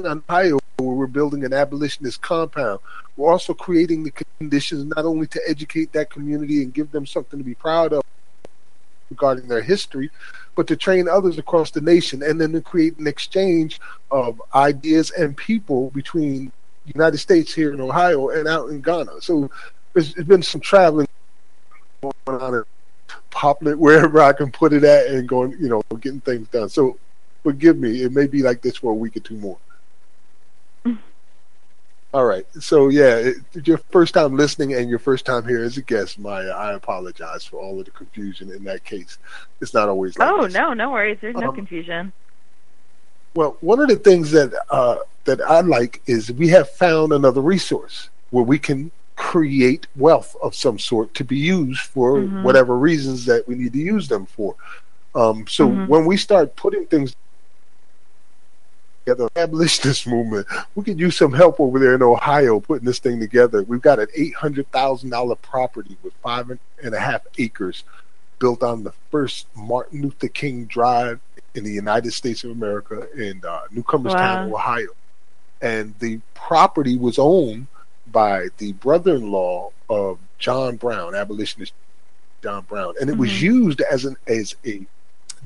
on 0.05 0.23
Ohio 0.29 0.59
where 0.77 0.95
we're 0.95 1.09
building 1.09 1.45
an 1.45 1.53
abolitionist 1.53 2.23
compound. 2.23 2.79
We're 3.17 3.33
also 3.33 3.53
creating 3.53 4.05
the 4.05 4.13
conditions 4.39 4.85
not 4.85 5.05
only 5.05 5.27
to 5.29 5.41
educate 5.49 5.93
that 5.93 6.11
community 6.11 6.63
and 6.63 6.73
give 6.73 6.93
them 6.93 7.05
something 7.05 7.39
to 7.39 7.45
be 7.45 7.55
proud 7.55 7.93
of 7.93 8.05
regarding 9.11 9.49
their 9.49 9.63
history, 9.63 10.11
but 10.59 10.67
to 10.67 10.75
train 10.75 11.07
others 11.09 11.39
across 11.39 11.71
the 11.71 11.81
nation 11.81 12.21
and 12.21 12.41
then 12.41 12.51
to 12.51 12.61
create 12.61 12.99
an 12.99 13.07
exchange 13.07 13.81
of 14.11 14.43
ideas 14.57 15.13
and 15.13 15.37
people 15.37 15.91
between 15.91 16.47
the 16.85 16.93
United 16.97 17.19
States 17.19 17.55
here 17.55 17.73
in 17.73 17.81
Ohio 17.81 18.31
and 18.31 18.49
out 18.49 18.69
in 18.71 18.81
Ghana. 18.81 19.21
So 19.21 19.49
there's, 19.93 20.15
been 20.15 20.43
some 20.43 20.61
traveling 20.61 21.07
going 22.03 22.43
on 22.43 22.55
and 22.57 22.65
popping 23.31 23.69
it 23.69 23.79
wherever 23.79 24.21
I 24.21 24.33
can 24.33 24.51
put 24.51 24.73
it 24.73 24.83
at 24.83 25.07
and 25.07 25.29
going, 25.29 25.53
you 25.61 25.69
know, 25.69 25.81
getting 26.01 26.23
things 26.23 26.49
done. 26.49 26.69
So 26.69 26.99
forgive 27.45 27.79
me, 27.79 28.03
it 28.03 28.11
may 28.11 28.27
be 28.27 28.43
like 28.43 28.61
this 28.61 28.79
for 28.79 28.91
a 28.91 28.97
week 28.97 29.17
or 29.17 29.21
two 29.21 29.37
more. 29.37 29.59
All 32.15 32.25
right. 32.25 32.47
So 32.59 32.89
yeah, 32.89 33.17
it, 33.17 33.67
your 33.67 33.79
first 33.91 34.15
time 34.15 34.35
listening 34.37 34.75
and 34.75 34.89
your 34.89 34.99
first 34.99 35.27
time 35.27 35.47
here 35.47 35.63
as 35.63 35.77
a 35.77 35.83
guest, 35.83 36.19
Maya. 36.19 36.51
I 36.51 36.73
apologize 36.73 37.45
for 37.45 37.59
all 37.61 37.79
of 37.79 37.85
the 37.85 37.91
confusion 37.91 38.51
in 38.51 38.65
that 38.65 38.85
case. 38.85 39.19
It's 39.61 39.75
not 39.75 39.89
always 39.89 40.19
like 40.19 40.29
Oh 40.31 40.45
this. 40.45 40.55
no, 40.55 40.73
no 40.73 40.91
worries. 40.91 41.19
There's 41.21 41.37
no 41.37 41.51
Um, 41.51 41.55
confusion. 41.55 42.13
Well, 43.35 43.57
one 43.61 43.79
of 43.81 43.89
the 43.89 43.97
things 43.97 44.31
that 44.31 44.59
uh, 44.71 44.97
that 45.25 45.43
I 45.43 45.61
like 45.61 46.01
is 46.07 46.33
we 46.33 46.49
have 46.49 46.71
found 46.71 47.13
another 47.13 47.43
resource 47.43 48.09
where 48.31 48.45
we 48.45 48.59
can 48.59 48.91
create 49.17 49.87
wealth 49.97 50.35
of 50.43 50.55
some 50.55 50.79
sort 50.79 51.13
to 51.13 51.25
be 51.25 51.37
used 51.37 51.81
for 51.81 52.21
Mhm. 52.23 52.43
whatever 52.43 52.79
reasons 52.79 53.27
that 53.27 53.47
we 53.47 53.55
need 53.55 53.73
to 53.75 53.79
use 53.81 54.09
them 54.09 54.25
for. 54.25 54.55
Um, 55.15 55.47
so 55.47 55.69
Mhm. 55.69 55.89
when 55.89 56.07
we 56.07 56.17
start 56.17 56.57
putting 56.57 56.87
things 56.87 57.15
together, 59.09 59.29
abolitionist 59.37 60.07
movement, 60.07 60.47
we 60.75 60.85
could 60.85 60.99
use 60.99 61.17
some 61.17 61.33
help 61.33 61.61
over 61.61 61.79
there 61.79 61.95
in 61.95 62.03
Ohio 62.03 62.61
putting 62.61 62.85
this 62.87 62.99
thing 62.99 63.19
together. 63.21 63.63
We've 63.63 63.81
got 63.81 63.99
an 63.99 64.09
eight 64.15 64.35
hundred 64.35 64.71
thousand 64.71 65.11
dollar 65.11 65.37
property 65.37 65.97
with 66.03 66.13
five 66.23 66.51
and 66.51 66.95
a 66.95 67.01
half 67.01 67.23
acres 67.39 67.85
built 68.39 68.63
on 68.63 68.85
the 68.85 68.93
first 69.11 69.47
Martin 69.57 70.03
Luther 70.03 70.29
King 70.29 70.67
Drive 70.67 71.21
in 71.55 71.65
the 71.65 71.73
United 71.73 72.13
States 72.13 72.45
of 72.45 72.51
America 72.51 73.09
in 73.17 73.43
uh, 73.47 73.61
Newcomerstown, 73.75 74.49
Wow. 74.51 74.55
Ohio. 74.55 74.89
And 75.61 75.95
the 75.99 76.21
property 76.35 76.97
was 76.97 77.19
owned 77.19 77.67
by 78.13 78.49
the 78.59 78.73
brother-in-law 78.75 79.73
of 79.91 80.19
John 80.39 80.77
Brown, 80.77 81.15
abolitionist 81.17 81.73
John 82.43 82.63
Brown, 82.69 82.95
and 83.01 83.11
it 83.11 83.17
was 83.17 83.31
Mhm. 83.31 83.41
used 83.41 83.81
as 83.81 84.05
an 84.05 84.17
as 84.29 84.55
a 84.65 84.87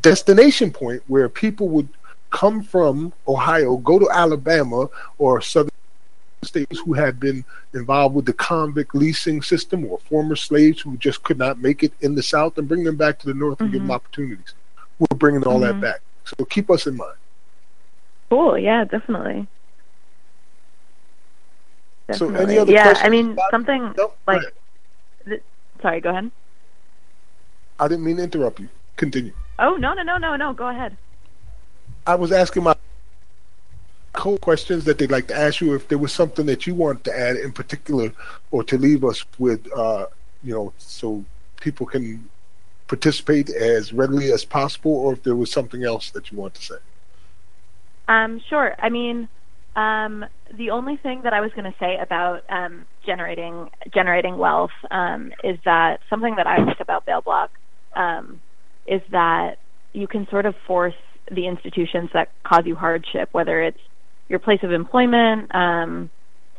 destination 0.03 0.71
point 0.73 1.03
where 1.07 1.29
people 1.29 1.69
would 1.69 1.89
come 2.33 2.63
from 2.63 3.13
Ohio, 3.29 3.77
go 3.77 3.99
to 3.99 4.09
Alabama 4.11 4.89
or 5.19 5.41
southern 5.41 5.71
states 6.43 6.81
who 6.81 6.95
had 6.95 7.21
been 7.21 7.45
involved 7.75 8.17
with 8.17 8.27
the 8.27 8.33
convict 8.33 8.95
leasing 8.95 9.41
system 9.43 9.85
or 9.85 9.99
former 9.99 10.35
slaves 10.35 10.81
who 10.81 10.97
just 10.97 11.23
could 11.23 11.39
not 11.39 11.59
make 11.61 11.85
it 11.85 11.93
in 12.01 12.17
the 12.17 12.23
South 12.23 12.59
and 12.59 12.67
bring 12.67 12.83
them 12.83 12.97
back 12.97 13.19
to 13.21 13.27
the 13.27 13.35
North 13.35 13.61
and 13.61 13.71
give 13.71 13.81
them 13.81 13.91
Mhm. 13.91 13.95
opportunities. 13.95 14.55
We're 14.99 15.17
bringing 15.17 15.45
all 15.45 15.61
Mhm. 15.61 15.67
that 15.69 15.81
back. 15.81 16.01
So 16.25 16.45
keep 16.47 16.69
us 16.71 16.87
in 16.87 16.97
mind. 16.97 17.17
Cool. 18.31 18.59
Yeah, 18.59 18.85
definitely. 18.85 19.47
So 22.13 22.27
any 22.27 22.33
Definitely. 22.35 22.59
other 22.59 22.73
yeah, 22.73 22.83
questions 22.85 23.07
I 23.07 23.11
mean 23.11 23.39
something 23.51 23.95
No, 23.97 24.13
like. 24.27 24.43
th- 25.25 25.43
sorry, 25.81 26.01
go 26.01 26.11
ahead. 26.11 26.31
I 27.79 27.89
didn't 27.89 28.05
mean 28.05 28.17
to 28.17 28.25
interrupt 28.25 28.59
you. 28.61 28.69
Continue. 28.97 29.33
Oh 29.59 29.77
no, 29.77 29.95
no, 29.95 30.03
no, 30.03 30.19
no, 30.19 30.37
no. 30.37 30.53
Go 30.53 30.69
ahead. 30.69 30.97
I 32.07 32.15
was 32.15 32.33
asking 32.33 32.65
my 32.65 32.75
co 34.13 34.37
questions 34.39 34.85
that 34.85 34.99
they'd 34.99 35.11
like 35.11 35.29
to 35.29 35.37
ask 35.37 35.61
you 35.61 35.75
if 35.75 35.89
there 35.89 35.99
was 35.99 36.13
something 36.13 36.47
that 36.47 36.67
you 36.67 36.75
wanted 36.75 37.05
to 37.05 37.19
add 37.19 37.37
in 37.37 37.53
particular 37.53 38.13
or 38.51 38.65
to 38.65 38.77
leave 38.77 39.05
us 39.05 39.25
with, 39.39 39.71
uh, 39.73 40.07
you 40.43 40.55
know, 40.55 40.73
so 40.79 41.25
people 41.61 41.87
can 41.87 42.29
participate 42.89 43.49
as 43.49 43.93
readily 43.93 44.33
as 44.33 44.45
possible, 44.45 44.93
or 44.93 45.15
if 45.15 45.23
there 45.23 45.37
was 45.37 45.51
something 45.51 45.83
else 45.85 46.11
that 46.11 46.31
you 46.31 46.39
want 46.39 46.53
to 46.55 46.63
say. 46.63 46.75
Um, 48.09 48.41
sure. 48.51 48.75
I 48.79 48.91
mean, 48.91 49.29
um, 49.77 50.27
the 50.53 50.71
only 50.71 50.97
thing 50.97 51.23
that 51.23 51.33
I 51.33 51.41
was 51.41 51.53
going 51.53 51.73
to 51.73 51.79
say 51.79 51.97
about 51.97 52.45
um, 52.51 52.85
generating 53.07 53.71
generating 53.95 54.37
wealth 54.37 54.73
um, 54.91 55.33
is 55.43 55.59
that 55.65 56.01
something 56.11 56.37
that 56.37 56.47
I 56.47 56.59
like 56.59 56.81
about 56.81 57.07
Bail 57.07 57.23
Bloc 57.23 57.51
um, 57.95 58.41
is 58.87 59.01
that 59.11 59.59
you 59.95 60.07
can 60.07 60.29
sort 60.29 60.45
of 60.45 60.55
force 60.67 60.95
the 61.31 61.47
institutions 61.47 62.11
that 62.15 62.31
cause 62.45 62.63
you 62.67 62.75
hardship, 62.75 63.29
whether 63.33 63.63
it's 63.63 63.79
your 64.29 64.39
place 64.39 64.61
of 64.63 64.73
employment, 64.73 65.55
um, 65.55 66.11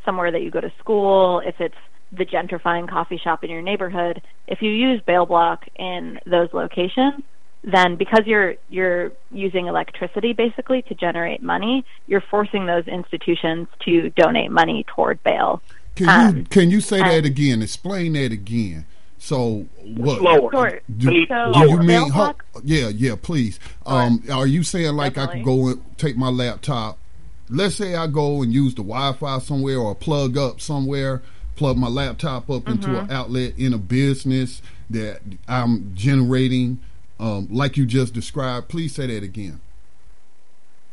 somewhere 0.05 0.31
that 0.31 0.41
you 0.41 0.51
go 0.51 0.61
to 0.61 0.71
school, 0.79 1.41
if 1.45 1.55
it's 1.59 1.75
the 2.11 2.25
gentrifying 2.25 2.87
coffee 2.87 3.17
shop 3.17 3.43
in 3.43 3.49
your 3.49 3.61
neighborhood, 3.61 4.21
if 4.47 4.61
you 4.61 4.69
use 4.69 5.01
Bail 5.05 5.25
Bloc 5.25 5.65
in 5.75 6.19
those 6.25 6.49
locations, 6.53 7.23
then 7.63 7.95
because 7.95 8.21
you're 8.25 8.55
you're 8.69 9.11
using 9.31 9.67
electricity 9.67 10.33
basically 10.33 10.81
to 10.83 10.95
generate 10.95 11.41
money, 11.41 11.85
you're 12.07 12.23
forcing 12.29 12.65
those 12.65 12.87
institutions 12.87 13.67
to 13.85 14.09
donate 14.11 14.51
money 14.51 14.85
toward 14.95 15.23
bail. 15.23 15.61
Can 15.95 16.09
Um, 16.09 16.37
you 16.37 16.43
can 16.43 16.71
you 16.71 16.81
say 16.81 16.99
that 16.99 17.25
again? 17.25 17.61
Explain 17.61 18.13
that 18.13 18.31
again. 18.31 18.85
So 19.23 19.65
what? 19.85 20.19
Slower. 20.19 20.51
Sure. 20.51 20.81
Do, 20.97 21.07
Please, 21.07 21.27
do 21.29 21.53
So 21.53 21.63
you 21.63 21.77
mean? 21.77 22.09
ho- 22.09 22.35
yeah, 22.61 22.89
yeah. 22.89 23.15
Please. 23.15 23.57
Um, 23.85 24.21
are 24.29 24.45
you 24.45 24.63
saying 24.63 24.97
like 24.97 25.17
I 25.17 25.27
could 25.27 25.45
go 25.45 25.69
and 25.69 25.97
take 25.97 26.17
my 26.17 26.27
laptop? 26.27 26.97
Let's 27.49 27.75
say 27.75 27.95
I 27.95 28.07
go 28.07 28.41
and 28.41 28.51
use 28.51 28.75
the 28.75 28.81
Wi-Fi 28.83 29.39
somewhere 29.39 29.77
or 29.77 29.95
plug 29.95 30.37
up 30.37 30.59
somewhere. 30.59 31.21
plug 31.55 31.77
my 31.77 31.87
laptop 31.87 32.49
up 32.49 32.67
into 32.67 32.87
Mhm. 32.87 33.03
an 33.03 33.11
outlet 33.11 33.53
in 33.59 33.73
a 33.75 33.77
business 33.77 34.59
that 34.89 35.19
I'm 35.47 35.91
generating, 35.93 36.79
um, 37.19 37.47
like 37.51 37.77
you 37.77 37.85
just 37.85 38.11
described. 38.15 38.69
Please 38.69 38.95
say 38.95 39.05
that 39.05 39.21
again. 39.23 39.61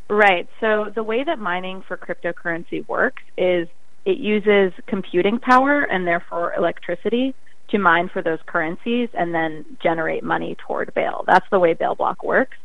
Right. 0.08 0.46
So 0.60 0.92
the 0.94 1.02
way 1.02 1.24
that 1.24 1.38
mining 1.38 1.80
for 1.88 1.96
cryptocurrency 1.96 2.86
works 2.86 3.22
is 3.38 3.68
it 4.04 4.18
uses 4.18 4.72
computing 4.86 5.38
power 5.38 5.80
and 5.82 6.06
therefore 6.06 6.52
electricity 6.54 7.34
to 7.70 7.78
mine 7.78 8.10
for 8.12 8.22
those 8.22 8.38
currencies 8.46 9.08
and 9.14 9.34
then 9.34 9.64
generate 9.82 10.22
money 10.22 10.56
toward 10.66 10.92
Bail. 10.94 11.24
That's 11.26 11.46
the 11.50 11.58
way 11.58 11.74
Bail 11.74 11.94
Bloc 11.94 12.22
works. 12.22 12.56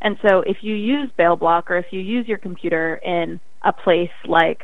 And 0.00 0.16
so 0.22 0.40
if 0.46 0.58
you 0.62 0.74
use 0.74 1.10
Bail 1.16 1.36
Bloc 1.36 1.70
or 1.70 1.76
if 1.76 1.86
you 1.90 2.00
use 2.00 2.26
your 2.28 2.38
computer 2.38 2.96
in 2.96 3.40
a 3.64 3.72
place 3.72 4.10
like 4.26 4.62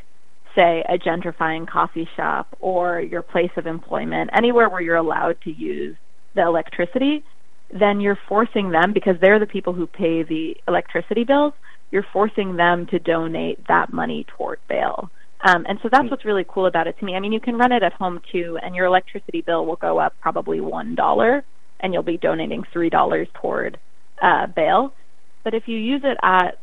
say 0.55 0.85
a 0.89 0.97
gentrifying 0.97 1.69
coffee 1.69 2.09
shop 2.17 2.57
or 2.61 3.01
your 3.01 3.23
place 3.23 3.51
of 3.57 3.67
employment, 3.67 4.31
anywhere 4.37 4.69
where 4.69 4.81
you're 4.81 4.97
allowed 4.97 5.37
to 5.43 5.51
use 5.51 5.97
the 6.37 6.43
electricity, 6.43 7.25
then 7.73 8.01
you're 8.01 8.19
forcing 8.29 8.71
them 8.71 8.93
because 8.93 9.17
they're 9.21 9.41
the 9.41 9.47
people 9.47 9.73
who 9.73 9.87
pay 9.87 10.23
the 10.23 10.55
electricity 10.69 11.25
bills 11.25 11.55
you're 11.95 12.07
forcing 12.13 12.57
them 12.57 12.87
to 12.89 12.99
donate 12.99 13.65
that 13.69 13.93
money 13.93 14.27
toward 14.37 14.59
bail. 14.69 15.11
Um, 15.47 15.67
and 15.69 15.79
so 15.83 15.91
that's 15.93 16.11
what's 16.11 16.25
really 16.25 16.47
cool 16.49 16.67
about 16.67 16.87
it 16.87 16.99
to 16.99 17.05
me. 17.05 17.15
I 17.15 17.21
mean, 17.21 17.33
you 17.33 17.41
can 17.41 17.57
run 17.57 17.71
it 17.71 17.83
at 17.83 17.93
home 17.93 18.21
too, 18.33 18.59
and 18.63 18.75
your 18.75 18.87
electricity 18.87 19.43
bill 19.43 19.67
will 19.67 19.77
go 19.77 19.99
up 19.99 20.15
probably 20.21 20.61
one 20.61 20.95
dollar, 20.95 21.45
and 21.81 21.93
you'll 21.93 22.03
be 22.03 22.17
donating 22.17 22.63
three 22.73 22.89
dollars 22.89 23.29
toward 23.41 23.79
uh, 24.23 24.47
bail. 24.47 24.95
But 25.45 25.53
if 25.53 25.65
you 25.67 25.77
use 25.77 26.01
it 26.03 26.17
at 26.23 26.59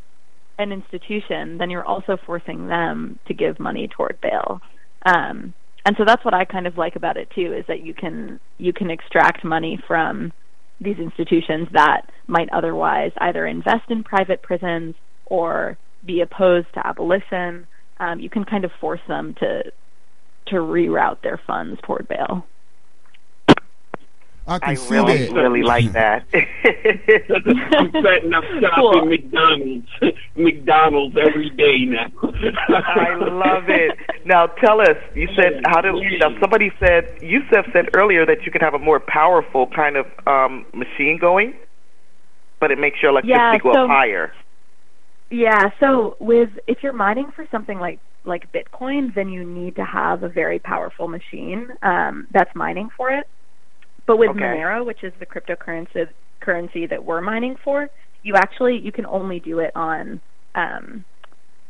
an 0.57 0.71
institution, 0.71 1.59
then 1.59 1.69
you're 1.69 1.85
also 1.85 2.17
forcing 2.25 2.67
them 2.67 3.19
to 3.27 3.33
give 3.35 3.59
money 3.59 3.87
toward 3.87 4.19
bail. 4.19 4.61
Um, 5.05 5.53
and 5.85 5.95
so 5.97 6.03
that's 6.05 6.23
what 6.25 6.33
I 6.33 6.45
kind 6.45 6.65
of 6.67 6.77
like 6.77 6.95
about 6.95 7.17
it 7.17 7.29
too, 7.35 7.53
is 7.53 7.65
that 7.67 7.85
you 7.85 7.93
can 7.93 8.39
you 8.57 8.73
can 8.73 8.89
extract 8.89 9.43
money 9.43 9.79
from 9.87 10.33
these 10.79 10.97
institutions 10.97 11.67
that 11.73 12.01
might 12.25 12.49
otherwise 12.51 13.11
either 13.17 13.45
invest 13.45 13.89
in 13.89 14.03
private 14.03 14.41
prisons 14.41 14.95
or 15.27 15.77
be 16.03 16.21
opposed 16.21 16.67
to 16.73 16.85
abolition. 16.85 17.67
Um, 18.01 18.19
you 18.19 18.29
can 18.31 18.43
kind 18.43 18.65
of 18.65 18.71
force 18.81 18.99
them 19.07 19.35
to 19.35 19.63
to 20.47 20.55
reroute 20.55 21.21
their 21.21 21.39
funds 21.45 21.79
toward 21.83 22.07
bail. 22.07 22.45
I 24.47 24.57
can 24.57 24.69
I 24.69 24.73
see 24.73 24.95
really, 24.95 25.17
that. 25.27 25.33
really 25.33 25.61
like 25.61 25.91
that. 25.93 26.25
I'm 26.33 27.91
setting 28.03 28.33
up 28.33 28.43
shop 28.59 28.71
Cool. 28.75 29.03
in 29.03 29.09
McDonald's, 29.09 29.87
McDonald's 30.35 31.15
every 31.15 31.51
day 31.51 31.85
now. 31.85 32.07
I 32.69 33.15
love 33.17 33.69
it. 33.69 33.95
Now 34.25 34.47
tell 34.47 34.81
us, 34.81 34.97
you 35.13 35.27
said 35.35 35.61
how 35.67 35.79
do 35.81 35.93
now 36.17 36.35
somebody 36.41 36.71
said 36.79 37.19
Yusef 37.21 37.71
said 37.71 37.89
earlier 37.93 38.25
that 38.25 38.43
you 38.43 38.51
could 38.51 38.63
have 38.63 38.73
a 38.73 38.79
more 38.79 38.99
powerful 38.99 39.67
kind 39.67 39.95
of 39.95 40.07
um 40.25 40.65
machine 40.73 41.19
going, 41.21 41.53
but 42.59 42.71
it 42.71 42.79
makes 42.79 42.99
your 43.01 43.11
electricity 43.11 43.39
Yeah, 43.39 43.57
go 43.59 43.73
so- 43.73 43.83
up 43.83 43.89
higher. 43.89 44.33
Yeah, 45.31 45.69
so 45.79 46.17
with 46.19 46.49
if 46.67 46.79
you're 46.83 46.93
mining 46.93 47.29
for 47.35 47.45
something 47.51 47.79
like 47.79 47.99
like 48.25 48.51
Bitcoin, 48.51 49.15
then 49.15 49.29
you 49.29 49.45
need 49.45 49.75
to 49.77 49.85
have 49.85 50.23
a 50.23 50.29
very 50.29 50.59
powerful 50.59 51.07
machine 51.07 51.69
um, 51.81 52.27
that's 52.33 52.51
mining 52.55 52.89
for 52.97 53.09
it. 53.11 53.25
But 54.07 54.17
with 54.17 54.31
Okay. 54.31 54.41
Monero, 54.41 54.85
which 54.85 55.03
is 55.03 55.13
the 55.19 55.25
cryptocurrency 55.25 56.07
currency 56.43 56.85
that 56.87 57.03
we're 57.03 57.21
mining 57.21 57.55
for, 57.63 57.87
you 58.23 58.35
actually 58.35 58.77
you 58.83 58.91
can 58.91 59.05
only 59.05 59.39
do 59.39 59.59
it 59.59 59.71
on 59.75 60.21
um, 60.55 61.05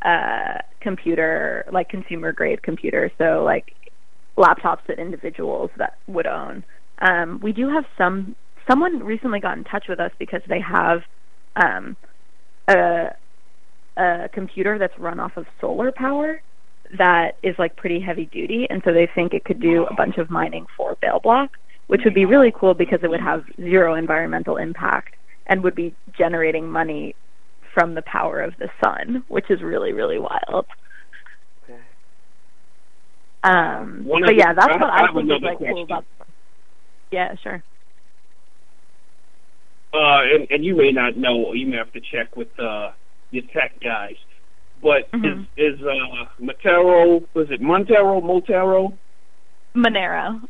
uh, 0.04 0.58
computer 0.82 1.66
like 1.72 1.88
consumer 1.90 2.34
grade 2.34 2.64
computers, 2.64 3.12
so 3.20 3.44
like 3.46 3.66
laptops 4.40 4.80
that 4.88 5.00
individuals 5.00 5.70
that 5.78 5.94
would 6.08 6.26
own. 6.28 6.66
Um, 7.02 7.40
we 7.44 7.54
do 7.54 7.70
have 7.70 7.86
some. 7.98 8.36
Someone 8.70 9.04
recently 9.04 9.40
got 9.40 9.58
in 9.58 9.64
touch 9.66 9.86
with 9.90 10.00
us 10.00 10.12
because 10.20 10.42
they 10.48 10.62
have 10.62 11.02
um, 11.56 11.98
a 12.70 13.10
a 13.98 14.30
computer 14.34 14.78
that's 14.78 14.98
run 14.98 15.20
off 15.20 15.36
of 15.38 15.46
solar 15.60 15.92
power 15.92 16.42
that 16.98 17.38
is 17.44 17.56
like 17.58 17.76
pretty 17.76 18.00
heavy 18.00 18.26
duty, 18.26 18.68
and 18.70 18.82
so 18.84 18.92
they 18.94 19.08
think 19.16 19.34
it 19.34 19.46
could 19.46 19.62
do 19.62 19.86
a 19.86 19.94
bunch 19.96 20.18
of 20.18 20.30
mining 20.30 20.66
for 20.76 20.98
Bail 21.02 21.20
Bloc, 21.22 21.52
which 21.88 22.02
would 22.04 22.14
be 22.14 22.26
really 22.26 22.52
cool 22.54 22.74
because 22.74 23.00
it 23.04 23.10
would 23.10 23.22
have 23.22 23.44
zero 23.58 23.96
environmental 23.96 24.58
impact 24.58 25.16
and 25.48 25.64
would 25.64 25.76
be 25.76 25.94
generating 26.18 26.70
money 26.70 27.16
from 27.74 27.96
the 27.96 28.02
power 28.02 28.42
of 28.42 28.54
the 28.60 28.70
sun, 28.84 29.24
which 29.30 29.50
is 29.50 29.62
really 29.62 29.94
really 29.94 30.20
wild. 30.20 30.66
Um, 33.44 34.04
One 34.06 34.22
but 34.22 34.28
the- 34.28 34.36
yeah, 34.36 34.54
that's 34.54 34.68
I- 34.74 34.78
what 34.78 34.90
I 34.92 35.06
I, 35.06 35.14
think 35.14 35.32
is 35.32 35.42
like 35.42 35.58
cool 35.58 35.84
about. 35.84 36.06
Yeah, 37.12 37.36
sure. 37.42 37.64
uh, 39.94 40.22
and, 40.24 40.48
and 40.52 40.64
you 40.64 40.76
may 40.76 40.92
not 40.92 41.18
know, 41.18 41.54
you 41.54 41.66
may 41.68 41.76
have 41.78 41.92
to 41.94 42.00
check 42.02 42.38
with 42.38 42.48
uh, 42.60 42.92
your 43.32 43.44
tech 43.54 43.80
guys. 43.82 44.16
But 44.82 45.10
Mhm. 45.12 45.48
is 45.58 45.76
is 45.76 45.82
uh, 45.86 46.26
Montero? 46.40 47.24
Was 47.34 47.50
it 47.52 47.62
Montero? 47.62 48.20
Montero? 48.22 48.94
Monero. 49.76 50.42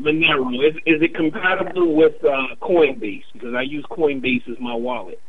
Monero. 0.00 0.66
Is 0.68 0.76
is 0.86 1.02
it 1.02 1.14
compatible 1.14 1.94
with 1.94 2.22
uh, 2.24 2.54
Coinbase? 2.60 3.24
Because 3.32 3.54
I 3.54 3.62
use 3.62 3.84
Coinbase 3.90 4.48
as 4.50 4.58
my 4.58 4.74
wallet. 4.74 5.20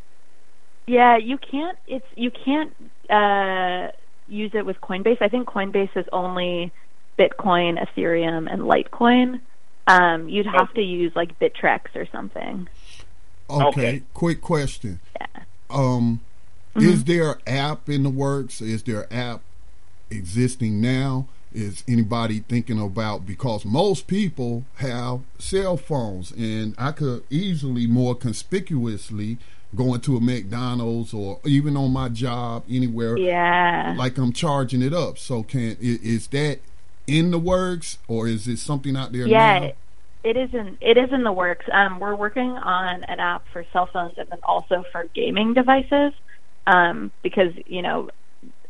Yeah, 0.88 1.18
you 1.18 1.38
can't. 1.38 1.78
It's 1.88 2.06
you 2.16 2.32
can't 2.32 2.74
uh, 3.10 3.92
use 4.28 4.52
it 4.54 4.66
with 4.66 4.80
Coinbase. 4.82 5.22
I 5.22 5.28
think 5.28 5.48
Coinbase 5.48 5.96
is 5.96 6.06
only 6.14 6.72
Bitcoin, 7.20 7.78
Ethereum, 7.86 8.52
and 8.52 8.62
Litecoin. 8.64 9.42
Um, 9.88 10.30
you'd 10.30 10.46
have 10.48 10.74
to 10.76 10.82
use 10.82 11.12
like 11.16 11.38
Bittrex 11.40 11.96
or 11.96 12.06
something. 12.12 12.68
Okay, 13.50 13.66
Okay. 13.68 14.02
quick 14.14 14.42
question. 14.42 15.02
Yeah. 15.20 15.44
Um, 15.70 16.22
Mm-hmm. 16.76 16.88
is 16.90 17.04
there 17.04 17.32
an 17.32 17.40
app 17.48 17.90
in 17.90 18.04
the 18.04 18.10
works? 18.10 18.62
Is 18.62 18.84
there 18.84 19.02
an 19.04 19.14
app 19.18 19.42
existing 20.10 20.82
now? 20.82 21.28
Is 21.54 21.84
anybody 21.86 22.40
thinking 22.40 22.82
about 22.82 23.26
because 23.28 23.66
most 23.66 24.08
people 24.08 24.64
have 24.76 25.20
cell 25.38 25.76
phones, 25.76 26.32
and 26.32 26.74
I 26.78 26.94
could 26.94 27.24
easily 27.30 27.88
more 27.88 28.16
conspicuously 28.16 29.38
go 29.76 29.94
into 29.94 30.16
a 30.16 30.22
McDonald's 30.22 31.14
or 31.14 31.40
even 31.46 31.76
on 31.76 31.92
my 31.92 32.08
job 32.10 32.64
anywhere 32.70 33.18
Yeah. 33.18 33.96
like 33.98 34.18
I'm 34.18 34.32
charging 34.34 34.82
it 34.82 34.94
up. 34.94 35.18
So 35.18 35.44
can 35.44 35.76
is 35.82 36.28
that 36.28 36.60
in 37.08 37.32
the 37.32 37.40
works 37.40 37.98
or 38.08 38.28
is 38.28 38.48
it 38.48 38.60
something 38.60 38.96
out 38.96 39.12
there 39.12 39.28
Yeah, 39.28 39.60
now? 39.60 39.72
it 40.24 40.38
is 40.38 40.54
in 40.54 40.78
it 40.82 40.98
is 40.98 41.12
in 41.12 41.24
the 41.24 41.32
works. 41.34 41.66
Um, 41.72 42.00
we're 42.00 42.16
working 42.16 42.52
on 42.52 43.04
an 43.06 43.20
app 43.20 43.46
for 43.52 43.66
cell 43.74 43.88
phones 43.92 44.18
and 44.18 44.30
then 44.30 44.40
also 44.44 44.84
for 44.92 45.06
gaming 45.14 45.54
devices, 45.54 46.14
um, 46.68 47.12
because 47.24 47.54
you 47.66 47.82
know 47.82 48.10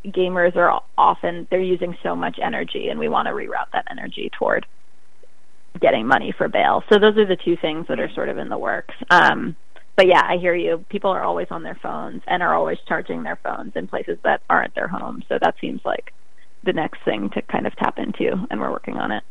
gamers 0.05 0.55
are 0.55 0.81
often 0.97 1.47
they're 1.49 1.61
using 1.61 1.95
so 2.03 2.15
much 2.15 2.39
energy, 2.41 2.89
and 2.89 2.99
we 2.99 3.09
want 3.09 3.27
to 3.27 3.33
reroute 3.33 3.71
that 3.73 3.85
energy 3.89 4.29
toward 4.37 4.65
getting 5.79 6.05
money 6.05 6.33
for 6.37 6.47
bail. 6.47 6.83
So 6.91 6.99
those 6.99 7.17
are 7.17 7.25
the 7.25 7.37
two 7.43 7.55
things 7.61 7.85
that 7.87 7.99
are 7.99 8.11
sort 8.13 8.29
of 8.29 8.37
in 8.37 8.49
the 8.49 8.57
works. 8.57 8.93
Um, 9.09 9.55
but 9.95 10.07
yeah, 10.07 10.21
I 10.23 10.37
hear 10.37 10.55
you. 10.55 10.85
People 10.89 11.11
are 11.11 11.23
always 11.23 11.47
on 11.51 11.63
their 11.63 11.79
phones 11.81 12.21
and 12.27 12.41
are 12.41 12.55
always 12.55 12.77
charging 12.87 13.23
their 13.23 13.39
phones 13.43 13.73
in 13.75 13.87
places 13.87 14.17
that 14.23 14.41
aren't 14.49 14.75
their 14.75 14.87
home. 14.87 15.23
So 15.29 15.37
that 15.41 15.55
seems 15.61 15.81
like 15.85 16.13
the 16.63 16.73
next 16.73 16.99
thing 17.05 17.29
to 17.33 17.41
kind 17.41 17.65
of 17.67 17.75
tap 17.75 17.97
into, 17.97 18.45
and 18.49 18.59
we're 18.59 18.71
working 18.71 18.97
on 18.97 19.11
it. 19.11 19.23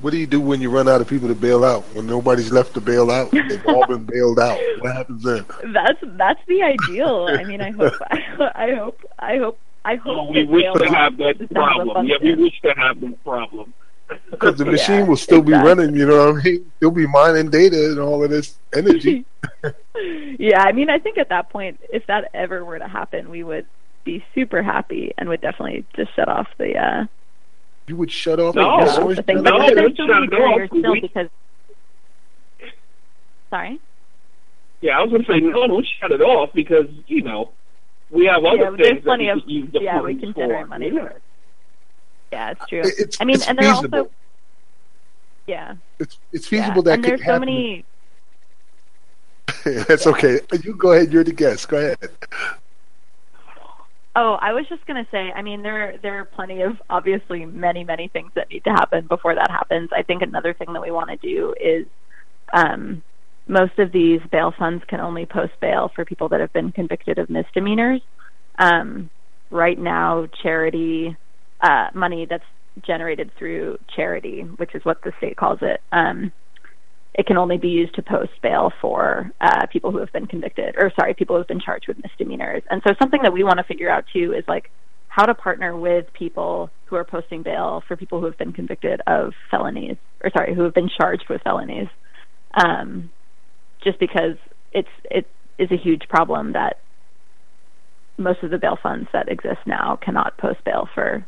What 0.00 0.10
do 0.10 0.16
you 0.16 0.26
do 0.26 0.40
when 0.40 0.60
you 0.60 0.70
run 0.70 0.88
out 0.88 1.00
of 1.00 1.08
people 1.08 1.28
to 1.28 1.34
bail 1.34 1.64
out? 1.64 1.82
When 1.94 2.06
nobody's 2.06 2.52
left 2.52 2.74
to 2.74 2.80
bail 2.80 3.10
out, 3.10 3.30
they've 3.32 3.66
all 3.66 3.86
been 3.86 4.04
bailed 4.04 4.38
out. 4.38 4.58
What 4.78 4.94
happens 4.94 5.22
then? 5.24 5.44
That's 5.72 5.98
that's 6.16 6.40
the 6.46 6.62
ideal. 6.62 7.26
I 7.28 7.42
mean, 7.44 7.60
I 7.60 7.70
hope, 7.72 7.94
I 8.10 8.20
hope, 8.36 9.00
I 9.18 9.36
hope, 9.36 9.58
I 9.84 9.96
hope. 9.96 10.18
Oh, 10.18 10.30
we 10.30 10.44
wish 10.44 10.66
to 10.76 10.88
have 10.88 11.16
that 11.18 11.48
problem. 11.52 12.06
Yeah, 12.06 12.16
we 12.22 12.34
wish 12.36 12.60
to 12.62 12.72
have 12.76 13.00
that 13.00 13.24
problem. 13.24 13.74
Because 14.30 14.56
the 14.56 14.64
Yeah, 14.64 14.70
machine 14.70 15.06
will 15.08 15.16
still 15.16 15.42
be 15.42 15.52
running. 15.52 15.96
You 15.96 16.06
know 16.06 16.32
what 16.32 16.40
I 16.40 16.44
mean? 16.44 16.72
They'll 16.78 16.90
be 16.92 17.06
mining 17.06 17.50
data 17.50 17.90
and 17.90 17.98
all 17.98 18.22
of 18.22 18.30
this 18.30 18.56
energy. 18.72 19.24
yeah, 20.38 20.62
I 20.62 20.72
mean, 20.72 20.90
I 20.90 20.98
think 20.98 21.18
at 21.18 21.30
that 21.30 21.50
point, 21.50 21.80
if 21.92 22.06
that 22.06 22.30
ever 22.34 22.64
were 22.64 22.78
to 22.78 22.88
happen, 22.88 23.30
we 23.30 23.42
would 23.42 23.66
be 24.04 24.24
super 24.34 24.62
happy 24.62 25.12
and 25.18 25.28
would 25.28 25.40
definitely 25.40 25.84
just 25.96 26.14
shut 26.14 26.28
off 26.28 26.46
the 26.56 26.78
uh 26.78 27.06
you 27.88 27.96
would 27.96 28.10
shut 28.10 28.38
off. 28.40 28.54
No, 28.54 28.80
the 28.80 28.86
shut 28.86 28.88
off 28.88 28.94
source 29.02 29.16
the 29.16 29.22
thing. 29.22 29.36
code? 29.36 29.44
But 29.44 29.50
No, 29.58 29.74
there's 29.74 29.92
don't 29.92 29.96
shut 29.96 30.22
it 30.22 30.32
off. 30.34 30.68
still 30.68 30.92
We- 30.92 31.00
because. 31.00 31.28
Sorry. 33.50 33.80
Yeah, 34.80 34.98
I 34.98 35.02
was 35.02 35.10
going 35.10 35.24
to 35.24 35.32
say 35.32 35.40
no, 35.40 35.66
don't 35.66 35.86
shut 36.00 36.12
it 36.12 36.20
off 36.20 36.50
because 36.54 36.86
you 37.06 37.22
know 37.22 37.50
we 38.10 38.26
have 38.26 38.44
other 38.44 38.56
Yeah, 38.56 38.70
things 38.70 38.78
there's 38.78 39.04
that 39.04 39.18
we 39.18 39.28
of 39.28 39.40
could 39.40 39.50
use 39.50 39.72
the 39.72 39.80
yeah, 39.80 40.00
we 40.00 40.14
can 40.16 40.32
for. 40.32 40.40
generate 40.40 40.68
money 40.68 40.90
Yeah. 40.92 41.00
for. 41.08 41.20
Yeah, 42.30 42.50
it's 42.52 42.66
true. 42.68 42.82
It's, 42.84 43.20
I 43.20 43.24
mean, 43.24 43.36
it's 43.36 43.48
and 43.48 43.58
they're 43.58 43.74
feasible. 43.74 43.98
also 43.98 44.10
yeah, 45.46 45.74
it's 45.98 46.18
it's 46.32 46.52
yeah. 46.52 46.62
feasible 46.62 46.82
that 46.82 46.94
and 46.94 47.02
could 47.04 47.10
there's 47.18 47.24
so 47.26 47.38
many 47.40 47.84
That's 49.64 50.06
okay. 50.06 50.40
You 50.62 50.74
go 50.74 50.92
ahead. 50.92 51.10
You're 51.12 51.24
the 51.24 51.32
guest. 51.32 51.68
Go 51.68 51.78
ahead. 51.78 51.98
Oh, 54.16 54.36
I 54.40 54.52
was 54.52 54.64
just 54.68 54.84
going 54.86 55.02
to 55.02 55.10
say, 55.10 55.30
I 55.34 55.42
mean, 55.42 55.62
there 55.62 55.96
there 56.02 56.18
are 56.20 56.24
plenty 56.24 56.62
of 56.62 56.72
obviously 56.90 57.44
many 57.46 57.84
many 57.84 58.08
things 58.08 58.32
that 58.34 58.50
need 58.50 58.64
to 58.64 58.70
happen 58.70 59.06
before 59.06 59.34
that 59.34 59.50
happens. 59.50 59.90
I 59.96 60.02
think 60.02 60.22
another 60.22 60.54
thing 60.54 60.72
that 60.72 60.82
we 60.82 60.90
want 60.90 61.10
to 61.10 61.16
do 61.16 61.54
is 61.60 61.86
um, 62.52 63.02
most 63.46 63.78
of 63.78 63.92
these 63.92 64.20
bail 64.32 64.52
funds 64.58 64.82
can 64.88 65.00
only 65.00 65.26
post 65.26 65.52
bail 65.60 65.90
for 65.94 66.04
people 66.04 66.28
that 66.30 66.40
have 66.40 66.52
been 66.52 66.72
convicted 66.72 67.18
of 67.18 67.30
misdemeanors. 67.30 68.00
Um, 68.58 69.10
right 69.50 69.78
now, 69.78 70.26
charity 70.42 71.16
uh, 71.60 71.88
money 71.94 72.26
that's 72.28 72.44
generated 72.86 73.30
through 73.38 73.78
charity, 73.94 74.40
which 74.56 74.74
is 74.74 74.84
what 74.84 75.02
the 75.02 75.12
state 75.18 75.36
calls 75.36 75.58
it, 75.62 75.80
um, 75.92 76.32
it 77.18 77.26
can 77.26 77.36
only 77.36 77.58
be 77.58 77.68
used 77.68 77.96
to 77.96 78.02
post 78.02 78.30
bail 78.42 78.72
for 78.80 79.32
uh, 79.40 79.66
people 79.72 79.90
who 79.90 79.98
have 79.98 80.12
been 80.12 80.28
convicted, 80.28 80.76
or 80.78 80.92
sorry, 80.98 81.14
people 81.14 81.34
who 81.34 81.38
have 81.38 81.48
been 81.48 81.60
charged 81.60 81.88
with 81.88 82.00
misdemeanors. 82.00 82.62
And 82.70 82.80
so 82.86 82.94
something 83.02 83.20
that 83.24 83.32
we 83.32 83.42
want 83.42 83.58
to 83.58 83.64
figure 83.64 83.90
out 83.90 84.04
too 84.12 84.32
is 84.32 84.44
like 84.46 84.70
how 85.08 85.26
to 85.26 85.34
partner 85.34 85.76
with 85.76 86.06
people 86.12 86.70
who 86.86 86.94
are 86.94 87.04
posting 87.04 87.42
bail 87.42 87.82
for 87.88 87.96
people 87.96 88.20
who 88.20 88.26
have 88.26 88.38
been 88.38 88.52
convicted 88.52 89.00
of 89.08 89.32
felonies, 89.50 89.96
or 90.22 90.30
sorry, 90.30 90.54
who 90.54 90.62
have 90.62 90.74
been 90.74 90.88
charged 90.88 91.24
with 91.28 91.42
felonies. 91.42 91.88
Um, 92.54 93.10
just 93.82 93.98
because 93.98 94.36
it's 94.72 94.88
it 95.10 95.26
is 95.58 95.72
a 95.72 95.76
huge 95.76 96.08
problem 96.08 96.52
that 96.52 96.78
most 98.16 98.44
of 98.44 98.50
the 98.52 98.58
bail 98.58 98.78
funds 98.80 99.08
that 99.12 99.28
exist 99.28 99.58
now 99.66 99.98
cannot 100.00 100.38
post 100.38 100.62
bail 100.64 100.88
for 100.94 101.26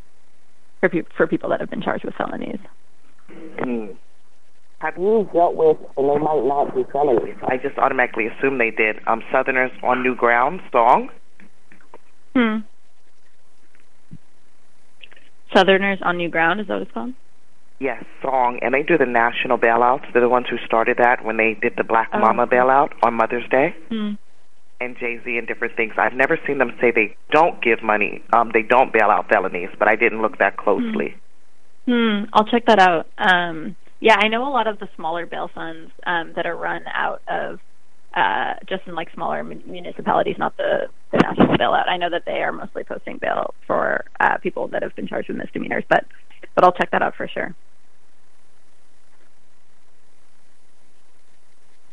for, 0.79 0.89
pe- 0.89 1.03
for 1.17 1.27
people 1.27 1.51
that 1.51 1.59
have 1.59 1.69
been 1.69 1.83
charged 1.83 2.05
with 2.05 2.15
felonies. 2.15 2.61
Mm. 3.59 3.97
Have 4.81 4.97
you 4.97 5.29
dealt 5.35 5.57
with, 5.57 5.77
and 5.99 6.09
they 6.09 6.19
might 6.19 6.43
not 6.45 6.75
be 6.75 6.85
felonies, 6.91 7.37
I 7.47 7.59
just 7.59 7.77
automatically 7.79 8.27
assume 8.27 8.57
they 8.59 8.71
did, 8.71 8.97
um, 9.07 9.23
Southerners 9.31 9.71
on 9.83 10.03
New 10.03 10.15
Ground 10.15 10.61
SONG? 10.73 11.11
Hmm. 12.35 12.57
Southerners 15.55 15.99
on 16.03 16.17
New 16.17 16.31
Ground, 16.31 16.61
is 16.61 16.69
that 16.69 16.75
what 16.75 16.83
it's 16.83 16.93
called? 16.93 17.13
Yes, 17.79 18.05
SONG. 18.23 18.59
And 18.63 18.73
they 18.73 18.83
do 18.83 18.97
the 18.97 19.07
national 19.07 19.59
bailouts. 19.59 20.11
They're 20.13 20.23
the 20.23 20.29
ones 20.29 20.47
who 20.49 20.57
started 20.65 20.97
that 20.99 21.25
when 21.25 21.37
they 21.37 21.57
did 21.61 21.75
the 21.77 21.85
Black 21.85 22.09
Oh, 22.13 22.19
Mama 22.19 22.47
bailout 22.47 22.91
on 23.03 23.15
Mother's 23.15 23.49
Day. 23.51 23.75
Hmm. 23.89 24.13
and 24.83 24.97
Jay 24.99 25.21
Z 25.23 25.37
and 25.37 25.47
different 25.47 25.77
things. 25.77 25.93
I've 25.99 26.15
never 26.15 26.39
seen 26.47 26.57
them 26.57 26.73
say 26.81 26.91
they 26.91 27.15
don't 27.31 27.63
give 27.63 27.83
money. 27.83 28.23
Um, 28.33 28.51
they 28.55 28.63
don't 28.63 28.95
bail 28.95 29.11
out 29.11 29.29
felonies, 29.29 29.69
but 29.79 29.89
I 29.89 29.97
didn't 29.97 30.23
look 30.23 30.39
that 30.39 30.57
closely. 30.57 31.17
Hmm. 31.87 32.25
I'll 32.33 32.47
check 32.47 32.65
that 32.67 32.79
out. 32.79 33.07
Um, 33.19 33.77
yeah, 34.01 34.17
I 34.19 34.29
know 34.29 34.49
a 34.49 34.51
lot 34.51 34.67
of 34.67 34.79
the 34.79 34.89
smaller 34.97 35.27
bail 35.27 35.51
funds 35.55 35.93
um, 36.07 36.33
that 36.35 36.47
are 36.47 36.57
run 36.57 36.85
out 36.87 37.23
of 37.29 37.61
uh, 38.15 38.55
just 38.67 38.87
in 38.87 38.95
like 38.95 39.13
smaller 39.13 39.45
mun- 39.45 39.63
municipalities, 39.67 40.37
not 40.39 40.57
the, 40.57 40.89
the 41.13 41.19
national 41.19 41.57
bailout. 41.57 41.89
I 41.89 41.97
know 41.97 42.11
that 42.11 42.25
they 42.25 42.43
are 42.43 42.51
mostly 42.51 42.83
posting 42.83 43.19
bail 43.19 43.55
for 43.67 44.05
uh, 44.19 44.39
people 44.39 44.69
that 44.69 44.83
have 44.83 44.97
been 44.97 45.07
charged 45.07 45.29
with 45.29 45.37
misdemeanors, 45.37 45.85
but 45.89 46.07
but 46.55 46.65
I'll 46.65 46.73
check 46.73 46.91
that 46.91 47.03
out 47.03 47.15
for 47.15 47.29
sure. 47.29 47.55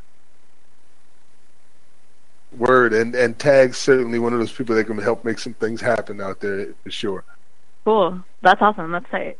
Word 2.57 2.93
and 2.93 3.15
and 3.15 3.37
tag's 3.37 3.77
certainly 3.77 4.19
one 4.19 4.33
of 4.33 4.39
those 4.39 4.51
people 4.51 4.75
that 4.75 4.85
can 4.85 4.97
help 4.97 5.23
make 5.25 5.39
some 5.39 5.53
things 5.55 5.81
happen 5.81 6.21
out 6.21 6.39
there 6.39 6.73
for 6.83 6.91
sure. 6.91 7.23
Cool. 7.85 8.23
That's 8.41 8.61
awesome. 8.61 8.91
That's 8.91 9.05
great. 9.09 9.37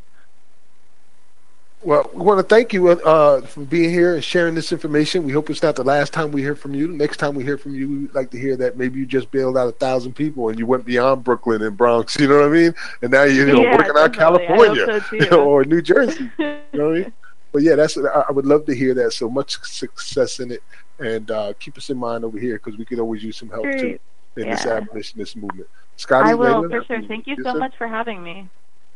Well, 1.84 2.10
we 2.14 2.22
want 2.22 2.40
to 2.40 2.44
thank 2.44 2.72
you 2.72 2.88
uh, 2.90 3.42
for 3.42 3.60
being 3.62 3.90
here 3.90 4.16
and 4.16 4.24
sharing 4.24 4.56
this 4.56 4.72
information. 4.72 5.24
We 5.24 5.34
hope 5.34 5.50
it's 5.50 5.62
not 5.62 5.76
the 5.76 5.84
last 5.84 6.14
time 6.14 6.32
we 6.32 6.42
hear 6.42 6.56
from 6.56 6.74
you. 6.74 6.88
The 6.88 6.94
Next 6.94 7.18
time 7.18 7.36
we 7.36 7.44
hear 7.44 7.58
from 7.58 7.76
you, 7.76 7.90
we'd 7.90 8.16
like 8.16 8.32
to 8.32 8.40
hear 8.40 8.56
that 8.56 8.78
maybe 8.78 9.00
you 9.00 9.06
just 9.06 9.30
bailed 9.32 9.58
out 9.58 9.68
a 9.68 9.74
thousand 9.74 10.14
people 10.14 10.48
and 10.48 10.58
you 10.58 10.66
went 10.66 10.86
beyond 10.86 11.26
Brooklyn 11.26 11.62
and 11.62 11.76
Bronx. 11.76 12.18
You 12.18 12.30
know 12.30 12.38
what 12.38 12.46
I 12.46 12.50
mean? 12.50 12.74
And 13.02 13.12
now 13.12 13.24
you're 13.24 13.48
you 13.48 13.54
know, 13.54 13.64
Yeah, 13.64 13.76
working 13.76 13.98
out 13.98 14.14
definitely. 14.14 14.46
I 14.48 14.86
hope 14.86 14.86
California 14.88 15.30
so, 15.30 15.44
or 15.50 15.66
New 15.66 15.82
Jersey. 15.82 16.30
You 16.38 16.46
know 16.74 16.88
what 16.88 16.96
I 16.96 17.00
mean? 17.02 17.14
But 17.52 17.62
yeah, 17.62 17.76
that's 17.76 17.96
I 18.00 18.32
would 18.32 18.48
love 18.48 18.66
to 18.66 18.74
hear 18.76 18.96
that. 18.96 19.14
So 19.14 19.30
much 19.30 19.64
success 19.64 20.40
in 20.40 20.50
it, 20.52 20.64
and 21.00 21.30
uh, 21.32 21.54
keep 21.60 21.78
us 21.78 21.90
in 21.90 21.98
mind 21.98 22.24
over 22.24 22.40
here 22.40 22.56
because 22.56 22.78
we 22.78 22.86
could 22.86 23.00
always 23.00 23.24
use 23.24 23.38
some 23.38 23.50
help 23.50 23.64
too 23.64 23.70
Great. 23.72 24.02
in 24.38 24.50
this 24.50 24.66
abolitionist 24.66 25.36
movement. 25.38 25.68
Scotty, 25.96 26.30
I 26.32 26.34
will, 26.34 26.64
Layla? 26.64 26.70
for 26.70 26.84
sure. 26.86 27.08
Thank 27.08 27.28
you 27.28 27.36
Yes, 27.38 27.46
so 27.46 27.54
sir. 27.54 27.60
much 27.60 27.74
for 27.78 27.88
having 27.88 28.24
me. 28.24 28.50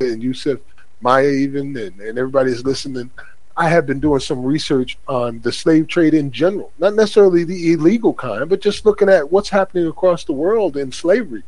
and 0.00 0.22
Yusef, 0.22 0.60
Maya, 1.02 1.28
even, 1.28 1.76
and, 1.76 2.00
and 2.00 2.18
everybody 2.18 2.50
is 2.50 2.64
listening. 2.64 3.10
I 3.56 3.70
have 3.70 3.86
been 3.86 4.00
doing 4.00 4.20
some 4.20 4.44
research 4.44 4.98
on 5.08 5.40
the 5.40 5.50
slave 5.50 5.88
trade 5.88 6.12
in 6.12 6.30
general, 6.30 6.72
not 6.78 6.94
necessarily 6.94 7.44
the 7.44 7.72
illegal 7.72 8.12
kind, 8.12 8.48
but 8.48 8.60
just 8.60 8.84
looking 8.84 9.08
at 9.08 9.32
what's 9.32 9.48
happening 9.48 9.86
across 9.86 10.24
the 10.24 10.32
world 10.32 10.76
in 10.76 10.92
slavery. 10.92 11.42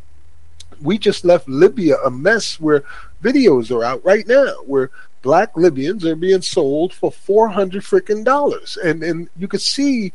We 0.81 0.97
just 0.97 1.25
left 1.25 1.49
Libya 1.49 1.97
a 2.05 2.11
mess 2.11 2.59
where 2.59 2.85
videos 3.23 3.71
are 3.71 3.85
out 3.85 4.05
right 4.05 4.27
now 4.27 4.55
where 4.65 4.91
black 5.23 5.57
Libyans 5.57 6.07
are 6.07 6.17
being 6.17 6.41
sold 6.41 6.95
for 6.95 7.11
four 7.11 7.49
hundred 7.49 7.83
freaking 7.83 8.25
dollars, 8.25 8.79
and 8.83 9.03
and 9.03 9.29
you 9.37 9.49
could 9.49 9.61
see 9.61 10.13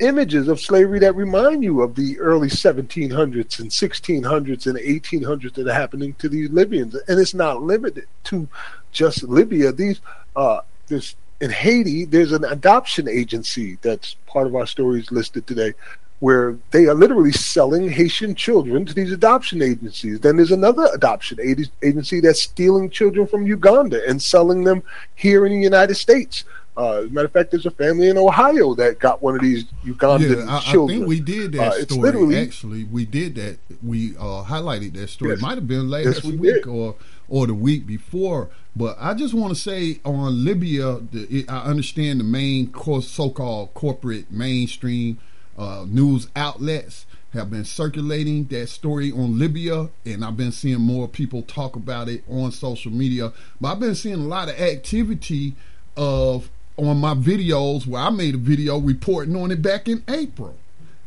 images 0.00 0.48
of 0.48 0.60
slavery 0.60 0.98
that 0.98 1.14
remind 1.14 1.64
you 1.64 1.80
of 1.80 1.94
the 1.94 2.18
early 2.20 2.48
1700s 2.48 3.58
and 3.58 3.70
1600s 3.70 4.66
and 4.66 4.76
1800s 4.76 5.54
that 5.54 5.66
are 5.66 5.72
happening 5.72 6.12
to 6.14 6.28
these 6.28 6.50
Libyans, 6.50 6.94
and 7.08 7.18
it's 7.18 7.32
not 7.32 7.62
limited 7.62 8.06
to 8.24 8.46
just 8.92 9.22
Libya. 9.22 9.72
These 9.72 10.00
uh, 10.34 10.60
this 10.88 11.14
in 11.40 11.50
Haiti, 11.50 12.04
there's 12.04 12.32
an 12.32 12.44
adoption 12.44 13.08
agency 13.08 13.78
that's 13.82 14.16
part 14.26 14.46
of 14.46 14.54
our 14.54 14.66
stories 14.66 15.10
listed 15.12 15.46
today, 15.46 15.74
where 16.20 16.56
they 16.70 16.86
are 16.86 16.94
literally 16.94 17.32
selling 17.32 17.90
Haitian 17.90 18.34
children 18.34 18.86
to 18.86 18.94
these 18.94 19.12
adoption 19.12 19.60
agencies. 19.60 20.20
Then 20.20 20.36
there's 20.36 20.50
another 20.52 20.88
adoption 20.94 21.38
agency 21.40 22.20
that's 22.20 22.42
stealing 22.42 22.88
children 22.88 23.26
from 23.26 23.46
Uganda 23.46 24.00
and 24.08 24.20
selling 24.22 24.64
them 24.64 24.82
here 25.14 25.44
in 25.44 25.52
the 25.52 25.60
United 25.60 25.96
States. 25.96 26.44
Uh, 26.78 26.98
as 27.00 27.04
a 27.06 27.08
matter 27.10 27.26
of 27.26 27.32
fact, 27.32 27.50
there's 27.50 27.64
a 27.66 27.70
family 27.70 28.08
in 28.08 28.18
Ohio 28.18 28.74
that 28.74 28.98
got 28.98 29.22
one 29.22 29.34
of 29.34 29.40
these 29.40 29.64
Ugandan 29.84 30.46
yeah, 30.46 30.56
I, 30.56 30.60
children. 30.60 30.96
I 30.96 31.00
think 31.00 31.08
we 31.08 31.20
did 31.20 31.52
that 31.52 31.72
Uh, 31.72 31.82
story. 31.84 32.00
literally- 32.00 32.36
Actually, 32.36 32.84
we 32.84 33.04
did 33.06 33.34
that. 33.36 33.56
We 33.82 34.14
uh, 34.16 34.44
highlighted 34.44 34.92
that 34.94 35.08
story. 35.08 35.30
Yes. 35.32 35.38
It 35.38 35.42
might 35.42 35.54
have 35.54 35.66
been 35.68 35.88
last 35.90 36.04
Yes, 36.04 36.24
we 36.24 36.36
week 36.36 36.54
did. 36.64 36.66
or 36.66 36.94
or 37.28 37.46
the 37.46 37.54
week 37.54 37.86
before. 37.86 38.48
But 38.76 38.98
I 39.00 39.14
just 39.14 39.32
want 39.32 39.54
to 39.54 39.60
say 39.60 40.00
on 40.04 40.44
Libya, 40.44 41.00
the, 41.10 41.26
it, 41.30 41.50
I 41.50 41.64
understand 41.64 42.20
the 42.20 42.24
main 42.24 42.70
so-called 42.74 43.72
corporate 43.72 44.30
mainstream 44.30 45.18
uh, 45.56 45.86
news 45.88 46.28
outlets 46.36 47.06
have 47.32 47.50
been 47.50 47.64
circulating 47.64 48.44
that 48.44 48.68
story 48.68 49.10
on 49.10 49.38
Libya, 49.38 49.88
and 50.04 50.22
I've 50.22 50.36
been 50.36 50.52
seeing 50.52 50.80
more 50.80 51.08
people 51.08 51.40
talk 51.42 51.74
about 51.74 52.10
it 52.10 52.22
on 52.28 52.52
social 52.52 52.92
media. 52.92 53.32
But 53.60 53.72
I've 53.72 53.80
been 53.80 53.94
seeing 53.94 54.20
a 54.20 54.28
lot 54.28 54.50
of 54.50 54.60
activity 54.60 55.54
of 55.96 56.50
on 56.76 56.98
my 56.98 57.14
videos 57.14 57.86
where 57.86 58.02
I 58.02 58.10
made 58.10 58.34
a 58.34 58.38
video 58.38 58.78
reporting 58.78 59.34
on 59.36 59.50
it 59.50 59.62
back 59.62 59.88
in 59.88 60.04
April. 60.06 60.54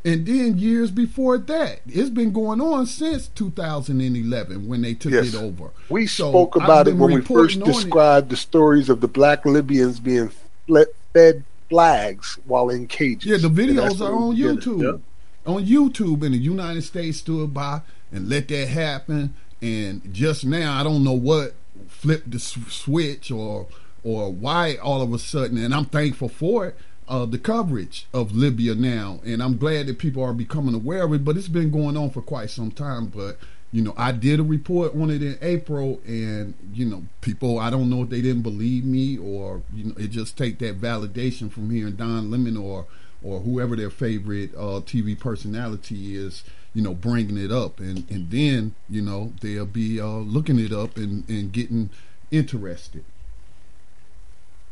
And 0.06 0.26
then 0.26 0.58
years 0.58 0.92
before 0.92 1.38
that, 1.38 1.82
it's 1.88 2.10
been 2.10 2.32
going 2.32 2.62
on 2.62 2.86
since 2.86 3.28
2011 3.30 4.68
when 4.68 4.82
they 4.82 4.94
took 4.94 5.12
Yes. 5.12 5.34
it 5.34 5.36
over. 5.36 5.72
We 5.90 6.08
So 6.08 6.30
spoke 6.30 6.56
about 6.56 6.88
it 6.88 6.96
when 6.96 7.14
we 7.14 7.22
first 7.22 7.56
reporting 7.58 7.64
on 7.64 7.70
it. 7.70 7.74
described 7.74 8.30
the 8.30 8.38
stories 8.38 8.88
of 8.90 9.02
the 9.02 9.08
black 9.10 9.46
Libyans 9.46 10.00
being 10.00 10.32
fed 11.14 11.44
flags 11.70 12.38
while 12.46 12.70
in 12.70 12.88
cages. 12.88 13.30
Yeah, 13.30 13.38
the 13.38 13.50
videos 13.50 14.00
are 14.02 14.14
on 14.16 14.30
we 14.30 14.36
did 14.42 14.58
it. 14.58 14.64
YouTube. 14.64 15.02
On 15.46 15.66
YouTube, 15.66 16.24
and 16.26 16.34
the 16.34 16.38
United 16.40 16.84
States 16.84 17.18
stood 17.20 17.54
by 17.54 17.82
and 18.12 18.30
let 18.30 18.48
that 18.50 18.68
happen. 18.68 19.34
And 19.62 20.02
just 20.14 20.46
now, 20.46 20.80
I 20.80 20.84
don't 20.84 21.04
know 21.04 21.14
what 21.14 21.56
flipped 21.88 22.32
the 22.32 22.40
switch 22.40 23.32
or 23.32 23.68
or 24.02 24.32
why 24.32 24.76
all 24.78 25.02
of 25.02 25.12
a 25.14 25.20
sudden. 25.20 25.58
And 25.58 25.74
I'm 25.74 25.86
thankful 25.86 26.30
for 26.30 26.68
it. 26.68 26.78
Uh, 27.10 27.26
the 27.26 27.40
coverage 27.40 28.06
of 28.14 28.36
Libya 28.36 28.76
now, 28.76 29.20
and 29.26 29.42
I'm 29.42 29.58
glad 29.58 29.88
that 29.88 29.98
people 29.98 30.24
are 30.24 30.32
becoming 30.32 30.76
aware 30.76 31.04
of 31.04 31.14
it. 31.14 31.26
But 31.26 31.38
it's 31.38 31.48
been 31.48 31.72
going 31.72 31.98
on 31.98 32.12
for 32.12 32.22
quite 32.22 32.52
some 32.52 32.70
time. 32.70 33.08
But 33.08 33.40
you 33.72 33.82
know, 33.82 33.94
I 33.98 34.12
did 34.12 34.40
a 34.40 34.44
report 34.44 34.96
on 34.96 35.10
it 35.10 35.22
in 35.22 35.38
April, 35.42 36.00
and 36.06 36.54
you 36.74 36.86
know, 36.86 37.04
people 37.22 37.60
I 37.60 37.70
don't 37.70 37.90
know 37.90 38.04
if 38.04 38.10
they 38.10 38.22
didn't 38.22 38.44
believe 38.44 38.86
me 38.86 39.18
or 39.18 39.64
you 39.74 39.86
know, 39.86 39.96
it 39.98 40.10
just 40.12 40.38
take 40.38 40.60
that 40.60 40.80
validation 40.80 41.52
from 41.52 41.70
hearing 41.70 41.96
Don 41.96 42.30
Lemon 42.32 42.58
or 42.58 42.86
or 43.24 43.42
whoever 43.42 43.76
their 43.76 43.90
favorite 43.90 44.54
uh, 44.56 44.80
TV 44.82 45.18
personality 45.20 46.16
is, 46.16 46.44
you 46.74 46.82
know, 46.82 46.94
bringing 46.94 47.38
it 47.38 47.52
up, 47.52 47.80
and 47.80 48.10
and 48.10 48.32
then 48.32 48.74
you 48.90 49.02
know 49.02 49.34
they'll 49.42 49.66
be 49.66 50.00
uh, 50.00 50.08
looking 50.08 50.60
it 50.60 50.72
up 50.72 50.98
and 50.98 51.28
and 51.30 51.52
getting 51.52 51.90
interested. 52.32 53.04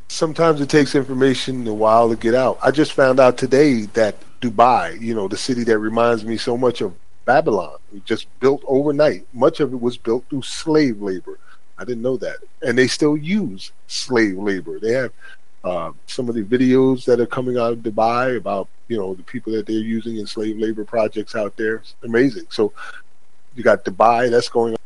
Sometimes 0.09 0.61
it 0.61 0.69
takes 0.69 0.95
information 0.95 1.67
a 1.67 1.73
while 1.73 2.09
to 2.09 2.15
get 2.15 2.34
out. 2.34 2.57
I 2.63 2.71
just 2.71 2.93
found 2.93 3.19
out 3.19 3.38
today 3.38 3.81
that 3.93 4.15
Dubai, 4.41 4.99
you 5.01 5.13
know, 5.13 5.27
the 5.27 5.38
city 5.38 5.63
that 5.65 5.79
reminds 5.79 6.23
me 6.23 6.38
so 6.38 6.57
much 6.57 6.81
of 6.81 6.93
Babylon, 7.25 7.77
just 8.05 8.27
built 8.39 8.63
overnight. 8.67 9.25
Much 9.34 9.59
of 9.59 9.73
it 9.73 9.81
was 9.81 9.97
built 9.97 10.23
through 10.29 10.43
slave 10.43 11.01
labor. 11.01 11.38
I 11.77 11.84
didn't 11.84 12.01
know 12.01 12.17
that, 12.17 12.38
and 12.61 12.77
they 12.77 12.88
still 12.88 13.17
use 13.17 13.71
slave 13.88 14.38
labor. 14.38 14.79
They 14.79 14.93
have 14.93 15.11
uh, 15.63 15.91
some 16.07 16.29
of 16.29 16.35
the 16.35 16.43
videos 16.43 17.05
that 17.05 17.19
are 17.19 17.27
coming 17.27 17.57
out 17.57 17.73
of 17.73 17.79
Dubai 17.79 18.38
about 18.38 18.69
you 18.88 18.97
know 18.97 19.13
the 19.13 19.23
people 19.23 19.51
that 19.53 19.65
they're 19.65 19.75
using 19.75 20.17
in 20.17 20.25
slave 20.25 20.57
labor 20.57 20.85
projects 20.85 21.35
out 21.35 21.55
there. 21.57 21.75
It's 21.77 21.95
amazing. 22.03 22.47
So 22.49 22.71
you 23.55 23.63
got 23.63 23.84
Dubai 23.84 24.31
that's 24.31 24.49
going 24.49 24.77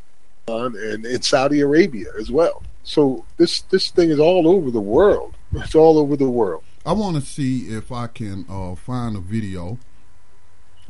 on, 0.48 0.76
and 0.76 1.06
in 1.06 1.22
Saudi 1.22 1.61
Arabia 1.61 2.07
as 2.19 2.31
well. 2.31 2.64
So 2.84 3.26
this 3.38 3.62
this 3.62 3.91
thing 3.91 4.10
is 4.10 4.20
all 4.20 4.48
over 4.48 4.72
the 4.72 4.82
world. 4.82 5.36
It's 5.53 5.76
all 5.76 5.98
over 5.98 6.16
the 6.16 6.30
world. 6.30 6.64
I 6.86 6.94
want 6.94 7.16
to 7.16 7.22
see 7.22 7.68
if 7.68 7.91
I 7.91 8.08
can 8.08 8.45
uh, 8.49 8.76
find 8.76 9.16
a 9.16 9.20
video. 9.20 9.78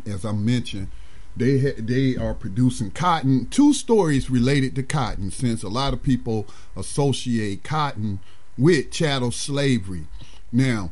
As 0.05 0.23
I 0.23 0.31
mentioned, 0.31 0.87
they 1.35 1.59
ha- 1.59 1.77
they 1.77 2.15
are 2.15 2.33
producing 2.33 2.91
cotton. 2.91 3.47
Two 3.47 3.73
stories 3.73 4.29
related 4.29 4.75
to 4.75 4.83
cotton, 4.83 5.31
since 5.31 5.63
a 5.63 5.69
lot 5.69 5.93
of 5.93 6.01
people 6.01 6.47
associate 6.75 7.63
cotton 7.63 8.19
with 8.57 8.91
chattel 8.91 9.31
slavery. 9.31 10.07
Now, 10.51 10.91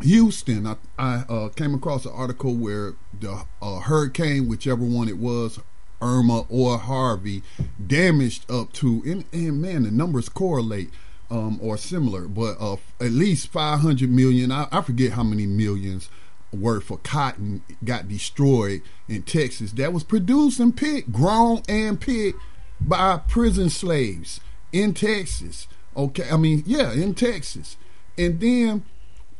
Houston, 0.00 0.66
I, 0.66 0.76
I 0.98 1.14
uh, 1.28 1.48
came 1.50 1.74
across 1.74 2.06
an 2.06 2.12
article 2.14 2.54
where 2.54 2.94
the 3.18 3.44
uh, 3.60 3.80
hurricane, 3.80 4.48
whichever 4.48 4.84
one 4.84 5.08
it 5.08 5.18
was, 5.18 5.60
Irma 6.00 6.42
or 6.48 6.78
Harvey, 6.78 7.42
damaged 7.84 8.50
up 8.50 8.72
to, 8.74 9.02
and, 9.04 9.24
and 9.32 9.60
man, 9.60 9.82
the 9.82 9.90
numbers 9.90 10.28
correlate 10.28 10.90
um, 11.30 11.58
or 11.62 11.76
similar, 11.76 12.22
but 12.22 12.56
uh, 12.60 12.76
at 13.00 13.10
least 13.10 13.48
500 13.48 14.10
million, 14.10 14.50
I, 14.50 14.68
I 14.70 14.82
forget 14.82 15.12
how 15.12 15.22
many 15.22 15.46
millions 15.46 16.08
worth 16.52 16.90
of 16.90 17.02
cotton 17.02 17.62
got 17.84 18.08
destroyed 18.08 18.80
in 19.06 19.22
Texas 19.22 19.72
that 19.72 19.92
was 19.92 20.04
produced 20.04 20.60
and 20.60 20.76
picked, 20.76 21.12
grown 21.12 21.62
and 21.68 22.00
picked 22.00 22.38
by 22.80 23.18
prison 23.28 23.68
slaves 23.68 24.40
in 24.72 24.94
Texas. 24.94 25.66
Okay, 25.96 26.28
I 26.30 26.36
mean, 26.36 26.62
yeah, 26.66 26.92
in 26.92 27.14
Texas. 27.14 27.76
And 28.16 28.40
then 28.40 28.84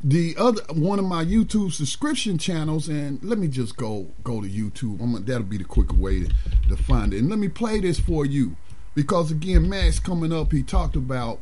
the 0.01 0.37
other 0.39 0.63
one 0.73 0.99
of 0.99 1.05
my 1.05 1.25
YouTube 1.25 1.73
subscription 1.73 2.39
channels, 2.39 2.89
and 2.89 3.23
let 3.23 3.39
me 3.39 3.49
just 3.49 3.77
go 3.77 4.07
go 4.23 4.41
to 4.41 4.49
YouTube. 4.49 5.01
I'm 5.01 5.13
gonna, 5.13 5.25
that'll 5.25 5.43
be 5.43 5.59
the 5.59 5.65
quicker 5.65 5.97
way 5.97 6.21
to, 6.21 6.33
to 6.69 6.77
find 6.77 7.13
it. 7.13 7.19
And 7.19 7.29
let 7.29 7.39
me 7.39 7.49
play 7.49 7.81
this 7.81 7.99
for 7.99 8.25
you 8.25 8.57
because 8.95 9.31
again, 9.31 9.69
Max 9.69 9.99
coming 9.99 10.33
up, 10.33 10.53
he 10.53 10.63
talked 10.63 10.97
about 10.97 11.41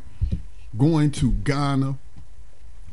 going 0.76 1.10
to 1.12 1.32
Ghana. 1.32 1.98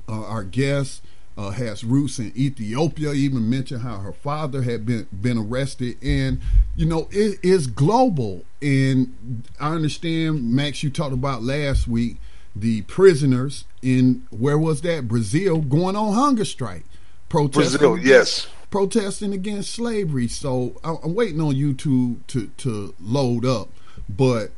Uh, 0.10 0.26
our 0.26 0.44
guest 0.44 1.02
uh, 1.38 1.52
has 1.52 1.86
roots 1.86 2.20
in 2.20 2.34
Ethiopia. 2.36 3.14
Even 3.14 3.50
mentioned 3.50 3.84
how 3.84 4.00
her 4.00 4.12
father 4.12 4.64
had 4.64 4.86
been 4.86 5.08
been 5.14 5.38
arrested, 5.38 5.98
and 6.04 6.42
you 6.76 6.86
know 6.86 7.08
it 7.10 7.40
is 7.42 7.68
global. 7.68 8.44
And 8.62 9.44
I 9.62 9.74
understand, 9.74 10.54
Max, 10.54 10.84
you 10.84 10.90
talked 10.90 11.14
about 11.14 11.42
last 11.42 11.88
week 11.88 12.18
the 12.56 12.82
prisoners 12.84 13.66
in 13.82 14.26
where 14.30 14.58
was 14.58 14.82
that 14.82 15.08
Brazil 15.08 15.58
going 15.58 15.96
on 15.96 16.14
hunger 16.14 16.46
strike, 16.46 16.86
protesting. 17.30 17.80
Brazil, 17.80 17.98
yes. 17.98 18.48
protesting 18.70 19.34
against 19.34 19.72
slavery. 19.72 20.28
So 20.28 20.76
I'm 20.84 21.16
waiting 21.16 21.42
on 21.42 21.56
YouTube 21.56 22.26
to 22.28 22.48
to 22.58 22.94
load 23.00 23.46
up, 23.46 23.70
but 24.08 24.52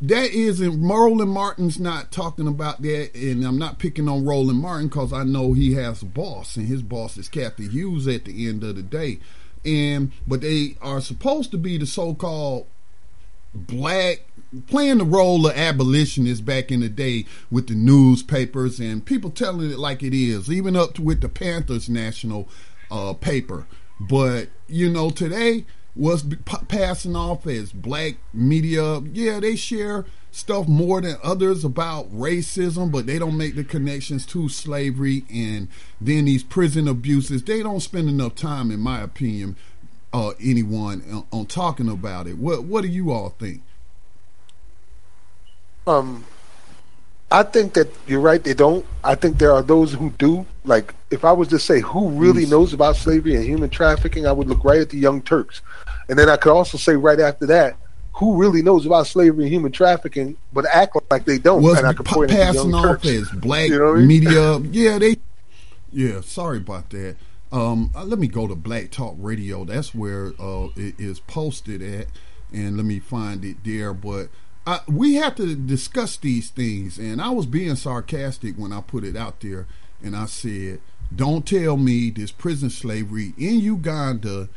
that 0.00 0.30
isn't 0.30 0.82
Roland 0.82 1.30
Martin's 1.30 1.80
not 1.80 2.12
talking 2.12 2.46
about 2.46 2.82
that, 2.82 3.14
and 3.14 3.44
I'm 3.44 3.58
not 3.58 3.78
picking 3.78 4.08
on 4.08 4.26
Roland 4.26 4.58
Martin 4.58 4.88
because 4.88 5.12
I 5.12 5.24
know 5.24 5.54
he 5.54 5.72
has 5.74 6.02
a 6.02 6.06
boss, 6.06 6.56
and 6.56 6.66
his 6.66 6.82
boss 6.82 7.16
is 7.16 7.28
Cathy 7.28 7.68
Hughes 7.68 8.06
at 8.06 8.26
the 8.26 8.46
end 8.46 8.62
of 8.62 8.76
the 8.76 8.82
day. 8.82 9.18
And 9.64 10.12
but 10.26 10.42
they 10.42 10.76
are 10.82 11.00
supposed 11.00 11.50
to 11.52 11.58
be 11.58 11.78
the 11.78 11.86
so-called 11.86 12.66
black 13.54 14.20
playing 14.66 14.98
the 14.98 15.04
role 15.04 15.46
of 15.46 15.56
abolitionists 15.56 16.40
back 16.40 16.70
in 16.70 16.80
the 16.80 16.88
day 16.88 17.26
with 17.50 17.66
the 17.68 17.74
newspapers 17.74 18.80
and 18.80 19.04
people 19.04 19.30
telling 19.30 19.70
it 19.70 19.78
like 19.78 20.02
it 20.02 20.14
is, 20.14 20.50
even 20.50 20.76
up 20.76 20.94
to 20.94 21.02
with 21.02 21.20
the 21.20 21.28
Panthers 21.28 21.88
national 21.88 22.48
uh, 22.90 23.12
paper. 23.12 23.66
But 24.00 24.48
you 24.68 24.90
know, 24.90 25.10
today 25.10 25.64
was 25.94 26.22
p- 26.22 26.56
passing 26.68 27.16
off 27.16 27.46
as 27.46 27.72
black 27.72 28.16
media. 28.32 29.00
Yeah, 29.00 29.40
they 29.40 29.56
share 29.56 30.04
stuff 30.30 30.68
more 30.68 31.00
than 31.00 31.16
others 31.22 31.64
about 31.64 32.12
racism, 32.12 32.92
but 32.92 33.06
they 33.06 33.18
don't 33.18 33.38
make 33.38 33.56
the 33.56 33.64
connections 33.64 34.26
to 34.26 34.50
slavery 34.50 35.24
and 35.32 35.68
then 35.98 36.26
these 36.26 36.42
prison 36.42 36.86
abuses. 36.86 37.42
They 37.42 37.62
don't 37.62 37.80
spend 37.80 38.10
enough 38.10 38.34
time, 38.34 38.70
in 38.70 38.80
my 38.80 39.00
opinion, 39.00 39.56
uh, 40.12 40.32
anyone 40.38 41.02
on, 41.10 41.26
on 41.32 41.46
talking 41.46 41.88
about 41.88 42.26
it. 42.26 42.36
What 42.36 42.64
What 42.64 42.82
do 42.82 42.88
you 42.88 43.10
all 43.10 43.30
think? 43.30 43.62
Um, 45.86 46.24
I 47.30 47.42
think 47.42 47.74
that 47.74 47.92
you're 48.06 48.20
right. 48.20 48.42
They 48.42 48.54
don't. 48.54 48.84
I 49.02 49.14
think 49.14 49.38
there 49.38 49.52
are 49.52 49.62
those 49.62 49.92
who 49.92 50.10
do. 50.10 50.46
Like, 50.64 50.94
if 51.10 51.24
I 51.24 51.32
was 51.32 51.48
to 51.48 51.58
say 51.58 51.80
who 51.80 52.08
really 52.10 52.46
knows 52.46 52.72
about 52.72 52.96
slavery 52.96 53.34
and 53.34 53.44
human 53.44 53.70
trafficking, 53.70 54.26
I 54.26 54.32
would 54.32 54.48
look 54.48 54.64
right 54.64 54.80
at 54.80 54.90
the 54.90 54.98
Young 54.98 55.22
Turks, 55.22 55.60
and 56.08 56.18
then 56.18 56.28
I 56.28 56.36
could 56.36 56.52
also 56.52 56.78
say 56.78 56.94
right 56.94 57.18
after 57.20 57.46
that, 57.46 57.76
who 58.14 58.36
really 58.36 58.62
knows 58.62 58.86
about 58.86 59.06
slavery 59.06 59.44
and 59.44 59.52
human 59.52 59.72
trafficking, 59.72 60.36
but 60.52 60.66
act 60.72 60.96
like 61.10 61.24
they 61.24 61.38
don't. 61.38 61.62
Was 61.62 61.78
and 61.78 61.86
I 61.86 61.92
could 61.92 62.06
point 62.06 62.30
at 62.30 62.36
the 62.36 62.42
passing 62.44 62.70
Young 62.70 62.74
off 62.74 63.02
Turks. 63.02 63.06
as 63.06 63.30
black 63.30 63.68
You 63.68 63.78
know 63.78 63.94
I 63.94 63.98
mean? 63.98 64.06
media. 64.06 64.58
Yeah, 64.58 64.98
they. 64.98 65.16
Yeah, 65.92 66.20
sorry 66.20 66.58
about 66.58 66.90
that. 66.90 67.16
Um, 67.52 67.90
uh, 67.94 68.04
let 68.04 68.18
me 68.18 68.26
go 68.26 68.46
to 68.48 68.54
Black 68.54 68.90
Talk 68.90 69.14
Radio. 69.18 69.64
That's 69.64 69.94
where 69.94 70.32
uh, 70.38 70.68
it 70.76 70.98
is 70.98 71.20
posted 71.20 71.80
at, 71.82 72.06
and 72.52 72.76
let 72.76 72.84
me 72.86 72.98
find 72.98 73.44
it 73.44 73.58
there. 73.64 73.94
But 73.94 74.28
I, 74.66 74.80
we 74.88 75.14
have 75.14 75.36
to 75.36 75.54
discuss 75.54 76.16
these 76.16 76.50
things, 76.50 76.98
and 76.98 77.22
I 77.22 77.30
was 77.30 77.46
being 77.46 77.76
sarcastic 77.76 78.56
when 78.56 78.72
I 78.72 78.80
put 78.80 79.04
it 79.04 79.16
out 79.16 79.40
there, 79.40 79.66
and 80.02 80.16
I 80.16 80.26
said, 80.26 80.80
"Don't 81.14 81.46
tell 81.46 81.76
me 81.76 82.10
this 82.10 82.32
prison 82.32 82.70
slavery 82.70 83.32
in 83.38 83.60
Uganda 83.60 84.48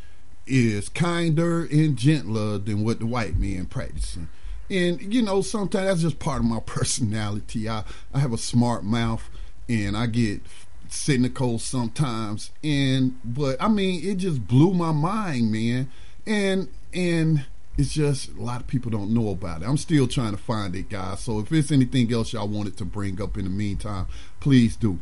is 0.48 0.90
kinder 0.90 1.66
and 1.66 1.96
gentler 1.96 2.58
than 2.58 2.84
what 2.84 3.00
the 3.00 3.06
white 3.06 3.38
men 3.38 3.68
practicing." 3.68 4.30
And 4.70 5.14
you 5.14 5.22
know, 5.22 5.42
sometimes 5.42 5.86
that's 5.86 6.02
just 6.02 6.20
part 6.20 6.40
of 6.40 6.46
my 6.46 6.60
personality. 6.66 7.70
I 7.70 7.84
I 8.14 8.20
have 8.20 8.34
a 8.34 8.38
smart 8.38 8.84
mouth, 8.84 9.30
and 9.68 9.96
I 9.96 10.08
get 10.08 10.42
cynical 10.90 11.60
sometimes. 11.60 12.52
And 12.64 13.20
but 13.24 13.62
I 13.62 13.68
mean, 13.68 14.04
it 14.04 14.16
just 14.16 14.48
blew 14.48 14.74
my 14.74 14.92
mind, 14.92 15.52
man. 15.52 15.92
And 16.26 16.70
and 16.94 17.46
it's 17.80 17.94
just 17.94 18.36
a 18.36 18.42
lot 18.42 18.60
of 18.60 18.68
people 18.68 18.92
don't 18.92 19.14
know 19.14 19.30
about 19.30 19.62
it. 19.62 19.66
I'm 19.66 19.78
still 19.78 20.06
trying 20.06 20.32
to 20.32 20.38
find 20.38 20.76
it, 20.76 20.90
guys. 20.90 21.22
So 21.22 21.40
if 21.40 21.48
there's 21.48 21.72
anything 21.72 22.12
else 22.12 22.34
y'all 22.34 22.46
wanted 22.46 22.76
to 22.78 22.86
bring 22.86 23.22
up 23.22 23.38
in 23.38 23.46
the 23.46 23.50
meantime, 23.50 24.08
please 24.42 24.76
do. 24.76 25.00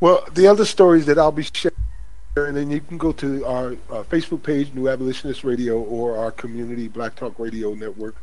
Well, 0.00 0.22
the 0.30 0.46
other 0.48 0.66
stories 0.66 1.06
that 1.06 1.18
I'll 1.18 1.32
be 1.32 1.44
sharing, 1.44 1.74
and 2.36 2.54
then 2.54 2.70
you 2.70 2.80
can 2.82 2.98
go 2.98 3.12
to 3.12 3.46
our 3.46 3.72
uh, 3.88 4.02
Facebook 4.02 4.42
page, 4.42 4.74
New 4.74 4.90
Abolitionist 4.90 5.44
Radio, 5.44 5.80
or 5.80 6.18
our 6.18 6.30
community 6.30 6.88
Black 6.88 7.16
Talk 7.16 7.38
Radio 7.38 7.72
Network, 7.72 8.16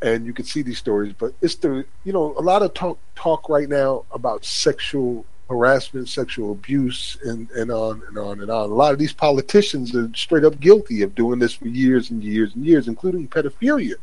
and 0.00 0.24
you 0.24 0.32
can 0.32 0.46
see 0.46 0.62
these 0.62 0.78
stories. 0.78 1.12
But 1.18 1.34
it's 1.42 1.56
the 1.56 1.84
you 2.04 2.14
know 2.14 2.34
a 2.38 2.40
lot 2.40 2.62
of 2.62 2.72
talk 2.72 2.98
talk 3.14 3.50
right 3.50 3.68
now 3.68 4.06
about 4.10 4.46
sexual 4.46 5.26
harassment, 5.48 6.08
sexual 6.08 6.52
abuse, 6.52 7.16
and 7.24 7.50
and 7.52 7.70
on 7.70 8.02
and 8.08 8.18
on 8.18 8.40
and 8.40 8.50
on. 8.50 8.70
A 8.70 8.74
lot 8.74 8.92
of 8.92 8.98
these 8.98 9.12
politicians 9.12 9.94
are 9.94 10.10
straight 10.14 10.44
up 10.44 10.58
guilty 10.60 11.02
of 11.02 11.14
doing 11.14 11.38
this 11.38 11.54
for 11.54 11.68
years 11.68 12.10
and 12.10 12.22
years 12.22 12.54
and 12.54 12.64
years, 12.64 12.88
including 12.88 13.28
pedophilia. 13.28 13.94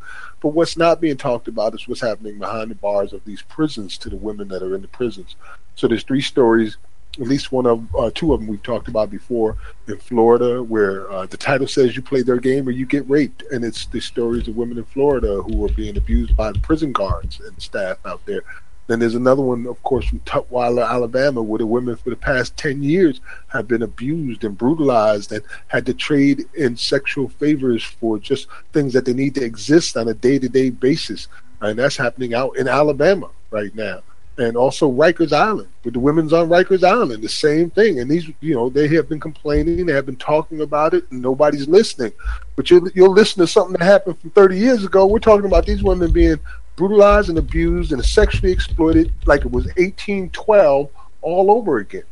But 0.41 0.49
what's 0.49 0.78
not 0.78 1.02
being 1.02 1.18
talked 1.18 1.48
about 1.48 1.74
is 1.74 1.88
what's 1.88 2.02
happening 2.02 2.40
behind 2.40 2.72
the 2.72 2.76
bars 2.76 3.14
of 3.14 3.24
these 3.26 3.41
prisons 3.41 3.98
to 3.99 4.10
the 4.10 4.18
women 4.18 4.48
that 4.49 4.64
are 4.64 4.76
in 4.76 4.82
the 4.82 4.88
prisons. 4.88 5.36
So 5.76 5.88
there's 5.88 6.03
three 6.03 6.22
stories 6.22 6.78
at 7.20 7.28
least 7.28 7.52
one 7.52 7.65
of 7.65 7.95
uh, 7.95 8.10
two 8.15 8.34
of 8.34 8.40
them 8.40 8.48
we've 8.49 8.64
talked 8.64 8.88
about 8.88 9.11
before 9.11 9.57
in 9.88 9.98
Florida, 9.99 10.64
where 10.64 11.11
uh, 11.11 11.26
the 11.28 11.38
title 11.38 11.68
says 11.68 11.95
you 11.95 12.02
play 12.02 12.24
their 12.24 12.40
game 12.40 12.68
or 12.68 12.72
you 12.72 12.86
get 12.86 13.07
raped, 13.10 13.44
and 13.52 13.64
it's 13.64 13.86
the 13.88 13.99
stories 13.99 14.48
of 14.48 14.56
women 14.56 14.78
in 14.78 14.84
Florida 14.86 15.41
who 15.44 15.64
are 15.64 15.74
being 15.74 15.95
abused 15.98 16.36
by 16.36 16.52
the 16.52 16.60
prison 16.60 16.91
guards 16.91 17.40
and 17.40 17.61
staff 17.61 17.98
out 18.06 18.26
there. 18.26 18.44
Then 18.88 18.99
there's 18.99 19.15
another 19.15 19.41
one, 19.41 19.65
of 19.65 19.81
course, 19.84 20.05
from 20.05 20.19
Tutwiler, 20.19 20.88
Alabama, 20.88 21.41
where 21.41 21.60
the 21.60 21.65
women 21.65 21.95
for 21.95 22.10
the 22.10 22.15
past 22.15 22.57
10 22.57 22.84
years 22.84 23.22
have 23.47 23.68
been 23.68 23.81
abused 23.81 24.43
and 24.43 24.57
brutalized 24.57 25.31
and 25.31 25.43
had 25.68 25.85
to 25.85 25.93
trade 25.93 26.45
in 26.55 26.76
sexual 26.76 27.30
favors 27.30 27.84
for 27.84 28.19
just 28.19 28.47
things 28.73 28.93
that 28.93 29.05
they 29.05 29.14
need 29.14 29.35
to 29.35 29.43
exist 29.43 29.95
on 29.95 30.10
a 30.10 30.14
day 30.14 30.38
to 30.38 30.49
day 30.49 30.69
basis. 30.69 31.27
And 31.61 31.80
that's 31.80 31.95
happening 31.95 32.34
out 32.34 32.57
in 32.57 32.68
Alabama 32.68 33.30
right 33.51 33.73
now 33.73 34.01
and 34.38 34.57
also 34.57 34.91
Rikers 34.91 35.31
Island 35.31 35.69
with 35.84 35.93
the 35.93 35.99
women's 35.99 36.34
on 36.34 36.49
Rikers 36.49 36.84
Island, 36.84 37.23
the 37.23 37.30
same 37.30 37.69
thing. 37.69 37.99
And 37.99 38.10
these, 38.10 38.30
you 38.41 38.55
know, 38.55 38.69
they 38.69 38.88
have 38.89 39.07
been 39.07 39.19
complaining, 39.19 39.85
they 39.85 39.93
have 39.93 40.05
been 40.05 40.15
talking 40.15 40.61
about 40.61 40.93
it, 40.93 41.10
and 41.11 41.22
nobody's 41.22 41.68
listening. 41.68 42.11
But 42.55 42.69
you'll 42.69 42.89
you'll 42.89 43.14
listen 43.14 43.41
to 43.41 43.47
something 43.47 43.73
that 43.73 43.85
happened 43.85 44.19
from 44.19 44.31
30 44.31 44.57
years 44.57 44.84
ago. 44.84 45.05
We're 45.05 45.19
talking 45.19 45.45
about 45.45 45.65
these 45.65 45.84
women 45.84 46.11
being 46.11 46.39
brutalized 46.75 47.29
and 47.29 47.37
abused 47.37 47.91
and 47.91 48.03
sexually 48.03 48.51
exploited 48.51 49.11
like 49.25 49.41
it 49.41 49.51
was 49.51 49.65
1812 49.65 50.89
all 51.21 51.51
over 51.51 51.77
again. 51.77 52.03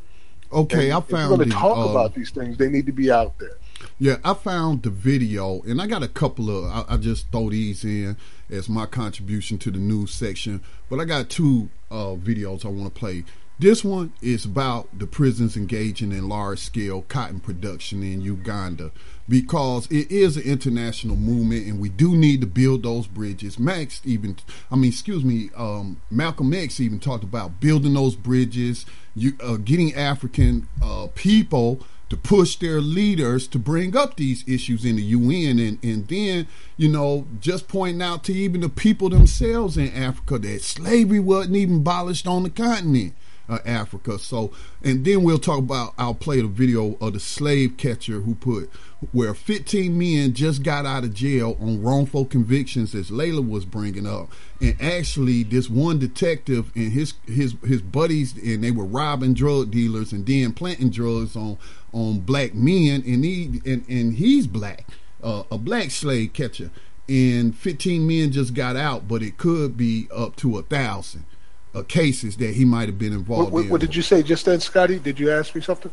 Okay, 0.53 0.85
And 0.85 0.93
I 0.93 0.97
if 0.97 1.11
we're 1.11 1.27
going 1.27 1.49
to 1.49 1.55
talk 1.55 1.77
uh, 1.77 1.89
about 1.89 2.13
these 2.13 2.31
things. 2.31 2.57
They 2.57 2.69
need 2.69 2.85
to 2.85 2.91
be 2.91 3.11
out 3.11 3.37
there. 3.39 3.57
Yeah, 3.99 4.17
I 4.23 4.33
found 4.33 4.83
the 4.83 4.89
video, 4.89 5.61
and 5.61 5.81
I 5.81 5.87
got 5.87 6.03
a 6.03 6.07
couple 6.07 6.49
of. 6.49 6.65
I, 6.65 6.93
I 6.93 6.97
just 6.97 7.31
throw 7.31 7.49
these 7.49 7.83
in 7.83 8.17
as 8.49 8.67
my 8.67 8.85
contribution 8.85 9.57
to 9.59 9.71
the 9.71 9.77
news 9.77 10.11
section, 10.11 10.61
but 10.89 10.99
I 10.99 11.05
got 11.05 11.29
two 11.29 11.69
uh, 11.89 12.15
videos 12.15 12.65
I 12.65 12.69
want 12.69 12.93
to 12.93 12.99
play. 12.99 13.23
This 13.61 13.83
one 13.83 14.11
is 14.23 14.43
about 14.43 14.97
the 14.97 15.05
prisons 15.05 15.55
engaging 15.55 16.11
in 16.11 16.27
large 16.27 16.57
scale 16.57 17.03
cotton 17.03 17.39
production 17.39 18.01
in 18.01 18.19
Uganda 18.19 18.89
because 19.29 19.85
it 19.91 20.11
is 20.11 20.35
an 20.35 20.41
international 20.41 21.15
movement 21.15 21.67
and 21.67 21.79
we 21.79 21.89
do 21.89 22.15
need 22.15 22.41
to 22.41 22.47
build 22.47 22.81
those 22.81 23.05
bridges. 23.05 23.59
Max 23.59 24.01
even, 24.03 24.37
I 24.71 24.77
mean, 24.77 24.89
excuse 24.89 25.23
me, 25.23 25.51
um, 25.55 26.01
Malcolm 26.09 26.51
X 26.55 26.79
even 26.79 26.99
talked 26.99 27.23
about 27.23 27.59
building 27.59 27.93
those 27.93 28.15
bridges, 28.15 28.87
you, 29.13 29.33
uh, 29.43 29.57
getting 29.57 29.93
African 29.93 30.67
uh, 30.81 31.09
people 31.13 31.85
to 32.09 32.17
push 32.17 32.55
their 32.55 32.81
leaders 32.81 33.47
to 33.49 33.59
bring 33.59 33.95
up 33.95 34.15
these 34.15 34.43
issues 34.47 34.83
in 34.85 34.95
the 34.95 35.03
UN 35.03 35.59
and, 35.59 35.77
and 35.83 36.07
then, 36.07 36.47
you 36.77 36.89
know, 36.89 37.27
just 37.39 37.67
pointing 37.67 38.01
out 38.01 38.23
to 38.23 38.33
even 38.33 38.61
the 38.61 38.69
people 38.69 39.09
themselves 39.09 39.77
in 39.77 39.93
Africa 39.93 40.39
that 40.39 40.63
slavery 40.63 41.19
wasn't 41.19 41.57
even 41.57 41.75
abolished 41.75 42.25
on 42.25 42.41
the 42.41 42.49
continent 42.49 43.13
of 43.51 43.61
Africa. 43.67 44.17
So, 44.17 44.51
and 44.81 45.03
then 45.05 45.23
we'll 45.23 45.37
talk 45.37 45.59
about, 45.59 45.93
I'll 45.97 46.13
play 46.13 46.41
the 46.41 46.47
video 46.47 46.97
of 47.01 47.13
the 47.13 47.19
slave 47.19 47.75
catcher 47.77 48.21
who 48.21 48.35
put, 48.35 48.69
where 49.11 49.33
15 49.33 49.97
men 49.97 50.33
just 50.33 50.63
got 50.63 50.85
out 50.85 51.03
of 51.03 51.13
jail 51.13 51.57
on 51.59 51.81
wrongful 51.81 52.25
convictions, 52.25 52.95
as 52.95 53.11
Layla 53.11 53.47
was 53.47 53.65
bringing 53.65 54.07
up. 54.07 54.31
And 54.61 54.81
actually, 54.81 55.43
this 55.43 55.69
one 55.69 55.99
detective 55.99 56.71
and 56.75 56.91
his 56.91 57.15
his 57.25 57.55
his 57.65 57.81
buddies, 57.81 58.35
and 58.37 58.63
they 58.63 58.71
were 58.71 58.85
robbing 58.85 59.33
drug 59.33 59.71
dealers 59.71 60.11
and 60.13 60.25
then 60.25 60.53
planting 60.53 60.91
drugs 60.91 61.35
on 61.35 61.57
on 61.93 62.19
black 62.19 62.53
men, 62.53 63.03
and 63.05 63.25
he 63.25 63.61
and, 63.65 63.83
and 63.89 64.15
he's 64.15 64.47
black, 64.47 64.87
uh, 65.23 65.43
a 65.51 65.57
black 65.57 65.91
slave 65.91 66.33
catcher. 66.33 66.71
And 67.09 67.57
15 67.57 68.07
men 68.07 68.31
just 68.31 68.53
got 68.53 68.77
out, 68.77 69.07
but 69.07 69.21
it 69.21 69.37
could 69.37 69.75
be 69.75 70.07
up 70.15 70.37
to 70.37 70.57
a 70.57 70.61
thousand 70.61 71.25
uh, 71.73 71.83
cases 71.83 72.37
that 72.37 72.53
he 72.55 72.65
might 72.65 72.87
have 72.87 72.99
been 72.99 73.13
involved 73.13 73.51
what, 73.51 73.65
in. 73.65 73.69
what 73.69 73.81
did 73.81 73.95
you 73.95 74.01
say 74.01 74.23
just 74.23 74.45
then, 74.45 74.59
Scotty? 74.59 74.99
Did 74.99 75.19
you 75.19 75.31
ask 75.31 75.55
me 75.55 75.61
something? 75.61 75.91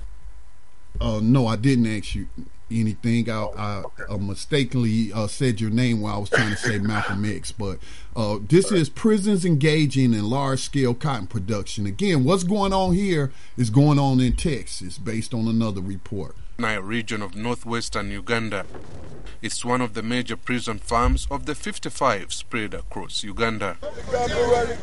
Uh, 1.01 1.21
no, 1.23 1.47
I 1.47 1.57
didn't 1.57 1.87
ask 1.87 2.15
you 2.15 2.27
anything. 2.71 3.31
I, 3.31 3.45
I, 3.57 3.83
I 4.11 4.17
mistakenly 4.17 5.13
uh, 5.13 5.27
said 5.27 5.61
your 5.61 5.71
name 5.71 6.01
while 6.01 6.17
I 6.17 6.19
was 6.19 6.31
trying 6.31 6.51
to 6.51 6.57
say 6.57 6.79
Malcolm 6.79 7.25
X. 7.25 7.53
But 7.53 7.79
uh, 8.17 8.39
this 8.47 8.73
is 8.73 8.89
prisons 8.89 9.45
engaging 9.45 10.13
in 10.13 10.29
large 10.29 10.61
scale 10.61 10.95
cotton 10.95 11.27
production. 11.27 11.87
Again, 11.87 12.25
what's 12.25 12.45
going 12.45 12.73
on 12.73 12.95
here 12.95 13.33
is 13.57 13.71
going 13.71 13.99
on 13.99 14.21
in 14.21 14.35
Texas, 14.35 14.99
based 14.99 15.33
on 15.33 15.47
another 15.49 15.81
report. 15.81 16.35
Nile 16.61 16.83
region 16.83 17.23
of 17.23 17.37
northwestern 17.37 18.11
Uganda. 18.11 18.67
It's 19.41 19.65
one 19.65 19.81
of 19.81 19.95
the 19.95 20.03
major 20.03 20.37
prison 20.37 20.81
farms 20.81 21.29
of 21.31 21.47
the 21.47 21.55
55 21.55 22.33
spread 22.33 22.75
across 22.75 23.23
Uganda. 23.23 23.77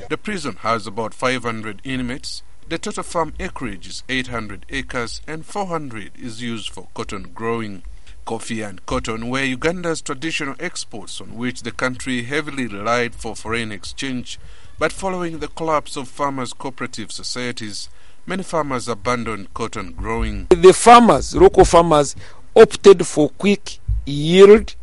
The 0.09 0.17
prison 0.17 0.55
has 0.61 0.87
about 0.87 1.13
500 1.13 1.81
inmates. 1.83 2.43
The 2.69 2.77
total 2.77 3.03
farm 3.03 3.33
acreage 3.41 3.89
is 3.89 4.03
800 4.07 4.65
acres 4.69 5.19
and 5.27 5.45
400 5.45 6.13
is 6.17 6.41
used 6.41 6.69
for 6.69 6.87
cotton 6.93 7.31
growing. 7.35 7.83
Coffee 8.23 8.61
and 8.61 8.85
cotton 8.85 9.29
were 9.29 9.43
Uganda's 9.43 10.01
traditional 10.01 10.55
exports 10.61 11.19
on 11.19 11.35
which 11.35 11.63
the 11.63 11.73
country 11.73 12.23
heavily 12.23 12.67
relied 12.67 13.13
for 13.13 13.35
foreign 13.35 13.73
exchange. 13.73 14.39
But 14.79 14.93
following 14.93 15.39
the 15.39 15.49
collapse 15.49 15.97
of 15.97 16.07
farmers' 16.07 16.53
cooperative 16.53 17.11
societies, 17.11 17.89
many 18.25 18.43
farmers 18.43 18.87
abandoned 18.87 19.53
cotton 19.53 19.93
growing. 19.93 20.47
The 20.49 20.73
farmers, 20.73 21.35
local 21.35 21.65
farmers, 21.65 22.15
opted 22.55 23.05
for 23.05 23.29
quick 23.29 23.79
yield 24.05 24.75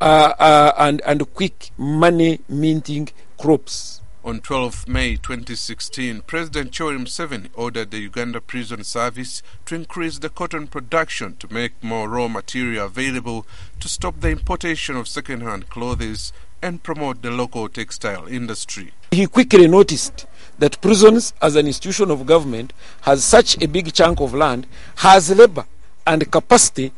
uh, 0.00 0.32
uh, 0.38 0.72
and, 0.78 1.00
and 1.06 1.32
quick 1.34 1.70
money 1.78 2.40
minting 2.48 3.08
crops. 3.38 4.00
On 4.24 4.40
12 4.40 4.88
May 4.88 5.14
2016, 5.14 6.22
President 6.22 6.72
Yoweri 6.72 6.98
Museveni 6.98 7.48
ordered 7.54 7.92
the 7.92 7.98
Uganda 8.00 8.40
Prison 8.40 8.82
Service 8.82 9.40
to 9.66 9.76
increase 9.76 10.18
the 10.18 10.28
cotton 10.28 10.66
production 10.66 11.36
to 11.36 11.52
make 11.52 11.80
more 11.80 12.08
raw 12.08 12.26
material 12.26 12.86
available 12.86 13.46
to 13.78 13.88
stop 13.88 14.20
the 14.20 14.30
importation 14.30 14.96
of 14.96 15.06
second-hand 15.06 15.70
clothes 15.70 16.32
and 16.60 16.82
promote 16.82 17.22
the 17.22 17.30
local 17.30 17.68
textile 17.68 18.26
industry. 18.26 18.92
He 19.12 19.26
quickly 19.28 19.68
noticed 19.68 20.25
that 20.58 20.80
prisons, 20.80 21.34
as 21.42 21.56
an 21.56 21.66
institution 21.66 22.10
of 22.10 22.26
government, 22.26 22.72
has 23.02 23.24
such 23.24 23.60
a 23.62 23.68
big 23.68 23.92
chunk 23.92 24.20
of 24.20 24.34
land, 24.34 24.66
has 24.96 25.30
labor 25.36 25.66
and 26.06 26.30
capacity 26.30 26.92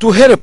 to 0.00 0.10
help 0.12 0.42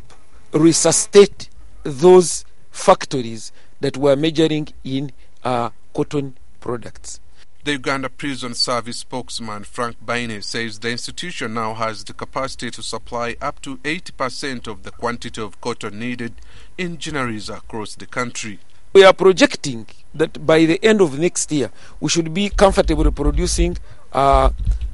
resuscitate 0.53 1.49
those 1.84 2.45
factories 2.72 3.52
that 3.81 3.98
we're 3.98 4.15
measuring 4.15 4.68
in 4.84 5.11
uh, 5.44 5.69
cotton 5.94 6.38
products. 6.60 7.19
The 7.65 7.73
Uganda 7.73 8.10
Prison 8.10 8.53
Service 8.56 8.98
spokesman 8.98 9.64
Frank 9.64 9.95
Baine 10.06 10.41
says 10.41 10.80
the 10.80 10.91
institution 10.91 11.53
now 11.53 11.73
has 11.76 12.03
the 12.03 12.14
capacity 12.14 12.69
to 12.72 12.84
supply 12.84 13.38
up 13.41 13.61
to 13.61 13.77
80% 13.77 14.68
of 14.68 14.84
the 14.84 14.91
quantity 14.91 15.41
of 15.41 15.61
cotton 15.61 15.98
needed 15.98 16.34
in 16.77 16.98
ginneries 16.98 17.49
across 17.49 17.95
the 17.95 18.06
country. 18.06 18.60
We 18.94 19.03
are 19.03 19.14
projecting 19.14 19.88
that 20.14 20.45
by 20.45 20.65
the 20.65 20.80
end 20.86 21.02
of 21.02 21.18
next 21.18 21.52
year, 21.52 21.72
we 21.99 22.10
should 22.10 22.32
be 22.32 22.49
comfortable 22.49 23.11
producing 23.11 23.76
uh, 24.11 24.52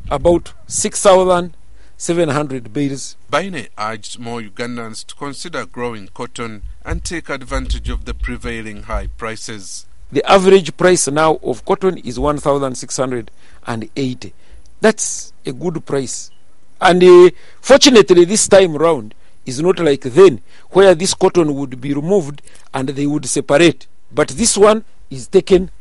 about 0.09 0.53
6,700 0.67 2.71
bales. 2.71 3.17
Baine 3.29 3.67
urged 3.77 4.17
more 4.17 4.39
Ugandans 4.41 5.05
to 5.05 5.13
consider 5.15 5.65
growing 5.65 6.07
cotton 6.13 6.61
and 6.85 7.03
take 7.03 7.27
advantage 7.27 7.89
of 7.89 8.05
the 8.05 8.13
prevailing 8.13 8.83
high 8.83 9.07
prices. 9.07 9.85
The 10.13 10.23
average 10.31 10.77
price 10.77 11.09
now 11.09 11.35
of 11.43 11.65
cotton 11.65 11.97
is 11.97 12.17
1,680. 12.17 14.33
That's 14.79 15.33
a 15.45 15.51
good 15.51 15.85
price. 15.85 16.31
And 16.79 17.03
uh, 17.03 17.31
fortunately, 17.59 18.23
this 18.23 18.47
time 18.47 18.77
round 18.77 19.13
is 19.49 19.61
not 19.61 19.79
like 19.79 20.01
then, 20.01 20.41
where 20.71 20.95
this 20.95 21.13
cotton 21.13 21.53
would 21.55 21.81
be 21.81 21.93
removed 21.93 22.41
and 22.73 22.89
they 22.89 23.05
would 23.05 23.25
separate. 23.25 23.87
But 24.11 24.29
this 24.29 24.57
one 24.57 24.83
is 25.09 25.27
taken 25.27 25.71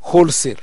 wholesale. 0.00 0.56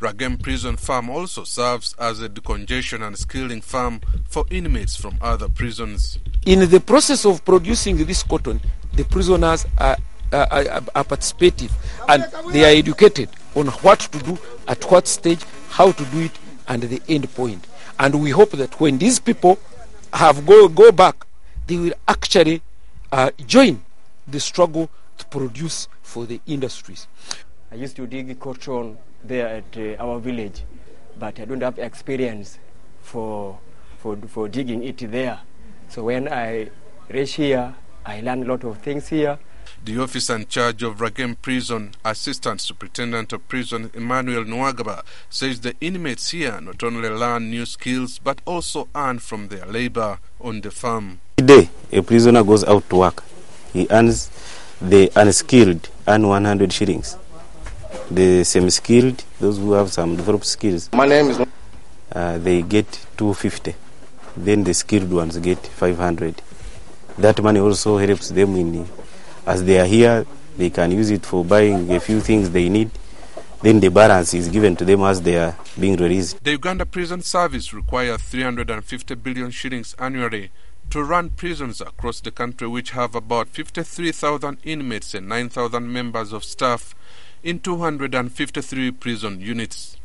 Ragem 0.00 0.40
Prison 0.42 0.76
Farm 0.76 1.10
also 1.10 1.44
serves 1.44 1.94
as 1.98 2.20
a 2.20 2.28
decongestion 2.28 3.04
and 3.06 3.16
skilling 3.18 3.60
farm 3.62 4.00
for 4.28 4.44
inmates 4.50 4.94
from 4.96 5.16
other 5.20 5.48
prisons. 5.48 6.18
In 6.44 6.68
the 6.68 6.80
process 6.80 7.24
of 7.24 7.44
producing 7.44 7.96
this 8.04 8.22
cotton, 8.22 8.60
the 8.92 9.04
prisoners 9.04 9.66
are, 9.78 9.96
are, 10.32 10.46
are, 10.50 10.64
are 10.94 11.04
participative 11.04 11.72
and 12.08 12.24
they 12.52 12.64
are 12.64 12.76
educated 12.78 13.28
on 13.56 13.68
what 13.68 14.00
to 14.00 14.18
do, 14.18 14.38
at 14.68 14.84
what 14.90 15.08
stage, 15.08 15.40
how 15.70 15.90
to 15.92 16.04
do 16.06 16.20
it, 16.20 16.32
and 16.68 16.82
the 16.82 17.00
end 17.08 17.32
point. 17.34 17.66
And 17.98 18.20
we 18.22 18.30
hope 18.30 18.50
that 18.52 18.78
when 18.78 18.98
these 18.98 19.18
people 19.18 19.58
have 20.12 20.44
go, 20.46 20.68
go 20.68 20.92
back, 20.92 21.26
they 21.66 21.76
will 21.76 21.94
actually 22.06 22.62
uh, 23.10 23.30
join 23.46 23.82
the 24.28 24.40
struggle 24.40 24.90
to 25.18 25.24
produce 25.26 25.88
for 26.02 26.26
the 26.26 26.40
industries. 26.46 27.06
I 27.72 27.76
used 27.76 27.96
to 27.96 28.06
dig 28.06 28.38
cotton 28.38 28.98
there 29.24 29.48
at 29.48 29.76
uh, 29.76 30.02
our 30.02 30.18
village, 30.20 30.62
but 31.18 31.40
I 31.40 31.44
don't 31.44 31.62
have 31.62 31.78
experience 31.78 32.58
for, 33.02 33.58
for, 33.98 34.16
for 34.28 34.48
digging 34.48 34.84
it 34.84 34.98
there. 35.10 35.40
So 35.88 36.04
when 36.04 36.28
I 36.28 36.70
reach 37.08 37.34
here, 37.34 37.74
I 38.04 38.20
learn 38.20 38.42
a 38.42 38.46
lot 38.46 38.64
of 38.64 38.78
things 38.78 39.08
here. 39.08 39.38
The 39.84 39.98
officer 40.00 40.34
in 40.36 40.46
charge 40.46 40.82
of 40.82 40.98
Ragem 40.98 41.36
Prison, 41.40 41.94
Assistant 42.04 42.60
Superintendent 42.60 43.32
of 43.32 43.46
Prison 43.48 43.90
Emmanuel 43.94 44.44
Nwagaba, 44.44 45.02
says 45.30 45.60
the 45.60 45.74
inmates 45.80 46.30
here 46.30 46.60
not 46.60 46.82
only 46.82 47.08
learn 47.08 47.50
new 47.50 47.66
skills 47.66 48.18
but 48.18 48.40
also 48.44 48.88
earn 48.94 49.18
from 49.18 49.48
their 49.48 49.66
labor 49.66 50.18
on 50.40 50.60
the 50.60 50.70
farm. 50.70 51.20
Today, 51.36 51.68
a 51.92 52.02
prisoner 52.02 52.42
goes 52.42 52.64
out 52.64 52.88
to 52.90 52.96
work. 52.96 53.22
He 53.72 53.86
earns 53.90 54.30
the 54.80 55.10
unskilled 55.16 55.88
earn 56.08 56.26
100 56.26 56.72
shillings. 56.72 57.16
The 58.10 58.44
semi-skilled, 58.44 59.24
those 59.40 59.58
who 59.58 59.72
have 59.72 59.92
some 59.92 60.16
developed 60.16 60.46
skills, 60.46 60.88
My 60.92 61.06
name 61.06 61.30
is. 61.30 61.40
uh, 62.12 62.38
they 62.38 62.62
get 62.62 62.90
250. 63.16 63.74
Then 64.36 64.64
the 64.64 64.74
skilled 64.74 65.10
ones 65.10 65.38
get 65.38 65.58
500. 65.58 66.42
That 67.18 67.42
money 67.42 67.58
also 67.60 67.96
helps 67.98 68.28
them 68.28 68.54
in, 68.56 68.86
as 69.46 69.64
they 69.64 69.78
are 69.78 69.86
here, 69.86 70.26
they 70.56 70.70
can 70.70 70.90
use 70.90 71.10
it 71.10 71.24
for 71.24 71.44
buying 71.44 71.90
a 71.92 72.00
few 72.00 72.20
things 72.20 72.50
they 72.50 72.68
need. 72.68 72.90
Then 73.62 73.80
the 73.80 73.88
balance 73.88 74.34
is 74.34 74.48
given 74.48 74.76
to 74.76 74.84
them 74.84 75.02
as 75.02 75.22
they 75.22 75.36
are 75.38 75.56
being 75.78 75.96
released. 75.96 76.42
The 76.44 76.52
Uganda 76.52 76.84
Prison 76.84 77.22
Service 77.22 77.72
requires 77.72 78.20
350 78.22 79.14
billion 79.14 79.50
shillings 79.50 79.94
annually 79.98 80.50
to 80.90 81.02
run 81.02 81.30
prisons 81.30 81.80
across 81.80 82.20
the 82.20 82.30
country, 82.30 82.68
which 82.68 82.90
have 82.90 83.14
about 83.14 83.48
53,000 83.48 84.58
inmates 84.62 85.14
and 85.14 85.28
9,000 85.28 85.92
members 85.92 86.32
of 86.32 86.44
staff 86.44 86.94
in 87.42 87.60
253 87.60 88.90
prison 88.92 89.40
units. 89.40 89.96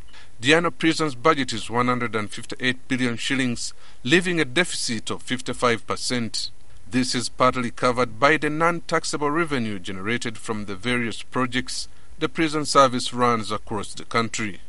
Diano 0.41 0.71
Prison's 0.75 1.13
budget 1.13 1.53
is 1.53 1.69
158 1.69 2.87
billion 2.87 3.15
shillings, 3.15 3.73
leaving 4.03 4.39
a 4.39 4.45
deficit 4.45 5.11
of 5.11 5.23
55%. 5.23 6.49
This 6.91 7.15
is 7.15 7.29
partly 7.29 7.71
covered 7.71 8.19
by 8.19 8.35
the 8.35 8.49
non-taxable 8.49 9.31
revenue 9.31 9.79
generated 9.79 10.37
from 10.37 10.65
the 10.65 10.75
various 10.75 11.23
projects 11.23 11.87
the 12.19 12.27
prison 12.27 12.65
service 12.65 13.13
runs 13.13 13.49
across 13.49 13.93
the 13.93 14.03
country. 14.03 14.59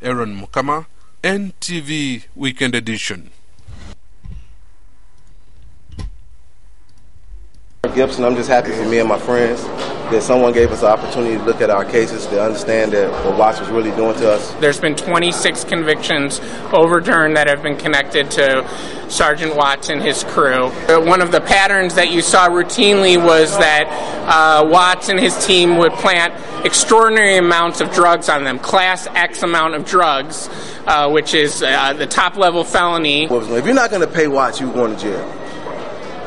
Aaron 0.00 0.40
Mukama, 0.40 0.86
NTV 1.24 2.26
Weekend 2.36 2.76
Edition. 2.76 3.32
Gibson, 7.94 8.24
I'm 8.24 8.36
just 8.36 8.48
happy 8.48 8.72
for 8.72 8.84
me 8.88 8.98
and 8.98 9.08
my 9.08 9.18
friends 9.18 9.62
that 10.10 10.22
someone 10.22 10.52
gave 10.52 10.70
us 10.70 10.82
the 10.82 10.86
opportunity 10.86 11.36
to 11.36 11.42
look 11.42 11.60
at 11.60 11.68
our 11.68 11.84
cases 11.84 12.26
to 12.26 12.40
understand 12.40 12.92
that 12.92 13.10
what 13.24 13.36
Watts 13.36 13.58
was 13.58 13.68
really 13.70 13.90
doing 13.92 14.16
to 14.18 14.32
us. 14.32 14.52
There's 14.60 14.78
been 14.78 14.94
26 14.94 15.64
convictions 15.64 16.40
overturned 16.72 17.36
that 17.36 17.48
have 17.48 17.60
been 17.62 17.76
connected 17.76 18.30
to 18.32 18.64
Sergeant 19.08 19.56
Watts 19.56 19.88
and 19.88 20.00
his 20.00 20.22
crew. 20.22 20.66
Uh, 20.88 21.00
One 21.00 21.20
of 21.20 21.32
the 21.32 21.40
patterns 21.40 21.94
that 21.94 22.12
you 22.12 22.22
saw 22.22 22.48
routinely 22.48 23.16
was 23.22 23.56
that 23.58 23.86
uh, 24.28 24.68
Watts 24.68 25.08
and 25.08 25.18
his 25.18 25.44
team 25.44 25.76
would 25.78 25.92
plant 25.94 26.32
extraordinary 26.64 27.36
amounts 27.36 27.80
of 27.80 27.92
drugs 27.92 28.28
on 28.28 28.44
them, 28.44 28.60
Class 28.60 29.08
X 29.08 29.42
amount 29.42 29.74
of 29.74 29.84
drugs, 29.84 30.48
uh, 30.86 31.10
which 31.10 31.34
is 31.34 31.64
uh, 31.64 31.92
the 31.94 32.06
top 32.06 32.36
level 32.36 32.62
felony. 32.62 33.24
If 33.24 33.64
you're 33.66 33.74
not 33.74 33.90
going 33.90 34.06
to 34.06 34.12
pay 34.12 34.28
Watts, 34.28 34.60
you're 34.60 34.72
going 34.72 34.94
to 34.94 35.02
jail. 35.02 35.42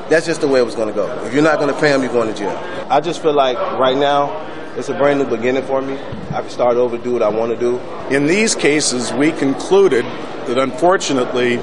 That's 0.09 0.25
just 0.25 0.41
the 0.41 0.47
way 0.47 0.59
it 0.59 0.63
was 0.63 0.75
going 0.75 0.87
to 0.87 0.93
go. 0.93 1.07
If 1.25 1.33
you're 1.33 1.43
not 1.43 1.59
going 1.59 1.73
to 1.73 1.79
pay 1.79 1.91
them, 1.91 2.01
you're 2.01 2.11
going 2.11 2.27
to 2.27 2.37
jail. 2.37 2.57
I 2.89 2.99
just 2.99 3.21
feel 3.21 3.33
like 3.33 3.57
right 3.79 3.97
now, 3.97 4.47
it's 4.75 4.89
a 4.89 4.97
brand 4.97 5.19
new 5.19 5.25
beginning 5.25 5.63
for 5.63 5.81
me. 5.81 5.99
I 6.31 6.41
can 6.41 6.49
start 6.49 6.77
over, 6.77 6.97
do 6.97 7.13
what 7.13 7.21
I 7.21 7.29
want 7.29 7.51
to 7.51 7.59
do. 7.59 7.79
In 8.13 8.25
these 8.25 8.55
cases, 8.55 9.13
we 9.13 9.31
concluded 9.31 10.05
that 10.47 10.57
unfortunately 10.57 11.57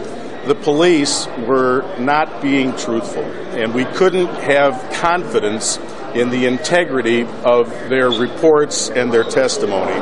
the 0.46 0.54
police 0.54 1.26
were 1.46 1.82
not 1.98 2.40
being 2.40 2.76
truthful, 2.76 3.24
and 3.24 3.74
we 3.74 3.84
couldn't 3.84 4.28
have 4.28 4.92
confidence 4.92 5.78
in 6.20 6.30
the 6.30 6.46
integrity 6.46 7.22
of 7.44 7.68
their 7.88 8.10
reports 8.10 8.90
and 8.90 9.12
their 9.12 9.24
testimony. 9.24 9.92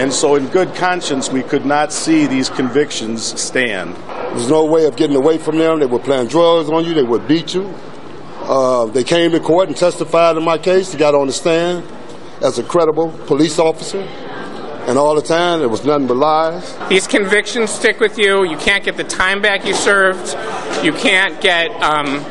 And 0.00 0.12
so, 0.12 0.34
in 0.34 0.48
good 0.48 0.74
conscience, 0.74 1.30
we 1.30 1.42
could 1.42 1.64
not 1.64 1.92
see 1.92 2.26
these 2.26 2.50
convictions 2.50 3.40
stand. 3.40 3.96
There's 3.96 4.50
no 4.50 4.66
way 4.66 4.84
of 4.84 4.96
getting 4.96 5.16
away 5.16 5.38
from 5.38 5.56
them. 5.56 5.80
They 5.80 5.86
were 5.86 5.98
playing 5.98 6.28
drugs 6.28 6.68
on 6.68 6.84
you. 6.84 6.92
They 6.92 7.02
would 7.02 7.26
beat 7.26 7.54
you. 7.54 7.74
Uh, 8.42 8.86
they 8.86 9.02
came 9.02 9.30
to 9.30 9.40
court 9.40 9.68
and 9.68 9.76
testified 9.76 10.36
in 10.36 10.44
my 10.44 10.58
case. 10.58 10.92
They 10.92 10.98
got 10.98 11.14
on 11.14 11.26
the 11.26 11.32
stand 11.32 11.84
as 12.42 12.58
a 12.58 12.62
credible 12.62 13.10
police 13.26 13.58
officer. 13.58 14.00
And 14.86 14.98
all 14.98 15.16
the 15.16 15.22
time, 15.22 15.58
there 15.58 15.68
was 15.68 15.84
nothing 15.84 16.06
but 16.06 16.16
lies. 16.16 16.76
These 16.88 17.08
convictions 17.08 17.70
stick 17.70 17.98
with 17.98 18.18
you. 18.18 18.44
You 18.44 18.56
can't 18.56 18.84
get 18.84 18.96
the 18.96 19.04
time 19.04 19.42
back 19.42 19.64
you 19.64 19.74
served. 19.74 20.28
You 20.84 20.92
can't 20.92 21.40
get, 21.40 21.70
um, 21.82 22.24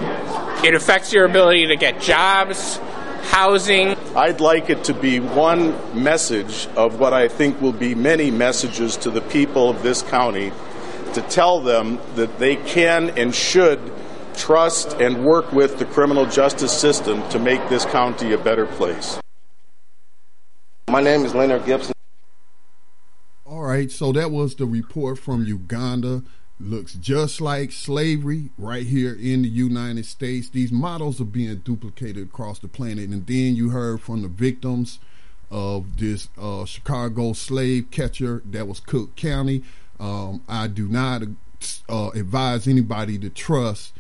it 0.64 0.74
affects 0.74 1.12
your 1.12 1.26
ability 1.26 1.68
to 1.68 1.76
get 1.76 2.00
jobs, 2.00 2.80
housing. 3.26 3.96
I'd 4.16 4.40
like 4.40 4.70
it 4.70 4.84
to 4.86 4.94
be 4.94 5.20
one 5.20 5.74
message 6.04 6.68
of 6.76 7.00
what 7.00 7.14
I 7.14 7.28
think 7.28 7.60
will 7.62 7.74
be 7.74 7.96
many 7.96 8.32
messages 8.32 8.98
to 8.98 9.10
the 9.10 9.22
people 9.22 9.70
of 9.70 9.84
this 9.84 10.02
county 10.02 10.52
to 11.14 11.22
tell 11.22 11.60
them 11.60 12.00
that 12.16 12.40
they 12.40 12.56
can 12.56 13.10
and 13.12 13.34
should 13.34 13.80
trust 14.36 14.94
and 15.00 15.26
work 15.26 15.52
with 15.52 15.80
the 15.80 15.86
criminal 15.86 16.26
justice 16.26 16.78
system 16.78 17.28
to 17.30 17.40
make 17.40 17.68
this 17.70 17.86
county 17.86 18.34
a 18.34 18.38
better 18.38 18.66
place. 18.66 19.20
My 20.90 21.02
name 21.02 21.26
is 21.26 21.34
Leonard 21.34 21.66
Gibson. 21.66 21.94
All 23.46 23.62
right, 23.62 23.92
so 23.92 24.12
that 24.12 24.32
was 24.32 24.56
the 24.56 24.66
report 24.66 25.18
from 25.18 25.46
Uganda. 25.46 26.24
Looks 26.60 26.94
just 26.94 27.42
like 27.42 27.74
slavery 27.74 28.50
right 28.58 28.86
here 28.86 29.14
in 29.14 29.42
the 29.42 29.50
United 29.50 30.06
States. 30.06 30.50
These 30.50 30.72
models 30.72 31.20
are 31.20 31.26
being 31.26 31.58
duplicated 31.58 32.30
across 32.30 32.60
the 32.60 32.70
planet. 32.70 33.10
And 33.10 33.28
then 33.28 33.56
you 33.58 33.72
heard 33.72 34.02
from 34.02 34.22
the 34.22 34.30
victims 34.30 35.00
of 35.52 35.98
this 35.98 36.30
uh, 36.38 36.64
Chicago 36.64 37.34
slave 37.34 37.92
catcher 37.92 38.42
that 38.46 38.68
was 38.68 38.80
Cook 38.80 39.18
County. 39.18 39.64
Um, 40.00 40.44
I 40.48 40.68
do 40.68 40.88
not 40.88 41.24
uh, 41.90 42.10
advise 42.14 42.68
anybody 42.70 43.18
to 43.20 43.30
trust 43.30 43.94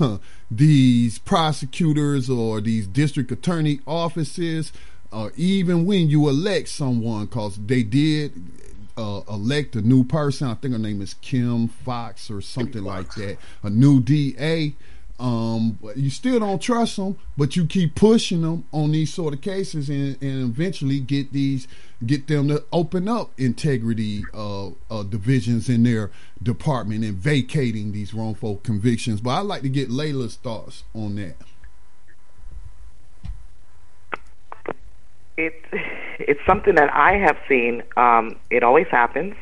these 0.50 1.18
prosecutors 1.18 2.30
or 2.30 2.60
these 2.62 2.86
district 2.86 3.30
attorney 3.32 3.80
offices, 3.86 4.72
uh, 5.12 5.28
even 5.36 5.84
when 5.84 6.08
you 6.08 6.28
elect 6.28 6.68
someone, 6.68 7.26
because 7.26 7.58
they 7.58 7.82
did 7.82 8.32
uh, 8.96 9.22
elect 9.28 9.76
a 9.76 9.82
new 9.82 10.04
person. 10.04 10.48
I 10.48 10.54
think 10.54 10.72
her 10.72 10.78
name 10.78 11.00
is 11.00 11.14
Kim 11.14 11.68
Foxx 11.68 12.30
or 12.30 12.40
something 12.40 12.82
like 12.82 13.14
that. 13.14 13.38
A 13.62 13.70
new 13.70 14.00
DA. 14.00 14.74
Um, 15.20 15.78
you 15.94 16.10
still 16.10 16.40
don't 16.40 16.60
trust 16.60 16.96
them, 16.96 17.16
but 17.36 17.54
you 17.54 17.64
keep 17.64 17.94
pushing 17.94 18.42
them 18.42 18.64
on 18.72 18.90
these 18.90 19.14
sort 19.14 19.34
of 19.34 19.40
cases, 19.40 19.88
and, 19.88 20.20
and 20.20 20.50
eventually 20.50 20.98
get 20.98 21.32
these 21.32 21.68
get 22.04 22.26
them 22.26 22.48
to 22.48 22.64
open 22.72 23.06
up 23.06 23.30
integrity 23.38 24.24
uh, 24.34 24.70
uh, 24.90 25.02
divisions 25.04 25.68
in 25.68 25.84
their 25.84 26.10
department 26.42 27.04
and 27.04 27.14
vacating 27.14 27.92
these 27.92 28.12
wrongful 28.12 28.56
convictions. 28.64 29.20
But 29.20 29.38
I'd 29.38 29.46
like 29.46 29.62
to 29.62 29.68
get 29.68 29.90
Layla's 29.90 30.36
thoughts 30.36 30.82
on 30.94 31.14
that. 31.16 31.36
It's 35.36 35.56
it's 36.18 36.40
something 36.46 36.74
that 36.74 36.92
I 36.92 37.14
have 37.14 37.36
seen. 37.48 37.82
Um, 37.96 38.36
it 38.50 38.62
always 38.62 38.86
happens. 38.90 39.34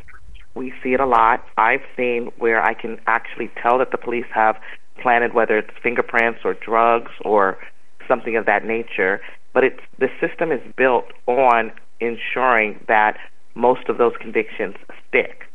We 0.54 0.72
see 0.82 0.94
it 0.94 1.00
a 1.00 1.06
lot. 1.06 1.44
I've 1.56 1.82
seen 1.96 2.30
where 2.38 2.62
I 2.62 2.74
can 2.74 3.00
actually 3.06 3.50
tell 3.62 3.78
that 3.78 3.90
the 3.90 3.98
police 3.98 4.26
have 4.32 4.56
planted, 5.00 5.34
whether 5.34 5.58
it's 5.58 5.70
fingerprints 5.82 6.40
or 6.44 6.54
drugs 6.54 7.12
or 7.24 7.58
something 8.06 8.36
of 8.36 8.46
that 8.46 8.64
nature. 8.64 9.20
But 9.52 9.64
it's 9.64 9.80
the 9.98 10.08
system 10.20 10.52
is 10.52 10.60
built 10.76 11.06
on 11.26 11.72
ensuring 12.00 12.84
that 12.88 13.16
most 13.54 13.88
of 13.88 13.98
those 13.98 14.12
convictions 14.20 14.76
stick. 15.08 15.46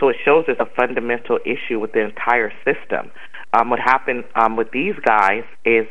So 0.00 0.08
it 0.08 0.16
shows 0.24 0.44
there's 0.46 0.58
a 0.60 0.70
fundamental 0.76 1.38
issue 1.44 1.78
with 1.78 1.92
the 1.92 2.00
entire 2.00 2.52
system. 2.64 3.10
Um, 3.52 3.70
what 3.70 3.80
happened 3.80 4.24
um, 4.34 4.56
with 4.56 4.70
these 4.70 4.94
guys 5.04 5.42
is 5.64 5.86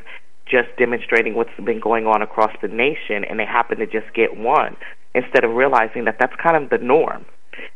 just 0.50 0.70
demonstrating 0.78 1.36
what's 1.36 1.50
been 1.64 1.80
going 1.80 2.06
on 2.06 2.22
across 2.22 2.52
the 2.62 2.68
nation, 2.68 3.24
and 3.24 3.40
they 3.40 3.46
happen 3.46 3.78
to 3.80 3.86
just 3.86 4.14
get 4.14 4.38
one 4.38 4.76
instead 5.14 5.44
of 5.44 5.52
realizing 5.52 6.06
that 6.06 6.18
that's 6.20 6.36
kind 6.42 6.62
of 6.62 6.70
the 6.70 6.78
norm. 6.78 7.26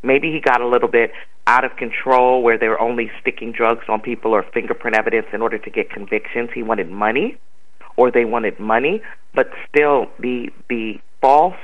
Maybe 0.03 0.31
he 0.31 0.39
got 0.39 0.61
a 0.61 0.67
little 0.67 0.89
bit 0.89 1.11
out 1.47 1.65
of 1.65 1.75
control 1.75 2.43
where 2.43 2.57
they 2.57 2.67
were 2.67 2.79
only 2.79 3.09
sticking 3.19 3.51
drugs 3.51 3.85
on 3.89 3.99
people 3.99 4.31
or 4.31 4.43
fingerprint 4.53 4.95
evidence 4.95 5.27
in 5.33 5.41
order 5.41 5.57
to 5.57 5.69
get 5.69 5.89
convictions. 5.89 6.49
He 6.53 6.61
wanted 6.61 6.89
money, 6.89 7.37
or 7.97 8.11
they 8.11 8.25
wanted 8.25 8.59
money, 8.59 9.01
but 9.33 9.49
still 9.67 10.07
the 10.19 10.49
the 10.69 10.99
false 11.19 11.55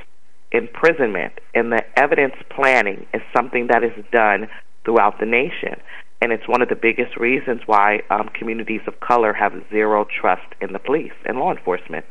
imprisonment 0.51 1.33
and 1.53 1.71
the 1.71 1.81
evidence 1.97 2.35
planning 2.49 3.05
is 3.13 3.21
something 3.35 3.67
that 3.67 3.83
is 3.83 3.91
done 4.11 4.47
throughout 4.85 5.19
the 5.19 5.25
nation. 5.25 5.75
And 6.21 6.31
it's 6.31 6.47
one 6.47 6.61
of 6.61 6.69
the 6.69 6.75
biggest 6.75 7.15
reasons 7.17 7.61
why 7.67 8.01
um, 8.09 8.29
communities 8.33 8.81
of 8.87 8.99
color 8.99 9.33
have 9.33 9.53
zero 9.69 10.05
trust 10.05 10.47
in 10.59 10.73
the 10.73 10.79
police 10.79 11.13
and 11.25 11.37
law 11.37 11.51
enforcement. 11.51 12.05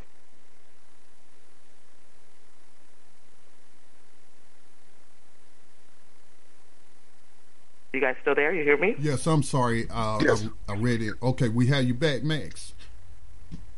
You 7.93 8.01
guys 8.01 8.17
still 8.21 8.35
there? 8.35 8.53
You 8.53 8.63
hear 8.63 8.77
me? 8.77 8.95
Yes, 8.99 9.27
I'm 9.27 9.43
sorry. 9.43 9.87
Uh, 9.91 10.19
Yes. 10.23 10.47
I, 10.69 10.73
I 10.73 10.77
read 10.77 11.01
it. 11.01 11.15
Okay, 11.23 11.49
we 11.49 11.69
have 11.69 11.85
you 11.85 11.95
back, 11.95 12.23
Max. 12.23 12.75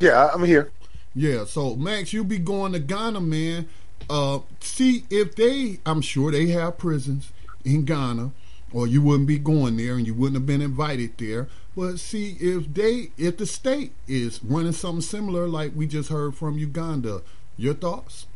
Yeah, 0.01 0.31
I'm 0.35 0.43
here. 0.45 0.73
Yeah, 1.15 1.45
so 1.45 1.77
Max, 1.77 2.13
you'll 2.13 2.25
be 2.25 2.39
going 2.39 2.73
to 2.73 2.81
Ghana, 2.81 3.21
man. 3.21 3.69
Uh, 4.11 4.41
see 4.61 5.05
if 5.09 5.37
they, 5.37 5.79
I'm 5.87 6.01
sure 6.01 6.33
they 6.33 6.49
have 6.49 6.79
prisons 6.79 7.33
in 7.65 7.85
Ghana, 7.85 8.33
or 8.73 8.87
you 8.87 9.03
wouldn't 9.03 9.29
be 9.29 9.39
going 9.39 9.77
there 9.77 9.95
and 9.95 10.07
you 10.07 10.15
wouldn't 10.15 10.37
have 10.37 10.47
been 10.47 10.63
invited 10.63 11.17
there. 11.19 11.49
But 11.77 11.99
see 11.99 12.37
if 12.41 12.73
they, 12.75 13.11
if 13.17 13.37
the 13.37 13.47
state 13.47 13.93
is 14.07 14.43
running 14.43 14.73
something 14.73 15.01
similar, 15.01 15.47
like 15.47 15.73
we 15.75 15.87
just 15.87 16.11
heard 16.11 16.35
from 16.35 16.59
Uganda. 16.59 17.23
Your 17.57 17.75
thoughts? 17.75 18.27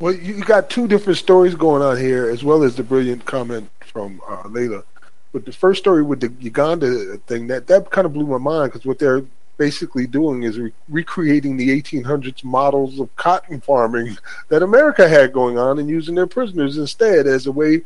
Well, 0.00 0.14
you 0.14 0.42
got 0.42 0.70
two 0.70 0.88
different 0.88 1.18
stories 1.18 1.54
going 1.54 1.82
on 1.82 1.98
here, 1.98 2.30
as 2.30 2.42
well 2.42 2.62
as 2.62 2.76
the 2.76 2.82
brilliant 2.82 3.24
comment 3.26 3.70
from 3.80 4.20
uh, 4.26 4.44
Layla. 4.44 4.84
But 5.32 5.44
the 5.44 5.52
first 5.52 5.80
story 5.80 6.02
with 6.02 6.20
the 6.20 6.32
Uganda 6.40 7.18
thing 7.26 7.46
that 7.48 7.66
that 7.68 7.90
kind 7.90 8.06
of 8.06 8.12
blew 8.12 8.26
my 8.26 8.38
mind 8.38 8.72
because 8.72 8.86
what 8.86 8.98
they're 8.98 9.24
basically 9.58 10.06
doing 10.06 10.42
is 10.42 10.58
re- 10.58 10.72
recreating 10.88 11.58
the 11.58 11.68
1800s 11.68 12.42
models 12.42 12.98
of 12.98 13.14
cotton 13.16 13.60
farming 13.60 14.16
that 14.48 14.62
America 14.62 15.06
had 15.06 15.34
going 15.34 15.58
on 15.58 15.78
and 15.78 15.88
using 15.88 16.14
their 16.14 16.26
prisoners 16.26 16.78
instead 16.78 17.26
as 17.26 17.46
a 17.46 17.52
way, 17.52 17.82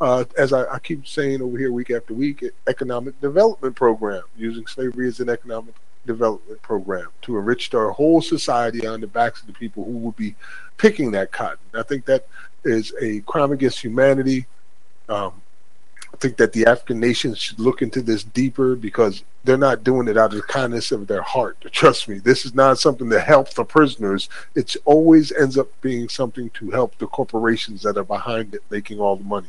uh, 0.00 0.24
as 0.36 0.52
I, 0.52 0.64
I 0.74 0.78
keep 0.78 1.06
saying 1.06 1.42
over 1.42 1.56
here 1.56 1.72
week 1.72 1.90
after 1.90 2.14
week, 2.14 2.44
economic 2.66 3.20
development 3.20 3.76
program, 3.76 4.22
using 4.36 4.66
slavery 4.66 5.08
as 5.08 5.20
an 5.20 5.28
economic 5.28 5.74
development 6.06 6.60
program 6.62 7.08
to 7.22 7.38
enrich 7.38 7.72
our 7.74 7.90
whole 7.90 8.20
society 8.20 8.86
on 8.86 9.00
the 9.00 9.06
backs 9.06 9.40
of 9.40 9.46
the 9.46 9.52
people 9.52 9.84
who 9.84 9.92
would 9.92 10.16
be 10.16 10.34
picking 10.76 11.12
that 11.12 11.32
cotton. 11.32 11.58
I 11.74 11.82
think 11.82 12.04
that 12.06 12.26
is 12.64 12.92
a 13.00 13.20
crime 13.20 13.52
against 13.52 13.80
humanity. 13.80 14.46
Um, 15.08 15.40
I 16.14 16.16
think 16.16 16.36
that 16.36 16.52
the 16.52 16.66
African 16.66 17.00
nations 17.00 17.40
should 17.40 17.58
look 17.58 17.82
into 17.82 18.00
this 18.00 18.22
deeper 18.22 18.76
because 18.76 19.24
they're 19.42 19.56
not 19.56 19.82
doing 19.82 20.06
it 20.06 20.16
out 20.16 20.32
of 20.32 20.36
the 20.36 20.42
kindness 20.42 20.92
of 20.92 21.08
their 21.08 21.22
heart. 21.22 21.56
Trust 21.72 22.08
me, 22.08 22.20
this 22.20 22.44
is 22.44 22.54
not 22.54 22.78
something 22.78 23.10
to 23.10 23.20
help 23.20 23.50
the 23.50 23.64
prisoners. 23.64 24.28
It 24.54 24.76
always 24.84 25.32
ends 25.32 25.58
up 25.58 25.68
being 25.80 26.08
something 26.08 26.50
to 26.50 26.70
help 26.70 26.96
the 26.98 27.08
corporations 27.08 27.82
that 27.82 27.96
are 27.96 28.04
behind 28.04 28.54
it 28.54 28.62
making 28.70 29.00
all 29.00 29.16
the 29.16 29.24
money. 29.24 29.48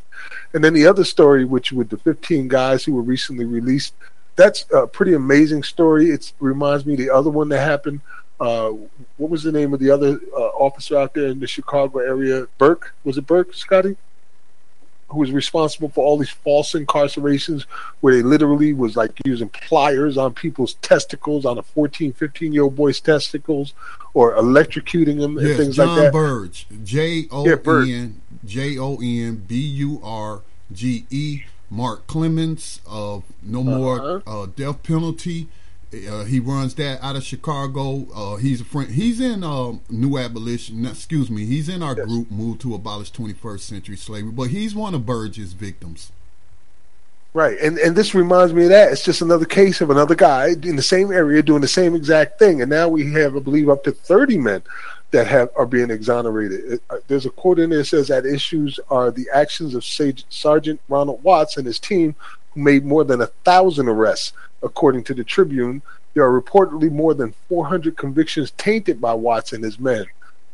And 0.55 0.63
then 0.63 0.73
the 0.73 0.87
other 0.87 1.03
story, 1.03 1.45
which 1.45 1.71
with 1.71 1.89
the 1.89 1.99
15 1.99 2.47
guys 2.47 2.83
who 2.83 2.95
were 2.95 3.03
recently 3.03 3.45
released, 3.45 3.93
that's 4.35 4.65
a 4.73 4.87
pretty 4.87 5.13
amazing 5.13 5.61
story. 5.61 6.09
It 6.09 6.33
reminds 6.39 6.87
me 6.87 6.95
the 6.95 7.11
other 7.11 7.29
one 7.29 7.49
that 7.49 7.59
happened. 7.59 8.01
Uh, 8.39 8.71
what 9.17 9.29
was 9.29 9.43
the 9.43 9.51
name 9.51 9.71
of 9.71 9.79
the 9.79 9.91
other 9.91 10.19
uh, 10.35 10.47
officer 10.57 10.97
out 10.97 11.13
there 11.13 11.27
in 11.27 11.39
the 11.39 11.47
Chicago 11.47 11.99
area? 11.99 12.47
Burke? 12.57 12.95
Was 13.03 13.19
it 13.19 13.27
Burke, 13.27 13.53
Scotty? 13.53 13.97
Who 15.09 15.19
was 15.19 15.31
responsible 15.31 15.89
for 15.89 16.03
all 16.03 16.17
these 16.17 16.29
false 16.29 16.73
incarcerations 16.73 17.65
where 18.01 18.15
they 18.15 18.23
literally 18.23 18.73
was 18.73 18.95
like 18.95 19.11
using 19.23 19.49
pliers 19.49 20.17
on 20.17 20.33
people's 20.33 20.73
testicles, 20.75 21.45
on 21.45 21.57
a 21.57 21.63
14, 21.63 22.13
15 22.13 22.51
year 22.51 22.63
old 22.63 22.75
boy's 22.75 22.99
testicles, 22.99 23.73
or 24.13 24.35
electrocuting 24.35 25.19
them 25.19 25.37
and 25.37 25.57
things 25.57 25.75
John 25.75 25.87
like 25.89 25.97
that. 26.05 26.13
Burge. 26.13 26.65
J 26.83 27.27
O 27.31 27.43
N 27.45 28.21
J 28.43 28.77
O 28.79 28.97
N 29.01 29.43
B 29.47 29.59
U 29.59 30.01
R 30.03 30.41
G 30.71 31.05
E. 31.09 31.43
Mark 31.69 32.07
Clements 32.07 32.79
of 32.87 33.23
No 33.41 33.63
More 33.63 34.23
uh, 34.25 34.47
Death 34.55 34.83
Penalty. 34.83 35.47
Uh, 35.93 36.25
he 36.25 36.39
runs 36.39 36.75
that 36.75 37.01
out 37.03 37.15
of 37.15 37.23
Chicago. 37.23 38.07
Uh, 38.13 38.35
he's 38.37 38.61
a 38.61 38.65
friend. 38.65 38.91
He's 38.91 39.19
in 39.19 39.43
um, 39.43 39.81
New 39.89 40.17
Abolition. 40.17 40.85
Excuse 40.85 41.29
me. 41.29 41.45
He's 41.45 41.69
in 41.69 41.81
our 41.81 41.95
group, 41.95 42.31
Move 42.31 42.59
to 42.59 42.75
Abolish 42.75 43.11
21st 43.11 43.59
Century 43.61 43.95
Slavery. 43.95 44.31
But 44.31 44.49
he's 44.49 44.75
one 44.75 44.93
of 44.93 45.05
Burge's 45.05 45.53
victims. 45.53 46.11
Right, 47.33 47.59
and 47.59 47.77
and 47.79 47.97
this 47.97 48.15
reminds 48.15 48.53
me 48.53 48.63
of 48.63 48.69
that. 48.69 48.93
It's 48.93 49.03
just 49.03 49.21
another 49.21 49.43
case 49.43 49.81
of 49.81 49.89
another 49.89 50.15
guy 50.15 50.51
in 50.51 50.77
the 50.77 50.81
same 50.81 51.11
area 51.11 51.43
doing 51.43 51.59
the 51.59 51.67
same 51.67 51.93
exact 51.93 52.39
thing, 52.39 52.61
and 52.61 52.69
now 52.69 52.87
we 52.87 53.11
have, 53.11 53.35
I 53.35 53.39
believe, 53.39 53.67
up 53.67 53.83
to 53.83 53.91
thirty 53.91 54.37
men 54.37 54.63
that 55.11 55.27
have 55.27 55.49
are 55.57 55.65
being 55.65 55.91
exonerated. 55.91 56.79
Uh, 56.89 56.97
there's 57.07 57.25
a 57.25 57.29
quote 57.29 57.59
in 57.59 57.71
there 57.71 57.79
that 57.79 57.85
says 57.85 58.07
that 58.07 58.25
issues 58.25 58.79
are 58.89 59.11
the 59.11 59.27
actions 59.33 59.75
of 59.75 59.83
Sage, 59.83 60.23
Sergeant 60.29 60.79
Ronald 60.87 61.21
Watts 61.23 61.57
and 61.57 61.67
his 61.67 61.77
team, 61.77 62.15
made 62.55 62.85
more 62.85 63.03
than 63.03 63.21
a 63.21 63.27
thousand 63.27 63.87
arrests, 63.87 64.33
according 64.63 65.03
to 65.05 65.13
the 65.13 65.23
Tribune. 65.23 65.81
There 66.13 66.23
are 66.23 66.41
reportedly 66.41 66.91
more 66.91 67.13
than 67.13 67.33
400 67.49 67.97
convictions 67.97 68.51
tainted 68.51 69.01
by 69.01 69.13
Watts 69.13 69.53
and 69.53 69.63
his 69.63 69.79
men. 69.79 70.05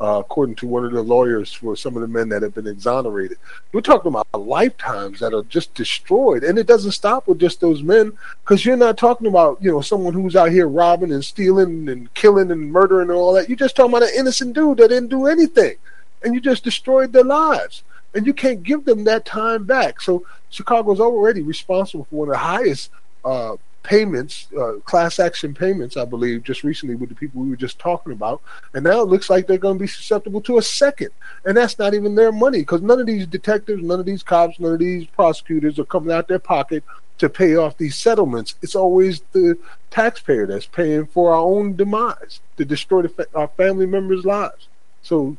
Uh, 0.02 0.18
according 0.18 0.56
to 0.56 0.66
one 0.66 0.84
of 0.84 0.92
the 0.92 1.04
lawyers 1.04 1.54
for 1.54 1.76
some 1.76 1.96
of 1.96 2.02
the 2.02 2.08
men 2.08 2.28
that 2.28 2.42
have 2.42 2.56
been 2.56 2.66
exonerated. 2.66 3.38
We're 3.72 3.82
talking 3.82 4.10
about 4.10 4.26
lifetimes 4.34 5.20
that 5.20 5.32
are 5.32 5.44
just 5.44 5.76
destroyed. 5.76 6.44
And 6.44 6.58
it 6.58 6.66
doesn't 6.66 6.94
stop 6.94 7.28
with 7.28 7.38
just 7.38 7.62
those 7.62 7.84
men 7.84 8.14
because 8.44 8.66
you're 8.66 8.78
not 8.78 8.98
talking 8.98 9.28
about, 9.28 9.60
you 9.62 9.70
know, 9.70 9.82
someone 9.82 10.16
who's 10.16 10.36
out 10.36 10.50
here 10.50 10.68
robbing 10.68 11.12
and 11.12 11.24
stealing 11.24 11.88
and 11.88 12.12
killing 12.16 12.50
and 12.50 12.72
murdering 12.72 13.10
and 13.10 13.18
all 13.18 13.34
that. 13.34 13.48
You're 13.48 13.56
just 13.56 13.76
talking 13.76 13.92
about 13.92 14.10
an 14.10 14.16
innocent 14.18 14.56
dude 14.56 14.80
that 14.80 14.88
didn't 14.88 15.10
do 15.10 15.28
anything. 15.28 15.76
And 16.24 16.34
you 16.34 16.42
just 16.42 16.64
destroyed 16.64 17.14
their 17.14 17.24
lives. 17.24 17.84
And 18.14 18.26
you 18.26 18.34
can't 18.34 18.64
give 18.64 18.86
them 18.86 19.06
that 19.06 19.26
time 19.26 19.64
back. 19.64 20.02
So 20.02 20.26
Chicago's 20.50 21.00
already 21.00 21.42
responsible 21.42 22.06
for 22.06 22.16
one 22.16 22.28
of 22.28 22.34
the 22.34 22.40
highest 22.40 22.92
uh, 23.24 23.56
payments, 23.84 24.48
uh, 24.58 24.74
class 24.86 25.20
action 25.20 25.54
payments, 25.54 25.98
I 25.98 26.06
believe, 26.06 26.44
just 26.44 26.64
recently 26.64 26.96
with 26.96 27.10
the 27.10 27.16
people 27.16 27.42
we 27.42 27.50
were 27.50 27.56
just 27.56 27.80
talking 27.80 28.14
about. 28.14 28.42
And 28.74 28.84
now 28.84 29.02
it 29.02 29.08
looks 29.08 29.30
like 29.30 29.48
they're 29.48 29.58
going 29.58 29.78
to 29.78 29.84
be 29.84 29.88
susceptible 29.88 30.42
to 30.42 30.58
a 30.58 30.62
second. 30.62 31.10
And 31.46 31.58
that's 31.58 31.80
not 31.80 31.94
even 31.94 32.16
their 32.16 32.32
money 32.32 32.60
because 32.60 32.82
none 32.82 33.00
of 33.00 33.08
these 33.08 33.26
detectives, 33.26 33.82
none 33.82 34.00
of 34.00 34.06
these 34.06 34.24
cops, 34.24 34.60
none 34.60 34.74
of 34.74 34.80
these 34.80 35.06
prosecutors 35.08 35.80
are 35.80 35.86
coming 35.86 36.12
out 36.12 36.28
their 36.28 36.40
pocket 36.40 36.84
to 37.18 37.30
pay 37.30 37.56
off 37.56 37.78
these 37.78 37.96
settlements. 37.96 38.56
It's 38.62 38.76
always 38.76 39.22
the 39.32 39.58
taxpayer 39.92 40.48
that's 40.48 40.66
paying 40.66 41.06
for 41.06 41.32
our 41.32 41.40
own 41.40 41.76
demise 41.76 42.42
to 42.58 42.66
destroy 42.66 43.08
fa- 43.08 43.28
our 43.36 43.48
family 43.50 43.86
members' 43.86 44.26
lives. 44.26 44.68
So, 45.04 45.38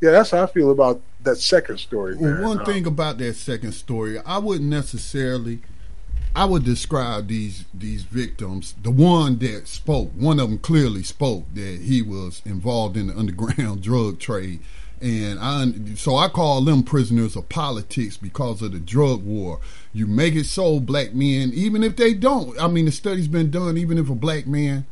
yeah, 0.00 0.10
that's 0.12 0.30
how 0.30 0.42
I 0.44 0.46
feel 0.46 0.70
about 0.70 1.00
that 1.22 1.36
second 1.36 1.78
story. 1.78 2.16
Well, 2.16 2.42
one 2.42 2.60
Uh, 2.60 2.64
thing 2.64 2.86
about 2.86 3.18
that 3.18 3.34
second 3.34 3.72
story, 3.72 4.18
I 4.20 4.38
wouldn't 4.38 4.68
necessarily. 4.70 5.60
I 6.34 6.44
would 6.44 6.64
describe 6.64 7.26
these 7.28 7.64
these 7.74 8.04
victims. 8.04 8.74
The 8.82 8.90
one 8.90 9.38
that 9.38 9.66
spoke, 9.66 10.12
one 10.16 10.38
of 10.38 10.48
them 10.48 10.58
clearly 10.58 11.02
spoke 11.02 11.52
that 11.54 11.80
he 11.82 12.02
was 12.02 12.40
involved 12.44 12.96
in 12.96 13.08
the 13.08 13.18
underground 13.18 13.82
drug 13.82 14.20
trade, 14.20 14.60
And 15.00 15.38
I, 15.40 15.94
so 15.96 16.16
I 16.16 16.28
call 16.28 16.60
them 16.62 16.82
prisoners 16.84 17.34
of 17.36 17.48
politics 17.48 18.16
because 18.16 18.62
of 18.62 18.72
the 18.72 18.78
drug 18.78 19.24
war. 19.24 19.60
You 19.92 20.06
make 20.06 20.34
it 20.36 20.44
so 20.46 20.78
black 20.78 21.14
men, 21.14 21.50
even 21.54 21.82
if 21.82 21.96
they 21.96 22.14
don't. 22.14 22.58
I 22.60 22.68
mean, 22.68 22.84
the 22.84 22.92
study's 22.92 23.28
been 23.28 23.50
done. 23.50 23.76
Even 23.76 23.98
if 23.98 24.08
a 24.10 24.14
black 24.14 24.46
man 24.46 24.86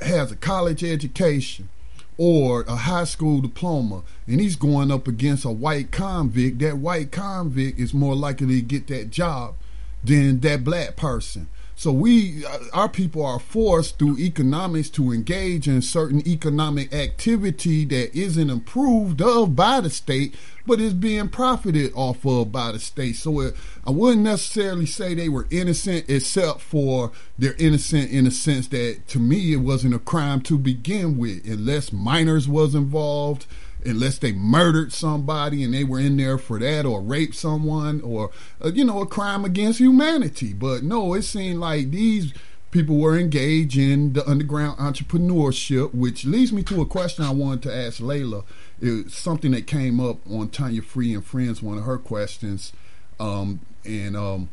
has 0.00 0.32
a 0.32 0.36
college 0.36 0.82
education 0.82 1.68
or 2.16 2.62
a 2.62 2.76
high 2.76 3.04
school 3.04 3.40
diploma 3.40 4.02
and 4.26 4.40
he's 4.40 4.56
going 4.56 4.90
up 4.90 5.08
against 5.08 5.44
a 5.44 5.50
white 5.50 5.90
convict, 5.90 6.58
that 6.60 6.78
white 6.78 7.10
convict 7.10 7.78
is 7.78 7.92
more 7.92 8.14
likely 8.14 8.60
to 8.60 8.62
get 8.62 8.86
that 8.86 9.10
job 9.10 9.54
than 10.02 10.40
that 10.40 10.64
black 10.64 10.96
person. 10.96 11.48
So 11.76 11.92
we, 11.92 12.44
uh, 12.46 12.58
our 12.72 12.88
people 12.88 13.24
are 13.24 13.40
forced 13.40 13.98
through 13.98 14.18
economics 14.18 14.88
to 14.90 15.12
engage 15.12 15.66
in 15.66 15.82
certain 15.82 16.26
economic 16.26 16.94
activity 16.94 17.84
that 17.86 18.16
isn't 18.16 18.50
approved 18.50 19.20
of 19.20 19.56
by 19.56 19.80
the 19.80 19.90
state, 19.90 20.34
but 20.66 20.80
is 20.80 20.94
being 20.94 21.28
profited 21.28 21.92
off 21.94 22.24
of 22.24 22.52
by 22.52 22.72
the 22.72 22.78
state. 22.78 23.16
So 23.16 23.40
it, 23.40 23.56
I 23.86 23.90
wouldn't 23.90 24.22
necessarily 24.22 24.86
say 24.86 25.14
they 25.14 25.28
were 25.28 25.48
innocent, 25.50 26.06
except 26.08 26.60
for 26.60 27.10
they're 27.38 27.56
innocent 27.58 28.10
in 28.10 28.24
the 28.24 28.30
sense 28.30 28.68
that 28.68 29.08
to 29.08 29.18
me 29.18 29.52
it 29.52 29.58
wasn't 29.58 29.94
a 29.94 29.98
crime 29.98 30.40
to 30.42 30.58
begin 30.58 31.18
with, 31.18 31.44
unless 31.44 31.92
minors 31.92 32.48
was 32.48 32.74
involved 32.74 33.46
unless 33.84 34.18
they 34.18 34.32
murdered 34.32 34.92
somebody 34.92 35.62
and 35.62 35.74
they 35.74 35.84
were 35.84 36.00
in 36.00 36.16
there 36.16 36.38
for 36.38 36.58
that 36.58 36.86
or 36.86 37.00
raped 37.00 37.34
someone 37.34 38.00
or 38.00 38.30
uh, 38.64 38.70
you 38.72 38.84
know 38.84 39.00
a 39.00 39.06
crime 39.06 39.44
against 39.44 39.78
humanity. 39.78 40.52
But 40.52 40.82
no 40.82 41.14
it 41.14 41.22
seemed 41.22 41.60
like 41.60 41.90
these 41.90 42.32
people 42.70 42.96
were 42.96 43.16
engaged 43.16 43.78
in 43.78 44.14
the 44.14 44.28
underground 44.28 44.76
entrepreneurship 44.78 45.94
which 45.94 46.24
leads 46.24 46.52
me 46.52 46.60
to 46.60 46.82
a 46.82 46.86
question 46.86 47.24
i 47.24 47.30
wanted 47.30 47.62
to 47.62 47.74
ask 47.74 48.00
layla. 48.00 48.44
It's 48.80 49.16
something 49.16 49.52
that 49.52 49.66
came 49.66 50.00
up 50.00 50.18
on 50.28 50.48
tanya 50.48 50.82
free 50.82 51.14
and 51.14 51.24
friends 51.24 51.62
one 51.62 51.78
of 51.78 51.84
her 51.84 51.98
questions. 51.98 52.72
Um, 53.20 53.60
and 53.84 54.16
um, 54.16 54.48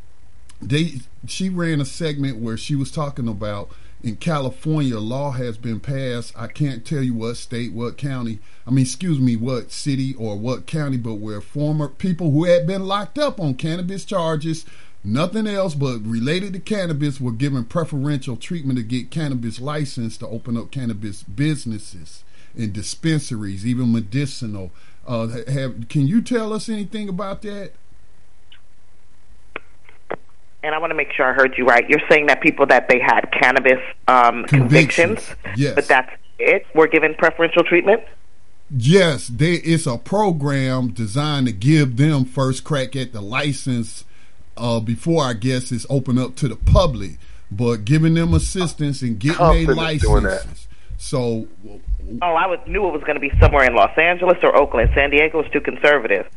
they 0.62 1.00
she 1.28 1.50
ran 1.50 1.82
a 1.82 1.86
segment 1.86 2.38
where 2.38 2.58
she 2.58 2.76
was 2.76 2.92
talking 2.92 3.28
about 3.28 3.72
in 4.04 4.16
California, 4.16 4.98
law 5.00 5.32
has 5.32 5.58
been 5.58 5.80
passed. 5.80 6.34
I 6.36 6.48
can't 6.48 6.86
tell 6.86 7.04
you 7.04 7.14
what 7.14 7.38
state, 7.38 7.72
what 7.72 7.98
county, 7.98 8.40
I 8.66 8.72
mean, 8.72 8.84
excuse 8.84 9.20
me, 9.20 9.36
what 9.36 9.72
city 9.72 10.16
or 10.16 10.36
what 10.36 10.66
county, 10.66 10.98
but 10.98 11.16
where 11.16 11.42
former 11.42 11.88
people 11.88 12.32
who 12.32 12.46
had 12.46 12.66
been 12.66 12.86
locked 12.86 13.20
up 13.20 13.40
on 13.40 13.54
cannabis 13.56 14.04
charges, 14.04 14.66
nothing 15.04 15.46
else 15.46 15.76
but 15.76 16.00
related 16.04 16.54
to 16.54 16.60
cannabis, 16.60 17.22
were 17.22 17.32
given 17.32 17.64
preferential 17.66 18.38
treatment 18.38 18.78
to 18.78 18.84
get 18.84 19.12
cannabis 19.12 19.62
license 19.62 20.18
to 20.18 20.28
open 20.28 20.58
up 20.58 20.72
cannabis 20.72 21.22
businesses 21.24 22.24
and 22.58 22.74
dispensaries, 22.74 23.66
even 23.66 23.92
medicinal. 23.92 24.72
Uh, 25.08 25.28
have 25.48 25.88
can 25.90 26.08
you 26.08 26.22
tell 26.22 26.54
us 26.54 26.70
anything 26.70 27.10
about 27.10 27.42
that? 27.44 27.74
And 30.64 30.76
I 30.76 30.78
want 30.78 30.92
to 30.92 30.96
make 30.96 31.12
sure 31.14 31.26
I 31.26 31.34
heard 31.34 31.58
you 31.58 31.66
right. 31.66 31.88
You're 31.90 32.08
saying 32.10 32.28
that 32.28 32.42
people 32.42 32.66
that 32.68 32.88
they 32.88 33.00
had 33.00 33.32
cannabis 33.32 33.80
um, 34.08 34.46
convictions, 34.46 35.26
convictions 35.26 35.58
yes. 35.58 35.76
but 35.76 35.88
that's 35.88 36.12
it, 36.40 36.66
were 36.74 36.88
given 36.88 37.16
preferential 37.16 37.64
treatment? 37.64 38.02
Yes, 38.70 39.28
they, 39.28 39.56
it's 39.56 39.86
a 39.86 39.98
program 39.98 40.90
designed 40.90 41.48
to 41.48 41.54
give 41.54 41.98
them 41.98 42.26
first 42.26 42.64
crack 42.64 42.96
at 42.96 43.12
the 43.12 43.22
license 43.22 44.06
uh, 44.56 44.80
before 44.80 45.24
I 45.24 45.34
guess 45.34 45.72
it's 45.72 45.86
open 45.90 46.18
up 46.18 46.36
to 46.38 46.48
the 46.48 46.56
public, 46.56 47.18
but 47.52 47.84
giving 47.84 48.14
them 48.14 48.34
assistance 48.34 49.02
and 49.02 49.20
getting 49.20 49.70
a 49.70 49.74
license. 49.74 50.68
So, 50.98 51.48
oh, 51.68 51.80
I 52.22 52.48
was, 52.48 52.60
knew 52.68 52.88
it 52.88 52.92
was 52.92 53.02
going 53.02 53.16
to 53.16 53.20
be 53.20 53.32
somewhere 53.40 53.66
in 53.66 53.76
Los 53.76 53.98
Angeles 53.98 54.38
or 54.44 54.56
Oakland. 54.56 54.92
San 54.94 55.10
Diego 55.10 55.44
is 55.44 55.52
too 55.52 55.62
conservative. 55.62 56.28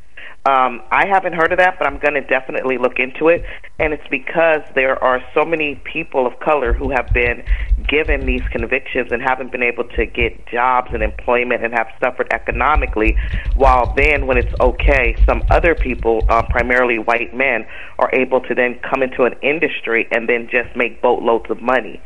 Um, 0.46 0.82
I 0.90 1.06
haven't 1.06 1.32
heard 1.32 1.52
of 1.52 1.58
that, 1.58 1.78
but 1.78 1.86
I'm 1.86 1.98
going 1.98 2.12
to 2.14 2.20
definitely 2.20 2.76
look 2.76 2.98
into 2.98 3.28
it. 3.28 3.44
And 3.78 3.94
it's 3.94 4.06
because 4.10 4.60
there 4.74 5.02
are 5.02 5.22
so 5.32 5.42
many 5.42 5.76
people 5.84 6.26
of 6.26 6.38
color 6.40 6.74
who 6.74 6.90
have 6.90 7.08
been 7.14 7.42
given 7.88 8.26
these 8.26 8.42
convictions 8.50 9.10
and 9.10 9.22
haven't 9.22 9.52
been 9.52 9.62
able 9.62 9.84
to 9.84 10.04
get 10.04 10.46
jobs 10.46 10.90
and 10.92 11.02
employment 11.02 11.64
and 11.64 11.72
have 11.72 11.88
suffered 11.98 12.28
economically. 12.30 13.16
While 13.56 13.94
then, 13.96 14.26
when 14.26 14.36
it's 14.36 14.52
okay, 14.60 15.16
some 15.24 15.42
other 15.50 15.74
people, 15.74 16.26
uh, 16.28 16.42
primarily 16.50 16.98
white 16.98 17.34
men, 17.34 17.66
are 17.98 18.10
able 18.14 18.42
to 18.42 18.54
then 18.54 18.78
come 18.80 19.02
into 19.02 19.24
an 19.24 19.36
industry 19.42 20.06
and 20.10 20.28
then 20.28 20.48
just 20.50 20.76
make 20.76 21.00
boatloads 21.00 21.50
of 21.50 21.62
money 21.62 22.02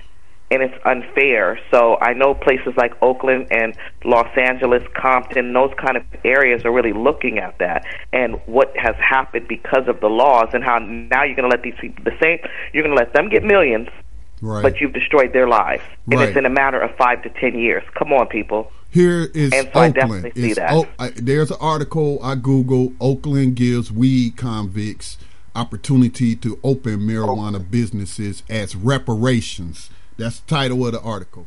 and 0.50 0.62
it's 0.62 0.74
unfair. 0.84 1.58
So 1.70 1.98
I 2.00 2.14
know 2.14 2.34
places 2.34 2.72
like 2.76 2.92
Oakland 3.02 3.48
and 3.50 3.74
Los 4.04 4.28
Angeles, 4.36 4.82
Compton, 4.94 5.52
those 5.52 5.72
kind 5.76 5.96
of 5.96 6.04
areas 6.24 6.64
are 6.64 6.72
really 6.72 6.92
looking 6.94 7.38
at 7.38 7.58
that 7.58 7.84
and 8.12 8.40
what 8.46 8.74
has 8.76 8.94
happened 8.96 9.46
because 9.48 9.86
of 9.88 10.00
the 10.00 10.08
laws 10.08 10.48
and 10.54 10.64
how 10.64 10.78
now 10.78 11.22
you're 11.24 11.36
going 11.36 11.48
to 11.50 11.54
let 11.54 11.62
these 11.62 11.74
people 11.80 12.02
the 12.04 12.16
same 12.22 12.38
you're 12.72 12.82
going 12.82 12.96
to 12.96 13.02
let 13.02 13.12
them 13.12 13.28
get 13.28 13.44
millions, 13.44 13.88
right. 14.40 14.62
but 14.62 14.80
you've 14.80 14.92
destroyed 14.92 15.32
their 15.32 15.48
lives, 15.48 15.82
and 16.10 16.14
Right. 16.20 16.28
it's 16.28 16.38
in 16.38 16.46
a 16.46 16.50
matter 16.50 16.80
of 16.80 16.94
five 16.96 17.22
to 17.24 17.28
ten 17.30 17.58
years. 17.58 17.82
Come 17.94 18.12
on, 18.12 18.26
people. 18.28 18.72
Here 18.90 19.24
is 19.34 19.52
And 19.52 19.68
so 19.74 19.80
I 19.80 19.88
Oakland. 19.88 19.94
definitely 19.94 20.32
see 20.42 20.46
It's 20.50 20.58
that. 20.58 20.72
O- 20.72 20.88
I, 20.98 21.10
there's 21.10 21.50
an 21.50 21.58
article 21.60 22.18
I 22.22 22.36
Google. 22.36 22.94
Oakland 23.02 23.54
gives 23.56 23.92
weed 23.92 24.38
convicts 24.38 25.18
opportunity 25.54 26.34
to 26.36 26.58
open 26.62 27.00
marijuana 27.00 27.68
businesses 27.70 28.42
as 28.48 28.74
reparations. 28.76 29.90
That's 30.18 30.40
the 30.40 30.46
title 30.48 30.84
of 30.86 30.92
the 30.92 31.00
article. 31.00 31.46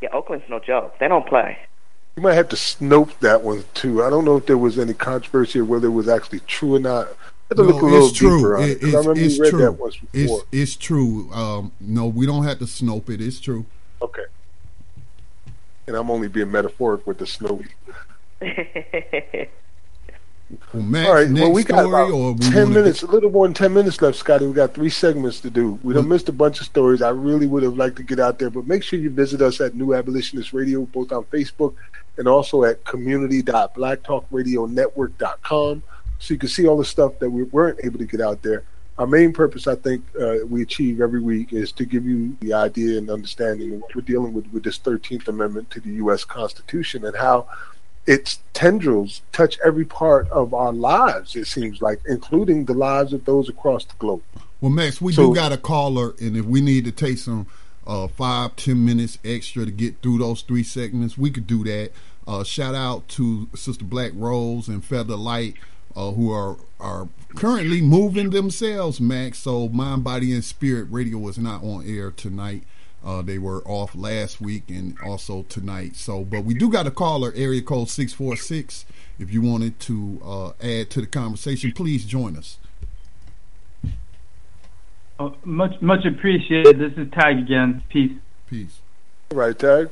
Yeah, 0.00 0.10
Oakland's 0.12 0.44
no 0.48 0.60
joke. 0.60 0.98
They 1.00 1.08
don't 1.08 1.26
play. 1.26 1.58
You 2.16 2.22
might 2.22 2.34
have 2.34 2.48
to 2.50 2.56
snope 2.56 3.18
that 3.20 3.42
one 3.42 3.64
too. 3.74 4.04
I 4.04 4.10
don't 4.10 4.24
know 4.24 4.36
if 4.36 4.46
there 4.46 4.58
was 4.58 4.78
any 4.78 4.94
controversy 4.94 5.58
or 5.58 5.64
whether 5.64 5.88
it 5.88 5.92
was 5.92 6.08
actually 6.08 6.40
true 6.40 6.76
or 6.76 6.78
not. 6.78 7.08
I 7.50 7.56
have 7.56 7.66
look 7.66 7.82
a 7.82 7.96
it's 8.04 8.12
true. 8.16 8.36
deeper 8.38 8.56
on 8.58 8.62
it, 8.64 8.70
It- 8.70 8.80
'cause 8.80 8.94
I 8.94 8.98
remember 8.98 9.20
it's 9.20 9.36
true. 9.38 9.58
that 9.58 9.72
once 9.72 9.96
before. 9.96 10.44
It's 10.52 10.72
it's 10.72 10.76
true. 10.76 11.30
Um, 11.32 11.72
no, 11.80 12.06
we 12.06 12.26
don't 12.26 12.44
have 12.44 12.58
to 12.60 12.64
snope 12.66 13.08
it. 13.10 13.20
It's 13.20 13.40
true. 13.40 13.64
Okay. 14.02 14.24
And 15.86 15.96
I'm 15.96 16.10
only 16.10 16.28
being 16.28 16.50
metaphoric 16.50 17.06
with 17.06 17.18
the 17.18 17.26
snow. 17.26 17.60
Max, 20.72 21.08
All 21.08 21.14
right. 21.14 21.30
Well, 21.30 21.52
we 21.52 21.64
got 21.64 21.80
story, 21.80 21.88
about 21.88 22.12
or 22.12 22.32
we 22.32 22.50
ten 22.50 22.72
minutes, 22.72 23.02
a 23.02 23.06
little 23.06 23.30
more 23.30 23.46
than 23.46 23.54
ten 23.54 23.72
minutes 23.72 24.00
left, 24.02 24.18
Scotty. 24.18 24.46
We 24.46 24.52
got 24.52 24.74
three 24.74 24.90
segments 24.90 25.40
to 25.40 25.50
do. 25.50 25.78
We 25.82 25.94
done 25.94 26.08
missed 26.08 26.28
a 26.28 26.32
bunch 26.32 26.60
of 26.60 26.66
stories. 26.66 27.02
I 27.02 27.10
really 27.10 27.46
would 27.46 27.62
have 27.62 27.76
liked 27.76 27.96
to 27.96 28.02
get 28.02 28.20
out 28.20 28.38
there, 28.38 28.50
but 28.50 28.66
make 28.66 28.82
sure 28.82 28.98
you 28.98 29.10
visit 29.10 29.40
us 29.40 29.60
at 29.60 29.74
New 29.74 29.94
Abolitionist 29.94 30.52
Radio, 30.52 30.82
both 30.86 31.12
on 31.12 31.24
Facebook 31.24 31.74
and 32.16 32.28
also 32.28 32.62
at 32.64 32.84
community.blacktalkradionetwork.com, 32.84 35.82
so 36.18 36.34
you 36.34 36.38
can 36.38 36.48
see 36.48 36.66
all 36.66 36.76
the 36.76 36.84
stuff 36.84 37.18
that 37.18 37.30
we 37.30 37.42
weren't 37.44 37.80
able 37.82 37.98
to 37.98 38.04
get 38.04 38.20
out 38.20 38.42
there. 38.42 38.64
Our 38.96 39.08
main 39.08 39.32
purpose, 39.32 39.66
I 39.66 39.74
think, 39.74 40.04
uh, 40.20 40.36
we 40.48 40.62
achieve 40.62 41.00
every 41.00 41.20
week 41.20 41.52
is 41.52 41.72
to 41.72 41.84
give 41.84 42.06
you 42.06 42.36
the 42.40 42.52
idea 42.52 42.98
and 42.98 43.10
understanding 43.10 43.74
of 43.74 43.80
what 43.80 43.92
we're 43.94 44.02
dealing 44.02 44.32
with 44.32 44.46
with 44.52 44.62
this 44.62 44.78
Thirteenth 44.78 45.26
Amendment 45.26 45.68
to 45.70 45.80
the 45.80 45.94
U.S. 45.94 46.24
Constitution 46.24 47.04
and 47.04 47.16
how 47.16 47.48
its 48.06 48.40
tendrils 48.52 49.22
touch 49.32 49.58
every 49.64 49.84
part 49.84 50.28
of 50.30 50.52
our 50.54 50.72
lives. 50.72 51.34
It 51.36 51.46
seems 51.46 51.80
like, 51.80 52.00
including 52.06 52.66
the 52.66 52.74
lives 52.74 53.12
of 53.12 53.24
those 53.24 53.48
across 53.48 53.84
the 53.84 53.94
globe. 53.98 54.22
Well, 54.60 54.70
Max, 54.70 55.00
we 55.00 55.12
So- 55.12 55.28
do 55.28 55.34
got 55.34 55.52
a 55.52 55.56
caller, 55.56 56.14
and 56.20 56.36
if 56.36 56.44
we 56.44 56.60
need 56.60 56.84
to 56.84 56.92
take 56.92 57.18
some 57.18 57.46
uh, 57.86 58.08
five, 58.08 58.56
ten 58.56 58.82
minutes 58.84 59.18
extra 59.24 59.64
to 59.66 59.70
get 59.70 60.00
through 60.00 60.18
those 60.18 60.40
three 60.40 60.62
segments, 60.62 61.18
we 61.18 61.30
could 61.30 61.46
do 61.46 61.62
that. 61.64 61.90
Uh, 62.26 62.42
shout 62.42 62.74
out 62.74 63.06
to 63.08 63.46
Sister 63.54 63.84
Black 63.84 64.12
Rose 64.14 64.68
and 64.68 64.82
Feather 64.82 65.16
Light, 65.16 65.54
uh, 65.94 66.12
who 66.12 66.30
are 66.32 66.56
are 66.80 67.08
currently 67.34 67.80
moving 67.82 68.30
themselves, 68.30 69.00
Max. 69.00 69.38
So 69.38 69.68
Mind, 69.68 70.02
Body, 70.04 70.32
and 70.32 70.42
Spirit 70.44 70.86
Radio 70.90 71.26
is 71.28 71.36
not 71.38 71.62
on 71.62 71.84
air 71.86 72.10
tonight. 72.10 72.62
Uh, 73.04 73.20
they 73.20 73.38
were 73.38 73.62
off 73.66 73.94
last 73.94 74.40
week 74.40 74.70
and 74.70 74.96
also 75.04 75.42
tonight. 75.48 75.94
So, 75.94 76.24
but 76.24 76.44
we 76.44 76.54
do 76.54 76.70
got 76.70 76.86
a 76.86 76.90
caller, 76.90 77.32
area 77.36 77.60
code 77.60 77.90
six 77.90 78.12
four 78.14 78.36
six. 78.36 78.86
If 79.18 79.32
you 79.32 79.42
wanted 79.42 79.78
to 79.80 80.20
uh, 80.24 80.48
add 80.62 80.90
to 80.90 81.00
the 81.02 81.06
conversation, 81.06 81.72
please 81.72 82.04
join 82.04 82.36
us. 82.36 82.58
Oh, 85.20 85.36
much 85.44 85.80
much 85.80 86.04
appreciated. 86.06 86.78
This 86.78 86.92
is 86.96 87.12
Tag 87.12 87.38
again. 87.38 87.82
Peace. 87.88 88.18
Peace. 88.48 88.80
Right, 89.30 89.56
Tag. 89.56 89.90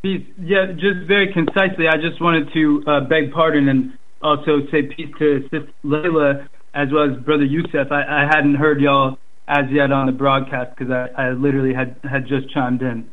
Peace. 0.00 0.24
Yeah, 0.40 0.66
just 0.72 1.06
very 1.06 1.32
concisely, 1.32 1.86
I 1.88 1.96
just 1.96 2.20
wanted 2.20 2.52
to 2.52 2.84
uh, 2.86 3.00
beg 3.00 3.32
pardon 3.32 3.68
and 3.68 3.98
also 4.22 4.66
say 4.70 4.82
peace 4.82 5.12
to 5.18 5.48
Sis 5.50 5.62
Layla 5.84 6.48
as 6.74 6.90
well 6.90 7.10
as 7.10 7.22
Brother 7.22 7.44
Yusef. 7.44 7.90
I, 7.90 8.22
I 8.22 8.26
hadn't 8.26 8.54
heard 8.54 8.80
y'all 8.80 9.18
as 9.48 9.64
yet 9.70 9.92
on 9.92 10.06
the 10.06 10.12
broadcast 10.12 10.76
because 10.76 10.92
I, 10.92 11.08
I 11.20 11.30
literally 11.30 11.74
had, 11.74 11.96
had 12.08 12.26
just 12.26 12.52
chimed 12.52 12.82
in. 12.82 13.08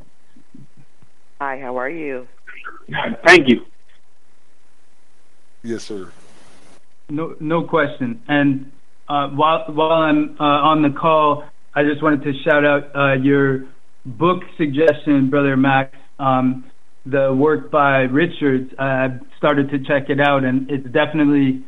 Hi, 1.40 1.60
how 1.60 1.78
are 1.78 1.90
you? 1.90 2.28
Thank 3.26 3.48
you. 3.48 3.66
Yes, 5.64 5.84
sir. 5.84 6.12
No, 7.10 7.36
no 7.40 7.64
question. 7.64 8.22
And 8.28 8.72
uh, 9.08 9.30
while 9.30 9.66
while 9.70 9.92
I'm 9.92 10.38
uh, 10.40 10.44
on 10.44 10.84
the 10.84 10.90
call, 10.90 11.44
I 11.74 11.84
just 11.84 12.04
wanted 12.04 12.24
to 12.24 12.34
shout 12.44 12.66
out 12.66 12.96
uh, 12.96 13.14
your 13.14 13.66
book 14.06 14.44
suggestion, 14.58 15.30
brother 15.30 15.58
Max. 15.58 15.96
Um, 16.20 16.70
the 17.06 17.34
work 17.34 17.72
by 17.72 18.02
Richards, 18.02 18.72
I've 18.78 19.22
started 19.38 19.70
to 19.72 19.80
check 19.80 20.10
it 20.10 20.20
out, 20.20 20.44
and 20.44 20.70
it's 20.70 20.86
definitely 20.86 21.64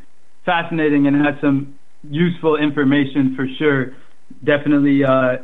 fascinating 0.46 1.08
and 1.08 1.16
has 1.26 1.36
some 1.42 1.80
useful 2.04 2.58
information 2.58 3.36
for 3.36 3.48
sure. 3.58 3.96
Definitely 4.44 5.04
uh, 5.04 5.38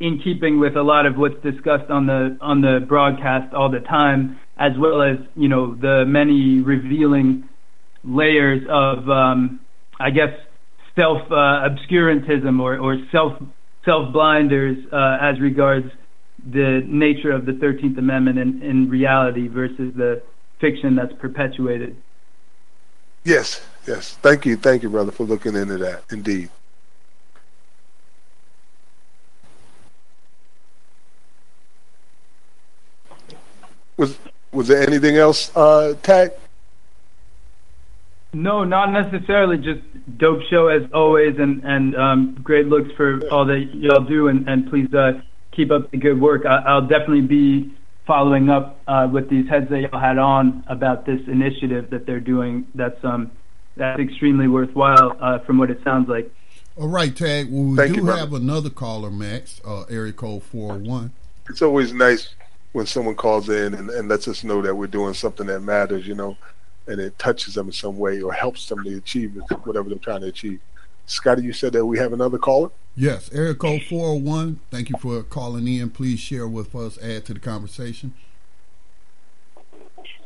in 0.00 0.20
keeping 0.22 0.58
with 0.58 0.76
a 0.76 0.82
lot 0.82 1.06
of 1.06 1.16
what's 1.16 1.40
discussed 1.42 1.90
on 1.90 2.06
the 2.06 2.36
on 2.40 2.60
the 2.60 2.84
broadcast 2.86 3.54
all 3.54 3.70
the 3.70 3.80
time, 3.80 4.38
as 4.58 4.72
well 4.78 5.02
as 5.02 5.18
you 5.36 5.48
know 5.48 5.74
the 5.74 6.04
many 6.06 6.60
revealing 6.60 7.48
layers 8.04 8.62
of, 8.68 9.08
um, 9.08 9.60
I 10.00 10.10
guess, 10.10 10.34
self 10.96 11.22
uh, 11.30 11.68
obscurantism 11.68 12.60
or, 12.60 12.78
or 12.78 12.96
self 13.10 13.40
self 13.84 14.12
blinders 14.12 14.78
uh, 14.92 15.18
as 15.20 15.40
regards 15.40 15.90
the 16.44 16.82
nature 16.86 17.30
of 17.30 17.46
the 17.46 17.52
Thirteenth 17.52 17.98
Amendment 17.98 18.38
in, 18.38 18.62
in 18.62 18.88
reality 18.88 19.48
versus 19.48 19.94
the 19.94 20.22
fiction 20.60 20.96
that's 20.96 21.12
perpetuated. 21.14 21.96
Yes, 23.24 23.64
yes. 23.86 24.16
Thank 24.16 24.46
you, 24.46 24.56
thank 24.56 24.82
you, 24.82 24.90
brother, 24.90 25.12
for 25.12 25.24
looking 25.24 25.54
into 25.54 25.78
that. 25.78 26.04
Indeed. 26.10 26.50
Was 33.96 34.18
was 34.52 34.68
there 34.68 34.82
anything 34.82 35.16
else, 35.16 35.50
uh, 35.56 35.94
Tag? 36.02 36.32
No, 38.34 38.64
not 38.64 38.92
necessarily. 38.92 39.58
Just 39.58 39.82
dope 40.18 40.42
show 40.48 40.68
as 40.68 40.82
always, 40.92 41.38
and 41.38 41.62
and 41.64 41.94
um, 41.96 42.40
great 42.42 42.66
looks 42.66 42.90
for 42.96 43.20
all 43.30 43.44
that 43.46 43.70
y'all 43.74 44.04
do, 44.04 44.28
and 44.28 44.48
and 44.48 44.70
please 44.70 44.92
uh, 44.94 45.20
keep 45.50 45.70
up 45.70 45.90
the 45.90 45.98
good 45.98 46.20
work. 46.20 46.46
I, 46.46 46.74
will 46.74 46.86
definitely 46.86 47.22
be 47.22 47.74
following 48.06 48.48
up 48.48 48.80
uh, 48.86 49.08
with 49.12 49.28
these 49.28 49.48
heads 49.48 49.68
that 49.70 49.80
y'all 49.80 50.00
had 50.00 50.18
on 50.18 50.64
about 50.66 51.04
this 51.06 51.20
initiative 51.28 51.90
that 51.90 52.06
they're 52.06 52.20
doing. 52.20 52.66
That's 52.74 53.02
um 53.04 53.30
that's 53.76 54.00
extremely 54.00 54.48
worthwhile 54.48 55.16
uh, 55.20 55.38
from 55.40 55.58
what 55.58 55.70
it 55.70 55.80
sounds 55.84 56.08
like. 56.08 56.30
All 56.78 56.88
right, 56.88 57.14
Tag. 57.14 57.50
Well, 57.50 57.64
we 57.64 57.76
Thank 57.76 57.92
do 57.92 58.00
you, 58.00 58.04
brother. 58.04 58.20
have 58.20 58.32
another 58.32 58.70
caller, 58.70 59.10
Max, 59.10 59.60
uh, 59.62 59.82
area 59.84 60.12
code 60.12 60.42
four 60.42 60.72
hundred 60.72 60.88
one. 60.88 61.12
It's 61.50 61.60
always 61.60 61.92
nice 61.92 62.34
when 62.72 62.86
someone 62.86 63.14
calls 63.14 63.48
in 63.48 63.74
and, 63.74 63.90
and 63.90 64.08
lets 64.08 64.28
us 64.28 64.44
know 64.44 64.62
that 64.62 64.74
we're 64.74 64.86
doing 64.86 65.14
something 65.14 65.46
that 65.46 65.60
matters, 65.60 66.06
you 66.06 66.14
know, 66.14 66.36
and 66.86 67.00
it 67.00 67.18
touches 67.18 67.54
them 67.54 67.66
in 67.66 67.72
some 67.72 67.98
way 67.98 68.20
or 68.22 68.32
helps 68.32 68.66
them 68.68 68.82
to 68.84 68.96
achieve 68.96 69.38
whatever 69.64 69.88
they're 69.88 69.98
trying 69.98 70.22
to 70.22 70.28
achieve. 70.28 70.60
Scotty, 71.06 71.42
you 71.42 71.52
said 71.52 71.72
that 71.74 71.84
we 71.84 71.98
have 71.98 72.12
another 72.12 72.38
caller. 72.38 72.70
Yes, 72.96 73.30
area 73.32 73.54
code 73.54 73.82
four 73.88 74.08
hundred 74.14 74.24
one. 74.24 74.60
Thank 74.70 74.90
you 74.90 74.96
for 74.98 75.22
calling 75.22 75.66
in. 75.66 75.90
Please 75.90 76.20
share 76.20 76.46
with 76.46 76.74
us. 76.74 76.98
Add 77.02 77.24
to 77.26 77.34
the 77.34 77.40
conversation. 77.40 78.14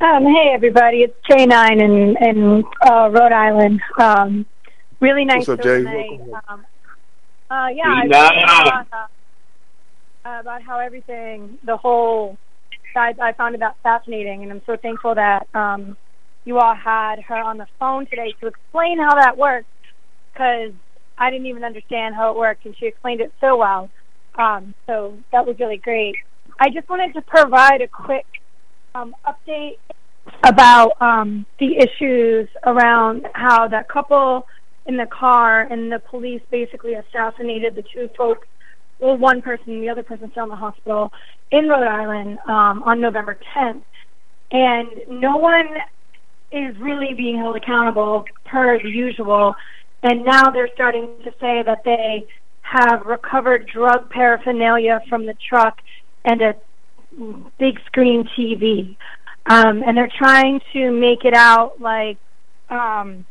Um, 0.00 0.24
hey 0.26 0.50
everybody, 0.52 0.98
it's 1.02 1.16
J 1.30 1.46
Nine 1.46 1.80
in 1.80 2.16
in 2.18 2.64
uh, 2.82 3.08
Rhode 3.10 3.32
Island. 3.32 3.80
Um, 3.98 4.44
really 5.00 5.24
nice 5.24 5.48
What's 5.48 5.60
up, 5.60 5.62
Jay? 5.62 5.78
tonight. 5.78 6.20
Um, 6.48 6.66
uh, 7.50 7.68
yeah, 7.68 7.84
I 7.86 8.04
J9. 8.04 8.08
was 8.08 8.64
about, 8.66 8.86
uh, 8.92 9.06
about 10.26 10.62
how 10.62 10.78
everything, 10.78 11.58
the 11.64 11.76
whole, 11.76 12.36
I, 12.94 13.14
I 13.20 13.32
found 13.32 13.54
it 13.54 13.58
that 13.58 13.76
fascinating, 13.82 14.42
and 14.42 14.52
I'm 14.52 14.62
so 14.66 14.76
thankful 14.76 15.14
that 15.14 15.46
um, 15.54 15.96
you 16.44 16.58
all 16.58 16.74
had 16.74 17.20
her 17.20 17.36
on 17.36 17.58
the 17.58 17.66
phone 17.78 18.06
today 18.06 18.34
to 18.40 18.46
explain 18.48 18.98
how 18.98 19.14
that 19.14 19.36
works, 19.36 19.68
because 20.32 20.72
I 21.16 21.30
didn't 21.30 21.46
even 21.46 21.64
understand 21.64 22.14
how 22.14 22.30
it 22.32 22.36
worked, 22.36 22.66
and 22.66 22.76
she 22.78 22.86
explained 22.86 23.20
it 23.20 23.32
so 23.40 23.56
well. 23.56 23.90
Um, 24.36 24.74
so 24.86 25.16
that 25.32 25.46
was 25.46 25.58
really 25.58 25.78
great. 25.78 26.16
I 26.58 26.70
just 26.70 26.88
wanted 26.88 27.14
to 27.14 27.22
provide 27.22 27.80
a 27.80 27.88
quick 27.88 28.26
um, 28.94 29.14
update 29.26 29.78
about 30.42 31.00
um, 31.00 31.46
the 31.58 31.76
issues 31.76 32.48
around 32.64 33.26
how 33.34 33.68
that 33.68 33.88
couple 33.88 34.46
in 34.86 34.96
the 34.96 35.06
car 35.06 35.62
and 35.62 35.90
the 35.90 35.98
police 35.98 36.42
basically 36.50 36.94
assassinated 36.94 37.74
the 37.74 37.82
two 37.82 38.08
folks. 38.16 38.46
Well, 38.98 39.16
one 39.16 39.42
person, 39.42 39.80
the 39.80 39.88
other 39.88 40.02
person 40.02 40.30
still 40.30 40.44
in 40.44 40.50
the 40.50 40.56
hospital 40.56 41.12
in 41.50 41.68
Rhode 41.68 41.86
Island 41.86 42.38
um, 42.46 42.82
on 42.84 43.00
November 43.00 43.38
10th. 43.54 43.82
And 44.50 44.88
no 45.08 45.36
one 45.36 45.68
is 46.52 46.76
really 46.78 47.14
being 47.14 47.36
held 47.36 47.56
accountable 47.56 48.24
per 48.44 48.80
the 48.80 48.88
usual. 48.88 49.54
And 50.02 50.24
now 50.24 50.50
they're 50.50 50.70
starting 50.74 51.08
to 51.24 51.30
say 51.40 51.62
that 51.64 51.82
they 51.84 52.26
have 52.62 53.04
recovered 53.06 53.68
drug 53.72 54.10
paraphernalia 54.10 55.00
from 55.08 55.26
the 55.26 55.34
truck 55.48 55.78
and 56.24 56.40
a 56.42 56.54
big 57.58 57.78
screen 57.86 58.28
TV. 58.36 58.96
Um, 59.46 59.82
and 59.86 59.96
they're 59.96 60.10
trying 60.18 60.60
to 60.72 60.90
make 60.90 61.24
it 61.24 61.34
out 61.34 61.80
like 61.80 62.18
um, 62.68 63.24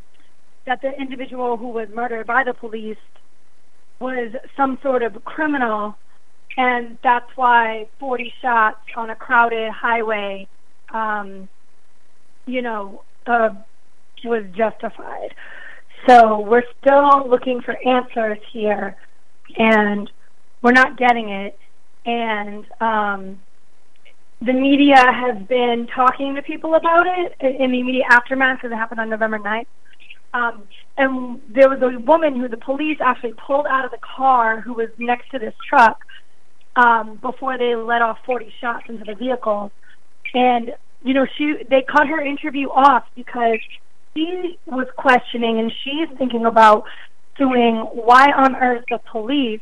that 0.66 0.82
the 0.82 0.92
individual 1.00 1.58
who 1.58 1.70
was 1.70 1.90
murdered 1.94 2.28
by 2.28 2.44
the 2.44 2.54
police 2.54 2.98
was 4.00 4.34
some 4.58 4.78
sort 4.82 5.04
of 5.04 5.24
criminal, 5.26 5.96
and 6.58 6.98
that's 7.04 7.30
why 7.36 7.88
40 8.00 8.34
shots 8.42 8.80
on 8.96 9.10
a 9.10 9.16
crowded 9.16 9.72
highway, 9.72 10.48
um, 10.94 11.48
you 12.46 12.62
know, 12.62 13.04
uh, 13.28 13.50
was 14.24 14.44
justified. 14.56 15.34
So 16.08 16.40
we're 16.40 16.64
still 16.82 17.28
looking 17.28 17.62
for 17.62 17.76
answers 17.86 18.40
here, 18.52 18.96
and 19.58 20.10
we're 20.62 20.72
not 20.72 20.98
getting 20.98 21.30
it. 21.30 21.58
And 22.06 22.66
um, 22.80 23.40
the 24.42 24.54
media 24.54 24.98
has 24.98 25.42
been 25.48 25.88
talking 25.94 26.36
to 26.36 26.42
people 26.42 26.76
about 26.76 27.08
it 27.08 27.36
in 27.42 27.72
the 27.72 27.80
immediate 27.80 28.06
aftermath 28.10 28.58
because 28.58 28.72
it 28.72 28.76
happened 28.76 29.00
on 29.00 29.10
November 29.10 29.40
9th. 29.40 29.66
Um, 30.36 30.64
and 30.98 31.42
there 31.48 31.70
was 31.70 31.82
a 31.82 31.98
woman 31.98 32.36
who 32.36 32.50
the 32.50 32.58
police 32.58 32.98
actually 33.00 33.36
pulled 33.48 33.66
out 33.68 33.86
of 33.86 33.92
the 33.92 34.00
car 34.18 34.60
who 34.60 34.74
was 34.74 34.90
next 34.98 35.30
to 35.32 35.40
this 35.40 35.54
truck 35.70 36.04
um, 36.76 37.18
before 37.22 37.58
they 37.58 37.74
let 37.76 38.02
off 38.02 38.18
40 38.26 38.54
shots 38.60 38.84
into 38.90 39.06
the 39.06 39.16
vehicle. 39.16 39.72
And, 40.34 40.72
you 41.04 41.14
know, 41.14 41.26
she 41.38 41.64
they 41.70 41.84
cut 41.90 42.08
her 42.08 42.20
interview 42.20 42.68
off 42.68 43.04
because 43.16 43.60
she 44.14 44.60
was 44.66 44.88
questioning 44.98 45.60
and 45.60 45.72
she's 45.84 46.18
thinking 46.18 46.46
about 46.46 46.84
doing 47.38 47.78
why 47.78 48.30
on 48.32 48.58
earth 48.58 48.84
the 48.90 49.00
police 49.10 49.62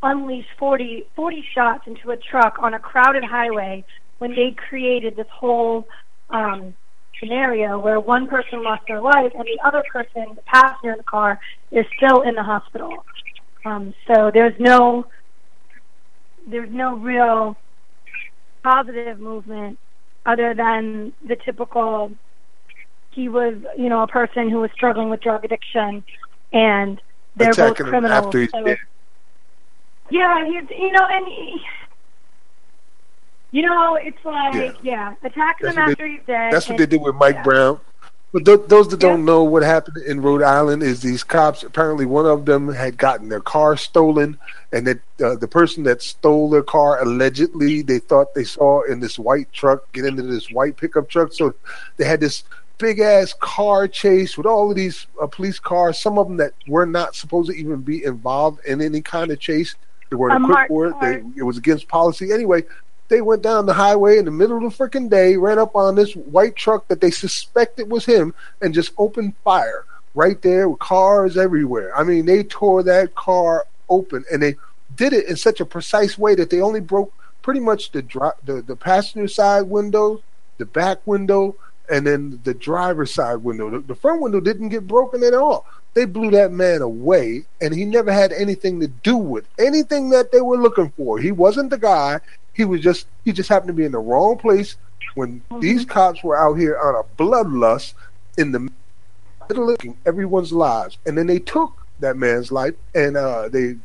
unleashed 0.00 0.48
40, 0.58 1.06
40 1.16 1.44
shots 1.52 1.88
into 1.88 2.12
a 2.12 2.16
truck 2.16 2.56
on 2.60 2.74
a 2.74 2.78
crowded 2.78 3.24
highway 3.24 3.84
when 4.18 4.30
they 4.30 4.54
created 4.68 5.16
this 5.16 5.26
whole 5.32 5.88
um, 6.30 6.74
scenario 7.20 7.78
where 7.78 8.00
one 8.00 8.26
person 8.26 8.62
lost 8.62 8.82
their 8.88 9.00
life 9.00 9.32
and 9.34 9.44
the 9.44 9.58
other 9.66 9.82
person, 9.92 10.34
the 10.34 10.42
passenger 10.42 10.92
in 10.92 10.98
the 10.98 11.04
car, 11.04 11.40
is 11.70 11.86
still 11.96 12.22
in 12.22 12.34
the 12.34 12.42
hospital. 12.42 13.04
Um, 13.64 13.94
so 14.06 14.30
there's 14.32 14.54
no 14.58 15.06
there's 16.46 16.70
no 16.70 16.96
real 16.96 17.56
positive 18.62 19.18
movement 19.18 19.78
other 20.26 20.54
than 20.54 21.12
the 21.26 21.36
typical 21.36 22.12
he 23.12 23.28
was 23.28 23.54
you 23.78 23.88
know 23.88 24.02
a 24.02 24.06
person 24.06 24.50
who 24.50 24.58
was 24.60 24.70
struggling 24.74 25.08
with 25.08 25.20
drug 25.22 25.44
addiction 25.44 26.04
and 26.52 27.00
they're 27.36 27.48
both 27.48 27.58
Attacking 27.78 27.86
him 27.86 27.90
criminals. 27.90 28.26
after 28.26 28.48
so- 28.48 28.76
yeah, 30.10 30.44
he's 30.46 30.68
you 30.70 30.92
know, 30.92 31.06
and 31.10 31.26
he, 31.26 31.60
you 33.54 33.62
know, 33.62 33.94
it's 33.94 34.22
like 34.24 34.54
Yeah. 34.54 34.72
yeah, 34.82 35.14
attacking 35.22 35.66
That's 35.66 35.76
what 35.76 35.90
after 35.90 36.08
they- 36.08 36.20
dead. 36.26 36.52
That's 36.52 36.68
what 36.68 36.76
they 36.76 36.86
did 36.86 37.00
with 37.00 37.14
Mike 37.14 37.44
Brown. 37.44 37.78
But 38.32 38.44
th- 38.46 38.62
those 38.66 38.88
that 38.88 38.98
don't 38.98 39.24
know 39.24 39.44
what 39.44 39.62
happened 39.62 39.98
in 39.98 40.20
Rhode 40.20 40.42
Island 40.42 40.82
is 40.82 41.00
these 41.02 41.22
cops. 41.22 41.62
Apparently, 41.62 42.04
one 42.04 42.26
of 42.26 42.46
them 42.46 42.72
had 42.74 42.96
gotten 42.96 43.28
their 43.28 43.38
car 43.40 43.76
stolen, 43.76 44.38
and 44.72 44.84
that 44.88 44.98
uh, 45.24 45.36
the 45.36 45.46
person 45.46 45.84
that 45.84 46.02
stole 46.02 46.50
their 46.50 46.64
car 46.64 47.00
allegedly 47.00 47.80
they 47.82 48.00
thought 48.00 48.34
they 48.34 48.42
saw 48.42 48.82
in 48.82 48.98
this 48.98 49.20
white 49.20 49.52
truck 49.52 49.92
get 49.92 50.04
into 50.04 50.24
this 50.24 50.50
white 50.50 50.76
pickup 50.76 51.08
truck. 51.08 51.32
So 51.32 51.54
they 51.96 52.06
had 52.06 52.18
this 52.18 52.42
big 52.78 52.98
ass 52.98 53.34
car 53.38 53.86
chase 53.86 54.36
with 54.36 54.46
all 54.46 54.68
of 54.68 54.74
these 54.76 55.06
uh, 55.22 55.28
police 55.28 55.60
cars. 55.60 55.96
Some 56.00 56.18
of 56.18 56.26
them 56.26 56.38
that 56.38 56.54
were 56.66 56.86
not 56.86 57.14
supposed 57.14 57.50
to 57.52 57.56
even 57.56 57.82
be 57.82 58.02
involved 58.04 58.64
in 58.66 58.80
any 58.80 59.00
kind 59.00 59.30
of 59.30 59.38
chase. 59.38 59.76
They 60.10 60.16
weren't 60.16 60.42
equipped 60.42 60.68
for 60.68 60.86
it. 60.86 60.94
They, 61.00 61.22
it 61.38 61.44
was 61.44 61.56
against 61.56 61.86
policy 61.86 62.32
anyway. 62.32 62.64
They 63.08 63.20
went 63.20 63.42
down 63.42 63.66
the 63.66 63.74
highway 63.74 64.18
in 64.18 64.24
the 64.24 64.30
middle 64.30 64.56
of 64.56 64.62
the 64.62 64.84
freaking 64.84 65.10
day, 65.10 65.36
ran 65.36 65.58
up 65.58 65.76
on 65.76 65.94
this 65.94 66.14
white 66.14 66.56
truck 66.56 66.88
that 66.88 67.00
they 67.00 67.10
suspected 67.10 67.90
was 67.90 68.06
him, 68.06 68.34
and 68.62 68.74
just 68.74 68.92
opened 68.96 69.34
fire 69.44 69.84
right 70.14 70.40
there 70.42 70.68
with 70.68 70.78
cars 70.78 71.36
everywhere. 71.36 71.96
I 71.96 72.04
mean, 72.04 72.26
they 72.26 72.44
tore 72.44 72.82
that 72.84 73.14
car 73.14 73.66
open, 73.88 74.24
and 74.32 74.42
they 74.42 74.56
did 74.96 75.12
it 75.12 75.26
in 75.26 75.36
such 75.36 75.60
a 75.60 75.66
precise 75.66 76.16
way 76.16 76.34
that 76.34 76.50
they 76.50 76.60
only 76.60 76.80
broke 76.80 77.12
pretty 77.42 77.60
much 77.60 77.90
the 77.90 78.02
dri- 78.02 78.30
the, 78.44 78.62
the 78.62 78.76
passenger 78.76 79.28
side 79.28 79.62
window, 79.62 80.22
the 80.58 80.64
back 80.64 80.98
window, 81.06 81.56
and 81.90 82.06
then 82.06 82.40
the 82.44 82.54
driver's 82.54 83.12
side 83.12 83.36
window. 83.36 83.68
The, 83.70 83.80
the 83.80 83.94
front 83.94 84.22
window 84.22 84.40
didn't 84.40 84.70
get 84.70 84.86
broken 84.86 85.22
at 85.22 85.34
all. 85.34 85.66
They 85.94 86.04
blew 86.04 86.30
that 86.32 86.52
man 86.52 86.82
away, 86.82 87.44
and 87.60 87.74
he 87.74 87.84
never 87.84 88.12
had 88.12 88.32
anything 88.32 88.80
to 88.80 88.88
do 88.88 89.16
with 89.16 89.46
anything 89.58 90.10
that 90.10 90.32
they 90.32 90.40
were 90.40 90.56
looking 90.56 90.92
for. 90.96 91.18
He 91.18 91.32
wasn't 91.32 91.70
the 91.70 91.78
guy. 91.78 92.20
He 92.52 92.64
was 92.64 92.80
just 92.80 93.06
he 93.24 93.32
just 93.32 93.48
happened 93.48 93.68
to 93.68 93.74
be 93.74 93.84
in 93.84 93.92
the 93.92 93.98
wrong 93.98 94.36
place 94.36 94.76
when 95.14 95.42
these 95.60 95.84
cops 95.84 96.22
were 96.22 96.36
out 96.36 96.54
here 96.54 96.78
on 96.78 96.94
a 96.94 97.22
bloodlust 97.22 97.94
in 98.36 98.52
the 98.52 98.68
middle 99.48 99.70
of 99.70 99.78
everyone's 100.04 100.52
lives, 100.52 100.98
and 101.06 101.16
then 101.16 101.26
they 101.26 101.38
took 101.38 101.86
that 102.00 102.16
man's 102.16 102.50
life 102.50 102.74
and 102.94 103.16
uh, 103.16 103.48
they 103.48 103.76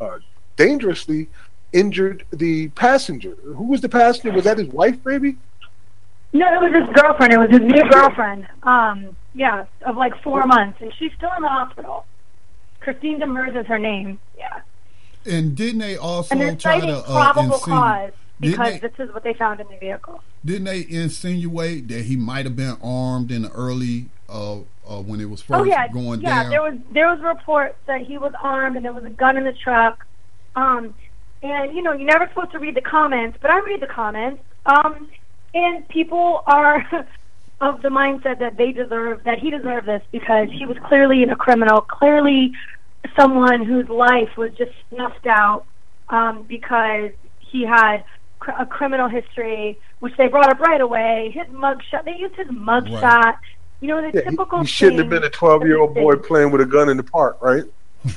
uh, 0.00 0.18
dangerously 0.56 1.28
injured 1.72 2.24
the 2.32 2.68
passenger. 2.70 3.34
Who 3.44 3.64
was 3.64 3.80
the 3.80 3.88
passenger? 3.88 4.32
Was 4.32 4.44
that 4.44 4.58
his 4.58 4.68
wife, 4.68 4.96
maybe? 5.04 5.36
No, 6.32 6.46
it 6.54 6.72
was 6.72 6.86
his 6.86 6.96
girlfriend. 6.96 7.32
It 7.32 7.38
was 7.38 7.50
his 7.50 7.60
new 7.60 7.90
girlfriend. 7.90 8.48
Um, 8.62 9.16
yeah, 9.34 9.66
of 9.82 9.96
like 9.96 10.20
four 10.22 10.46
months, 10.46 10.78
and 10.80 10.92
she's 10.98 11.12
still 11.16 11.30
in 11.36 11.42
the 11.42 11.48
hospital. 11.48 12.06
Christine 12.80 13.20
Demers 13.20 13.58
is 13.58 13.66
her 13.66 13.78
name. 13.78 14.18
Yeah. 14.36 14.60
And 15.24 15.54
didn't 15.54 15.78
they 15.78 15.96
also 15.96 16.36
And 16.36 16.60
try 16.60 16.80
to 16.80 16.98
uh, 16.98 17.32
probable 17.32 17.58
cause 17.58 18.12
because 18.40 18.72
they, 18.72 18.78
this 18.80 18.92
is 18.98 19.14
what 19.14 19.22
they 19.22 19.34
found 19.34 19.60
in 19.60 19.68
the 19.68 19.76
vehicle. 19.76 20.20
didn't 20.44 20.64
they 20.64 20.84
insinuate 20.88 21.86
that 21.88 22.02
he 22.02 22.16
might 22.16 22.44
have 22.44 22.56
been 22.56 22.76
armed 22.82 23.30
in 23.30 23.42
the 23.42 23.50
early 23.52 24.06
uh, 24.28 24.56
uh, 24.56 25.00
when 25.00 25.20
it 25.20 25.30
was 25.30 25.40
first 25.40 25.60
oh 25.60 25.64
yeah, 25.64 25.86
going 25.88 26.20
yeah. 26.20 26.42
down? 26.42 26.44
Yeah, 26.44 26.50
there 26.50 26.62
was 26.62 26.80
there 26.92 27.08
was 27.08 27.20
reports 27.20 27.76
that 27.86 28.00
he 28.00 28.18
was 28.18 28.32
armed 28.42 28.76
and 28.76 28.84
there 28.84 28.92
was 28.92 29.04
a 29.04 29.10
gun 29.10 29.36
in 29.36 29.44
the 29.44 29.52
truck. 29.52 30.04
Um, 30.56 30.94
and 31.42 31.74
you 31.74 31.82
know 31.82 31.92
you're 31.92 32.06
never 32.06 32.26
supposed 32.28 32.52
to 32.52 32.58
read 32.58 32.74
the 32.74 32.82
comments, 32.82 33.38
but 33.40 33.50
I 33.50 33.60
read 33.60 33.80
the 33.80 33.86
comments. 33.86 34.42
Um, 34.66 35.08
and 35.54 35.86
people 35.88 36.42
are 36.46 36.84
of 37.62 37.80
the 37.80 37.88
mindset 37.88 38.40
that 38.40 38.56
they 38.56 38.72
deserve 38.72 39.22
that 39.24 39.38
he 39.38 39.48
deserved 39.50 39.86
this 39.86 40.02
because 40.10 40.48
he 40.50 40.66
was 40.66 40.76
clearly 40.88 41.22
a 41.22 41.36
criminal, 41.36 41.80
clearly 41.80 42.52
someone 43.16 43.64
whose 43.64 43.88
life 43.88 44.36
was 44.36 44.52
just 44.54 44.72
snuffed 44.90 45.26
out 45.28 45.64
um, 46.08 46.42
because 46.42 47.10
he 47.38 47.64
had 47.64 48.04
cr- 48.40 48.50
a 48.58 48.66
criminal 48.66 49.08
history, 49.08 49.78
which 50.00 50.14
they 50.16 50.26
brought 50.26 50.50
up 50.50 50.58
right 50.58 50.80
away. 50.80 51.30
His 51.32 51.46
mugshot, 51.48 52.04
they 52.04 52.16
used 52.16 52.34
his 52.34 52.48
mugshot. 52.48 53.00
Right. 53.02 53.34
You 53.80 53.88
know, 53.88 54.00
the 54.02 54.18
Yeah, 54.18 54.24
he, 54.24 54.30
typical. 54.30 54.60
he 54.60 54.66
shouldn't 54.66 54.98
have 54.98 55.08
been 55.08 55.22
a 55.24 55.30
12 55.30 55.62
year 55.64 55.78
old 55.78 55.94
boy 55.94 56.16
playing 56.16 56.50
with 56.50 56.60
a 56.60 56.66
gun 56.66 56.88
in 56.88 56.96
the 56.96 57.04
park, 57.04 57.38
right? 57.40 57.64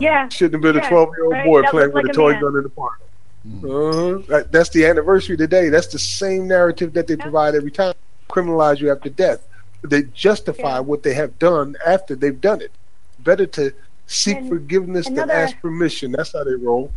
Yeah. 0.00 0.28
Shouldn't 0.28 0.54
have 0.54 0.62
been 0.74 0.82
yeah, 0.82 0.86
a 0.86 0.90
12 0.90 1.08
year 1.16 1.24
old 1.24 1.32
right? 1.32 1.44
boy 1.44 1.62
That 1.62 1.70
playing 1.70 1.90
looked 1.90 1.94
with 1.94 2.04
like 2.06 2.12
a 2.12 2.16
toy 2.16 2.32
man. 2.32 2.40
gun 2.42 2.56
in 2.56 2.62
the 2.64 2.68
park. 2.68 3.00
Uh-huh. 3.46 4.18
That, 4.28 4.52
that's 4.52 4.68
the 4.70 4.84
anniversary 4.84 5.36
today. 5.36 5.68
That's 5.68 5.86
the 5.86 5.98
same 5.98 6.48
narrative 6.48 6.92
that 6.94 7.06
they 7.06 7.16
provide 7.16 7.54
every 7.54 7.70
time. 7.70 7.94
Criminalize 8.28 8.80
you 8.80 8.90
after 8.90 9.08
death. 9.08 9.46
They 9.82 10.02
justify 10.14 10.80
what 10.80 11.02
they 11.02 11.14
have 11.14 11.38
done 11.38 11.76
after 11.86 12.14
they've 12.14 12.40
done 12.40 12.60
it. 12.60 12.72
Better 13.20 13.46
to 13.46 13.72
seek 14.06 14.38
And 14.38 14.48
forgiveness 14.48 15.06
another- 15.06 15.28
than 15.32 15.36
ask 15.42 15.60
permission. 15.60 16.12
That's 16.12 16.32
how 16.32 16.44
they 16.44 16.54
roll. 16.54 16.90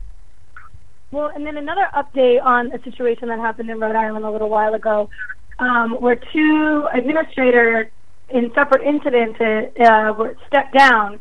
Well, 1.11 1.31
and 1.33 1.45
then 1.45 1.57
another 1.57 1.87
update 1.95 2.43
on 2.43 2.71
a 2.71 2.81
situation 2.83 3.29
that 3.29 3.39
happened 3.39 3.69
in 3.69 3.79
Rhode 3.79 3.95
Island 3.95 4.25
a 4.25 4.29
little 4.31 4.49
while 4.49 4.75
ago, 4.75 5.09
um, 5.57 5.93
where 5.99 6.15
two 6.15 6.87
administrators 6.93 7.87
in 8.29 8.51
separate 8.53 8.83
incidents 8.83 9.39
uh, 9.41 10.13
were 10.17 10.35
stepped 10.47 10.73
down 10.77 11.19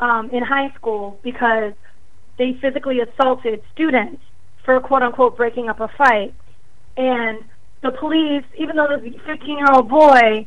um, 0.00 0.30
in 0.30 0.42
high 0.42 0.70
school 0.72 1.18
because 1.22 1.74
they 2.38 2.54
physically 2.54 3.00
assaulted 3.00 3.62
students 3.74 4.22
for 4.64 4.80
quote 4.80 5.02
unquote 5.02 5.36
breaking 5.36 5.68
up 5.68 5.80
a 5.80 5.88
fight. 5.88 6.32
And 6.96 7.44
the 7.86 7.96
police, 7.98 8.44
even 8.58 8.76
though 8.76 8.88
this 8.88 9.14
15 9.26 9.58
year 9.58 9.72
old 9.72 9.88
boy, 9.88 10.46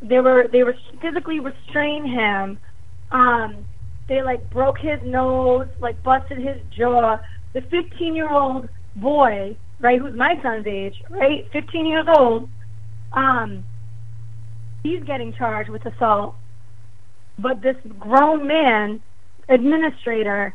they 0.00 0.20
were 0.20 0.48
they 0.52 0.62
were 0.62 0.74
physically 1.02 1.40
restrained 1.40 2.08
him. 2.08 2.58
Um, 3.10 3.66
they 4.08 4.22
like 4.22 4.48
broke 4.50 4.78
his 4.78 5.00
nose, 5.04 5.66
like 5.80 6.02
busted 6.02 6.38
his 6.38 6.58
jaw. 6.76 7.18
The 7.54 7.62
15 7.62 8.14
year 8.14 8.30
old 8.30 8.68
boy, 8.94 9.56
right, 9.80 10.00
who's 10.00 10.14
my 10.14 10.34
son's 10.42 10.66
age, 10.66 10.94
right, 11.10 11.46
15 11.52 11.86
years 11.86 12.06
old, 12.16 12.48
um, 13.12 13.64
he's 14.82 15.02
getting 15.04 15.32
charged 15.32 15.70
with 15.70 15.84
assault. 15.86 16.34
But 17.38 17.62
this 17.62 17.76
grown 17.98 18.46
man, 18.46 19.02
administrator, 19.48 20.54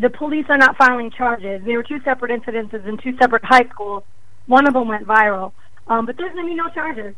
the 0.00 0.10
police 0.10 0.46
are 0.48 0.58
not 0.58 0.76
filing 0.76 1.10
charges. 1.10 1.62
There 1.64 1.76
were 1.76 1.82
two 1.82 2.00
separate 2.04 2.30
incidences 2.30 2.86
in 2.86 2.98
two 2.98 3.16
separate 3.18 3.44
high 3.44 3.68
schools. 3.72 4.04
One 4.48 4.66
of 4.66 4.74
them 4.74 4.88
went 4.88 5.06
viral. 5.06 5.52
Um, 5.86 6.04
but 6.06 6.16
there's 6.16 6.32
going 6.32 6.46
to 6.46 6.50
be 6.50 6.54
no 6.56 6.68
charges. 6.70 7.14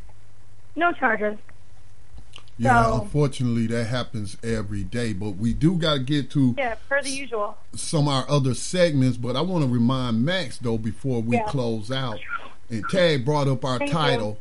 No 0.77 0.93
charges. 0.93 1.39
yeah, 2.59 2.85
so- 2.85 3.03
unfortunately, 3.03 3.67
that 3.69 3.87
happens 3.87 4.37
every 4.45 4.85
day. 4.85 5.13
But 5.15 5.31
we 5.31 5.53
do 5.55 5.77
got 5.77 5.95
to 5.95 5.99
get 6.01 6.31
to 6.33 6.55
Yeah, 6.59 6.75
per 6.89 7.03
the 7.03 7.11
usual. 7.11 7.57
some 7.75 8.07
of 8.07 8.15
our 8.15 8.29
other 8.31 8.55
segments, 8.55 9.17
but 9.17 9.35
I 9.37 9.41
want 9.41 9.65
to 9.65 9.71
remind 9.71 10.25
Max 10.25 10.59
though 10.59 10.77
before 10.79 11.23
we 11.23 11.37
Yeah. 11.37 11.45
close 11.47 11.91
out. 11.91 12.19
And 12.69 12.85
Tag 12.91 13.25
brought 13.25 13.49
up 13.49 13.65
our 13.65 13.79
Thank 13.79 13.91
title. 13.91 14.39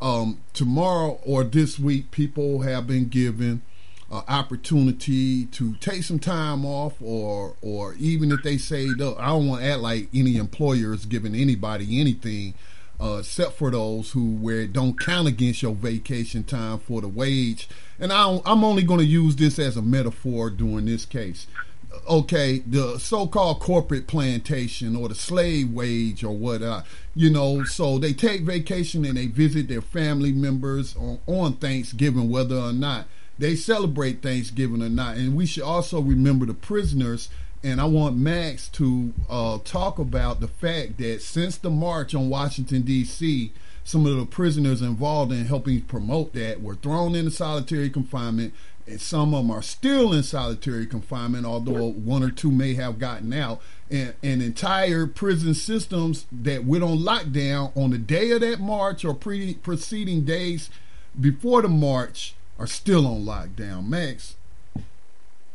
Um, 0.00 0.38
tomorrow 0.52 1.18
or 1.24 1.42
this 1.42 1.78
week, 1.78 2.10
people 2.10 2.60
have 2.60 2.86
been 2.86 3.08
given 3.08 3.62
uh, 4.10 4.22
opportunity 4.28 5.46
to 5.46 5.74
take 5.76 6.02
some 6.02 6.18
time 6.18 6.64
off, 6.64 6.94
or 7.00 7.56
or 7.62 7.94
even 7.94 8.32
if 8.32 8.42
they 8.42 8.56
up. 9.02 9.20
I 9.20 9.26
don't 9.26 9.48
want 9.48 9.62
to 9.62 9.68
act 9.68 9.80
like 9.80 10.08
any 10.14 10.36
employer 10.36 10.92
is 10.92 11.06
giving 11.06 11.34
anybody 11.34 12.00
anything. 12.00 12.54
Uh, 12.98 13.18
except 13.18 13.52
for 13.58 13.70
those 13.70 14.12
who 14.12 14.36
where 14.36 14.60
it 14.60 14.72
don't 14.72 14.98
count 14.98 15.28
against 15.28 15.60
your 15.60 15.74
vacation 15.74 16.42
time 16.42 16.78
for 16.78 17.02
the 17.02 17.08
wage, 17.08 17.68
and 18.00 18.10
I 18.10 18.40
I'm 18.46 18.64
only 18.64 18.84
going 18.84 19.00
to 19.00 19.04
use 19.04 19.36
this 19.36 19.58
as 19.58 19.76
a 19.76 19.82
metaphor 19.82 20.48
during 20.48 20.86
this 20.86 21.04
case 21.04 21.46
okay, 22.08 22.58
the 22.66 22.98
so-called 22.98 23.60
corporate 23.60 24.06
plantation 24.06 24.96
or 24.96 25.08
the 25.08 25.14
slave 25.14 25.72
wage 25.72 26.22
or 26.22 26.36
what, 26.36 26.62
uh, 26.62 26.82
you 27.14 27.30
know, 27.30 27.64
so 27.64 27.98
they 27.98 28.12
take 28.12 28.42
vacation 28.42 29.04
and 29.04 29.16
they 29.16 29.26
visit 29.26 29.68
their 29.68 29.80
family 29.80 30.32
members 30.32 30.96
on, 30.96 31.18
on 31.26 31.54
Thanksgiving, 31.54 32.30
whether 32.30 32.56
or 32.56 32.72
not 32.72 33.06
they 33.38 33.56
celebrate 33.56 34.22
Thanksgiving 34.22 34.82
or 34.82 34.88
not. 34.88 35.16
And 35.16 35.36
we 35.36 35.46
should 35.46 35.62
also 35.62 36.00
remember 36.00 36.46
the 36.46 36.54
prisoners. 36.54 37.28
And 37.62 37.80
I 37.80 37.84
want 37.84 38.16
Max 38.16 38.68
to 38.70 39.12
uh, 39.28 39.58
talk 39.64 39.98
about 39.98 40.40
the 40.40 40.48
fact 40.48 40.98
that 40.98 41.22
since 41.22 41.56
the 41.56 41.70
march 41.70 42.14
on 42.14 42.28
Washington, 42.28 42.82
D.C., 42.82 43.52
some 43.82 44.06
of 44.06 44.16
the 44.16 44.26
prisoners 44.26 44.82
involved 44.82 45.32
in 45.32 45.46
helping 45.46 45.80
promote 45.82 46.32
that 46.34 46.60
were 46.60 46.74
thrown 46.74 47.14
into 47.14 47.30
solitary 47.30 47.88
confinement 47.88 48.52
and 48.86 49.00
some 49.00 49.34
of 49.34 49.42
them 49.42 49.50
are 49.50 49.62
still 49.62 50.12
in 50.12 50.22
solitary 50.22 50.86
confinement, 50.86 51.44
although 51.44 51.90
one 51.90 52.22
or 52.22 52.30
two 52.30 52.52
may 52.52 52.74
have 52.74 53.00
gotten 53.00 53.32
out. 53.32 53.60
And, 53.90 54.14
and 54.22 54.42
entire 54.42 55.06
prison 55.06 55.54
systems 55.54 56.26
that 56.30 56.64
went 56.64 56.84
on 56.84 56.98
lockdown 56.98 57.76
on 57.76 57.90
the 57.90 57.98
day 57.98 58.30
of 58.30 58.42
that 58.42 58.60
march 58.60 59.04
or 59.04 59.14
pre- 59.14 59.54
preceding 59.54 60.24
days 60.24 60.70
before 61.20 61.62
the 61.62 61.68
march 61.68 62.35
are 62.58 62.66
still 62.66 63.06
on 63.06 63.24
lockdown. 63.24 63.88
Max. 63.88 64.36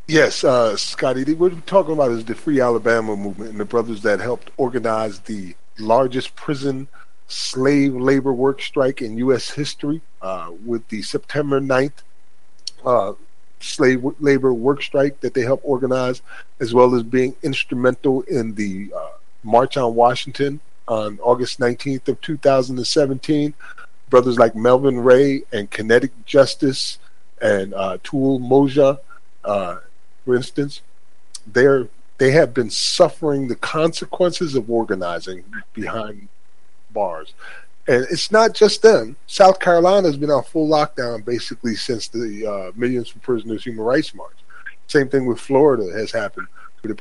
Yes, 0.08 0.44
uh, 0.44 0.76
Scotty, 0.76 1.34
what 1.34 1.54
we're 1.54 1.60
talking 1.62 1.94
about 1.94 2.12
is 2.12 2.26
the 2.26 2.36
Free 2.36 2.60
Alabama 2.60 3.16
movement 3.16 3.52
and 3.52 3.60
the 3.60 3.66
brothers 3.66 4.02
that 4.02 4.20
helped 4.20 4.52
organize 4.58 5.20
the 5.20 5.56
largest 5.80 6.36
prison 6.36 6.88
slave 7.28 7.96
labor 7.96 8.34
work 8.34 8.62
strike 8.62 9.02
in 9.02 9.18
U.S. 9.20 9.52
history 9.52 10.02
uh, 10.22 10.52
with 10.66 10.86
the 10.90 11.02
September 11.02 11.62
9th 11.62 12.04
uh, 12.86 13.14
slave 13.62 14.04
labor 14.20 14.54
work 14.54 14.82
strike 14.82 15.22
that 15.22 15.34
they 15.34 15.42
helped 15.42 15.64
organize, 15.66 16.22
as 16.60 16.74
well 16.74 16.94
as 16.96 17.04
being 17.04 17.36
instrumental 17.42 18.22
in 18.24 18.56
the 18.56 18.92
uh, 18.96 19.12
March 19.44 19.78
on 19.78 19.96
Washington 19.96 20.60
on 20.88 21.20
August 21.22 21.60
19th 21.60 22.08
of 22.10 22.20
2017. 22.22 23.54
Brothers 24.12 24.38
like 24.38 24.56
Melvin 24.56 25.00
Ray 25.00 25.44
and 25.52 25.72
Kinetic 25.72 26.12
Justice 26.26 27.00
and 27.42 27.74
uh, 27.74 27.98
Tool 28.04 28.40
Moja, 28.40 29.00
uh, 29.44 29.78
for 30.24 30.36
instance, 30.36 30.82
they're 31.48 31.88
they 32.20 32.30
have 32.30 32.54
been 32.54 32.70
suffering 32.70 33.48
the 33.48 33.56
consequences 33.56 34.54
of 34.54 34.70
organizing 34.70 35.44
behind 35.74 36.28
bars. 36.92 37.34
And 37.88 38.06
it's 38.12 38.32
not 38.32 38.54
just 38.54 38.84
them. 38.84 39.16
South 39.26 39.60
Carolina 39.60 40.08
has 40.08 40.18
been 40.18 40.30
on 40.30 40.44
full 40.44 40.70
lockdown 40.70 41.26
basically 41.26 41.74
since 41.74 42.10
the 42.10 42.46
uh, 42.46 42.72
Millions 42.76 43.10
for 43.10 43.18
Prisoners 43.20 43.64
Human 43.64 43.84
Rights 43.84 44.14
March. 44.14 44.36
Same 44.86 45.10
thing 45.10 45.26
with 45.26 45.40
Florida 45.40 45.92
has 45.98 46.12
happened. 46.12 46.46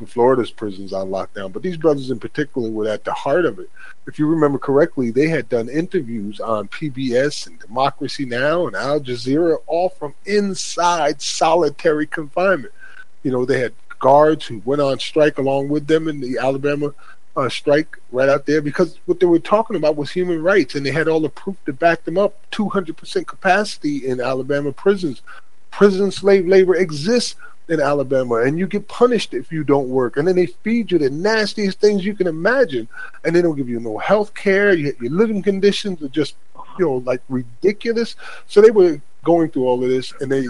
Florida's 0.07 0.51
prisons 0.51 0.93
on 0.93 1.09
lockdown. 1.09 1.52
But 1.52 1.62
these 1.62 1.77
brothers 1.77 2.11
in 2.11 2.19
particular 2.19 2.70
were 2.70 2.89
at 2.89 3.05
the 3.05 3.12
heart 3.12 3.44
of 3.44 3.59
it. 3.59 3.70
If 4.07 4.19
you 4.19 4.27
remember 4.27 4.59
correctly, 4.59 5.11
they 5.11 5.28
had 5.28 5.48
done 5.48 5.69
interviews 5.69 6.40
on 6.40 6.69
PBS 6.69 7.47
and 7.47 7.59
Democracy 7.59 8.24
Now! 8.24 8.66
and 8.66 8.77
Al 8.77 9.01
Jazeera, 9.01 9.59
all 9.66 9.89
from 9.89 10.15
inside 10.27 11.23
solitary 11.23 12.07
confinement. 12.07 12.74
You 13.23 13.32
know, 13.32 13.44
they 13.44 13.61
had 13.61 13.73
guards 13.98 14.47
who 14.47 14.62
went 14.65 14.81
on 14.81 14.98
strike 14.98 15.39
along 15.39 15.69
with 15.69 15.86
them 15.86 16.09
in 16.09 16.20
the 16.20 16.39
Alabama 16.39 16.93
uh, 17.36 17.48
strike 17.48 17.98
right 18.11 18.28
out 18.28 18.47
there 18.47 18.61
because 18.61 18.98
what 19.07 19.20
they 19.20 19.27
were 19.27 19.39
talking 19.39 19.77
about 19.77 19.97
was 19.97 20.11
human 20.11 20.43
rights, 20.43 20.74
and 20.74 20.85
they 20.85 20.90
had 20.90 21.09
all 21.09 21.20
the 21.20 21.28
proof 21.28 21.57
to 21.65 21.73
back 21.73 22.05
them 22.05 22.19
up. 22.19 22.35
Two 22.51 22.69
hundred 22.69 22.97
percent 22.97 23.27
capacity 23.27 24.07
in 24.07 24.20
Alabama 24.20 24.73
prisons 24.73 25.23
prison 25.70 26.11
slave 26.11 26.47
labor 26.47 26.74
exists 26.74 27.36
in 27.70 27.80
Alabama, 27.80 28.42
and 28.42 28.59
you 28.59 28.66
get 28.66 28.88
punished 28.88 29.32
if 29.32 29.51
you 29.51 29.64
don't 29.64 29.88
work. 29.88 30.16
And 30.16 30.26
then 30.26 30.36
they 30.36 30.47
feed 30.47 30.90
you 30.90 30.98
the 30.98 31.09
nastiest 31.09 31.80
things 31.80 32.05
you 32.05 32.14
can 32.14 32.26
imagine, 32.26 32.88
and 33.24 33.34
they 33.34 33.40
don't 33.40 33.56
give 33.56 33.68
you 33.68 33.80
no 33.80 33.97
health 33.98 34.34
care. 34.34 34.74
Your, 34.74 34.92
your 35.01 35.12
living 35.12 35.42
conditions 35.42 36.02
are 36.02 36.09
just, 36.09 36.34
you 36.78 36.84
know, 36.86 36.97
like 36.97 37.22
ridiculous. 37.28 38.16
So 38.48 38.60
they 38.60 38.70
were 38.70 39.01
going 39.24 39.51
through 39.51 39.66
all 39.66 39.82
of 39.82 39.88
this, 39.88 40.12
and 40.20 40.30
they 40.30 40.47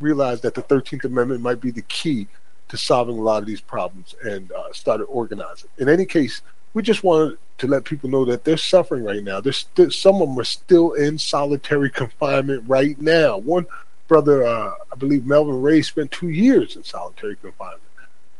realized 0.00 0.42
that 0.42 0.54
the 0.54 0.62
Thirteenth 0.62 1.04
Amendment 1.04 1.40
might 1.40 1.60
be 1.60 1.70
the 1.70 1.82
key 1.82 2.26
to 2.68 2.76
solving 2.76 3.18
a 3.18 3.22
lot 3.22 3.40
of 3.42 3.46
these 3.46 3.62
problems, 3.62 4.14
and 4.22 4.52
uh, 4.52 4.72
started 4.72 5.04
organizing. 5.04 5.70
In 5.78 5.88
any 5.88 6.04
case, 6.04 6.42
we 6.74 6.82
just 6.82 7.02
wanted 7.02 7.38
to 7.58 7.66
let 7.66 7.84
people 7.84 8.10
know 8.10 8.24
that 8.24 8.44
they're 8.44 8.56
suffering 8.56 9.04
right 9.04 9.24
now. 9.24 9.40
There's 9.40 9.66
st- 9.74 9.92
some 9.92 10.16
of 10.16 10.28
them 10.28 10.38
are 10.38 10.44
still 10.44 10.92
in 10.92 11.18
solitary 11.18 11.90
confinement 11.90 12.64
right 12.66 13.00
now. 13.00 13.38
One 13.38 13.66
brother, 14.08 14.44
uh, 14.44 14.72
I 14.90 14.96
believe 14.96 15.26
Melvin 15.26 15.62
Ray, 15.62 15.82
spent 15.82 16.10
two 16.10 16.30
years 16.30 16.74
in 16.74 16.82
solitary 16.82 17.36
confinement. 17.36 17.82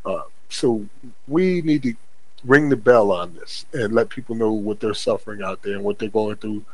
Uh, 0.05 0.23
so 0.49 0.87
we 1.29 1.63
need 1.63 1.83
to 1.85 1.95
ring 2.45 2.69
the 2.71 2.77
bell 2.77 3.13
on 3.13 3.35
this 3.35 3.67
and 3.73 3.95
let 3.95 4.09
people 4.09 4.35
know 4.35 4.51
what 4.51 4.81
they're 4.81 4.95
suffering 4.95 5.43
out 5.43 5.63
there 5.63 5.75
and 5.75 5.85
what 5.85 5.99
they're 5.99 6.09
going 6.09 6.37
through, 6.37 6.65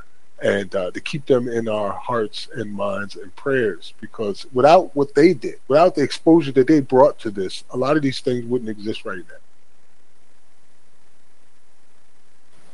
and 0.43 0.75
uh, 0.75 0.91
to 0.93 1.01
keep 1.01 1.27
them 1.27 1.49
in 1.49 1.69
our 1.69 1.93
hearts 1.93 2.49
and 2.55 2.73
minds 2.73 3.17
and 3.17 3.35
prayers. 3.35 3.93
Because 4.01 4.47
without 4.53 4.95
what 4.95 5.15
they 5.15 5.35
did, 5.35 5.57
without 5.69 5.95
the 5.95 6.03
exposure 6.03 6.53
that 6.53 6.69
they 6.69 6.81
brought 6.81 7.19
to 7.21 7.31
this, 7.31 7.65
a 7.71 7.77
lot 7.77 7.97
of 7.97 8.03
these 8.03 8.21
things 8.21 8.45
wouldn't 8.45 8.71
exist 8.71 9.05
right 9.05 9.19
now. 9.19 9.35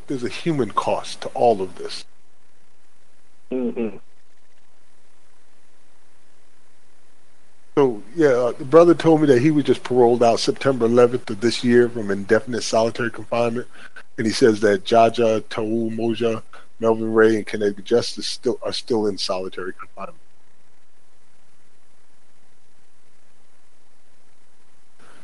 There's 0.06 0.24
a 0.24 0.28
human 0.28 0.72
cost 0.72 1.22
to 1.22 1.28
all 1.28 1.62
of 1.62 1.76
this. 1.76 2.04
Mm-hmm. 3.52 3.96
So 7.76 8.02
yeah, 8.14 8.28
uh, 8.28 8.52
the 8.52 8.64
brother 8.64 8.94
told 8.94 9.20
me 9.20 9.26
that 9.28 9.40
he 9.40 9.50
was 9.50 9.64
just 9.64 9.84
paroled 9.84 10.22
out 10.22 10.40
September 10.40 10.88
11th 10.88 11.30
of 11.30 11.40
this 11.40 11.62
year 11.62 11.88
from 11.88 12.10
indefinite 12.10 12.62
solitary 12.62 13.10
confinement, 13.10 13.68
and 14.18 14.26
he 14.26 14.32
says 14.32 14.60
that 14.60 14.84
Jaja, 14.84 15.42
Taul 15.48 15.90
Moja, 15.90 16.42
Melvin 16.80 17.12
Ray, 17.12 17.36
and 17.36 17.46
Kinetic 17.46 17.84
Justice 17.84 18.26
still 18.26 18.58
are 18.62 18.72
still 18.72 19.06
in 19.06 19.18
solitary 19.18 19.72
confinement. 19.72 20.16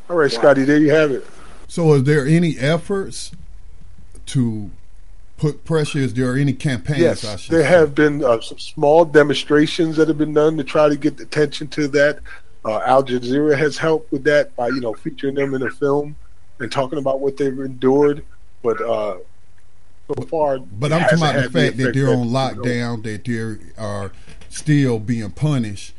All 0.09 0.17
right, 0.17 0.31
Scotty, 0.31 0.63
there 0.63 0.79
you 0.79 0.91
have 0.91 1.11
it. 1.11 1.27
So, 1.67 1.95
is 1.95 2.05
there 2.05 2.25
any 2.25 2.57
efforts 2.59 3.33
to 4.27 4.71
put 5.37 5.65
pressure? 5.65 5.99
Is 5.99 6.15
there 6.15 6.37
any 6.37 6.53
campaigns? 6.53 7.01
I 7.01 7.03
Yes, 7.31 7.41
should 7.41 7.53
there 7.53 7.63
say? 7.63 7.69
have 7.69 7.95
been 7.95 8.25
uh, 8.25 8.41
some 8.41 8.59
small 8.59 9.05
demonstrations 9.05 9.97
that 9.97 10.09
have 10.09 10.19
been 10.19 10.35
done 10.35 10.57
to 10.57 10.65
try 10.65 10.89
to 10.89 10.97
get 10.97 11.21
attention 11.21 11.69
to 11.69 11.89
that. 11.89 12.21
Uh, 12.65 12.81
Al 12.85 13.05
Jazeera 13.05 13.57
has 13.57 13.79
helped 13.79 14.11
with 14.11 14.25
that 14.25 14.55
by 14.57 14.69
you 14.69 14.81
know 14.81 14.93
featuring 14.95 15.35
them 15.35 15.55
in 15.55 15.63
a 15.63 15.71
film 15.71 16.17
and 16.59 16.73
talking 16.73 16.99
about 16.99 17.21
what 17.21 17.37
they've 17.37 17.59
endured. 17.59 18.25
But 18.63 18.81
uh, 18.81 19.19
so 20.09 20.23
far, 20.27 20.59
But 20.59 20.93
I'm 20.93 21.03
talking 21.03 21.19
about 21.19 21.35
the 21.35 21.51
fact 21.51 21.77
that 21.77 21.95
they're 21.95 22.09
on 22.09 22.29
lockdown, 22.29 23.03
that 23.05 23.25
they 23.25 23.83
are 23.83 24.13
still 24.49 24.99
being 24.99 25.31
punished 25.31 25.93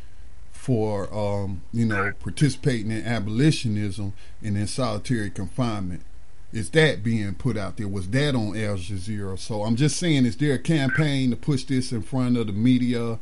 for, 0.52 1.14
um, 1.14 1.62
you 1.72 1.86
know, 1.86 2.12
participating 2.20 2.92
in 2.92 3.06
abolitionism 3.06 4.14
and 4.42 4.58
in 4.58 4.68
solitary 4.68 5.30
confinement. 5.30 6.04
Is 6.53 6.69
that 6.72 7.03
being 7.03 7.36
put 7.36 7.57
out 7.57 7.78
there? 7.78 7.88
Was 7.88 8.10
that 8.10 8.34
on 8.34 8.56
Al 8.57 8.78
Jazeera? 8.78 9.38
So 9.38 9.64
I'm 9.64 9.76
just 9.76 9.98
saying, 9.98 10.26
is 10.26 10.38
there 10.38 10.53
a 10.53 10.60
campaign 10.60 11.30
to 11.32 11.36
push 11.36 11.65
this 11.65 11.91
in 11.91 12.02
front 12.02 12.38
of 12.38 12.48
the 12.48 12.53
media 12.53 13.19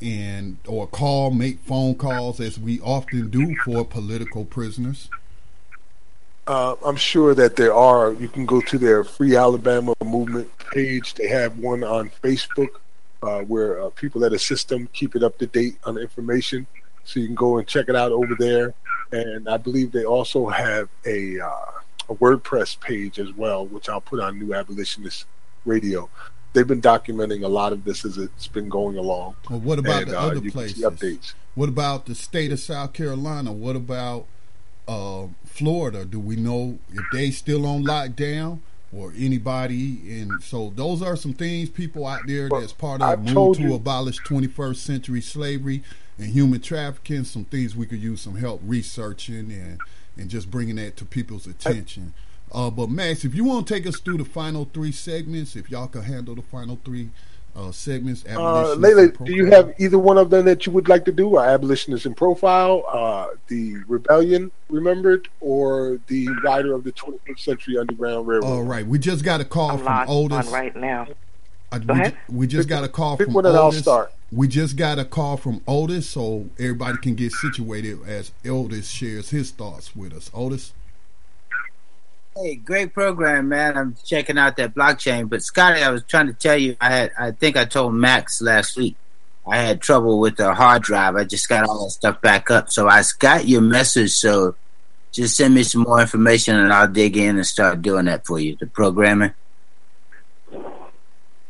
and 0.00 0.58
or 0.66 0.86
call, 0.86 1.32
make 1.32 1.58
phone 1.60 1.96
calls 1.96 2.40
as 2.40 2.58
we 2.58 2.80
often 2.80 3.30
do 3.30 3.56
for 3.64 3.84
political 3.84 4.44
prisoners? 4.44 5.08
Uh, 6.46 6.76
I'm 6.84 6.96
sure 6.96 7.34
that 7.34 7.56
there 7.56 7.74
are. 7.74 8.12
You 8.12 8.28
can 8.28 8.46
go 8.46 8.60
to 8.62 8.78
their 8.78 9.04
Free 9.04 9.36
Alabama 9.36 9.94
movement 10.02 10.50
page. 10.72 11.14
They 11.14 11.28
have 11.28 11.58
one 11.58 11.84
on 11.84 12.10
Facebook 12.22 12.68
uh, 13.22 13.40
where 13.40 13.82
uh, 13.82 13.90
people 13.90 14.20
that 14.22 14.32
assist 14.32 14.68
them 14.68 14.88
keep 14.92 15.14
it 15.14 15.22
up 15.22 15.36
to 15.38 15.46
date 15.46 15.76
on 15.84 15.96
the 15.96 16.00
information. 16.00 16.66
So 17.04 17.20
you 17.20 17.26
can 17.26 17.34
go 17.34 17.58
and 17.58 17.66
check 17.66 17.88
it 17.88 17.96
out 17.96 18.12
over 18.12 18.34
there. 18.38 18.72
And 19.12 19.48
I 19.48 19.56
believe 19.56 19.92
they 19.92 20.04
also 20.04 20.46
have 20.46 20.88
a, 21.04 21.40
uh, 21.40 21.64
a 22.08 22.14
WordPress 22.14 22.80
page 22.80 23.18
as 23.18 23.32
well, 23.32 23.66
which 23.66 23.88
I'll 23.88 24.00
put 24.00 24.20
on 24.20 24.38
New 24.38 24.54
Abolitionist 24.54 25.26
Radio. 25.64 26.08
They've 26.52 26.66
been 26.66 26.80
documenting 26.80 27.44
a 27.44 27.48
lot 27.48 27.72
of 27.72 27.84
this 27.84 28.04
as 28.04 28.16
it's 28.16 28.48
been 28.48 28.68
going 28.68 28.96
along. 28.96 29.36
Or 29.50 29.58
what 29.58 29.78
about 29.78 30.02
And, 30.02 30.12
the 30.12 30.18
uh, 30.18 30.26
other 30.26 30.40
see 30.40 30.50
places? 30.50 30.82
Updates. 30.82 31.34
What 31.54 31.68
about 31.68 32.06
the 32.06 32.14
state 32.14 32.52
of 32.52 32.60
South 32.60 32.92
Carolina? 32.92 33.52
What 33.52 33.76
about 33.76 34.26
uh, 34.86 35.26
Florida? 35.44 36.04
Do 36.04 36.18
we 36.18 36.36
know 36.36 36.78
if 36.90 37.04
they 37.12 37.30
still 37.30 37.66
on 37.66 37.84
lockdown 37.84 38.60
or 38.92 39.12
anybody? 39.16 40.20
And 40.20 40.42
so 40.42 40.72
those 40.74 41.02
are 41.02 41.16
some 41.16 41.34
things 41.34 41.68
people 41.68 42.06
out 42.06 42.22
there 42.26 42.48
that's 42.48 42.72
part 42.72 43.02
of 43.02 43.08
I've 43.08 43.34
move 43.34 43.58
to 43.58 43.74
abolish 43.74 44.18
21st 44.20 44.76
century 44.76 45.20
slavery 45.20 45.82
and 46.16 46.28
human 46.28 46.60
trafficking. 46.60 47.24
Some 47.24 47.44
things 47.44 47.76
we 47.76 47.86
could 47.86 48.00
use 48.00 48.22
some 48.22 48.36
help 48.36 48.62
researching 48.64 49.52
and 49.52 49.80
and 50.18 50.28
just 50.28 50.50
bringing 50.50 50.76
that 50.76 50.96
to 50.96 51.04
people's 51.04 51.46
attention. 51.46 52.12
Uh, 52.52 52.70
but 52.70 52.88
Max, 52.90 53.24
if 53.24 53.34
you 53.34 53.44
want 53.44 53.66
to 53.66 53.74
take 53.74 53.86
us 53.86 53.98
through 54.00 54.18
the 54.18 54.24
final 54.24 54.68
three 54.72 54.92
segments, 54.92 55.54
if 55.56 55.70
y'all 55.70 55.86
can 55.86 56.02
handle 56.02 56.34
the 56.34 56.42
final 56.42 56.78
three 56.84 57.10
uh, 57.54 57.70
segments, 57.72 58.24
Uh, 58.26 58.74
Layla, 58.76 59.24
do 59.24 59.32
you 59.34 59.46
have 59.46 59.74
either 59.78 59.98
one 59.98 60.16
of 60.16 60.30
them 60.30 60.44
that 60.46 60.64
you 60.64 60.72
would 60.72 60.88
like 60.88 61.04
to 61.06 61.12
do? 61.12 61.36
Our 61.36 61.46
abolitionist 61.48 62.06
in 62.06 62.14
profile, 62.14 62.84
uh, 62.88 63.28
the 63.48 63.76
rebellion 63.86 64.50
remembered, 64.68 65.28
or 65.40 65.98
the 66.06 66.28
rider 66.42 66.74
of 66.74 66.84
the 66.84 66.92
21st 66.92 67.38
century 67.40 67.78
underground 67.78 68.26
railroad? 68.26 68.44
All 68.48 68.62
right, 68.62 68.86
we 68.86 68.98
just 68.98 69.24
got 69.24 69.40
a 69.40 69.44
call 69.44 69.72
I'm 69.72 69.78
from 69.78 69.86
logged 69.86 70.10
Otis. 70.10 70.46
on 70.46 70.52
right 70.52 70.76
now. 70.76 71.06
Uh, 71.70 71.78
Go 71.78 71.92
we, 71.94 72.00
ahead. 72.00 72.12
ju- 72.12 72.18
we 72.36 72.46
just 72.46 72.68
got 72.68 72.82
a 72.84 72.88
call 72.88 73.16
pick 73.18 73.26
from 73.26 73.34
one 73.34 73.46
and 73.46 73.56
I'll 73.56 73.72
start. 73.72 74.12
We 74.30 74.46
just 74.46 74.76
got 74.76 74.98
a 74.98 75.04
call 75.04 75.36
from 75.38 75.62
Otis, 75.66 76.08
so 76.10 76.46
everybody 76.58 76.98
can 76.98 77.14
get 77.14 77.32
situated 77.32 77.98
as 78.06 78.30
Otis 78.46 78.88
shares 78.90 79.30
his 79.30 79.50
thoughts 79.50 79.96
with 79.96 80.12
us. 80.12 80.30
Otis, 80.34 80.72
Hey, 82.36 82.54
great 82.54 82.94
program, 82.94 83.48
man. 83.48 83.76
I'm 83.76 83.96
checking 84.04 84.38
out 84.38 84.56
that 84.58 84.72
blockchain. 84.72 85.28
But 85.28 85.42
Scotty, 85.42 85.82
I 85.82 85.90
was 85.90 86.04
trying 86.04 86.28
to 86.28 86.32
tell 86.32 86.56
you, 86.56 86.76
I 86.80 86.90
had, 86.90 87.10
I 87.18 87.30
think 87.32 87.56
I 87.56 87.64
told 87.64 87.94
Max 87.94 88.40
last 88.40 88.76
week, 88.76 88.94
I 89.44 89.56
had 89.56 89.80
trouble 89.80 90.20
with 90.20 90.36
the 90.36 90.54
hard 90.54 90.82
drive. 90.82 91.16
I 91.16 91.24
just 91.24 91.48
got 91.48 91.68
all 91.68 91.82
that 91.84 91.90
stuff 91.90 92.20
back 92.20 92.48
up. 92.48 92.70
So 92.70 92.86
I 92.86 93.02
got 93.18 93.48
your 93.48 93.60
message. 93.62 94.12
So 94.12 94.54
just 95.10 95.36
send 95.36 95.52
me 95.54 95.64
some 95.64 95.80
more 95.82 96.00
information, 96.00 96.54
and 96.54 96.72
I'll 96.72 96.86
dig 96.86 97.16
in 97.16 97.36
and 97.38 97.46
start 97.46 97.82
doing 97.82 98.04
that 98.04 98.24
for 98.24 98.38
you. 98.38 98.56
The 98.60 98.66
programming, 98.68 99.32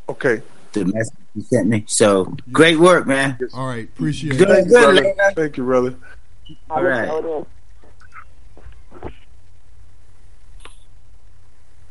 Okay. 0.08 0.40
the 0.72 0.86
message 0.86 1.18
you 1.38 1.44
sent 1.44 1.68
me. 1.68 1.84
So 1.86 2.34
great 2.52 2.78
work, 2.78 3.06
man. 3.06 3.38
All 3.54 3.66
right, 3.66 3.84
appreciate 3.88 4.36
Good, 4.38 4.50
it. 4.50 4.68
good, 4.68 4.70
brother. 4.70 5.02
Layla. 5.02 5.34
Thank 5.34 5.56
you, 5.56 5.64
brother. 5.64 5.94
All 6.70 6.82
right. 6.82 7.44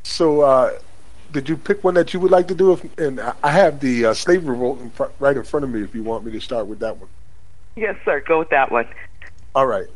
So, 0.04 0.42
uh, 0.42 0.80
did 1.32 1.50
you 1.50 1.58
pick 1.58 1.84
one 1.84 1.94
that 1.96 2.14
you 2.14 2.20
would 2.20 2.32
like 2.32 2.48
to 2.48 2.56
do? 2.56 2.74
If, 2.74 2.98
and 2.98 3.20
I- 3.20 3.34
I 3.44 3.52
have 3.52 3.80
the 3.80 4.06
uh, 4.08 4.14
slave 4.14 4.48
revolt 4.48 4.80
in 4.82 4.90
fr- 4.92 5.06
right 5.20 5.36
in 5.36 5.44
front 5.44 5.64
of 5.64 5.70
me 5.70 5.84
if 5.84 5.94
you 5.94 6.04
want 6.04 6.26
me 6.26 6.32
to 6.32 6.40
start 6.42 6.68
with 6.68 6.80
that 6.80 6.98
one. 6.98 7.10
Yes, 7.76 7.96
sir. 8.06 8.22
Go 8.22 8.40
with 8.40 8.50
that 8.50 8.72
one. 8.72 8.88
All 9.54 9.68
right. 9.68 9.88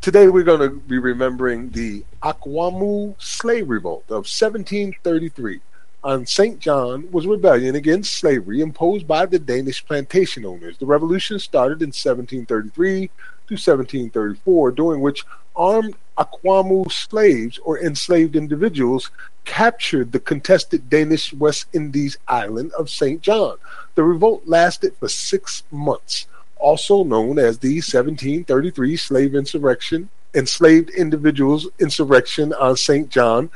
Today 0.00 0.26
we're 0.28 0.42
going 0.42 0.60
to 0.68 0.70
be 0.80 0.98
remembering 0.98 1.70
the 1.70 2.04
Akwamu 2.22 3.14
slave 3.22 3.68
revolt 3.68 4.04
of 4.08 4.26
1733. 4.26 5.60
On 6.04 6.26
St. 6.26 6.58
John 6.58 7.08
was 7.12 7.26
rebellion 7.26 7.76
against 7.76 8.14
slavery 8.14 8.60
imposed 8.60 9.06
by 9.06 9.26
the 9.26 9.38
Danish 9.38 9.84
plantation 9.86 10.44
owners. 10.44 10.78
The 10.78 10.86
revolution 10.86 11.38
started 11.38 11.80
in 11.80 11.88
1733 11.88 13.06
to 13.06 13.54
1734, 13.54 14.72
during 14.72 15.00
which 15.00 15.24
armed 15.54 15.94
Akwamu 16.18 16.90
slaves 16.90 17.58
or 17.58 17.78
enslaved 17.78 18.34
individuals 18.34 19.10
captured 19.44 20.12
the 20.12 20.20
contested 20.20 20.90
Danish 20.90 21.32
West 21.32 21.66
Indies 21.72 22.18
island 22.26 22.72
of 22.72 22.90
St. 22.90 23.20
John. 23.20 23.56
The 23.94 24.02
revolt 24.02 24.42
lasted 24.46 24.96
for 24.96 25.08
six 25.08 25.62
months 25.70 26.26
also 26.62 27.02
known 27.02 27.38
as 27.38 27.58
the 27.58 27.74
1733 27.74 28.96
slave 28.96 29.34
insurrection, 29.34 30.08
enslaved 30.34 30.88
individuals 30.90 31.66
insurrection 31.78 32.54
on 32.54 32.76
St. 32.76 33.10
John, 33.10 33.50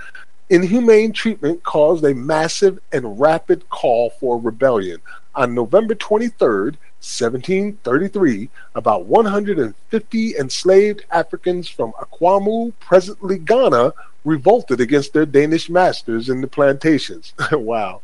inhumane 0.49 1.13
treatment 1.13 1.63
caused 1.63 2.05
a 2.05 2.15
massive 2.15 2.79
and 2.93 3.21
rapid 3.21 3.69
call 3.69 4.11
for 4.11 4.39
rebellion. 4.39 5.01
On 5.35 5.55
November 5.55 5.95
23rd, 5.95 6.77
1733, 7.01 8.49
about 8.75 9.05
150 9.05 10.37
enslaved 10.37 11.05
Africans 11.11 11.69
from 11.69 11.93
Akwamu, 11.93 12.73
presently 12.81 13.39
Ghana, 13.39 13.93
revolted 14.25 14.81
against 14.81 15.13
their 15.13 15.27
Danish 15.27 15.69
masters 15.69 16.29
in 16.29 16.41
the 16.41 16.49
plantations. 16.49 17.33
wow. 17.53 18.01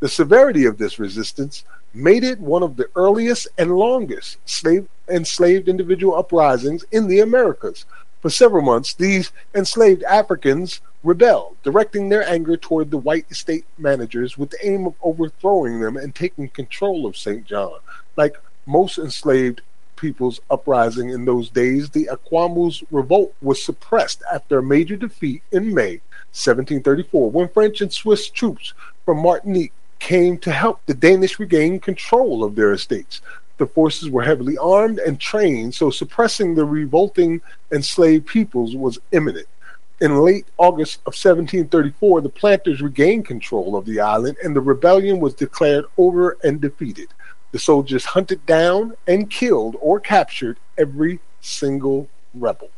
The 0.00 0.08
severity 0.08 0.64
of 0.64 0.78
this 0.78 0.98
resistance 0.98 1.64
made 1.92 2.22
it 2.22 2.40
one 2.40 2.62
of 2.62 2.76
the 2.76 2.88
earliest 2.94 3.48
and 3.58 3.72
longest 3.72 4.38
slave 4.48 4.88
enslaved 5.08 5.68
individual 5.68 6.14
uprisings 6.16 6.84
in 6.92 7.08
the 7.08 7.20
Americas. 7.20 7.84
For 8.20 8.30
several 8.30 8.62
months, 8.62 8.94
these 8.94 9.32
enslaved 9.54 10.04
Africans 10.04 10.80
rebelled, 11.02 11.56
directing 11.62 12.08
their 12.08 12.28
anger 12.28 12.56
toward 12.56 12.90
the 12.90 12.98
white 12.98 13.26
estate 13.30 13.64
managers 13.78 14.36
with 14.36 14.50
the 14.50 14.66
aim 14.66 14.86
of 14.86 14.94
overthrowing 15.02 15.80
them 15.80 15.96
and 15.96 16.14
taking 16.14 16.48
control 16.48 17.06
of 17.06 17.16
St. 17.16 17.44
John. 17.44 17.78
Like 18.16 18.36
most 18.66 18.98
enslaved 18.98 19.62
people's 19.96 20.40
uprising 20.50 21.10
in 21.10 21.24
those 21.24 21.50
days, 21.50 21.90
the 21.90 22.08
Akwamu's 22.10 22.82
revolt 22.90 23.34
was 23.42 23.62
suppressed 23.62 24.22
after 24.32 24.58
a 24.58 24.62
major 24.62 24.96
defeat 24.96 25.42
in 25.52 25.74
May 25.74 26.00
1734 26.32 27.30
when 27.30 27.48
French 27.48 27.80
and 27.80 27.92
Swiss 27.92 28.28
troops 28.28 28.72
from 29.04 29.18
Martinique 29.18 29.72
came 29.98 30.38
to 30.38 30.52
help 30.52 30.80
the 30.86 30.94
Danish 30.94 31.38
regain 31.38 31.78
control 31.78 32.42
of 32.42 32.54
their 32.54 32.72
estates. 32.72 33.20
The 33.58 33.66
forces 33.66 34.08
were 34.08 34.22
heavily 34.22 34.56
armed 34.56 34.98
and 34.98 35.20
trained, 35.20 35.74
so 35.74 35.90
suppressing 35.90 36.54
the 36.54 36.64
revolting 36.64 37.42
enslaved 37.70 38.26
peoples 38.26 38.74
was 38.74 38.98
imminent. 39.12 39.46
In 40.00 40.22
late 40.22 40.46
August 40.56 41.00
of 41.00 41.12
1734, 41.12 42.22
the 42.22 42.30
planters 42.30 42.80
regained 42.80 43.26
control 43.26 43.76
of 43.76 43.84
the 43.84 44.00
island 44.00 44.38
and 44.42 44.56
the 44.56 44.60
rebellion 44.60 45.20
was 45.20 45.34
declared 45.34 45.84
over 45.98 46.38
and 46.42 46.58
defeated. 46.58 47.08
The 47.52 47.58
soldiers 47.58 48.06
hunted 48.06 48.46
down 48.46 48.94
and 49.06 49.30
killed 49.30 49.76
or 49.78 50.00
captured 50.00 50.58
every 50.78 51.20
single 51.42 52.08
rebel. 52.32 52.70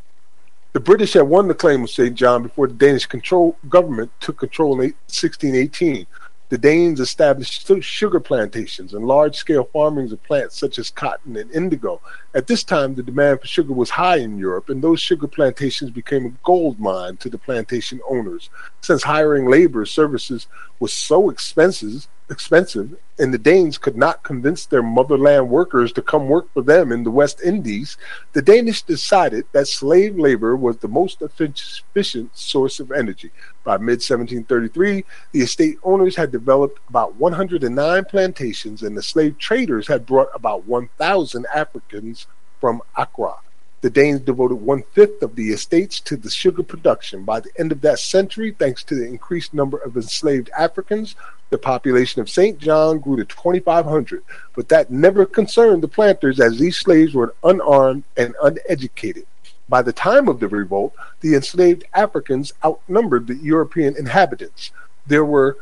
The 0.73 0.81
British 0.81 1.13
had 1.13 1.23
won 1.23 1.47
the 1.47 1.53
claim 1.53 1.83
of 1.83 1.91
St. 1.91 2.13
John 2.13 2.43
before 2.43 2.67
the 2.67 2.73
Danish 2.73 3.05
control 3.05 3.55
government 3.69 4.11
took 4.19 4.37
control 4.37 4.73
in 4.81 4.93
1618. 5.07 6.05
The 6.53 6.59
Danes 6.59 6.99
established 6.99 7.67
sugar 7.81 8.19
plantations 8.19 8.93
and 8.93 9.07
large 9.07 9.35
scale 9.35 9.67
farmings 9.73 10.11
of 10.11 10.21
plants 10.21 10.55
such 10.55 10.77
as 10.77 10.91
cotton 10.91 11.35
and 11.35 11.49
indigo. 11.49 11.99
At 12.35 12.45
this 12.45 12.63
time, 12.63 12.93
the 12.93 13.01
demand 13.01 13.41
for 13.41 13.47
sugar 13.47 13.73
was 13.73 13.89
high 13.89 14.17
in 14.17 14.37
Europe, 14.37 14.69
and 14.69 14.79
those 14.79 14.99
sugar 14.99 15.25
plantations 15.25 15.89
became 15.89 16.27
a 16.27 16.45
gold 16.45 16.79
mine 16.79 17.17
to 17.17 17.29
the 17.31 17.39
plantation 17.39 18.01
owners. 18.07 18.51
Since 18.81 19.01
hiring 19.01 19.49
labor 19.49 19.83
services 19.87 20.45
was 20.79 20.93
so 20.93 21.31
expensive, 21.31 22.07
expensive, 22.29 22.95
and 23.19 23.33
the 23.33 23.37
Danes 23.37 23.77
could 23.77 23.97
not 23.97 24.23
convince 24.23 24.65
their 24.65 24.83
motherland 24.83 25.49
workers 25.49 25.91
to 25.93 26.01
come 26.01 26.27
work 26.27 26.51
for 26.53 26.61
them 26.61 26.91
in 26.91 27.03
the 27.03 27.11
West 27.11 27.41
Indies, 27.41 27.97
the 28.33 28.41
Danish 28.41 28.81
decided 28.81 29.45
that 29.51 29.67
slave 29.67 30.17
labor 30.17 30.55
was 30.55 30.77
the 30.77 30.87
most 30.87 31.21
efficient 31.21 32.35
source 32.35 32.79
of 32.79 32.91
energy. 32.91 33.31
By 33.63 33.77
mid 33.77 34.01
1733, 34.01 35.05
the 35.31 35.41
estate 35.41 35.77
owners 35.83 36.15
had 36.15 36.31
developed 36.31 36.79
about 36.89 37.15
109 37.15 38.05
plantations, 38.05 38.83
and 38.83 38.97
the 38.97 39.03
slave 39.03 39.37
traders 39.37 39.87
had 39.87 40.05
brought 40.05 40.29
about 40.33 40.65
1,000 40.65 41.45
Africans 41.53 42.27
from 42.59 42.81
Accra. 42.97 43.35
The 43.83 43.89
Danes 43.89 44.21
devoted 44.21 44.61
one 44.61 44.83
fifth 44.93 45.21
of 45.21 45.35
the 45.35 45.49
estates 45.49 45.99
to 45.99 46.15
the 46.15 46.29
sugar 46.29 46.63
production. 46.63 47.25
By 47.25 47.41
the 47.41 47.51
end 47.59 47.73
of 47.73 47.81
that 47.81 47.99
century, 47.99 48.55
thanks 48.57 48.81
to 48.85 48.95
the 48.95 49.05
increased 49.05 49.53
number 49.53 49.77
of 49.77 49.97
enslaved 49.97 50.49
Africans, 50.57 51.17
the 51.49 51.57
population 51.57 52.21
of 52.21 52.29
St. 52.29 52.57
John 52.59 52.99
grew 52.99 53.17
to 53.17 53.25
2,500. 53.25 54.23
But 54.55 54.69
that 54.69 54.89
never 54.89 55.25
concerned 55.25 55.83
the 55.83 55.89
planters 55.89 56.39
as 56.39 56.57
these 56.57 56.77
slaves 56.77 57.13
were 57.13 57.35
unarmed 57.43 58.05
and 58.15 58.33
uneducated. 58.41 59.25
By 59.67 59.81
the 59.81 59.91
time 59.91 60.29
of 60.29 60.39
the 60.39 60.47
revolt, 60.47 60.93
the 61.19 61.35
enslaved 61.35 61.83
Africans 61.93 62.53
outnumbered 62.63 63.27
the 63.27 63.35
European 63.35 63.97
inhabitants. 63.97 64.71
There 65.07 65.25
were 65.25 65.57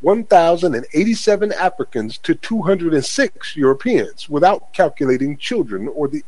1,087 0.00 1.52
Africans 1.52 2.18
to 2.18 2.36
206 2.36 3.56
Europeans, 3.56 4.28
without 4.28 4.72
calculating 4.72 5.36
children 5.36 5.88
or 5.88 6.06
the 6.06 6.22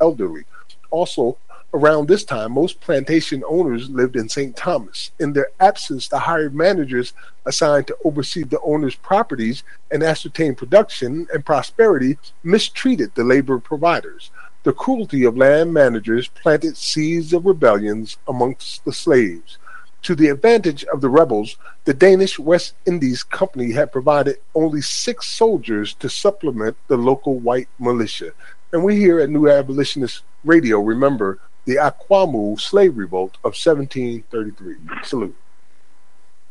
elderly. 0.00 0.44
Also, 0.90 1.36
around 1.74 2.08
this 2.08 2.24
time, 2.24 2.52
most 2.52 2.80
plantation 2.80 3.42
owners 3.48 3.90
lived 3.90 4.16
in 4.16 4.28
St. 4.28 4.56
Thomas. 4.56 5.10
In 5.18 5.32
their 5.32 5.48
absence, 5.60 6.08
the 6.08 6.20
hired 6.20 6.54
managers 6.54 7.12
assigned 7.44 7.86
to 7.88 7.96
oversee 8.04 8.44
the 8.44 8.60
owners' 8.60 8.94
properties 8.94 9.62
and 9.90 10.02
ascertain 10.02 10.54
production 10.54 11.26
and 11.32 11.44
prosperity 11.44 12.18
mistreated 12.42 13.14
the 13.14 13.24
labor 13.24 13.58
providers. 13.58 14.30
The 14.62 14.72
cruelty 14.72 15.24
of 15.24 15.36
land 15.36 15.72
managers 15.72 16.28
planted 16.28 16.76
seeds 16.76 17.32
of 17.32 17.46
rebellions 17.46 18.18
amongst 18.26 18.84
the 18.84 18.92
slaves. 18.92 19.58
To 20.02 20.14
the 20.14 20.28
advantage 20.28 20.84
of 20.84 21.00
the 21.00 21.08
rebels, 21.08 21.56
the 21.84 21.94
Danish 21.94 22.38
West 22.38 22.74
Indies 22.86 23.22
Company 23.22 23.72
had 23.72 23.92
provided 23.92 24.38
only 24.54 24.80
six 24.80 25.26
soldiers 25.26 25.94
to 25.94 26.08
supplement 26.08 26.76
the 26.86 26.96
local 26.96 27.38
white 27.38 27.68
militia. 27.78 28.32
And 28.72 28.84
we 28.84 28.96
here 28.96 29.20
at 29.20 29.30
New 29.30 29.48
Abolitionist 29.48 30.22
Radio 30.46 30.80
remember 30.80 31.40
the 31.66 31.76
Akwamu 31.76 32.58
slave 32.58 32.96
revolt 32.96 33.34
of 33.44 33.54
1733. 33.54 34.76
Salute. 35.02 35.36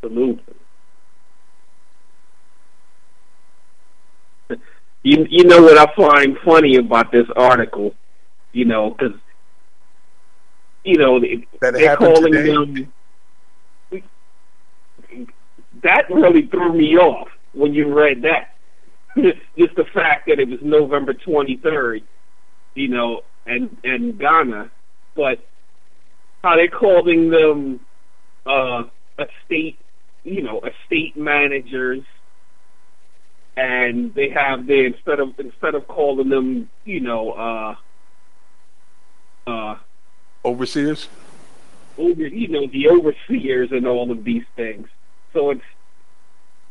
Salute. 0.01 0.41
You, 5.07 5.27
you 5.30 5.43
know 5.43 5.61
what 5.61 5.77
I 5.77 5.85
find 5.95 6.35
funny 6.43 6.77
about 6.77 7.11
this 7.11 7.27
article, 7.35 7.93
you 8.53 8.65
know, 8.65 8.89
because 8.89 9.15
you 10.84 10.97
know 10.97 11.19
they, 11.19 11.45
they're 11.61 11.95
calling 11.95 12.34
today. 12.34 12.88
them. 13.91 14.03
That 15.84 16.09
really 16.09 16.47
threw 16.47 16.73
me 16.73 16.97
off 16.97 17.27
when 17.53 17.76
you 17.76 17.93
read 17.93 18.23
that. 18.23 18.55
Just 19.55 19.76
the 19.76 19.85
fact 19.93 20.26
that 20.26 20.39
it 20.39 20.49
was 20.49 20.59
November 20.63 21.13
twenty 21.13 21.57
third, 21.57 22.01
you 22.73 22.88
know, 22.88 23.22
and 23.45 23.76
and 23.84 24.17
Ghana, 24.17 24.72
but 25.15 25.39
how 26.43 26.55
they're 26.55 26.67
calling 26.67 27.30
them 27.30 27.80
uh, 28.45 28.84
estate, 29.17 29.80
you 30.23 30.41
know, 30.41 30.61
estate 30.61 31.17
managers, 31.17 32.03
and 33.57 34.13
they 34.13 34.30
have 34.30 34.67
the 34.67 34.85
instead 34.85 35.19
of 35.19 35.39
instead 35.39 35.76
of 35.76 35.88
calling 35.88 36.30
them, 36.30 36.69
you 36.84 36.99
know, 36.99 37.31
uh, 37.31 37.76
uh, 39.47 39.76
overseers. 40.43 41.07
Over, 41.97 42.27
you 42.27 42.49
know, 42.49 42.67
the 42.67 42.89
overseers 42.89 43.72
and 43.72 43.88
all 43.88 44.11
of 44.11 44.23
these 44.23 44.43
things. 44.55 44.88
So 45.34 45.51
it's 45.51 45.61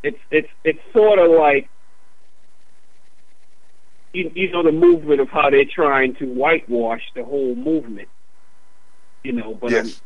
it's 0.03 0.19
it's 0.31 0.49
it's 0.63 0.79
sort 0.93 1.19
of 1.19 1.31
like 1.31 1.69
you, 4.15 4.31
you 4.33 4.51
know 4.51 4.63
the 4.63 4.71
movement 4.71 5.19
of 5.19 5.29
how 5.29 5.49
they're 5.49 5.65
trying 5.65 6.15
to 6.15 6.25
whitewash 6.25 7.03
the 7.15 7.23
whole 7.23 7.55
movement. 7.55 8.07
You 9.23 9.33
know, 9.33 9.53
but 9.53 9.71
yes. 9.71 10.01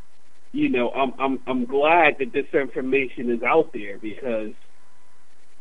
I'm, 0.53 0.59
you 0.59 0.69
know, 0.69 0.89
I'm 0.91 1.13
I'm 1.19 1.39
I'm 1.45 1.65
glad 1.65 2.17
that 2.19 2.33
this 2.33 2.47
information 2.53 3.29
is 3.29 3.43
out 3.43 3.71
there 3.73 3.97
because 3.97 4.51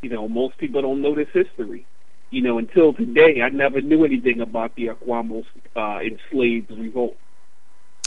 you 0.01 0.11
know 0.11 0.29
most 0.29 0.57
people 0.59 0.83
don't 0.83 1.03
know 1.03 1.15
this 1.15 1.29
history. 1.33 1.87
You 2.31 2.43
know, 2.43 2.59
until 2.59 2.93
today, 2.93 3.41
I 3.43 3.49
never 3.49 3.81
knew 3.81 4.05
anything 4.05 4.41
about 4.41 4.75
the 4.75 4.89
Akwamu's 4.89 5.47
uh, 5.75 6.01
enslaved 6.01 6.70
revolt. 6.70 7.16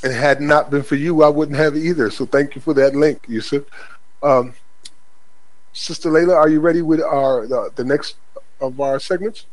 And 0.04 0.14
had 0.14 0.42
not 0.42 0.70
been 0.70 0.84
for 0.84 0.96
you, 0.96 1.24
I 1.24 1.30
wouldn't 1.30 1.58
have 1.58 1.76
either. 1.76 2.10
So 2.12 2.26
thank 2.26 2.56
you 2.56 2.62
for 2.62 2.74
that 2.76 2.96
link, 2.96 3.26
Yusef. 3.28 3.64
Um, 4.22 4.54
Sister 5.74 6.10
Layla, 6.10 6.36
are 6.36 6.50
you 6.50 6.60
ready 6.60 6.82
with 6.82 7.02
our 7.02 7.48
the, 7.48 7.72
the 7.76 7.84
next 7.84 8.16
of 8.60 8.80
our 8.80 9.00
segments? 9.00 9.46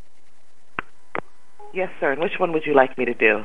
Yes, 1.73 1.91
sir. 2.01 2.13
And 2.13 2.21
which 2.21 2.39
one 2.39 2.53
would 2.53 2.67
you 2.67 2.75
like 2.75 2.97
me 2.99 3.05
to 3.05 3.15
do? 3.15 3.45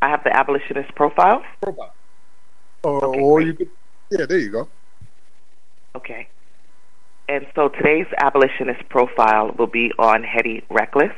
I 0.00 0.08
have 0.08 0.24
the 0.24 0.36
abolitionist 0.36 0.94
profile. 0.94 1.42
Profile. 1.62 1.94
Or, 2.82 3.04
okay, 3.04 3.20
oh, 3.20 3.24
or 3.24 3.40
you 3.40 3.54
could, 3.54 3.70
yeah, 4.10 4.26
there 4.26 4.38
you 4.38 4.50
go. 4.50 4.68
Okay. 5.94 6.28
And 7.28 7.46
so 7.54 7.68
today's 7.68 8.08
abolitionist 8.18 8.88
profile 8.88 9.52
will 9.56 9.68
be 9.68 9.92
on 9.98 10.24
Hetty 10.24 10.64
Reckless. 10.68 11.12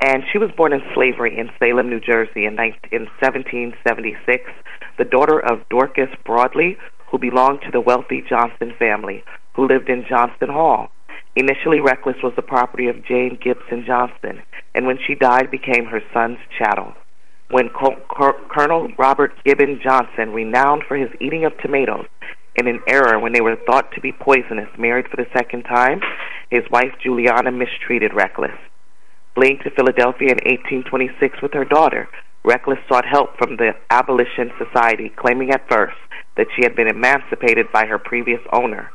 And 0.00 0.22
she 0.32 0.38
was 0.38 0.50
born 0.56 0.72
in 0.72 0.80
slavery 0.94 1.38
in 1.38 1.50
Salem, 1.58 1.90
New 1.90 2.00
Jersey 2.00 2.46
in, 2.46 2.54
19, 2.54 2.80
in 2.90 3.02
1776, 3.20 4.50
the 4.96 5.04
daughter 5.04 5.38
of 5.38 5.68
Dorcas 5.68 6.08
Broadley, 6.24 6.78
who 7.10 7.18
belonged 7.18 7.60
to 7.62 7.70
the 7.70 7.82
wealthy 7.82 8.24
Johnson 8.26 8.72
family, 8.78 9.22
who 9.52 9.68
lived 9.68 9.90
in 9.90 10.06
Johnston 10.08 10.48
Hall. 10.48 10.90
Initially, 11.36 11.80
Reckless 11.80 12.16
was 12.22 12.32
the 12.34 12.42
property 12.42 12.88
of 12.88 13.04
Jane 13.04 13.38
Gibson 13.42 13.84
Johnston, 13.86 14.42
and 14.74 14.86
when 14.86 14.98
she 15.06 15.14
died, 15.14 15.50
became 15.50 15.86
her 15.86 16.02
son's 16.12 16.38
chattel. 16.58 16.94
When 17.50 17.68
Col- 17.68 17.96
Col- 18.08 18.40
Colonel 18.48 18.88
Robert 18.98 19.32
Gibbon 19.44 19.80
Johnson, 19.82 20.32
renowned 20.32 20.82
for 20.88 20.96
his 20.96 21.10
eating 21.20 21.44
of 21.44 21.56
tomatoes, 21.58 22.06
in 22.56 22.66
an 22.66 22.80
era 22.88 23.20
when 23.20 23.32
they 23.32 23.40
were 23.40 23.56
thought 23.66 23.92
to 23.92 24.00
be 24.00 24.12
poisonous, 24.12 24.68
married 24.76 25.06
for 25.08 25.16
the 25.16 25.30
second 25.32 25.62
time, 25.62 26.00
his 26.50 26.64
wife 26.70 26.92
Juliana 27.02 27.52
mistreated 27.52 28.12
Reckless. 28.12 28.58
Fleeing 29.34 29.58
to 29.62 29.70
Philadelphia 29.70 30.30
in 30.30 30.50
1826 30.50 31.40
with 31.42 31.54
her 31.54 31.64
daughter, 31.64 32.08
Reckless 32.44 32.78
sought 32.88 33.06
help 33.06 33.36
from 33.38 33.56
the 33.56 33.72
Abolition 33.90 34.50
Society, 34.58 35.12
claiming 35.14 35.50
at 35.50 35.68
first 35.68 35.96
that 36.36 36.48
she 36.56 36.62
had 36.62 36.74
been 36.74 36.88
emancipated 36.88 37.70
by 37.72 37.86
her 37.86 37.98
previous 37.98 38.40
owner. 38.52 38.90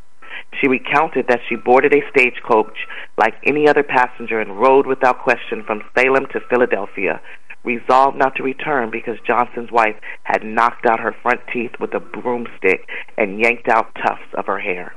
She 0.59 0.67
recounted 0.67 1.27
that 1.27 1.41
she 1.47 1.55
boarded 1.55 1.93
a 1.93 2.07
stagecoach 2.09 2.87
like 3.17 3.35
any 3.45 3.67
other 3.67 3.83
passenger 3.83 4.39
and 4.39 4.59
rode 4.59 4.87
without 4.87 5.23
question 5.23 5.63
from 5.63 5.83
Salem 5.97 6.25
to 6.33 6.39
Philadelphia, 6.49 7.21
resolved 7.63 8.17
not 8.17 8.35
to 8.35 8.43
return 8.43 8.89
because 8.91 9.17
Johnson's 9.25 9.71
wife 9.71 9.95
had 10.23 10.43
knocked 10.43 10.85
out 10.85 10.99
her 10.99 11.15
front 11.21 11.41
teeth 11.51 11.71
with 11.79 11.93
a 11.93 11.99
broomstick 11.99 12.87
and 13.17 13.39
yanked 13.39 13.67
out 13.67 13.95
tufts 13.95 14.33
of 14.33 14.45
her 14.45 14.59
hair. 14.59 14.93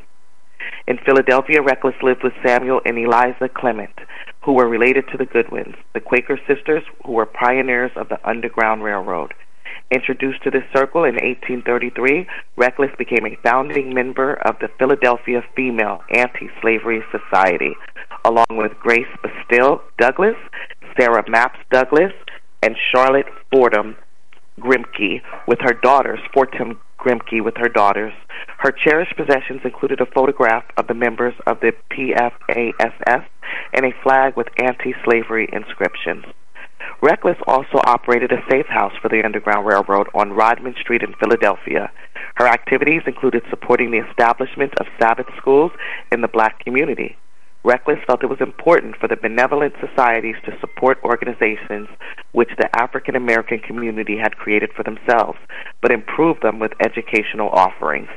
In 0.86 0.98
Philadelphia, 0.98 1.62
Reckless 1.62 1.94
lived 2.02 2.22
with 2.22 2.32
Samuel 2.44 2.80
and 2.84 2.98
Eliza 2.98 3.48
Clement, 3.48 3.94
who 4.42 4.52
were 4.52 4.68
related 4.68 5.04
to 5.08 5.16
the 5.16 5.26
Goodwins, 5.26 5.76
the 5.94 6.00
Quaker 6.00 6.38
sisters 6.46 6.82
who 7.04 7.12
were 7.12 7.26
pioneers 7.26 7.92
of 7.96 8.08
the 8.08 8.18
Underground 8.28 8.82
Railroad. 8.82 9.34
Introduced 9.90 10.42
to 10.42 10.50
this 10.50 10.64
circle 10.74 11.04
in 11.04 11.14
1833, 11.14 12.26
Reckless 12.56 12.90
became 12.98 13.24
a 13.24 13.38
founding 13.42 13.94
member 13.94 14.34
of 14.34 14.56
the 14.60 14.68
Philadelphia 14.78 15.42
Female 15.56 16.02
Anti-Slavery 16.14 17.02
Society, 17.10 17.74
along 18.22 18.46
with 18.50 18.72
Grace 18.80 19.08
Bustill 19.22 19.80
Douglass, 19.96 20.36
Sarah 20.98 21.24
Mapps 21.24 21.56
Douglass, 21.70 22.12
and 22.62 22.76
Charlotte 22.92 23.28
Forten 23.50 23.96
Grimke 24.60 25.22
with 25.46 25.60
her 25.62 25.72
daughters, 25.72 26.18
Forten 26.34 26.76
Grimke 26.98 27.42
with 27.42 27.56
her 27.56 27.70
daughters. 27.70 28.12
Her 28.58 28.72
cherished 28.72 29.16
possessions 29.16 29.62
included 29.64 30.02
a 30.02 30.06
photograph 30.06 30.64
of 30.76 30.86
the 30.88 30.94
members 30.94 31.34
of 31.46 31.60
the 31.60 31.72
PFASS 31.90 33.24
and 33.72 33.86
a 33.86 33.94
flag 34.02 34.36
with 34.36 34.48
anti-slavery 34.58 35.48
inscriptions. 35.50 36.26
Reckless 37.02 37.36
also 37.46 37.78
operated 37.84 38.32
a 38.32 38.44
safe 38.50 38.66
house 38.66 38.92
for 39.00 39.08
the 39.08 39.22
Underground 39.24 39.66
Railroad 39.66 40.08
on 40.14 40.32
Rodman 40.32 40.74
Street 40.80 41.02
in 41.02 41.14
Philadelphia. 41.14 41.90
Her 42.36 42.46
activities 42.46 43.02
included 43.06 43.42
supporting 43.50 43.90
the 43.90 44.04
establishment 44.08 44.72
of 44.80 44.86
Sabbath 45.00 45.26
schools 45.36 45.72
in 46.12 46.20
the 46.20 46.28
black 46.28 46.64
community. 46.64 47.16
Reckless 47.64 47.98
felt 48.06 48.22
it 48.22 48.30
was 48.30 48.40
important 48.40 48.96
for 48.96 49.08
the 49.08 49.16
benevolent 49.16 49.74
societies 49.80 50.36
to 50.44 50.58
support 50.60 50.98
organizations 51.04 51.88
which 52.32 52.50
the 52.56 52.70
African 52.80 53.16
American 53.16 53.58
community 53.58 54.16
had 54.16 54.36
created 54.36 54.70
for 54.74 54.84
themselves, 54.84 55.38
but 55.82 55.90
improve 55.90 56.40
them 56.40 56.58
with 56.58 56.72
educational 56.80 57.50
offerings. 57.50 58.08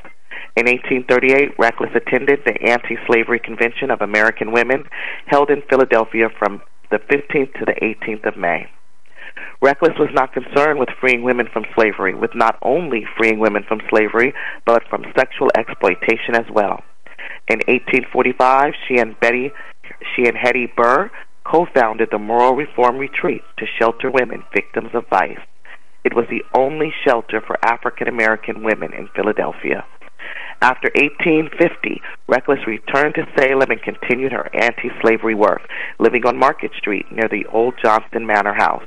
In 0.55 0.67
1838, 0.67 1.57
Reckless 1.57 1.91
attended 1.95 2.39
the 2.45 2.61
Anti 2.61 2.97
Slavery 3.07 3.39
Convention 3.39 3.89
of 3.89 4.01
American 4.01 4.51
Women 4.51 4.83
held 5.25 5.49
in 5.49 5.63
Philadelphia 5.69 6.29
from 6.37 6.61
the 6.91 6.99
15th 6.99 7.53
to 7.53 7.65
the 7.65 7.75
18th 7.81 8.27
of 8.27 8.37
May. 8.37 8.69
Reckless 9.61 9.97
was 9.97 10.09
not 10.13 10.33
concerned 10.33 10.79
with 10.79 10.89
freeing 10.99 11.23
women 11.23 11.47
from 11.51 11.65
slavery, 11.73 12.13
with 12.13 12.35
not 12.35 12.57
only 12.61 13.05
freeing 13.17 13.39
women 13.39 13.63
from 13.67 13.81
slavery, 13.89 14.33
but 14.65 14.83
from 14.89 15.05
sexual 15.15 15.49
exploitation 15.57 16.35
as 16.35 16.49
well. 16.51 16.83
In 17.47 17.59
1845, 17.67 18.73
she 18.87 18.97
and 18.97 19.19
Betty, 19.19 19.51
she 20.15 20.25
and 20.25 20.35
Hetty 20.37 20.71
Burr 20.75 21.09
co-founded 21.43 22.09
the 22.11 22.19
Moral 22.19 22.55
Reform 22.55 22.97
Retreat 22.97 23.41
to 23.57 23.65
shelter 23.79 24.11
women 24.11 24.43
victims 24.53 24.89
of 24.93 25.07
vice. 25.09 25.39
It 26.03 26.15
was 26.15 26.25
the 26.29 26.43
only 26.53 26.93
shelter 27.05 27.41
for 27.45 27.57
African 27.63 28.07
American 28.07 28.63
women 28.63 28.93
in 28.93 29.07
Philadelphia. 29.15 29.85
After 30.61 30.91
1850, 30.93 32.01
Reckless 32.27 32.67
returned 32.67 33.15
to 33.15 33.25
Salem 33.35 33.71
and 33.71 33.81
continued 33.81 34.31
her 34.31 34.47
anti-slavery 34.53 35.33
work, 35.33 35.67
living 35.97 36.23
on 36.27 36.37
Market 36.37 36.69
Street 36.77 37.11
near 37.11 37.27
the 37.27 37.47
old 37.47 37.73
Johnston 37.81 38.27
Manor 38.27 38.53
House. 38.53 38.85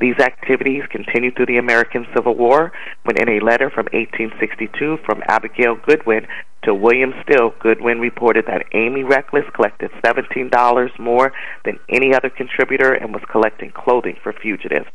These 0.00 0.18
activities 0.20 0.84
continued 0.90 1.36
through 1.36 1.46
the 1.46 1.58
American 1.58 2.06
Civil 2.14 2.34
War 2.34 2.72
when 3.04 3.18
in 3.18 3.28
a 3.28 3.44
letter 3.44 3.68
from 3.68 3.86
1862 3.92 4.98
from 5.04 5.22
Abigail 5.28 5.76
Goodwin 5.76 6.26
to 6.64 6.74
William 6.74 7.12
Still, 7.22 7.52
Goodwin 7.60 8.00
reported 8.00 8.46
that 8.46 8.64
Amy 8.72 9.04
Reckless 9.04 9.44
collected 9.54 9.90
$17 10.02 10.98
more 10.98 11.32
than 11.66 11.78
any 11.90 12.14
other 12.14 12.30
contributor 12.30 12.94
and 12.94 13.12
was 13.12 13.22
collecting 13.30 13.70
clothing 13.72 14.16
for 14.22 14.32
fugitives. 14.32 14.86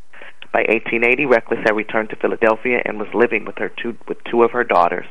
By 0.54 0.60
1880, 0.60 1.26
Reckless 1.26 1.60
had 1.64 1.76
returned 1.76 2.10
to 2.10 2.16
Philadelphia 2.16 2.82
and 2.86 3.00
was 3.00 3.14
living 3.14 3.46
with 3.46 3.58
her 3.58 3.70
two 3.70 3.98
with 4.08 4.18
two 4.24 4.44
of 4.44 4.52
her 4.52 4.64
daughters. 4.64 5.06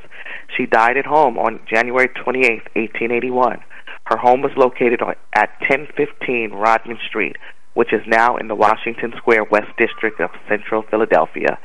She 0.57 0.67
died 0.67 0.97
at 0.97 1.07
home 1.07 1.39
on 1.39 1.61
January 1.71 2.09
28, 2.09 2.75
1881. 2.75 3.61
Her 4.07 4.17
home 4.19 4.41
was 4.41 4.53
located 4.57 5.03
on, 5.03 5.15
at 5.35 5.51
1015 5.61 6.53
Rodman 6.53 6.99
Street, 7.07 7.37
which 7.75 7.93
is 7.93 8.03
now 8.07 8.37
in 8.37 8.49
the 8.49 8.55
Washington 8.55 9.13
Square 9.17 9.45
West 9.45 9.77
District 9.77 10.21
of 10.21 10.31
Central 10.49 10.83
Philadelphia. 10.83 11.59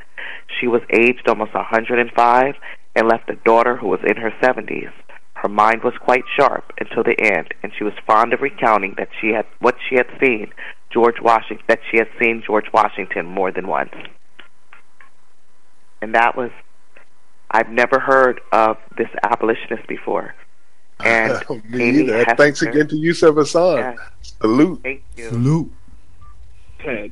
She 0.60 0.66
was 0.66 0.82
aged 0.92 1.28
almost 1.28 1.54
105 1.54 2.54
and 2.94 3.08
left 3.08 3.30
a 3.30 3.36
daughter 3.36 3.76
who 3.76 3.88
was 3.88 4.00
in 4.06 4.16
her 4.16 4.32
70s. 4.42 4.92
Her 5.42 5.48
mind 5.48 5.82
was 5.82 5.94
quite 5.98 6.22
sharp 6.38 6.72
until 6.78 7.02
the 7.02 7.20
end, 7.20 7.52
and 7.64 7.72
she 7.76 7.82
was 7.82 7.92
fond 8.06 8.32
of 8.32 8.42
recounting 8.42 8.94
that 8.96 9.08
she 9.20 9.30
had 9.30 9.44
what 9.58 9.74
she 9.88 9.96
had 9.96 10.06
seen 10.20 10.52
George 10.92 11.16
Washington 11.20 11.64
that 11.66 11.80
she 11.90 11.96
had 11.98 12.06
seen 12.20 12.44
George 12.46 12.66
Washington 12.72 13.26
more 13.26 13.50
than 13.50 13.66
once. 13.66 13.92
And 16.00 16.14
that 16.14 16.36
was 16.36 16.52
I've 17.50 17.70
never 17.70 17.98
heard 17.98 18.40
of 18.52 18.76
this 18.96 19.08
abolitionist 19.24 19.86
before. 19.88 20.34
And 21.04 21.32
Me 21.68 21.82
Amy 21.88 21.98
either. 22.02 22.18
Hester- 22.18 22.34
Thanks 22.36 22.62
again 22.62 22.86
to 22.86 22.96
Yusef 22.96 23.34
Hassan. 23.34 23.78
Yeah. 23.78 23.94
Salute. 24.20 24.80
Thank 24.84 25.02
you. 25.16 25.28
Salute. 25.30 25.72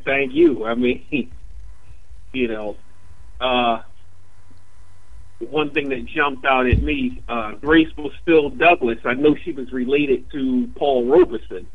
Thank 0.04 0.32
you. 0.32 0.64
I 0.64 0.74
mean, 0.76 1.04
you 2.32 2.46
know, 2.46 2.76
uh, 3.40 3.82
one 5.40 5.70
thing 5.70 5.88
that 5.88 6.04
jumped 6.04 6.44
out 6.44 6.66
at 6.66 6.82
me, 6.82 7.22
uh, 7.28 7.52
Grace 7.52 7.88
was 7.96 8.12
still 8.22 8.50
Douglas. 8.50 8.98
I 9.04 9.14
know 9.14 9.34
she 9.34 9.52
was 9.52 9.72
related 9.72 10.30
to 10.32 10.70
Paul 10.76 11.06
Robeson. 11.06 11.66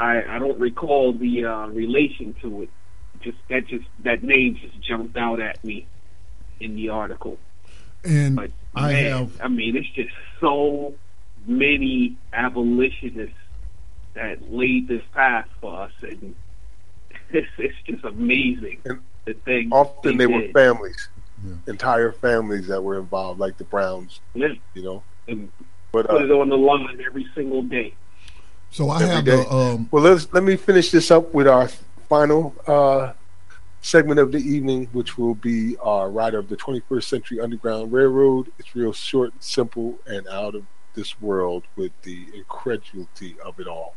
I, 0.00 0.22
I 0.22 0.38
don't 0.38 0.58
recall 0.58 1.12
the 1.12 1.44
uh, 1.44 1.66
relation 1.68 2.34
to 2.42 2.62
it. 2.62 2.70
Just 3.20 3.38
that 3.48 3.66
just 3.66 3.84
that 4.04 4.22
name 4.22 4.56
just 4.56 4.80
jumped 4.80 5.16
out 5.16 5.40
at 5.40 5.62
me 5.64 5.86
in 6.60 6.76
the 6.76 6.90
article. 6.90 7.38
And 8.04 8.36
But 8.36 8.50
I 8.74 8.92
man, 8.92 9.12
have 9.12 9.40
I 9.40 9.48
mean, 9.48 9.76
it's 9.76 9.90
just 9.90 10.14
so 10.40 10.94
many 11.46 12.16
abolitionists 12.32 13.34
that 14.14 14.52
laid 14.52 14.86
this 14.86 15.02
path 15.12 15.48
for 15.60 15.82
us, 15.82 15.92
and 16.02 16.34
it's, 17.30 17.48
it's 17.58 17.76
just 17.86 18.04
amazing 18.04 18.80
the 19.28 19.34
thing. 19.34 19.72
Often 19.72 20.16
they 20.16 20.26
were 20.26 20.40
did. 20.42 20.52
Families, 21.42 21.68
entire 21.68 22.12
families 22.12 22.66
that 22.68 22.82
were 22.82 22.98
involved, 22.98 23.40
like 23.40 23.56
the 23.58 23.64
Browns. 23.64 24.20
Yeah. 24.34 24.54
You 24.74 24.82
know, 24.82 25.02
And 25.26 25.50
but 25.92 26.06
put 26.08 26.22
it 26.22 26.30
uh, 26.30 26.38
on 26.38 26.48
the 26.48 26.56
line 26.56 27.00
every 27.04 27.26
single 27.34 27.62
day. 27.62 27.94
so 28.70 28.90
I 28.90 29.02
every 29.02 29.14
have 29.14 29.24
day. 29.24 29.36
the 29.36 29.50
um 29.52 29.88
well, 29.90 30.02
let's 30.02 30.32
let 30.32 30.42
me 30.42 30.56
finish 30.56 30.90
this 30.90 31.10
up 31.10 31.32
with 31.32 31.48
our 31.48 31.68
final 32.08 32.54
uh, 32.66 33.12
segment 33.80 34.18
of 34.20 34.32
the 34.32 34.38
evening, 34.38 34.88
which 34.92 35.16
will 35.18 35.34
be 35.34 35.76
our 35.78 36.10
rider 36.10 36.38
of 36.38 36.48
the 36.48 36.56
21st 36.56 37.04
Century 37.04 37.40
Underground 37.40 37.92
Railroad. 37.92 38.50
It's 38.58 38.74
real 38.74 38.92
short, 38.92 39.32
and 39.32 39.42
simple, 39.42 39.98
and 40.06 40.26
out 40.28 40.54
of 40.54 40.64
this 40.94 41.20
world 41.20 41.62
with 41.76 41.92
the 42.02 42.26
incredulity 42.34 43.36
of 43.44 43.60
it 43.60 43.66
all. 43.68 43.94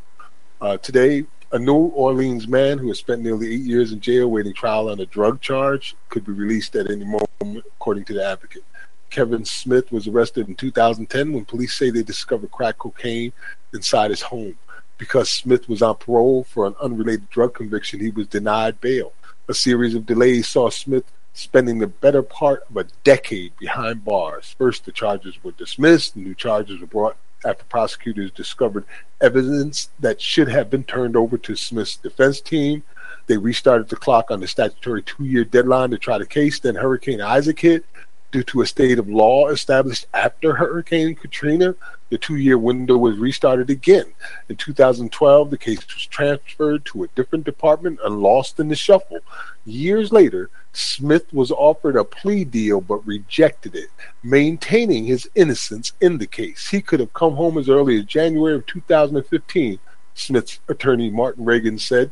Uh, 0.62 0.78
today, 0.78 1.26
a 1.52 1.58
New 1.58 1.74
Orleans 1.74 2.48
man 2.48 2.78
who 2.78 2.90
has 2.90 3.00
spent 3.00 3.22
nearly 3.24 3.52
eight 3.56 3.62
years 3.62 3.92
in 3.92 4.00
jail 4.00 4.30
waiting 4.30 4.54
trial 4.54 4.88
on 4.90 5.00
a 5.00 5.06
drug 5.08 5.42
charge 5.42 5.96
could 6.10 6.24
be 6.26 6.32
released 6.32 6.76
at 6.76 6.92
any 6.92 7.04
moment, 7.04 7.31
according 7.42 8.06
to 8.06 8.14
the 8.14 8.26
advocate. 8.26 8.64
Kevin 9.10 9.44
Smith 9.44 9.92
was 9.92 10.08
arrested 10.08 10.48
in 10.48 10.56
2010 10.56 11.34
when 11.34 11.46
police 11.46 11.74
say 11.74 11.90
they 11.90 12.04
discovered 12.04 12.52
crack 12.52 12.78
cocaine 12.78 13.34
inside 13.74 14.10
his 14.10 14.22
home. 14.22 14.58
Because 14.98 15.30
Smith 15.30 15.68
was 15.68 15.82
on 15.82 15.96
parole 15.96 16.44
for 16.44 16.66
an 16.66 16.76
unrelated 16.82 17.30
drug 17.30 17.54
conviction, 17.56 18.00
he 18.00 18.12
was 18.12 18.28
denied 18.28 18.80
bail. 18.80 19.14
A 19.50 19.54
series 19.54 19.96
of 19.96 20.06
delays 20.06 20.48
saw 20.48 20.70
Smith 20.70 21.04
spending 21.34 21.80
the 21.80 21.88
better 21.88 22.22
part 22.22 22.64
of 22.70 22.78
a 22.78 22.86
decade 23.04 23.58
behind 23.58 24.06
bars. 24.06 24.56
First, 24.58 24.86
the 24.86 24.92
charges 24.92 25.44
were 25.44 25.52
dismissed, 25.52 26.16
new 26.16 26.36
charges 26.36 26.80
were 26.80 26.88
brought 26.88 27.18
after 27.44 27.64
prosecutors 27.66 28.32
discovered 28.32 28.86
evidence 29.20 29.90
that 30.00 30.22
should 30.22 30.48
have 30.48 30.70
been 30.70 30.84
turned 30.84 31.16
over 31.16 31.38
to 31.38 31.56
Smith's 31.56 31.98
defense 31.98 32.40
team. 32.40 32.84
They 33.28 33.38
restarted 33.38 33.90
the 33.90 33.96
clock 33.96 34.32
on 34.32 34.40
the 34.40 34.48
statutory 34.48 35.04
two 35.04 35.26
year 35.26 35.44
deadline 35.44 35.92
to 35.92 35.98
try 35.98 36.18
the 36.18 36.26
case. 36.26 36.60
Then 36.60 36.76
Hurricane 36.76 37.22
Isaac 37.22 37.60
hit. 37.60 37.86
Due 38.32 38.44
to 38.44 38.62
a 38.62 38.66
state 38.66 38.98
of 38.98 39.10
law 39.10 39.50
established 39.50 40.06
after 40.14 40.56
Hurricane 40.56 41.16
Katrina, 41.16 41.76
the 42.10 42.18
two 42.18 42.38
year 42.38 42.58
window 42.58 42.96
was 42.96 43.18
restarted 43.18 43.70
again. 43.70 44.06
In 44.48 44.56
2012, 44.56 45.50
the 45.50 45.58
case 45.58 45.86
was 45.94 46.06
transferred 46.06 46.86
to 46.86 47.04
a 47.04 47.10
different 47.10 47.44
department 47.44 48.00
and 48.06 48.22
lost 48.22 48.58
in 48.58 48.70
the 48.70 48.76
shuffle. 48.76 49.20
Years 49.66 50.14
later, 50.14 50.50
Smith 50.72 51.26
was 51.34 51.52
offered 51.52 51.98
a 51.98 52.06
plea 52.06 52.46
deal 52.46 52.80
but 52.80 53.06
rejected 53.06 53.76
it, 53.76 53.90
maintaining 54.24 55.06
his 55.06 55.30
innocence 55.36 55.92
in 56.00 56.18
the 56.18 56.28
case. 56.28 56.70
He 56.70 56.82
could 56.82 57.02
have 57.02 57.14
come 57.14 57.36
home 57.36 57.58
as 57.58 57.68
early 57.68 58.00
as 58.00 58.06
January 58.06 58.56
of 58.56 58.66
2015, 58.66 59.80
Smith's 60.14 60.60
attorney 60.70 61.10
Martin 61.10 61.44
Regan 61.44 61.78
said. 61.78 62.12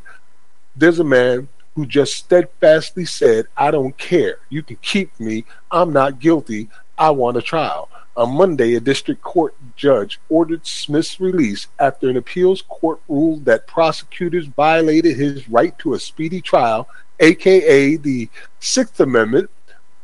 There's 0.76 1.00
a 1.00 1.04
man 1.04 1.48
who 1.76 1.86
just 1.86 2.16
steadfastly 2.16 3.06
said, 3.06 3.46
I 3.56 3.72
don't 3.72 3.98
care. 3.98 4.40
You 4.50 4.64
can 4.64 4.78
keep 4.78 5.18
me. 5.20 5.46
I'm 5.72 5.94
not 5.94 6.20
guilty. 6.20 6.70
I 6.98 7.12
want 7.12 7.38
a 7.38 7.42
trial. 7.42 7.90
On 8.18 8.36
Monday, 8.36 8.76
a 8.76 8.82
district 8.82 9.22
court 9.22 9.56
judge 9.78 10.20
ordered 10.28 10.68
Smith's 10.68 11.22
release 11.22 11.68
after 11.80 12.10
an 12.10 12.18
appeals 12.18 12.62
court 12.64 13.00
ruled 13.08 13.46
that 13.46 13.66
prosecutors 13.66 14.48
violated 14.48 15.16
his 15.16 15.48
right 15.48 15.78
to 15.80 15.94
a 15.94 16.00
speedy 16.00 16.42
trial, 16.42 16.90
aka 17.22 17.96
the 17.96 18.30
Sixth 18.60 19.00
Amendment. 19.00 19.50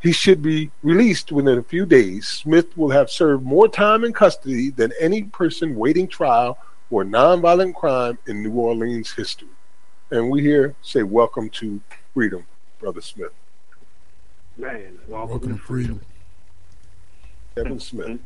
He 0.00 0.12
should 0.12 0.40
be 0.40 0.70
released 0.82 1.32
within 1.32 1.58
a 1.58 1.62
few 1.62 1.84
days. 1.84 2.26
Smith 2.26 2.76
will 2.76 2.90
have 2.90 3.10
served 3.10 3.44
more 3.44 3.68
time 3.68 4.04
in 4.04 4.14
custody 4.14 4.70
than 4.70 4.92
any 5.00 5.24
person 5.24 5.74
waiting 5.74 6.08
trial 6.08 6.58
for 6.88 7.04
nonviolent 7.04 7.74
crime 7.74 8.18
in 8.26 8.42
New 8.42 8.52
Orleans 8.52 9.12
history. 9.12 9.48
And 10.10 10.30
we 10.30 10.40
here 10.42 10.74
say 10.82 11.02
welcome 11.02 11.50
to 11.50 11.80
freedom, 12.14 12.44
Brother 12.78 13.00
Smith. 13.00 13.32
Man, 14.56 14.98
welcome, 15.08 15.30
Welcome 15.30 15.58
to 15.58 15.62
freedom. 15.62 16.00
Kevin 17.56 17.80
Smith. 17.80 18.20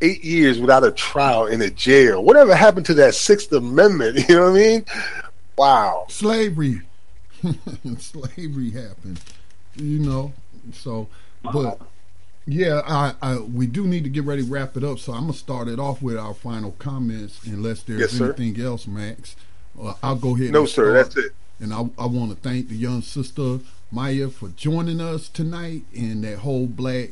Eight 0.00 0.24
years 0.24 0.58
without 0.58 0.84
a 0.84 0.90
trial 0.92 1.46
in 1.46 1.62
a 1.62 1.70
jail. 1.70 2.22
Whatever 2.22 2.54
happened 2.54 2.86
to 2.86 2.94
that 2.94 3.14
Sixth 3.14 3.52
Amendment? 3.52 4.18
You 4.28 4.36
know 4.36 4.50
what 4.50 4.50
I 4.50 4.54
mean? 4.54 4.84
Wow. 5.56 6.06
Slavery. 6.08 6.82
Slavery 7.98 8.70
happened. 8.70 9.20
You 9.76 9.98
know. 10.00 10.32
So, 10.72 11.08
but 11.42 11.78
yeah, 12.46 12.80
I, 12.86 13.14
I 13.22 13.38
we 13.38 13.66
do 13.66 13.86
need 13.86 14.04
to 14.04 14.10
get 14.10 14.24
ready 14.24 14.42
to 14.42 14.48
wrap 14.50 14.76
it 14.76 14.84
up. 14.84 14.98
So 14.98 15.12
I'm 15.12 15.22
gonna 15.22 15.32
start 15.34 15.68
it 15.68 15.78
off 15.78 16.02
with 16.02 16.16
our 16.16 16.34
final 16.34 16.72
comments, 16.72 17.40
unless 17.44 17.82
there's 17.82 18.00
Yes, 18.12 18.20
anything 18.20 18.60
else, 18.60 18.86
Max. 18.86 19.36
Uh, 19.80 19.94
I'll 20.02 20.16
go 20.16 20.34
ahead. 20.34 20.52
No, 20.52 20.66
sir, 20.66 20.92
start. 20.92 21.14
that's 21.14 21.26
it. 21.26 21.32
And 21.58 21.72
I, 21.72 21.88
I 21.98 22.06
want 22.06 22.30
to 22.30 22.36
thank 22.36 22.68
the 22.68 22.76
young 22.76 23.02
sister 23.02 23.60
Maya 23.90 24.28
for 24.28 24.48
joining 24.48 25.00
us 25.00 25.28
tonight 25.28 25.82
in 25.92 26.20
that 26.22 26.38
whole 26.38 26.66
black 26.66 27.10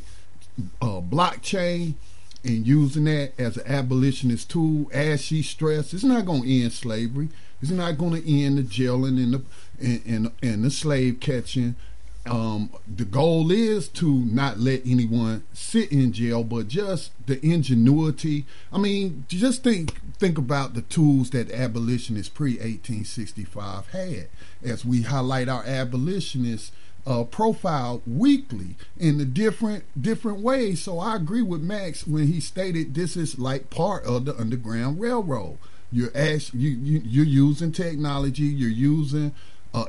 uh, 0.82 1.00
blockchain 1.00 1.94
and 2.42 2.66
using 2.66 3.04
that 3.04 3.32
as 3.38 3.56
an 3.56 3.66
abolitionist 3.66 4.50
tool. 4.50 4.90
As 4.92 5.22
she 5.22 5.42
stressed, 5.42 5.94
it's 5.94 6.04
not 6.04 6.26
going 6.26 6.42
to 6.42 6.62
end 6.62 6.72
slavery. 6.72 7.28
It's 7.62 7.70
not 7.70 7.96
going 7.96 8.20
to 8.20 8.42
end 8.44 8.58
the 8.58 8.62
jailing 8.62 9.18
and 9.18 9.34
the 9.34 9.42
and, 9.80 10.02
and, 10.06 10.32
and 10.42 10.64
the 10.64 10.70
slave 10.70 11.20
catching. 11.20 11.76
Um, 12.26 12.70
the 12.88 13.04
goal 13.04 13.50
is 13.50 13.88
to 13.88 14.10
not 14.10 14.58
let 14.58 14.86
anyone 14.86 15.44
sit 15.52 15.92
in 15.92 16.12
jail, 16.12 16.42
but 16.42 16.68
just 16.68 17.12
the 17.26 17.44
ingenuity. 17.44 18.46
I 18.72 18.78
mean, 18.78 19.26
just 19.28 19.62
think 19.62 20.00
think 20.18 20.38
about 20.38 20.74
the 20.74 20.82
tools 20.82 21.30
that 21.30 21.50
abolitionists 21.50 22.30
pre 22.30 22.52
1865 22.52 23.88
had. 23.88 24.28
As 24.62 24.84
we 24.84 25.02
highlight 25.02 25.48
our 25.50 25.64
abolitionists 25.64 26.72
uh, 27.06 27.24
profile 27.24 28.00
weekly 28.06 28.76
in 28.98 29.18
the 29.18 29.24
different 29.24 29.84
different 30.00 30.40
ways. 30.40 30.82
So 30.82 30.98
I 30.98 31.16
agree 31.16 31.42
with 31.42 31.60
Max 31.60 32.06
when 32.06 32.28
he 32.28 32.40
stated 32.40 32.94
this 32.94 33.16
is 33.16 33.38
like 33.38 33.70
part 33.70 34.04
of 34.04 34.24
the 34.24 34.36
Underground 34.36 35.00
Railroad. 35.00 35.58
You're 35.92 36.16
ask, 36.16 36.54
you, 36.54 36.70
you 36.70 37.02
you're 37.04 37.24
using 37.24 37.72
technology. 37.72 38.44
You're 38.44 38.70
using 38.70 39.32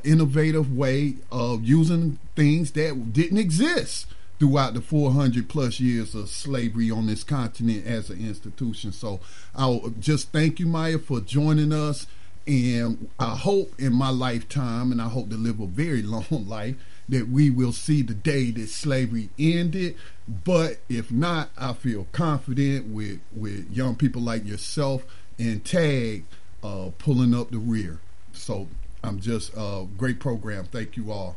innovative 0.03 0.76
way 0.76 1.16
of 1.32 1.64
using 1.64 2.18
things 2.36 2.72
that 2.72 3.14
didn't 3.14 3.38
exist 3.38 4.07
throughout 4.40 4.74
the 4.74 4.82
400 4.82 5.48
plus 5.48 5.80
years 5.80 6.14
of 6.16 6.30
slavery 6.30 6.91
on 6.91 7.07
this 7.07 7.24
continent 7.24 7.86
as 7.86 8.10
an 8.10 8.20
institution. 8.20 8.91
So 8.91 9.20
I'll 9.56 9.94
just 9.99 10.32
thank 10.32 10.60
you, 10.60 10.66
Maya, 10.66 10.99
for 10.99 11.22
joining 11.22 11.72
us. 11.72 12.07
And 12.48 13.10
I 13.18 13.36
hope 13.36 13.74
in 13.80 13.94
my 13.94 14.10
lifetime, 14.10 14.91
and 14.91 15.02
I 15.02 15.07
hope 15.07 15.30
to 15.30 15.36
live 15.36 15.60
a 15.60 15.66
very 15.66 16.02
long 16.03 16.26
life, 16.48 16.76
that 17.07 17.30
we 17.30 17.49
will 17.49 17.72
see 17.72 18.02
the 18.02 18.14
day 18.14 18.52
that 18.52 18.68
slavery 18.68 19.30
ended. 19.38 19.95
But 20.28 20.78
if 20.90 21.12
not, 21.12 21.49
I 21.57 21.74
feel 21.74 22.07
confident 22.12 22.88
with, 22.88 23.20
with 23.36 23.72
young 23.72 23.95
people 23.95 24.22
like 24.22 24.45
yourself 24.45 25.06
and 25.38 25.64
Tag 25.64 26.26
uh, 26.64 26.90
pulling 26.98 27.34
up 27.36 27.52
the 27.52 27.57
rear. 27.57 27.99
So 28.34 28.68
I'm 29.06 29.19
just 29.19 29.56
uh, 29.57 29.84
great 29.98 30.19
program. 30.19 30.65
Thank 30.65 30.98
you 30.98 31.11
all. 31.11 31.36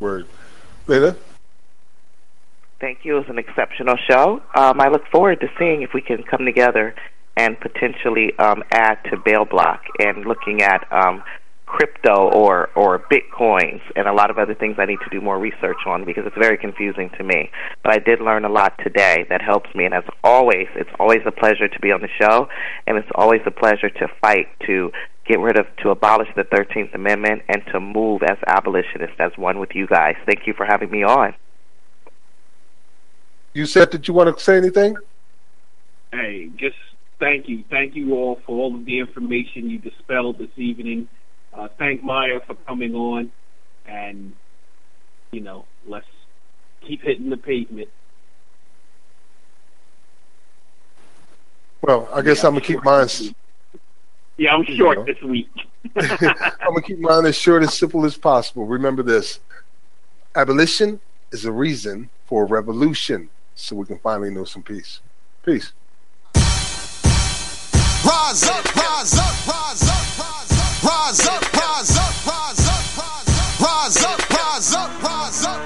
Word. 0.00 0.26
Later. 0.86 1.16
Thank 2.80 3.04
you. 3.04 3.16
It 3.16 3.20
was 3.20 3.28
an 3.28 3.38
exceptional 3.38 3.96
show. 4.08 4.42
Um, 4.54 4.80
I 4.80 4.88
look 4.88 5.06
forward 5.10 5.40
to 5.40 5.48
seeing 5.58 5.82
if 5.82 5.94
we 5.94 6.02
can 6.02 6.22
come 6.22 6.44
together 6.44 6.94
and 7.36 7.58
potentially 7.58 8.32
um, 8.38 8.62
add 8.70 8.98
to 9.10 9.16
Bail 9.16 9.44
Bloc 9.44 9.82
and 9.98 10.24
looking 10.24 10.62
at 10.62 10.86
um, 10.92 11.22
crypto 11.66 12.30
or 12.30 12.70
or 12.76 13.04
bitcoins 13.10 13.80
and 13.96 14.06
a 14.06 14.12
lot 14.12 14.30
of 14.30 14.38
other 14.38 14.54
things 14.54 14.76
I 14.78 14.84
need 14.84 15.00
to 15.02 15.10
do 15.10 15.20
more 15.20 15.38
research 15.38 15.78
on 15.86 16.04
because 16.04 16.24
it's 16.26 16.36
very 16.38 16.56
confusing 16.56 17.10
to 17.18 17.24
me. 17.24 17.50
But 17.82 17.94
I 17.94 17.98
did 17.98 18.20
learn 18.20 18.44
a 18.44 18.48
lot 18.48 18.78
today 18.82 19.26
that 19.28 19.42
helps 19.42 19.74
me, 19.74 19.84
and 19.84 19.94
as 19.94 20.04
always, 20.22 20.68
it's 20.76 20.90
always 21.00 21.22
a 21.26 21.32
pleasure 21.32 21.66
to 21.66 21.80
be 21.80 21.90
on 21.90 22.00
the 22.00 22.08
show, 22.20 22.48
and 22.86 22.96
it's 22.96 23.10
always 23.14 23.40
a 23.46 23.50
pleasure 23.50 23.90
to 23.90 24.08
fight 24.20 24.46
to 24.66 24.92
get 25.26 25.38
rid 25.40 25.58
of 25.58 25.66
to 25.82 25.90
abolish 25.90 26.28
the 26.36 26.44
Thirteenth 26.44 26.94
Amendment 26.94 27.42
and 27.48 27.62
to 27.72 27.80
move 27.80 28.22
as 28.22 28.36
abolitionists 28.46 29.16
as 29.18 29.32
one 29.36 29.58
with 29.58 29.74
you 29.74 29.86
guys. 29.86 30.16
Thank 30.26 30.46
you 30.46 30.52
for 30.54 30.66
having 30.66 30.90
me 30.90 31.02
on. 31.02 31.34
You 33.52 33.66
said 33.66 33.92
that 33.92 34.08
you 34.08 34.14
want 34.14 34.36
to 34.36 34.42
say 34.42 34.56
anything? 34.56 34.96
Hey, 36.12 36.50
just 36.56 36.76
thank 37.20 37.48
you. 37.48 37.64
Thank 37.70 37.94
you 37.94 38.14
all 38.14 38.40
for 38.44 38.58
all 38.58 38.74
of 38.74 38.84
the 38.84 38.98
information 38.98 39.70
you 39.70 39.78
dispelled 39.78 40.38
this 40.38 40.50
evening. 40.56 41.08
Uh, 41.52 41.68
thank 41.78 42.02
Maya 42.02 42.40
for 42.46 42.54
coming 42.66 42.94
on. 42.94 43.30
And, 43.86 44.32
you 45.30 45.40
know, 45.40 45.66
let's 45.86 46.06
keep 46.86 47.02
hitting 47.02 47.30
the 47.30 47.36
pavement. 47.36 47.88
Well, 51.82 52.08
I 52.12 52.22
guess 52.22 52.42
Yeah, 52.42 52.48
I'm 52.48 52.54
gonna 52.54 52.64
keep 52.64 52.82
mine. 52.82 53.08
Yeah, 54.36 54.54
I'm 54.54 54.64
You 54.64 54.76
short 54.76 54.98
know. 54.98 55.04
this 55.04 55.22
week. 55.22 55.48
I'm 55.96 56.08
gonna 56.68 56.82
keep 56.82 56.98
mine 56.98 57.26
as 57.26 57.36
short 57.36 57.62
and 57.62 57.70
simple 57.70 58.04
as 58.04 58.16
possible. 58.16 58.66
Remember 58.66 59.02
this: 59.02 59.38
abolition 60.34 61.00
is 61.32 61.44
a 61.44 61.52
reason 61.52 62.10
for 62.26 62.42
a 62.44 62.46
revolution, 62.46 63.28
so 63.54 63.76
we 63.76 63.86
can 63.86 63.98
finally 63.98 64.30
know 64.30 64.44
some 64.44 64.62
peace. 64.62 65.00
Peace. 65.44 65.72
Rise 68.04 68.42
up, 68.48 68.76
rise 68.76 69.14
up, 69.18 69.46
rise 69.46 69.88
up, 69.88 70.18
rise 70.18 70.60
up, 70.68 70.82
rise 70.82 71.26
up, 71.26 71.54
rise 71.54 71.96
up, 71.96 72.26
rise 72.26 72.66
up, 72.68 73.00
rise 73.60 74.02
up, 74.04 74.30
rise 74.30 74.74
up, 74.74 75.02
rise 75.02 75.44
up. 75.46 75.60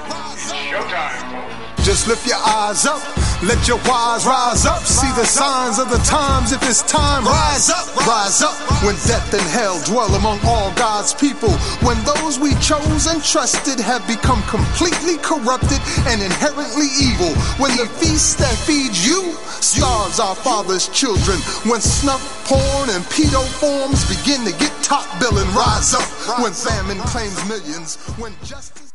Showtime. 0.69 1.83
Just 1.83 2.07
lift 2.07 2.27
your 2.27 2.37
eyes 2.37 2.85
up, 2.85 3.01
let 3.43 3.67
your 3.67 3.77
wise 3.87 4.25
rise 4.25 4.65
up. 4.65 4.83
See 4.83 5.11
the 5.15 5.25
signs 5.25 5.79
of 5.79 5.89
the 5.89 5.99
times. 5.99 6.51
If 6.51 6.61
it's 6.63 6.83
time, 6.83 7.23
rise 7.23 7.69
up, 7.69 7.95
rise 8.05 8.41
up. 8.41 8.55
When 8.83 8.95
death 9.07 9.33
and 9.33 9.47
hell 9.47 9.79
dwell 9.85 10.13
among 10.15 10.39
all 10.43 10.73
God's 10.75 11.13
people, 11.13 11.51
when 11.79 11.97
those 12.03 12.39
we 12.39 12.55
chose 12.59 13.07
and 13.07 13.23
trusted 13.23 13.79
have 13.79 14.05
become 14.07 14.43
completely 14.43 15.17
corrupted 15.23 15.79
and 16.07 16.21
inherently 16.21 16.91
evil, 16.99 17.31
when 17.55 17.75
the 17.77 17.87
feast 17.87 18.39
that 18.39 18.55
feeds 18.67 19.05
you 19.05 19.33
starves 19.63 20.19
our 20.19 20.35
father's 20.35 20.89
children, 20.89 21.37
when 21.69 21.81
snuff, 21.81 22.21
porn, 22.45 22.89
and 22.91 23.03
pedo 23.07 23.43
forms 23.59 24.03
begin 24.07 24.43
to 24.43 24.51
get 24.59 24.71
top 24.83 25.07
billing, 25.19 25.47
rise 25.55 25.93
up. 25.93 26.07
When 26.41 26.51
famine 26.51 26.99
claims 27.07 27.39
millions, 27.47 27.95
when 28.17 28.33
justice 28.43 28.88